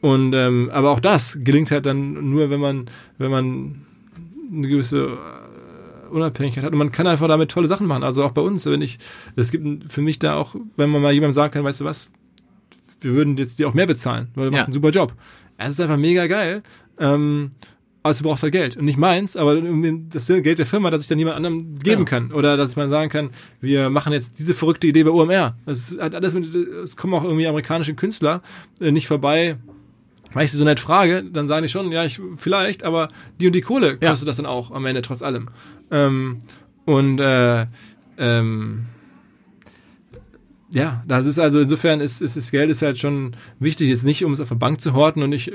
und 0.00 0.34
ähm, 0.34 0.70
aber 0.72 0.90
auch 0.90 1.00
das 1.00 1.38
gelingt 1.40 1.70
halt 1.70 1.86
dann 1.86 2.30
nur, 2.30 2.50
wenn 2.50 2.60
man, 2.60 2.86
wenn 3.18 3.30
man 3.30 3.85
eine 4.56 4.68
gewisse 4.68 5.18
Unabhängigkeit 6.10 6.64
hat 6.64 6.72
und 6.72 6.78
man 6.78 6.92
kann 6.92 7.06
einfach 7.06 7.28
damit 7.28 7.50
tolle 7.50 7.68
Sachen 7.68 7.86
machen. 7.86 8.02
Also 8.02 8.24
auch 8.24 8.32
bei 8.32 8.42
uns, 8.42 8.66
wenn 8.66 8.82
ich, 8.82 8.98
es 9.34 9.50
gibt 9.50 9.90
für 9.90 10.02
mich 10.02 10.18
da 10.18 10.36
auch, 10.36 10.54
wenn 10.76 10.90
man 10.90 11.02
mal 11.02 11.12
jemandem 11.12 11.32
sagen 11.32 11.52
kann, 11.52 11.64
weißt 11.64 11.80
du 11.80 11.84
was, 11.84 12.10
wir 13.00 13.12
würden 13.12 13.36
jetzt 13.36 13.58
dir 13.58 13.68
auch 13.68 13.74
mehr 13.74 13.86
bezahlen, 13.86 14.28
weil 14.34 14.46
du 14.46 14.50
ja. 14.50 14.58
machst 14.58 14.66
einen 14.66 14.74
super 14.74 14.90
Job. 14.90 15.14
Es 15.58 15.74
ist 15.74 15.80
einfach 15.80 15.96
mega 15.96 16.26
geil. 16.26 16.62
Ähm, 16.98 17.50
aber 18.06 18.14
du 18.14 18.22
brauchst 18.22 18.44
halt 18.44 18.52
Geld. 18.52 18.76
Und 18.76 18.84
nicht 18.84 18.98
meins, 18.98 19.36
aber 19.36 19.60
das 20.10 20.28
Geld 20.28 20.60
der 20.60 20.66
Firma, 20.66 20.90
dass 20.90 21.02
ich 21.02 21.08
dann 21.08 21.18
jemand 21.18 21.36
anderem 21.36 21.78
geben 21.80 22.02
ja. 22.02 22.04
kann. 22.04 22.32
Oder 22.32 22.56
dass 22.56 22.76
man 22.76 22.88
sagen 22.88 23.10
kann, 23.10 23.30
wir 23.60 23.90
machen 23.90 24.12
jetzt 24.12 24.38
diese 24.38 24.54
verrückte 24.54 24.86
Idee 24.86 25.02
bei 25.02 25.10
OMR. 25.10 25.56
Das 25.66 25.98
hat 25.98 26.14
alles 26.14 26.32
mit, 26.34 26.54
es 26.54 26.96
kommen 26.96 27.14
auch 27.14 27.24
irgendwie 27.24 27.48
amerikanische 27.48 27.94
Künstler 27.94 28.42
äh, 28.80 28.92
nicht 28.92 29.08
vorbei, 29.08 29.56
wenn 30.32 30.44
ich 30.44 30.50
sie 30.50 30.56
so 30.56 30.64
nett 30.64 30.80
frage, 30.80 31.24
dann 31.24 31.48
sagen 31.48 31.62
die 31.62 31.68
schon, 31.68 31.90
ja, 31.92 32.04
ich 32.04 32.20
vielleicht, 32.36 32.84
aber 32.84 33.08
die 33.40 33.46
und 33.46 33.54
die 33.54 33.60
Kohle 33.60 33.96
kostet 33.96 34.02
ja. 34.02 34.24
das 34.26 34.36
dann 34.36 34.46
auch 34.46 34.70
am 34.70 34.84
Ende 34.86 35.02
trotz 35.02 35.22
allem. 35.22 35.48
Ähm, 35.90 36.38
und 36.84 37.20
äh, 37.20 37.66
ähm, 38.18 38.86
ja, 40.70 41.04
das 41.06 41.26
ist 41.26 41.38
also 41.38 41.60
insofern 41.60 42.00
ist, 42.00 42.20
ist 42.20 42.36
das 42.36 42.50
Geld 42.50 42.70
ist 42.70 42.82
halt 42.82 42.98
schon 42.98 43.36
wichtig, 43.60 43.88
jetzt 43.88 44.04
nicht 44.04 44.24
um 44.24 44.32
es 44.32 44.40
auf 44.40 44.48
der 44.48 44.56
Bank 44.56 44.80
zu 44.80 44.94
horten 44.94 45.22
und 45.22 45.32
ich 45.32 45.52
äh, 45.52 45.54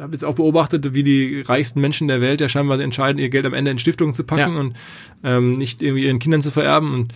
habe 0.00 0.12
jetzt 0.12 0.24
auch 0.24 0.34
beobachtet, 0.34 0.92
wie 0.92 1.04
die 1.04 1.40
reichsten 1.42 1.80
Menschen 1.80 2.08
der 2.08 2.20
Welt 2.20 2.40
ja 2.40 2.48
scheinbar 2.48 2.80
entscheiden, 2.80 3.20
ihr 3.20 3.28
Geld 3.28 3.46
am 3.46 3.54
Ende 3.54 3.70
in 3.70 3.78
Stiftungen 3.78 4.14
zu 4.14 4.24
packen 4.24 4.54
ja. 4.54 4.60
und 4.60 4.76
ähm, 5.22 5.52
nicht 5.52 5.82
irgendwie 5.82 6.04
ihren 6.04 6.18
Kindern 6.18 6.42
zu 6.42 6.50
vererben 6.50 6.92
und 6.92 7.12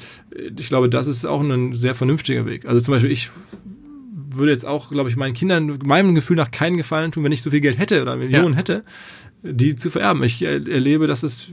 ich 0.59 0.69
glaube, 0.69 0.89
das 0.89 1.07
ist 1.07 1.27
auch 1.27 1.41
ein 1.41 1.75
sehr 1.75 1.95
vernünftiger 1.95 2.47
Weg. 2.47 2.67
Also 2.67 2.81
zum 2.81 2.93
Beispiel 2.93 3.11
ich 3.11 3.31
würde 4.37 4.53
jetzt 4.53 4.66
auch, 4.66 4.91
glaube 4.91 5.09
ich, 5.09 5.16
meinen 5.16 5.34
Kindern 5.34 5.78
meinem 5.84 6.14
Gefühl 6.14 6.37
nach 6.37 6.51
keinen 6.51 6.76
Gefallen 6.76 7.12
tun, 7.12 7.24
wenn 7.24 7.32
ich 7.32 7.43
so 7.43 7.51
viel 7.51 7.61
Geld 7.61 7.78
hätte 7.78 8.03
oder 8.03 8.16
Millionen 8.16 8.53
ja. 8.55 8.59
hätte 8.59 8.84
die 9.43 9.76
zu 9.76 9.91
vererben. 9.91 10.24
Ich 10.24 10.43
er- 10.43 10.66
erlebe, 10.66 11.07
dass 11.07 11.22
es 11.22 11.47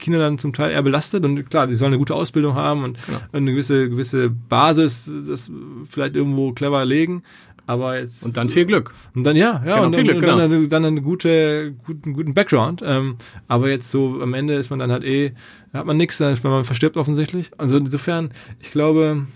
Kinder 0.00 0.18
dann 0.18 0.36
zum 0.38 0.52
Teil 0.52 0.72
eher 0.72 0.82
belastet 0.82 1.24
und 1.24 1.48
klar, 1.48 1.68
die 1.68 1.74
sollen 1.74 1.92
eine 1.92 1.98
gute 1.98 2.14
Ausbildung 2.14 2.54
haben 2.54 2.82
und 2.82 2.98
eine 3.32 3.52
gewisse, 3.52 3.88
gewisse 3.88 4.30
Basis, 4.30 5.08
das 5.28 5.52
vielleicht 5.88 6.16
irgendwo 6.16 6.52
clever 6.52 6.84
legen. 6.84 7.22
Aber 7.68 7.98
jetzt 7.98 8.24
Und 8.24 8.36
dann 8.36 8.48
viel 8.48 8.64
Glück. 8.64 8.94
und 9.14 9.24
dann 9.24 9.36
ja, 9.36 9.62
ja, 9.66 9.74
Genau, 9.76 9.86
und, 9.86 9.94
viel 9.94 10.04
dann, 10.04 10.18
Glück, 10.18 10.30
und 10.32 10.38
dann, 10.38 10.50
genau. 10.50 10.56
eine- 10.60 10.68
dann 10.68 10.84
eine 10.84 11.02
gute, 11.02 11.74
guten, 11.84 12.12
guten 12.14 12.34
Background. 12.34 12.80
Ähm, 12.84 13.16
aber 13.48 13.68
jetzt 13.70 13.90
so 13.90 14.20
am 14.22 14.34
Ende 14.34 14.54
ist 14.54 14.70
man 14.70 14.78
dann 14.80 14.90
halt 14.90 15.04
eh, 15.04 15.32
da 15.72 15.80
hat 15.80 15.86
man 15.86 15.96
nichts, 15.96 16.18
wenn 16.20 16.36
man 16.44 16.64
verstirbt 16.64 16.96
offensichtlich. 16.96 17.50
Also 17.58 17.76
insofern, 17.76 18.30
ich 18.60 18.70
glaube, 18.70 19.26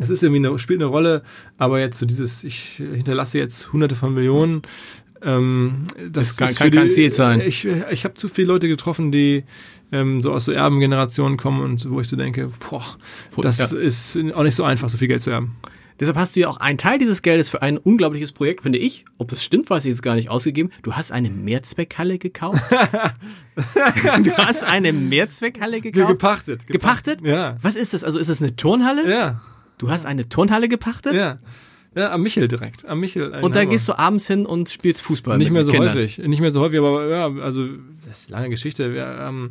es 0.00 0.10
ist 0.10 0.22
irgendwie 0.22 0.46
eine, 0.46 0.58
spielt 0.58 0.80
eine 0.80 0.86
Rolle, 0.90 1.22
aber 1.58 1.78
jetzt 1.80 1.98
so 1.98 2.06
dieses, 2.06 2.42
ich 2.44 2.76
hinterlasse 2.76 3.38
jetzt 3.38 3.72
hunderte 3.72 3.94
von 3.94 4.12
Millionen, 4.14 4.62
ähm, 5.22 5.84
das 6.10 6.36
Das 6.36 6.36
kann- 6.36 6.54
kann 6.56 6.70
die- 6.70 6.78
kein 6.78 6.90
Ziel 6.90 7.12
sein. 7.12 7.40
Ich, 7.40 7.64
ich 7.66 8.04
habe 8.04 8.14
zu 8.14 8.28
viele 8.28 8.48
Leute 8.48 8.66
getroffen, 8.68 9.12
die 9.12 9.44
ähm, 9.92 10.20
so 10.20 10.32
aus 10.32 10.44
so 10.46 10.52
Erbengenerationen 10.52 11.36
kommen 11.36 11.60
und 11.62 11.90
wo 11.90 12.00
ich 12.00 12.08
so 12.08 12.16
denke, 12.16 12.50
boah, 12.70 12.84
das 13.42 13.58
Ja. 13.58 13.76
ist 13.78 14.16
auch 14.34 14.42
nicht 14.44 14.54
so 14.54 14.64
einfach, 14.64 14.88
so 14.88 14.96
viel 14.98 15.08
Geld 15.08 15.20
zu 15.22 15.30
erben. 15.30 15.56
Deshalb 15.98 16.16
hast 16.16 16.34
du 16.34 16.40
ja 16.40 16.48
auch 16.48 16.56
einen 16.56 16.78
Teil 16.78 16.98
dieses 16.98 17.20
Geldes 17.20 17.50
für 17.50 17.60
ein 17.60 17.76
unglaubliches 17.76 18.32
Projekt, 18.32 18.62
finde 18.62 18.78
ich. 18.78 19.04
Ob 19.18 19.28
das 19.28 19.44
stimmt, 19.44 19.68
weiß 19.68 19.84
ich 19.84 19.90
jetzt 19.90 20.02
gar 20.02 20.14
nicht 20.14 20.30
ausgegeben. 20.30 20.70
Du 20.82 20.94
hast 20.94 21.12
eine 21.12 21.28
Mehrzweckhalle 21.28 22.16
gekauft. 22.18 22.62
du 24.22 24.32
hast 24.36 24.64
eine 24.64 24.92
Mehrzweckhalle 24.94 25.80
gekauft. 25.82 26.08
Gepachtet. 26.08 26.66
Gepachtet? 26.66 27.20
Ja. 27.22 27.56
Was 27.60 27.76
ist 27.76 27.92
das? 27.92 28.04
Also 28.04 28.18
ist 28.18 28.30
das 28.30 28.40
eine 28.40 28.56
Turnhalle? 28.56 29.10
Ja. 29.10 29.42
Du 29.80 29.90
hast 29.90 30.04
eine 30.04 30.28
Turnhalle 30.28 30.68
gepachtet? 30.68 31.14
Ja. 31.14 31.38
Ja, 31.96 32.12
am 32.12 32.22
Michel 32.22 32.46
direkt. 32.48 32.86
Am 32.86 33.00
Michel. 33.00 33.32
Und 33.42 33.56
dann 33.56 33.70
gehst 33.70 33.88
du 33.88 33.98
abends 33.98 34.26
hin 34.26 34.44
und 34.44 34.68
spielst 34.68 35.02
Fußball. 35.02 35.38
nicht 35.38 35.50
mehr 35.50 35.64
so 35.64 35.72
Kindern. 35.72 35.94
häufig. 35.94 36.18
Nicht 36.18 36.40
mehr 36.40 36.50
so 36.50 36.60
häufig, 36.60 36.78
aber 36.78 37.08
ja, 37.08 37.26
also 37.42 37.66
das 38.06 38.22
ist 38.22 38.28
eine 38.28 38.42
lange 38.42 38.50
Geschichte. 38.50 38.92
Wir, 38.92 39.06
ähm, 39.20 39.48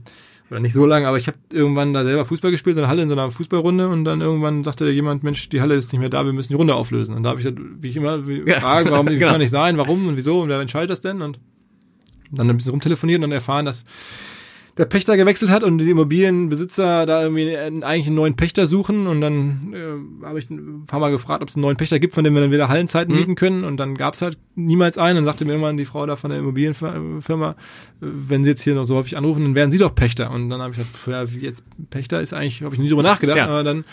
oder 0.52 0.60
nicht 0.60 0.74
so 0.74 0.86
lange, 0.86 1.08
aber 1.08 1.18
ich 1.18 1.28
habe 1.28 1.38
irgendwann 1.52 1.94
da 1.94 2.04
selber 2.04 2.26
Fußball 2.26 2.52
gespielt, 2.52 2.76
so 2.76 2.82
eine 2.82 2.88
Halle 2.88 3.02
in 3.02 3.10
so 3.10 3.16
einer 3.16 3.30
Fußballrunde 3.32 3.88
und 3.90 4.06
dann 4.06 4.22
irgendwann 4.22 4.64
sagte 4.64 4.90
jemand, 4.90 5.24
Mensch, 5.24 5.50
die 5.50 5.62
Halle 5.62 5.76
ist 5.76 5.92
nicht 5.92 6.00
mehr 6.00 6.10
da, 6.10 6.26
wir 6.26 6.34
müssen 6.34 6.50
die 6.50 6.56
Runde 6.56 6.76
auflösen. 6.76 7.16
Und 7.16 7.24
da 7.24 7.32
habe 7.32 7.40
ich, 7.40 7.46
halt, 7.46 7.58
wie 7.82 7.90
ich 7.90 7.98
immer 7.98 8.28
wie 8.28 8.44
Ja, 8.48 8.60
frage, 8.60 8.92
warum 8.92 9.10
wie 9.10 9.16
genau. 9.20 9.32
kann 9.32 9.42
nicht 9.42 9.52
sein, 9.52 9.78
warum 9.78 10.08
und 10.08 10.16
wieso 10.16 10.42
und 10.42 10.50
wer 10.50 10.60
entscheidet 10.60 10.92
das 10.92 11.02
denn? 11.02 11.24
Und 11.24 11.40
dann 12.32 12.50
ein 12.50 12.56
bisschen 12.56 12.72
rumtelefoniert 12.72 13.18
und 13.18 13.24
dann 13.24 13.32
erfahren, 13.32 13.66
dass 13.66 13.84
der 14.80 14.86
Pächter 14.86 15.18
gewechselt 15.18 15.52
hat 15.52 15.64
und 15.64 15.78
die 15.78 15.90
Immobilienbesitzer 15.92 17.06
da 17.06 17.22
irgendwie 17.24 17.56
einen, 17.56 17.84
eigentlich 17.84 18.08
einen 18.08 18.16
neuen 18.16 18.36
Pächter 18.36 18.66
suchen 18.66 19.06
und 19.08 19.22
dann 19.22 19.74
äh, 19.74 20.26
habe 20.26 20.40
ich 20.40 20.50
ein 20.50 20.86
paar 20.88 21.00
Mal 21.00 21.12
gefragt, 21.12 21.42
ob 21.44 21.50
es 21.50 21.56
einen 21.56 21.64
neuen 21.64 21.78
Pächter 21.78 22.00
gibt, 22.00 22.16
von 22.16 22.24
dem 22.24 22.34
wir 22.34 22.42
dann 22.42 22.52
wieder 22.52 22.70
Hallenzeiten 22.70 23.14
Mhm. 23.14 23.20
mieten 23.20 23.36
können 23.36 23.64
und 23.66 23.78
dann 23.78 23.96
gab 23.96 24.14
es 24.16 24.22
halt 24.22 24.38
niemals 24.56 24.98
einen. 24.98 25.18
Dann 25.18 25.26
sagte 25.26 25.46
mir 25.46 25.52
irgendwann 25.52 25.78
die 25.78 25.86
Frau 25.86 26.06
da 26.06 26.16
von 26.16 26.30
der 26.32 26.40
Immobilienfirma, 26.40 27.52
äh, 27.52 27.56
wenn 28.00 28.44
sie 28.44 28.50
jetzt 28.52 28.62
hier 28.62 28.74
noch 28.74 28.86
so 28.86 28.96
häufig 28.96 29.18
anrufen, 29.18 29.44
dann 29.44 29.56
werden 29.56 29.72
sie 29.72 29.78
doch 29.78 29.94
Pächter. 29.94 30.32
Und 30.32 30.50
dann 30.50 30.62
habe 30.62 30.72
ich 30.72 30.78
gesagt, 30.78 30.96
ja, 31.08 31.32
wie 31.34 31.40
jetzt 31.46 31.64
Pächter 31.90 32.22
ist 32.22 32.34
eigentlich, 32.34 32.64
habe 32.64 32.74
ich 32.74 32.82
nie 32.82 32.88
drüber 32.90 33.04
nachgedacht, 33.04 33.38
Ja. 33.38 33.48
aber 33.48 33.64
dann 33.64 33.84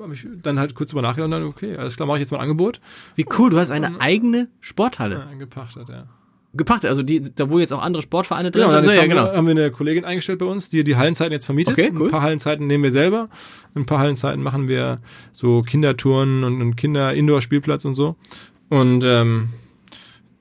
habe 0.00 0.14
ich 0.14 0.24
dann 0.42 0.60
halt 0.60 0.74
kurz 0.76 0.90
drüber 0.92 1.02
nachgedacht 1.02 1.24
und 1.26 1.30
dann, 1.32 1.42
okay, 1.44 1.76
alles 1.76 1.96
klar, 1.96 2.06
mache 2.06 2.18
ich 2.18 2.20
jetzt 2.22 2.30
mal 2.30 2.38
ein 2.38 2.42
Angebot. 2.44 2.80
Wie 3.16 3.26
cool, 3.38 3.50
du 3.50 3.58
hast 3.58 3.70
eine 3.72 4.00
eigene 4.00 4.48
Sporthalle 4.60 5.26
Ja, 5.32 5.36
gepachtet, 5.38 5.88
ja. 5.88 6.06
Gepachtet. 6.54 6.88
Also 6.90 7.02
die, 7.02 7.20
da 7.34 7.50
wo 7.50 7.58
jetzt 7.58 7.72
auch 7.72 7.82
andere 7.82 8.02
Sportvereine 8.02 8.50
drin 8.50 8.62
Genau, 8.62 8.72
sind. 8.72 8.84
jetzt 8.84 8.94
Ja, 8.96 9.02
haben, 9.02 9.08
genau. 9.10 9.24
wir, 9.26 9.32
haben 9.36 9.46
wir 9.46 9.50
eine 9.52 9.70
Kollegin 9.70 10.04
eingestellt 10.04 10.38
bei 10.38 10.46
uns, 10.46 10.68
die 10.68 10.82
die 10.84 10.96
Hallenzeiten 10.96 11.32
jetzt 11.32 11.44
vermietet. 11.46 11.74
Okay, 11.78 11.92
cool. 11.98 12.06
Ein 12.06 12.10
paar 12.10 12.22
Hallenzeiten 12.22 12.66
nehmen 12.66 12.84
wir 12.84 12.90
selber. 12.90 13.28
Ein 13.74 13.86
paar 13.86 13.98
Hallenzeiten 13.98 14.42
machen 14.42 14.66
wir 14.68 15.00
so 15.32 15.62
Kindertouren 15.62 16.44
und 16.44 16.60
einen 16.60 16.74
Kinder-Indoor-Spielplatz 16.76 17.84
und 17.84 17.94
so. 17.94 18.16
Und 18.70 19.04
ähm, 19.04 19.50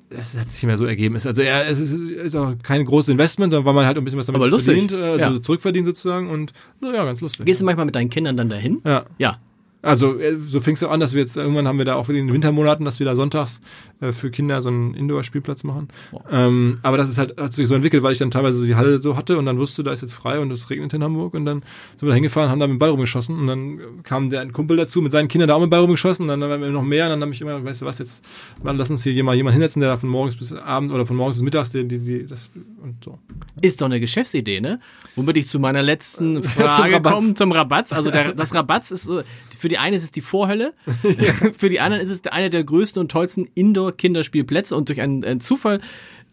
es 0.10 0.38
hat 0.38 0.50
sich 0.50 0.64
mehr 0.64 0.78
so 0.78 0.86
ergeben. 0.86 1.16
Es- 1.16 1.28
Also 1.28 1.42
ja, 1.42 1.62
es 1.64 1.80
ist, 1.80 2.00
ist 2.00 2.36
auch 2.36 2.54
kein 2.64 2.86
großes 2.86 3.10
Investment, 3.10 3.52
sondern 3.52 3.66
weil 3.66 3.74
man 3.74 3.86
halt 3.86 3.98
ein 3.98 4.04
bisschen 4.06 4.20
was 4.20 4.26
damit 4.28 4.42
verdient, 4.64 4.94
äh, 4.94 4.96
also 4.96 5.36
Ja. 5.36 5.42
zurückverdient 5.42 5.86
sozusagen 5.86 6.30
und 6.30 6.54
na 6.80 6.94
ja, 6.94 7.04
ganz 7.04 7.20
lustig. 7.22 7.46
Gehst 7.46 7.60
du 7.62 7.66
manchmal 7.66 7.86
mit 7.86 7.96
deinen 7.96 8.10
Kindern 8.10 8.38
dann 8.38 8.50
dahin? 8.50 8.82
ja. 8.86 9.04
Ja. 9.18 9.40
Also 9.82 10.20
äh, 10.20 10.36
so 10.36 10.60
fing 10.60 10.76
es 10.76 10.84
auch 10.84 10.92
an, 10.92 11.00
dass 11.00 11.14
wir 11.14 11.22
jetzt 11.22 11.38
irgendwann 11.38 11.68
haben 11.68 11.78
wir 11.78 11.86
da 11.86 11.96
auch 11.96 12.10
in 12.10 12.16
den 12.16 12.34
Wintermonaten, 12.34 12.84
dass 12.84 13.00
wir 13.00 13.06
da 13.06 13.16
sonntags 13.16 13.62
äh, 14.02 14.12
für 14.12 14.32
Kinder 14.32 14.62
so 14.62 14.70
einen 14.70 14.96
Indoor-Spielplatz 14.96 15.64
machen. 15.64 15.90
Ähm, 16.32 16.80
aber 16.82 16.98
das 16.98 17.10
ist 17.10 17.18
halt 17.18 17.40
hat 17.40 17.54
sich 17.54 17.68
so 17.68 17.76
entwickelt, 17.76 18.02
weil 18.02 18.12
ich 18.12 18.18
dann 18.18 18.32
teilweise 18.32 18.66
die 18.66 18.76
Halle 18.76 18.98
so 18.98 19.16
hatte 19.16 19.38
und 19.38 19.46
dann 19.46 19.60
wusste, 19.60 19.84
da 19.84 19.92
ist 19.94 20.02
jetzt 20.02 20.14
frei 20.14 20.40
und 20.40 20.52
es 20.52 20.70
regnet 20.70 20.94
in 20.94 21.04
Hamburg 21.04 21.36
und 21.36 21.46
dann 21.46 21.62
sind 21.92 22.02
wir 22.02 22.10
da 22.10 22.16
hingefahren, 22.16 22.50
haben 22.50 22.60
da 22.60 22.68
mit 22.68 22.76
dem 22.76 22.80
Ball 22.80 22.90
rumgeschossen 22.90 23.38
und 23.38 23.48
dann 23.48 24.04
kam 24.04 24.30
der 24.30 24.42
ein 24.42 24.52
Kumpel 24.52 24.78
dazu 24.78 25.02
mit 25.02 25.12
seinen 25.12 25.28
Kindern 25.28 25.48
da 25.48 25.56
auch 25.56 25.60
mit 25.60 25.68
dem 25.68 25.72
Ball 25.72 25.82
rumgeschossen 25.82 26.24
und 26.24 26.28
dann 26.30 26.42
waren 26.42 26.62
wir 26.62 26.70
noch 26.70 26.84
mehr 26.84 27.06
und 27.06 27.12
dann 27.12 27.22
habe 27.22 27.32
ich 27.32 27.42
immer, 27.42 27.64
weißt 27.64 27.84
du 27.84 27.86
was 27.86 28.00
jetzt, 28.00 28.26
mal 28.64 28.76
lass 28.76 28.90
uns 28.90 29.04
hier 29.04 29.14
jemand 29.14 29.38
jemand 29.38 29.54
hinsetzen, 29.54 29.80
der 29.80 29.92
da 29.92 29.98
von 29.98 30.10
morgens 30.10 30.36
bis 30.36 30.54
abend 30.54 30.92
oder 30.92 31.06
von 31.06 31.16
morgens 31.16 31.38
bis 31.38 31.44
mittags 31.44 31.72
die, 31.72 31.88
die, 31.88 32.00
die 32.00 32.26
das 32.26 32.50
und 32.82 33.04
so. 33.04 33.20
Ist 33.62 33.82
doch 33.82 33.86
eine 33.86 34.00
Geschäftsidee, 34.00 34.60
ne? 34.60 34.80
Womit 35.16 35.38
ich 35.38 35.48
zu 35.48 35.60
meiner 35.60 35.82
letzten 35.82 36.44
Frage 36.44 36.96
Rabatz. 36.96 37.14
komme, 37.14 37.34
zum 37.34 37.52
Rabatz. 37.52 37.94
Also 37.94 38.12
der, 38.12 38.34
das 38.34 38.54
Rabatz 38.54 38.92
ist 38.92 39.04
so, 39.04 39.22
für 39.68 39.70
die 39.70 39.80
eine 39.80 39.98
ist 39.98 40.04
es 40.04 40.12
die 40.12 40.22
Vorhölle, 40.22 40.74
für 41.58 41.68
die 41.68 41.82
anderen 41.82 42.02
ist 42.02 42.10
es 42.10 42.26
einer 42.32 42.48
der 42.50 42.64
größten 42.64 43.02
und 43.02 43.12
tollsten 43.12 43.50
Indoor-Kinderspielplätze 43.54 44.74
und 44.76 44.88
durch 44.88 45.02
einen, 45.02 45.26
einen 45.26 45.42
Zufall 45.42 45.82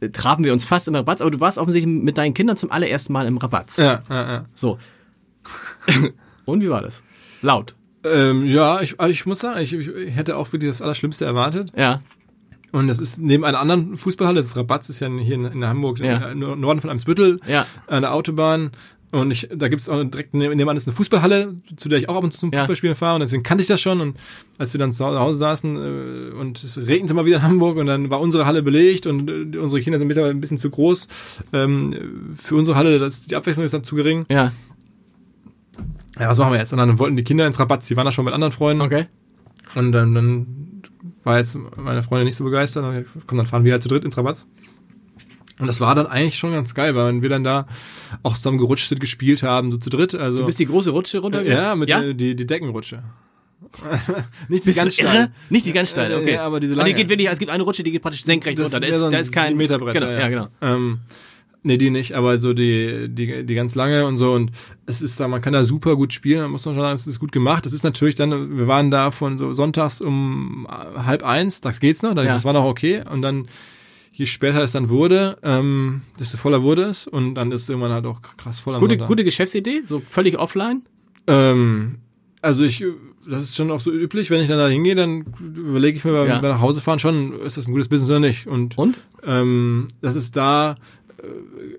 äh, 0.00 0.10
traben 0.10 0.44
wir 0.44 0.52
uns 0.52 0.64
fast 0.64 0.86
im 0.86 0.94
Rabatz, 0.94 1.20
aber 1.20 1.32
du 1.32 1.40
warst 1.40 1.58
offensichtlich 1.58 1.92
mit 1.92 2.16
deinen 2.16 2.32
Kindern 2.32 2.56
zum 2.56 2.70
allerersten 2.70 3.12
Mal 3.12 3.26
im 3.26 3.36
Rabatz. 3.38 3.76
Ja, 3.78 4.02
ja, 4.08 4.32
ja. 4.32 4.44
So. 4.54 4.78
und 6.44 6.60
wie 6.62 6.70
war 6.70 6.80
das? 6.80 7.02
Laut. 7.42 7.74
Ähm, 8.04 8.46
ja, 8.46 8.80
ich, 8.82 9.00
also 9.00 9.10
ich 9.10 9.26
muss 9.26 9.40
sagen, 9.40 9.60
ich, 9.60 9.72
ich 9.74 10.14
hätte 10.14 10.36
auch 10.36 10.52
wirklich 10.52 10.70
das 10.70 10.80
Allerschlimmste 10.80 11.24
erwartet. 11.24 11.72
Ja. 11.76 11.98
Und 12.70 12.86
das 12.86 13.00
ist 13.00 13.20
neben 13.20 13.44
einer 13.44 13.58
anderen 13.60 13.96
Fußballhalle, 13.96 14.36
das 14.38 14.46
ist 14.46 14.56
Rabatz, 14.56 14.88
ist 14.88 15.00
ja 15.00 15.08
hier 15.08 15.34
in, 15.34 15.44
in 15.44 15.64
Hamburg, 15.66 15.98
Ja. 15.98 16.30
im 16.30 16.38
Norden 16.38 16.80
von 16.80 16.90
Eimsbüttel, 16.90 17.40
Ja. 17.48 17.66
an 17.88 18.02
der 18.02 18.14
Autobahn. 18.14 18.70
Und 19.14 19.30
ich, 19.30 19.48
da 19.54 19.68
gibt's 19.68 19.88
auch 19.88 20.02
direkt 20.04 20.34
neben- 20.34 20.56
nebenan 20.56 20.76
ist 20.76 20.86
eine 20.88 20.94
Fußballhalle, 20.96 21.54
zu 21.76 21.88
der 21.88 21.98
ich 21.98 22.08
auch 22.08 22.16
ab 22.16 22.24
und 22.24 22.32
zu 22.32 22.40
zum 22.40 22.50
Ja. 22.52 22.60
Fußballspielen 22.60 22.96
fahre. 22.96 23.14
Und 23.14 23.20
deswegen 23.20 23.42
kannte 23.44 23.62
ich 23.62 23.68
das 23.68 23.80
schon. 23.80 24.00
Und 24.00 24.16
als 24.58 24.74
wir 24.74 24.78
dann 24.78 24.90
zu 24.92 25.04
Hause 25.04 25.38
saßen 25.38 25.76
äh, 25.76 26.34
und 26.34 26.62
es 26.64 26.76
regnete 26.76 27.14
mal 27.14 27.24
wieder 27.24 27.36
in 27.36 27.42
Hamburg 27.42 27.76
und 27.76 27.86
dann 27.86 28.10
war 28.10 28.20
unsere 28.20 28.44
Halle 28.46 28.62
belegt 28.62 29.06
und 29.06 29.54
äh, 29.54 29.58
unsere 29.58 29.80
Kinder 29.80 29.98
sind 29.98 30.08
mittlerweile 30.08 30.34
ein 30.34 30.40
bisschen 30.40 30.58
zu 30.58 30.68
groß. 30.68 31.06
Ähm, 31.52 32.34
für 32.34 32.56
unsere 32.56 32.76
Halle, 32.76 32.98
das, 32.98 33.26
die 33.26 33.36
Abwechslung 33.36 33.64
ist 33.64 33.72
dann 33.72 33.84
zu 33.84 33.94
gering. 33.94 34.26
Ja. 34.28 34.52
Ja, 36.18 36.28
was 36.28 36.38
machen 36.38 36.52
wir 36.52 36.58
jetzt? 36.60 36.72
Und 36.72 36.78
dann 36.78 36.98
wollten 36.98 37.16
die 37.16 37.24
Kinder 37.24 37.46
ins 37.46 37.58
Rabatz, 37.58 37.88
die 37.88 37.96
waren 37.96 38.04
da 38.04 38.12
schon 38.12 38.24
mit 38.24 38.34
anderen 38.34 38.52
Freunden. 38.52 38.82
Okay. 38.82 39.06
Und 39.74 39.92
dann, 39.92 40.14
dann 40.14 40.46
war 41.24 41.38
jetzt 41.38 41.56
meine 41.76 42.02
Freundin 42.02 42.26
nicht 42.26 42.36
so 42.36 42.44
begeistert. 42.44 43.06
Komm, 43.26 43.38
dann 43.38 43.46
fahren 43.46 43.64
wir 43.64 43.72
halt 43.72 43.82
zu 43.82 43.88
dritt 43.88 44.04
ins 44.04 44.16
Rabatz. 44.16 44.46
Und 45.60 45.66
das 45.68 45.80
war 45.80 45.94
dann 45.94 46.06
eigentlich 46.06 46.36
schon 46.36 46.50
ganz 46.52 46.74
geil, 46.74 46.94
weil 46.96 47.22
wir 47.22 47.28
dann 47.28 47.44
da 47.44 47.66
auch 48.24 48.34
zusammen 48.36 48.58
gerutscht 48.58 48.88
sind, 48.88 48.98
gespielt 49.00 49.42
haben, 49.44 49.70
so 49.70 49.78
zu 49.78 49.88
dritt. 49.90 50.14
Also 50.14 50.38
Du 50.38 50.46
bist 50.46 50.58
die 50.58 50.66
große 50.66 50.90
Rutsche 50.90 51.18
runtergegangen? 51.20 51.62
ja, 51.64 51.76
mit 51.76 51.88
ja? 51.88 52.00
Der, 52.02 52.14
die, 52.14 52.34
die 52.34 52.46
Deckenrutsche. 52.46 53.02
nicht 54.48 54.64
die 54.64 54.68
Bist 54.70 54.78
ganz 54.78 54.98
irre? 54.98 55.30
Nicht 55.50 55.66
die 55.66 55.72
ganz 55.72 55.90
steile, 55.90 56.14
Äh, 56.14 56.18
okay. 56.18 56.34
ja, 56.34 56.42
aber 56.44 56.60
diese 56.60 56.74
die 56.74 56.78
lange. 56.78 56.94
geht 56.94 57.08
wirklich, 57.08 57.28
es 57.28 57.38
gibt 57.38 57.50
eine 57.50 57.62
Rutsche, 57.62 57.82
die 57.82 57.92
geht 57.92 58.02
praktisch 58.02 58.24
senkrecht 58.24 58.58
runter. 58.60 58.80
Da 58.80 58.86
ist, 58.86 58.98
so 58.98 59.10
da 59.10 59.18
ist 59.18 59.32
kein 59.32 59.56
Meterbrett. 59.56 59.94
Genau, 59.94 60.10
ja, 60.10 60.28
genau. 60.28 60.48
Ähm, 60.60 61.00
nee, 61.62 61.76
die 61.76 61.90
nicht, 61.90 62.12
aber 62.14 62.38
so 62.40 62.52
die, 62.52 63.08
die, 63.08 63.44
die 63.44 63.54
ganz 63.54 63.74
lange 63.74 64.06
und 64.06 64.18
so. 64.18 64.32
Und 64.32 64.50
es 64.86 65.02
ist 65.02 65.18
da, 65.18 65.28
man 65.28 65.40
kann 65.40 65.52
da 65.52 65.64
super 65.64 65.96
gut 65.96 66.12
spielen, 66.12 66.40
da 66.40 66.48
muss 66.48 66.64
man 66.66 66.74
schon 66.74 66.82
sagen, 66.82 66.94
es 66.94 67.06
ist 67.06 67.18
gut 67.20 67.32
gemacht. 67.32 67.64
Das 67.64 67.72
ist 67.72 67.84
natürlich 67.84 68.14
dann, 68.16 68.58
wir 68.58 68.66
waren 68.66 68.90
da 68.90 69.10
von 69.10 69.38
so 69.38 69.52
sonntags 69.52 70.00
um 70.00 70.66
halb 70.68 71.22
eins, 71.24 71.60
das 71.60 71.80
geht's 71.80 72.02
noch, 72.02 72.14
das 72.14 72.26
Ja. 72.26 72.44
war 72.44 72.52
noch 72.52 72.64
okay. 72.64 73.02
Und 73.10 73.22
dann, 73.22 73.46
je 74.16 74.26
später 74.26 74.62
es 74.62 74.70
dann 74.72 74.88
wurde, 74.88 75.36
ähm, 75.42 76.02
desto 76.20 76.36
voller 76.36 76.62
wurde 76.62 76.84
es. 76.84 77.06
Und 77.08 77.34
dann 77.34 77.50
ist 77.52 77.62
es 77.62 77.68
irgendwann 77.68 77.90
halt 77.92 78.06
auch 78.06 78.22
krass 78.36 78.60
voll 78.60 78.74
am 78.76 78.80
Gute, 78.80 78.96
gute 78.96 79.24
Geschäftsidee, 79.24 79.82
so 79.86 80.00
völlig 80.08 80.38
offline. 80.38 80.82
Ähm, 81.26 81.96
also 82.40 82.62
ich, 82.62 82.84
das 83.28 83.42
ist 83.42 83.56
schon 83.56 83.70
auch 83.72 83.80
so 83.80 83.90
üblich, 83.90 84.30
wenn 84.30 84.40
ich 84.40 84.48
dann 84.48 84.58
da 84.58 84.68
hingehe, 84.68 84.94
dann 84.94 85.24
überlege 85.56 85.98
ich 85.98 86.04
mir 86.04 86.12
beim, 86.12 86.28
Ja. 86.28 86.38
beim 86.38 86.60
Hause 86.60 86.80
fahren 86.80 86.98
schon, 87.00 87.40
ist 87.40 87.56
das 87.56 87.66
ein 87.66 87.72
gutes 87.72 87.88
Business 87.88 88.10
oder 88.10 88.20
nicht. 88.20 88.46
Und, 88.46 88.78
Und? 88.78 88.98
Ähm, 89.24 89.88
das 90.00 90.14
ist 90.14 90.36
da, 90.36 90.76
äh, 91.18 91.26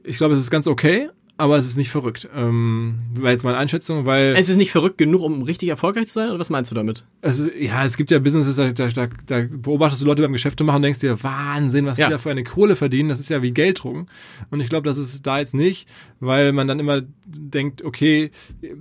ich 0.03 0.17
glaube, 0.17 0.33
es 0.33 0.41
ist 0.41 0.51
ganz 0.51 0.67
okay, 0.67 1.07
aber 1.37 1.57
es 1.57 1.65
ist 1.65 1.75
nicht 1.77 1.89
verrückt. 1.89 2.29
Ähm, 2.33 2.95
war 3.19 3.31
jetzt 3.31 3.43
meine 3.43 3.57
Einschätzung, 3.57 4.05
weil 4.05 4.35
Es 4.37 4.47
ist 4.49 4.55
nicht 4.57 4.71
verrückt 4.71 4.97
genug, 4.97 5.21
um 5.21 5.41
richtig 5.41 5.69
erfolgreich 5.69 6.07
zu 6.07 6.13
sein, 6.13 6.29
oder 6.29 6.39
was 6.39 6.49
meinst 6.49 6.71
du 6.71 6.75
damit? 6.75 7.03
also, 7.21 7.49
ja, 7.59 7.83
es 7.83 7.97
gibt 7.97 8.11
ja 8.11 8.19
Businesses, 8.19 8.55
da, 8.55 8.71
da, 8.71 9.07
da, 9.25 9.45
beobachtest 9.49 10.01
du 10.01 10.05
Leute 10.05 10.21
beim 10.21 10.31
Geschäfte 10.33 10.63
machen 10.63 10.77
und 10.77 10.81
denkst 10.83 10.99
dir, 10.99 11.21
Wahnsinn, 11.23 11.85
was 11.87 11.97
Ja. 11.97 12.07
die 12.07 12.11
da 12.11 12.17
für 12.19 12.29
eine 12.31 12.43
Kohle 12.43 12.75
verdienen, 12.75 13.09
das 13.09 13.19
ist 13.19 13.29
ja 13.29 13.41
wie 13.41 13.51
Gelddrucken. 13.51 14.07
Und 14.51 14.59
ich 14.59 14.69
glaube, 14.69 14.87
das 14.87 14.97
ist 14.97 15.25
da 15.25 15.39
jetzt 15.39 15.53
nicht, 15.55 15.87
weil 16.19 16.53
man 16.53 16.67
dann 16.67 16.79
immer 16.79 17.01
denkt, 17.25 17.83
okay, 17.83 18.31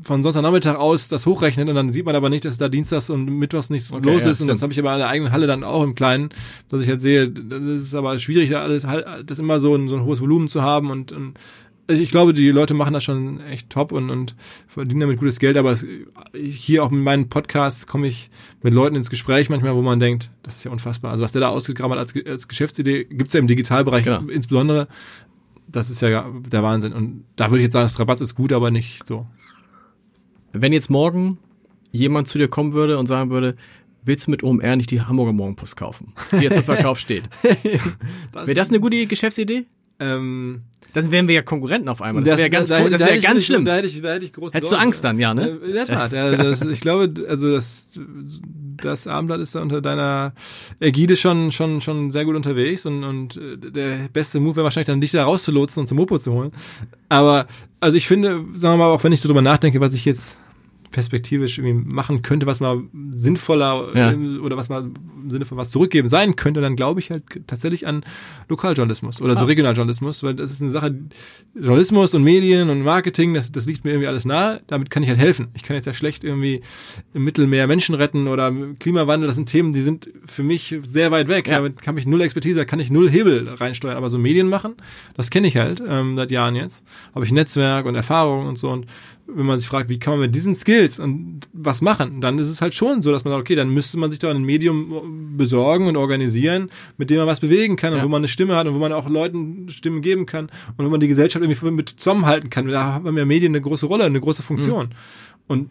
von 0.03 0.23
Sonntagnachmittag 0.23 0.77
aus 0.77 1.09
das 1.09 1.27
hochrechnet 1.27 1.69
und 1.69 1.75
dann 1.75 1.93
sieht 1.93 2.05
man 2.05 2.15
aber 2.15 2.29
nicht, 2.29 2.45
dass 2.45 2.59
da 2.59 2.69
Dienstags 2.69 3.09
und 3.11 3.25
Mittwochs 3.25 3.71
nichts 3.71 3.93
Okay, 3.93 4.13
los 4.13 4.25
ja, 4.25 4.31
ist. 4.31 4.41
Und 4.43 4.49
das 4.49 4.61
habe 4.63 4.73
ich 4.73 4.79
aber 4.79 4.93
in 4.93 4.99
der 4.99 5.09
eigenen 5.09 5.33
Halle 5.33 5.47
dann 5.47 5.65
auch 5.65 5.83
im 5.83 5.95
Kleinen, 5.95 6.29
dass 6.69 6.83
ich 6.83 6.89
halt 6.89 7.01
sehe, 7.01 7.29
das 7.31 7.81
ist 7.81 7.95
aber 7.95 8.19
schwierig, 8.19 8.51
da 8.51 8.61
alles 8.63 8.87
halt, 8.87 9.07
das 9.29 9.39
immer 9.39 9.59
so 9.59 9.75
ein, 9.75 9.89
so 9.89 9.97
ein 9.97 10.05
hohes 10.05 10.21
Volumen 10.21 10.49
zu 10.49 10.61
haben 10.63 10.91
und, 10.91 11.13
und 11.13 11.35
also 11.87 12.01
ich 12.03 12.09
glaube, 12.09 12.33
die 12.33 12.49
Leute 12.51 12.75
machen 12.75 12.95
das 12.95 13.05
schon 13.05 13.41
echt 13.41 13.71
top 13.71 13.93
und, 13.93 14.11
und 14.11 14.35
verdienen 14.67 15.01
damit 15.01 15.19
gutes 15.19 15.39
Geld, 15.39 15.57
aber 15.57 15.71
es, 15.73 15.87
hier 16.35 16.83
auch 16.85 16.91
mit 16.91 17.03
meinen 17.03 17.29
Podcasts 17.29 17.87
komme 17.87 18.07
ich 18.07 18.31
mit 18.63 18.73
Leuten 18.73 18.97
ins 18.97 19.11
Gespräch 19.11 19.51
manchmal, 19.51 19.75
wo 19.75 19.83
man 19.83 20.01
denkt, 20.01 20.31
das 20.43 20.57
ist 20.57 20.65
ja 20.65 20.71
unfassbar. 20.71 21.11
Also 21.11 21.23
was 21.25 21.33
der 21.33 21.41
da 21.41 21.49
ausgegraben 21.49 21.93
hat 21.93 21.99
als, 21.99 22.27
als 22.27 22.49
Geschäftsidee, 22.49 23.05
gibt's 23.05 23.35
ja 23.35 23.41
im 23.41 23.47
Digitalbereich 23.47 24.05
Genau. 24.05 24.23
insbesondere, 24.31 24.89
das 25.69 25.91
ist 25.91 26.01
ja 26.03 26.31
der 26.51 26.63
Wahnsinn. 26.63 26.93
Und 26.93 27.25
da 27.37 27.51
würde 27.51 27.59
ich 27.59 27.65
jetzt 27.65 27.73
sagen, 27.75 27.85
das 27.85 27.99
Rabatt 27.99 28.21
ist 28.21 28.35
gut, 28.35 28.53
aber 28.53 28.71
nicht 28.71 29.07
so. 29.07 29.27
Wenn 30.53 30.73
jetzt 30.73 30.91
morgen 30.91 31.39
jemand 31.91 32.29
zu 32.29 32.39
dir 32.39 32.49
kommen 32.49 32.73
würde 32.73 32.99
und 32.99 33.07
sagen 33.07 33.31
würde, 33.31 33.57
willst 34.05 34.27
du 34.27 34.31
mit 34.31 34.43
OMR 34.43 34.77
nicht 34.77 34.91
die 34.91 35.01
Hamburger 35.03 35.33
Morgenpost 35.33 35.77
kaufen, 35.77 36.13
die 36.33 36.37
jetzt 36.45 36.55
zum 36.55 36.65
Verkauf 36.65 36.99
steht? 36.99 37.25
Wäre 38.33 38.55
das 38.55 38.69
eine 38.69 38.81
gute 38.81 39.07
Geschäftsidee? 39.07 39.67
Ähm, 40.01 40.63
Dann 40.93 41.11
wären 41.11 41.29
wir 41.29 41.35
ja 41.37 41.43
Konkurrenten 41.43 41.89
auf 41.89 42.03
einmal. 42.03 42.25
Das 42.25 42.39
wäre 42.39 42.51
ganz, 42.51 42.69
das 42.69 42.79
da 42.79 42.85
wäre 42.91 43.05
hätte 43.05 43.15
ich- 43.19 43.23
ganz 43.25 43.45
schlimm. 43.45 43.65
Da 43.65 43.77
hätte 43.77 43.87
ich, 43.87 44.01
da 44.03 44.15
hätte 44.15 44.25
ich 44.25 44.33
große 44.33 44.55
Hättest 44.55 44.73
du 44.73 44.75
Sorgen. 44.77 44.87
Angst 44.87 45.05
dann, 45.05 45.19
ja, 45.19 45.35
ne? 45.35 45.49
In 45.65 45.73
der 45.73 45.85
Tat, 45.85 46.13
ja, 46.13 46.35
das, 46.37 46.63
ich 46.63 46.81
glaube, 46.81 47.13
also 47.29 47.53
das, 47.53 47.89
das 48.83 49.07
Abendblatt 49.07 49.41
ist 49.41 49.55
da 49.55 49.63
unter 49.63 49.81
deiner 49.81 50.33
Ägide 50.81 51.17
schon, 51.17 51.53
schon, 51.53 51.81
schon 51.81 52.11
sehr 52.13 52.25
gut 52.25 52.35
unterwegs 52.37 52.87
und, 52.87 53.05
und 53.05 53.37
äh, 53.37 53.57
der 53.57 54.09
beste 54.13 54.41
Move 54.41 54.57
wäre 54.57 54.65
wahrscheinlich 54.65 54.87
dann 54.89 55.01
dich 55.01 55.13
da 55.13 55.25
rauszulotsen 55.25 55.81
und 55.83 55.87
zum 55.87 55.97
Mopo 55.97 56.19
zu 56.19 56.33
holen. 56.33 56.51
Aber, 57.09 57.47
also 57.81 57.97
ich 57.97 58.07
finde, 58.09 58.45
sagen 58.55 58.79
wir 58.79 58.85
mal, 58.87 58.93
auch 58.93 59.05
wenn 59.05 59.13
ich 59.13 59.21
so 59.21 59.29
drüber 59.29 59.43
nachdenke, 59.43 59.81
was 59.81 59.95
ich 59.95 60.05
jetzt 60.05 60.37
perspektivisch 60.95 61.59
irgendwie 61.59 61.75
machen 61.93 62.23
könnte, 62.23 62.47
was 62.47 62.61
mal 62.61 62.81
sinnvoller 63.13 63.91
Ja. 63.95 64.13
äh, 64.13 64.39
oder 64.39 64.57
was 64.57 64.69
mal 64.69 64.85
im 65.25 65.31
Sinne 65.31 65.45
von 65.45 65.59
was 65.59 65.71
zurückgeben 65.71 66.07
sein 66.07 66.37
könnte, 66.37 66.61
dann 66.61 66.77
glaube 66.77 67.01
ich 67.01 67.11
halt 67.11 67.25
tatsächlich 67.47 67.87
an 67.87 68.05
Lokaljournalismus 68.49 69.21
oder 69.21 69.35
so 69.35 69.41
Ah. 69.43 69.45
Regionaljournalismus, 69.45 70.23
weil 70.23 70.35
das 70.35 70.53
ist 70.53 70.63
eine 70.63 70.71
Sache, 70.71 70.95
Journalismus 71.55 72.15
und 72.15 72.23
Medien 72.23 72.71
und 72.71 72.83
Marketing, 72.83 73.35
das, 73.35 73.51
das 73.51 73.67
liegt 73.67 73.85
mir 73.85 73.91
irgendwie 73.91 74.07
alles 74.07 74.25
nahe, 74.25 74.61
damit 74.69 74.91
kann 74.91 75.03
ich 75.03 75.09
halt 75.09 75.19
helfen. 75.19 75.49
Ich 75.55 75.63
kann 75.65 75.75
jetzt 75.77 75.87
ja 75.87 75.95
schlecht 75.95 76.23
irgendwie 76.25 76.61
im 77.13 77.25
Mittelmeer 77.25 77.67
Menschen 77.67 77.95
retten 77.95 78.29
oder 78.29 78.53
Klimawandel, 78.79 79.27
das 79.27 79.37
sind 79.37 79.49
Themen, 79.49 79.73
die 79.73 79.81
sind 79.83 80.11
für 80.25 80.43
mich 80.43 80.77
sehr 80.89 81.11
weit 81.11 81.29
weg. 81.29 81.49
Ja. 81.49 81.55
Damit 81.57 81.83
kann 81.83 81.97
ich 81.97 82.07
null 82.07 82.21
Expertise, 82.21 82.59
da 82.59 82.65
kann 82.65 82.79
ich 82.81 82.91
null 82.91 83.11
Hebel 83.11 83.49
reinsteuern, 83.49 83.97
aber 83.97 84.11
so 84.11 84.19
Medien 84.19 84.49
machen, 84.49 84.75
das 85.17 85.31
kenne 85.31 85.49
ich 85.49 85.57
halt 85.57 85.83
ähm, 85.87 86.17
seit 86.17 86.31
Jahren 86.31 86.55
jetzt. 86.55 86.85
Habe 87.15 87.25
ich 87.25 87.33
Netzwerk 87.33 87.87
und 87.87 87.95
Erfahrung 87.95 88.47
und 88.47 88.59
so 88.59 88.71
und 88.71 88.87
wenn 89.27 89.47
man 89.47 89.59
sich 89.59 89.69
fragt, 89.69 89.89
wie 89.89 89.99
kann 89.99 90.15
man 90.15 90.21
mit 90.21 90.35
diesen 90.35 90.55
Skills 90.55 90.99
und 90.99 91.41
was 91.53 91.81
machen, 91.81 92.21
dann 92.21 92.39
ist 92.39 92.49
es 92.51 92.61
halt 92.61 92.75
schon 92.75 93.03
so, 93.03 93.11
dass 93.11 93.25
man 93.25 93.33
sagt, 93.33 93.41
okay, 93.41 93.55
dann 93.55 93.71
müsste 93.71 93.99
man 93.99 94.11
sich 94.11 94.21
doch 94.21 94.29
ein 94.31 94.43
Medium 94.45 95.35
besorgen 95.37 95.87
und 95.87 95.97
organisieren, 95.97 96.71
mit 96.99 97.11
dem 97.11 97.19
man 97.19 97.27
was 97.27 97.41
bewegen 97.41 97.77
kann 97.77 97.93
und 97.93 97.99
Ja. 98.01 98.05
wo 98.05 98.09
man 98.09 98.21
eine 98.21 98.29
Stimme 98.29 98.55
hat 98.57 98.67
und 98.67 98.75
wo 98.75 98.79
man 98.79 98.93
auch 98.93 99.09
Leuten 99.09 99.69
Stimmen 99.71 100.03
geben 100.03 100.27
kann 100.27 100.51
und 100.77 100.85
wo 100.85 100.91
man 100.91 101.01
die 101.01 101.09
Gesellschaft 101.09 101.43
irgendwie 101.43 101.71
mit 101.71 101.89
zusammenhalten 101.89 102.51
kann. 102.51 102.69
Da 102.69 102.85
haben 102.85 103.17
ja 103.17 103.25
Medien 103.25 103.53
eine 103.53 103.63
große 103.63 103.87
Rolle, 103.87 104.05
eine 104.05 104.21
große 104.21 104.43
Funktion. 104.43 104.91
Und 105.49 105.71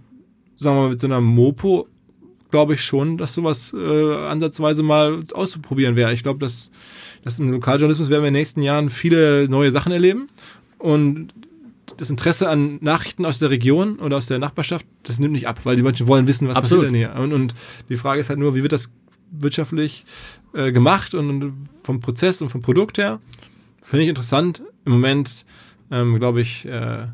sagen 0.55 0.75
wir 0.77 0.81
mal, 0.83 0.89
mit 0.89 1.01
so 1.01 1.07
einer 1.07 1.21
Mopo 1.21 1.87
glaube 2.49 2.73
ich 2.75 2.83
schon, 2.83 3.17
dass 3.17 3.33
sowas 3.33 3.73
äh, 3.75 4.15
ansatzweise 4.15 4.83
mal 4.83 5.23
auszuprobieren 5.33 5.95
wäre. 5.95 6.13
Ich 6.13 6.21
glaube, 6.23 6.39
dass, 6.39 6.69
dass 7.23 7.39
im 7.39 7.51
Lokaljournalismus 7.51 8.09
werden 8.09 8.21
wir 8.23 8.27
in 8.27 8.33
den 8.33 8.39
nächsten 8.41 8.61
Jahren 8.61 8.89
viele 8.89 9.47
neue 9.49 9.71
Sachen 9.71 9.91
erleben 9.91 10.27
und 10.77 11.29
das 11.97 12.09
Interesse 12.09 12.49
an 12.49 12.77
Nachrichten 12.81 13.25
aus 13.25 13.39
der 13.39 13.49
Region 13.49 13.99
oder 13.99 14.17
aus 14.17 14.27
der 14.27 14.39
Nachbarschaft, 14.39 14.85
das 15.03 15.19
nimmt 15.19 15.33
nicht 15.33 15.47
ab, 15.47 15.59
weil 15.63 15.75
die 15.75 15.83
Menschen 15.83 16.07
wollen 16.07 16.27
wissen, 16.27 16.47
was 16.47 16.57
Absolut. 16.57 16.85
passiert 16.85 17.03
denn 17.03 17.13
hier. 17.13 17.21
Und, 17.23 17.33
und 17.33 17.55
die 17.89 17.97
Frage 17.97 18.19
ist 18.19 18.29
halt 18.29 18.39
nur, 18.39 18.55
wie 18.55 18.61
wird 18.63 18.71
das 18.71 18.91
wirtschaftlich 19.31 20.05
äh, 20.53 20.71
gemacht 20.71 21.15
und, 21.15 21.53
vom 21.83 21.99
Prozess 21.99 22.41
und 22.41 22.49
vom 22.49 22.61
Produkt 22.61 22.97
her. 22.97 23.19
Finde 23.81 24.03
ich 24.03 24.09
interessant. 24.09 24.61
Im 24.85 24.93
Moment, 24.93 25.45
ähm, 25.91 26.17
glaube 26.17 26.41
ich, 26.41 26.65
äh, 26.65 27.07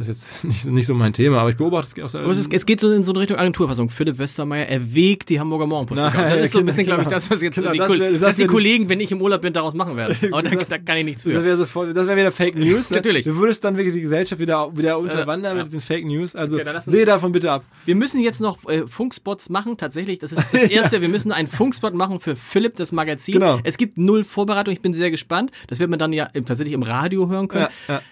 ist 0.00 0.08
das 0.08 0.08
jetzt 0.08 0.44
nicht, 0.66 0.66
nicht 0.66 0.86
so 0.86 0.94
mein 0.94 1.12
Thema, 1.12 1.40
aber 1.40 1.50
ich 1.50 1.56
beobachte 1.56 1.88
es 2.00 2.04
aus 2.04 2.12
der 2.12 2.26
es, 2.26 2.38
ist, 2.38 2.52
es 2.52 2.66
geht 2.66 2.80
so 2.80 2.92
in 2.92 3.04
so 3.04 3.12
eine 3.12 3.20
Richtung 3.20 3.38
Agenturfassung. 3.38 3.90
Philipp 3.90 4.18
Westermeier 4.18 4.66
erwägt 4.66 5.28
die 5.28 5.40
Hamburger 5.40 5.66
Morgenpost. 5.66 6.00
das 6.00 6.12
ist 6.44 6.52
so 6.52 6.58
ein 6.58 6.62
genau, 6.62 6.66
bisschen, 6.66 6.86
glaube 6.86 7.02
ich, 7.02 7.08
das, 7.08 7.30
was 7.30 7.40
jetzt 7.42 7.54
Genau, 7.56 7.72
die, 7.72 7.78
das 7.78 7.88
wär- 7.90 8.10
das 8.12 8.20
das 8.20 8.36
die 8.36 8.46
Kollegen, 8.46 8.88
wenn 8.88 9.00
ich 9.00 9.10
im 9.10 9.20
Urlaub 9.22 9.40
bin, 9.40 9.52
daraus 9.52 9.74
machen 9.74 9.96
werden. 9.96 10.16
Aber 10.32 10.42
da, 10.48 10.50
Das- 10.50 10.68
da 10.68 10.78
kann 10.78 10.98
ich 10.98 11.04
nichts 11.04 11.22
Das 11.24 11.32
für. 11.32 11.44
wäre 11.44 11.56
so 11.56 11.66
voll, 11.66 11.92
das 11.94 12.06
wäre 12.06 12.16
wieder 12.16 12.32
Fake 12.32 12.54
News. 12.56 12.90
Ne? 12.90 12.96
Natürlich. 12.96 13.24
Du 13.24 13.36
würdest 13.38 13.64
dann 13.64 13.76
wirklich 13.76 13.94
die 13.94 14.00
Gesellschaft 14.02 14.40
wieder, 14.40 14.76
wieder 14.76 14.98
unterwandern 14.98 15.52
ja. 15.56 15.62
mit 15.62 15.66
diesen 15.66 15.80
Fake 15.80 16.04
News. 16.06 16.34
Also 16.36 16.56
Okay, 16.56 16.70
sehe 16.84 17.04
davon 17.04 17.32
bitte 17.32 17.50
ab. 17.50 17.64
Wir 17.84 17.94
müssen 17.94 18.20
jetzt 18.20 18.40
noch 18.40 18.58
äh, 18.68 18.86
Funkspots 18.86 19.48
machen, 19.50 19.76
tatsächlich. 19.76 20.18
Das 20.18 20.32
ist 20.32 20.52
das 20.52 20.62
Erste. 20.64 21.00
Wir 21.00 21.08
müssen 21.08 21.32
einen 21.32 21.48
Funkspot 21.48 21.94
machen 21.94 22.20
für 22.20 22.36
Philipp, 22.36 22.76
das 22.76 22.92
Magazin. 22.92 23.34
Genau. 23.34 23.60
Es 23.64 23.76
gibt 23.76 23.98
null 23.98 24.24
Vorbereitung. 24.24 24.72
Ich 24.72 24.80
bin 24.80 24.94
sehr 24.94 25.10
gespannt. 25.10 25.50
Das 25.68 25.78
wird 25.78 25.90
man 25.90 25.98
dann 25.98 26.12
ja 26.12 26.26
tatsächlich 26.44 26.72
im 26.74 26.82
Radio 26.82 27.28
hören 27.28 27.48
können. 27.48 27.66
Ja, 27.88 27.94
ja. 27.94 28.02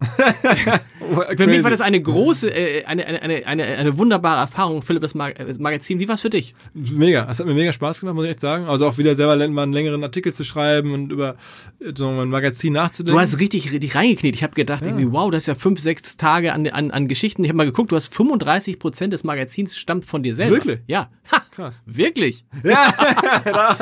Für 1.36 1.46
mich 1.46 1.64
war 1.64 1.70
das 1.70 1.80
eine 1.80 2.00
große, 2.00 2.50
äh, 2.50 2.84
eine, 2.84 3.04
eine, 3.06 3.46
eine, 3.46 3.64
eine, 3.64 3.98
wunderbare 3.98 4.40
Erfahrung, 4.40 4.82
Philipp, 4.82 5.02
das 5.02 5.14
äh, 5.14 5.54
Magazin. 5.58 5.98
Wie 5.98 6.06
war 6.06 6.14
es 6.14 6.20
für 6.20 6.30
dich? 6.30 6.54
Mega. 6.74 7.26
Es 7.28 7.40
hat 7.40 7.46
mir 7.46 7.54
mega 7.54 7.72
Spaß 7.72 8.00
gemacht, 8.00 8.14
muss 8.14 8.24
ich 8.24 8.30
echt 8.30 8.40
sagen. 8.40 8.68
Also 8.68 8.86
auch 8.86 8.96
wieder 8.98 9.16
selber 9.16 9.36
mal 9.48 9.62
einen 9.62 9.72
längeren 9.72 10.04
Artikel 10.04 10.32
zu 10.32 10.44
schreiben 10.44 10.92
und 10.92 11.10
über 11.10 11.36
äh, 11.80 11.92
so 11.96 12.08
ein 12.08 12.28
Magazin 12.28 12.74
nachzudenken. 12.74 13.16
Du 13.16 13.20
hast 13.20 13.40
richtig, 13.40 13.72
richtig 13.72 13.96
reingekniet. 13.96 14.36
Ich 14.36 14.42
habe 14.42 14.54
gedacht, 14.54 14.84
irgendwie, 14.84 15.10
wow, 15.10 15.30
das 15.30 15.44
ist 15.44 15.46
ja 15.46 15.54
fünf, 15.56 15.80
sechs 15.80 16.16
Tage 16.16 16.52
an, 16.52 16.68
an, 16.68 16.90
an 16.90 17.08
Geschichten. 17.08 17.42
Ich 17.42 17.48
habe 17.48 17.56
mal 17.56 17.66
geguckt, 17.66 17.90
du 17.90 17.96
hast 17.96 18.14
35 18.14 18.78
Prozent 18.78 19.12
des 19.12 19.24
Magazins 19.24 19.76
stammt 19.76 20.04
von 20.04 20.22
dir 20.22 20.34
selber. 20.34 20.56
Wirklich? 20.56 20.80
Ja. 20.86 21.10
Ha, 21.32 21.42
krass. 21.50 21.82
wirklich. 21.86 22.44
Ja, 22.62 22.94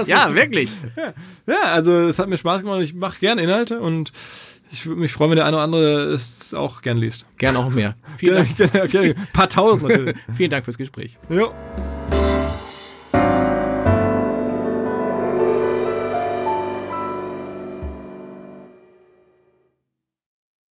Ja, 0.07 0.35
wirklich. 0.35 0.71
ja, 1.47 1.61
also 1.63 1.93
es 1.93 2.19
hat 2.19 2.29
mir 2.29 2.39
Spaß 2.39 2.63
gemacht. 2.63 2.79
und 2.79 2.85
Ich 2.85 2.95
mache 2.95 3.19
gerne 3.21 3.43
Inhalte 3.43 3.81
und 3.81 4.13
ich 4.71 4.87
würde 4.87 5.01
mich 5.01 5.13
freuen, 5.13 5.31
wenn 5.31 5.37
der 5.37 5.47
eine 5.47 5.57
oder 5.57 5.65
andere 5.65 6.05
es 6.13 6.53
auch 6.55 6.83
gern 6.83 6.99
liest. 6.99 7.27
Gern 7.39 7.57
auch 7.57 7.71
mehr. 7.71 7.95
Vielen 8.17 8.37
Dank, 8.37 8.49
okay, 8.59 8.83
okay. 8.83 9.15
Ein 9.17 9.29
paar 9.33 9.49
tausend 9.49 9.89
natürlich. 9.89 10.17
vielen 10.37 10.51
Dank 10.51 10.65
fürs 10.65 10.79
Gespräch. 10.79 11.19
jo. 11.29 11.53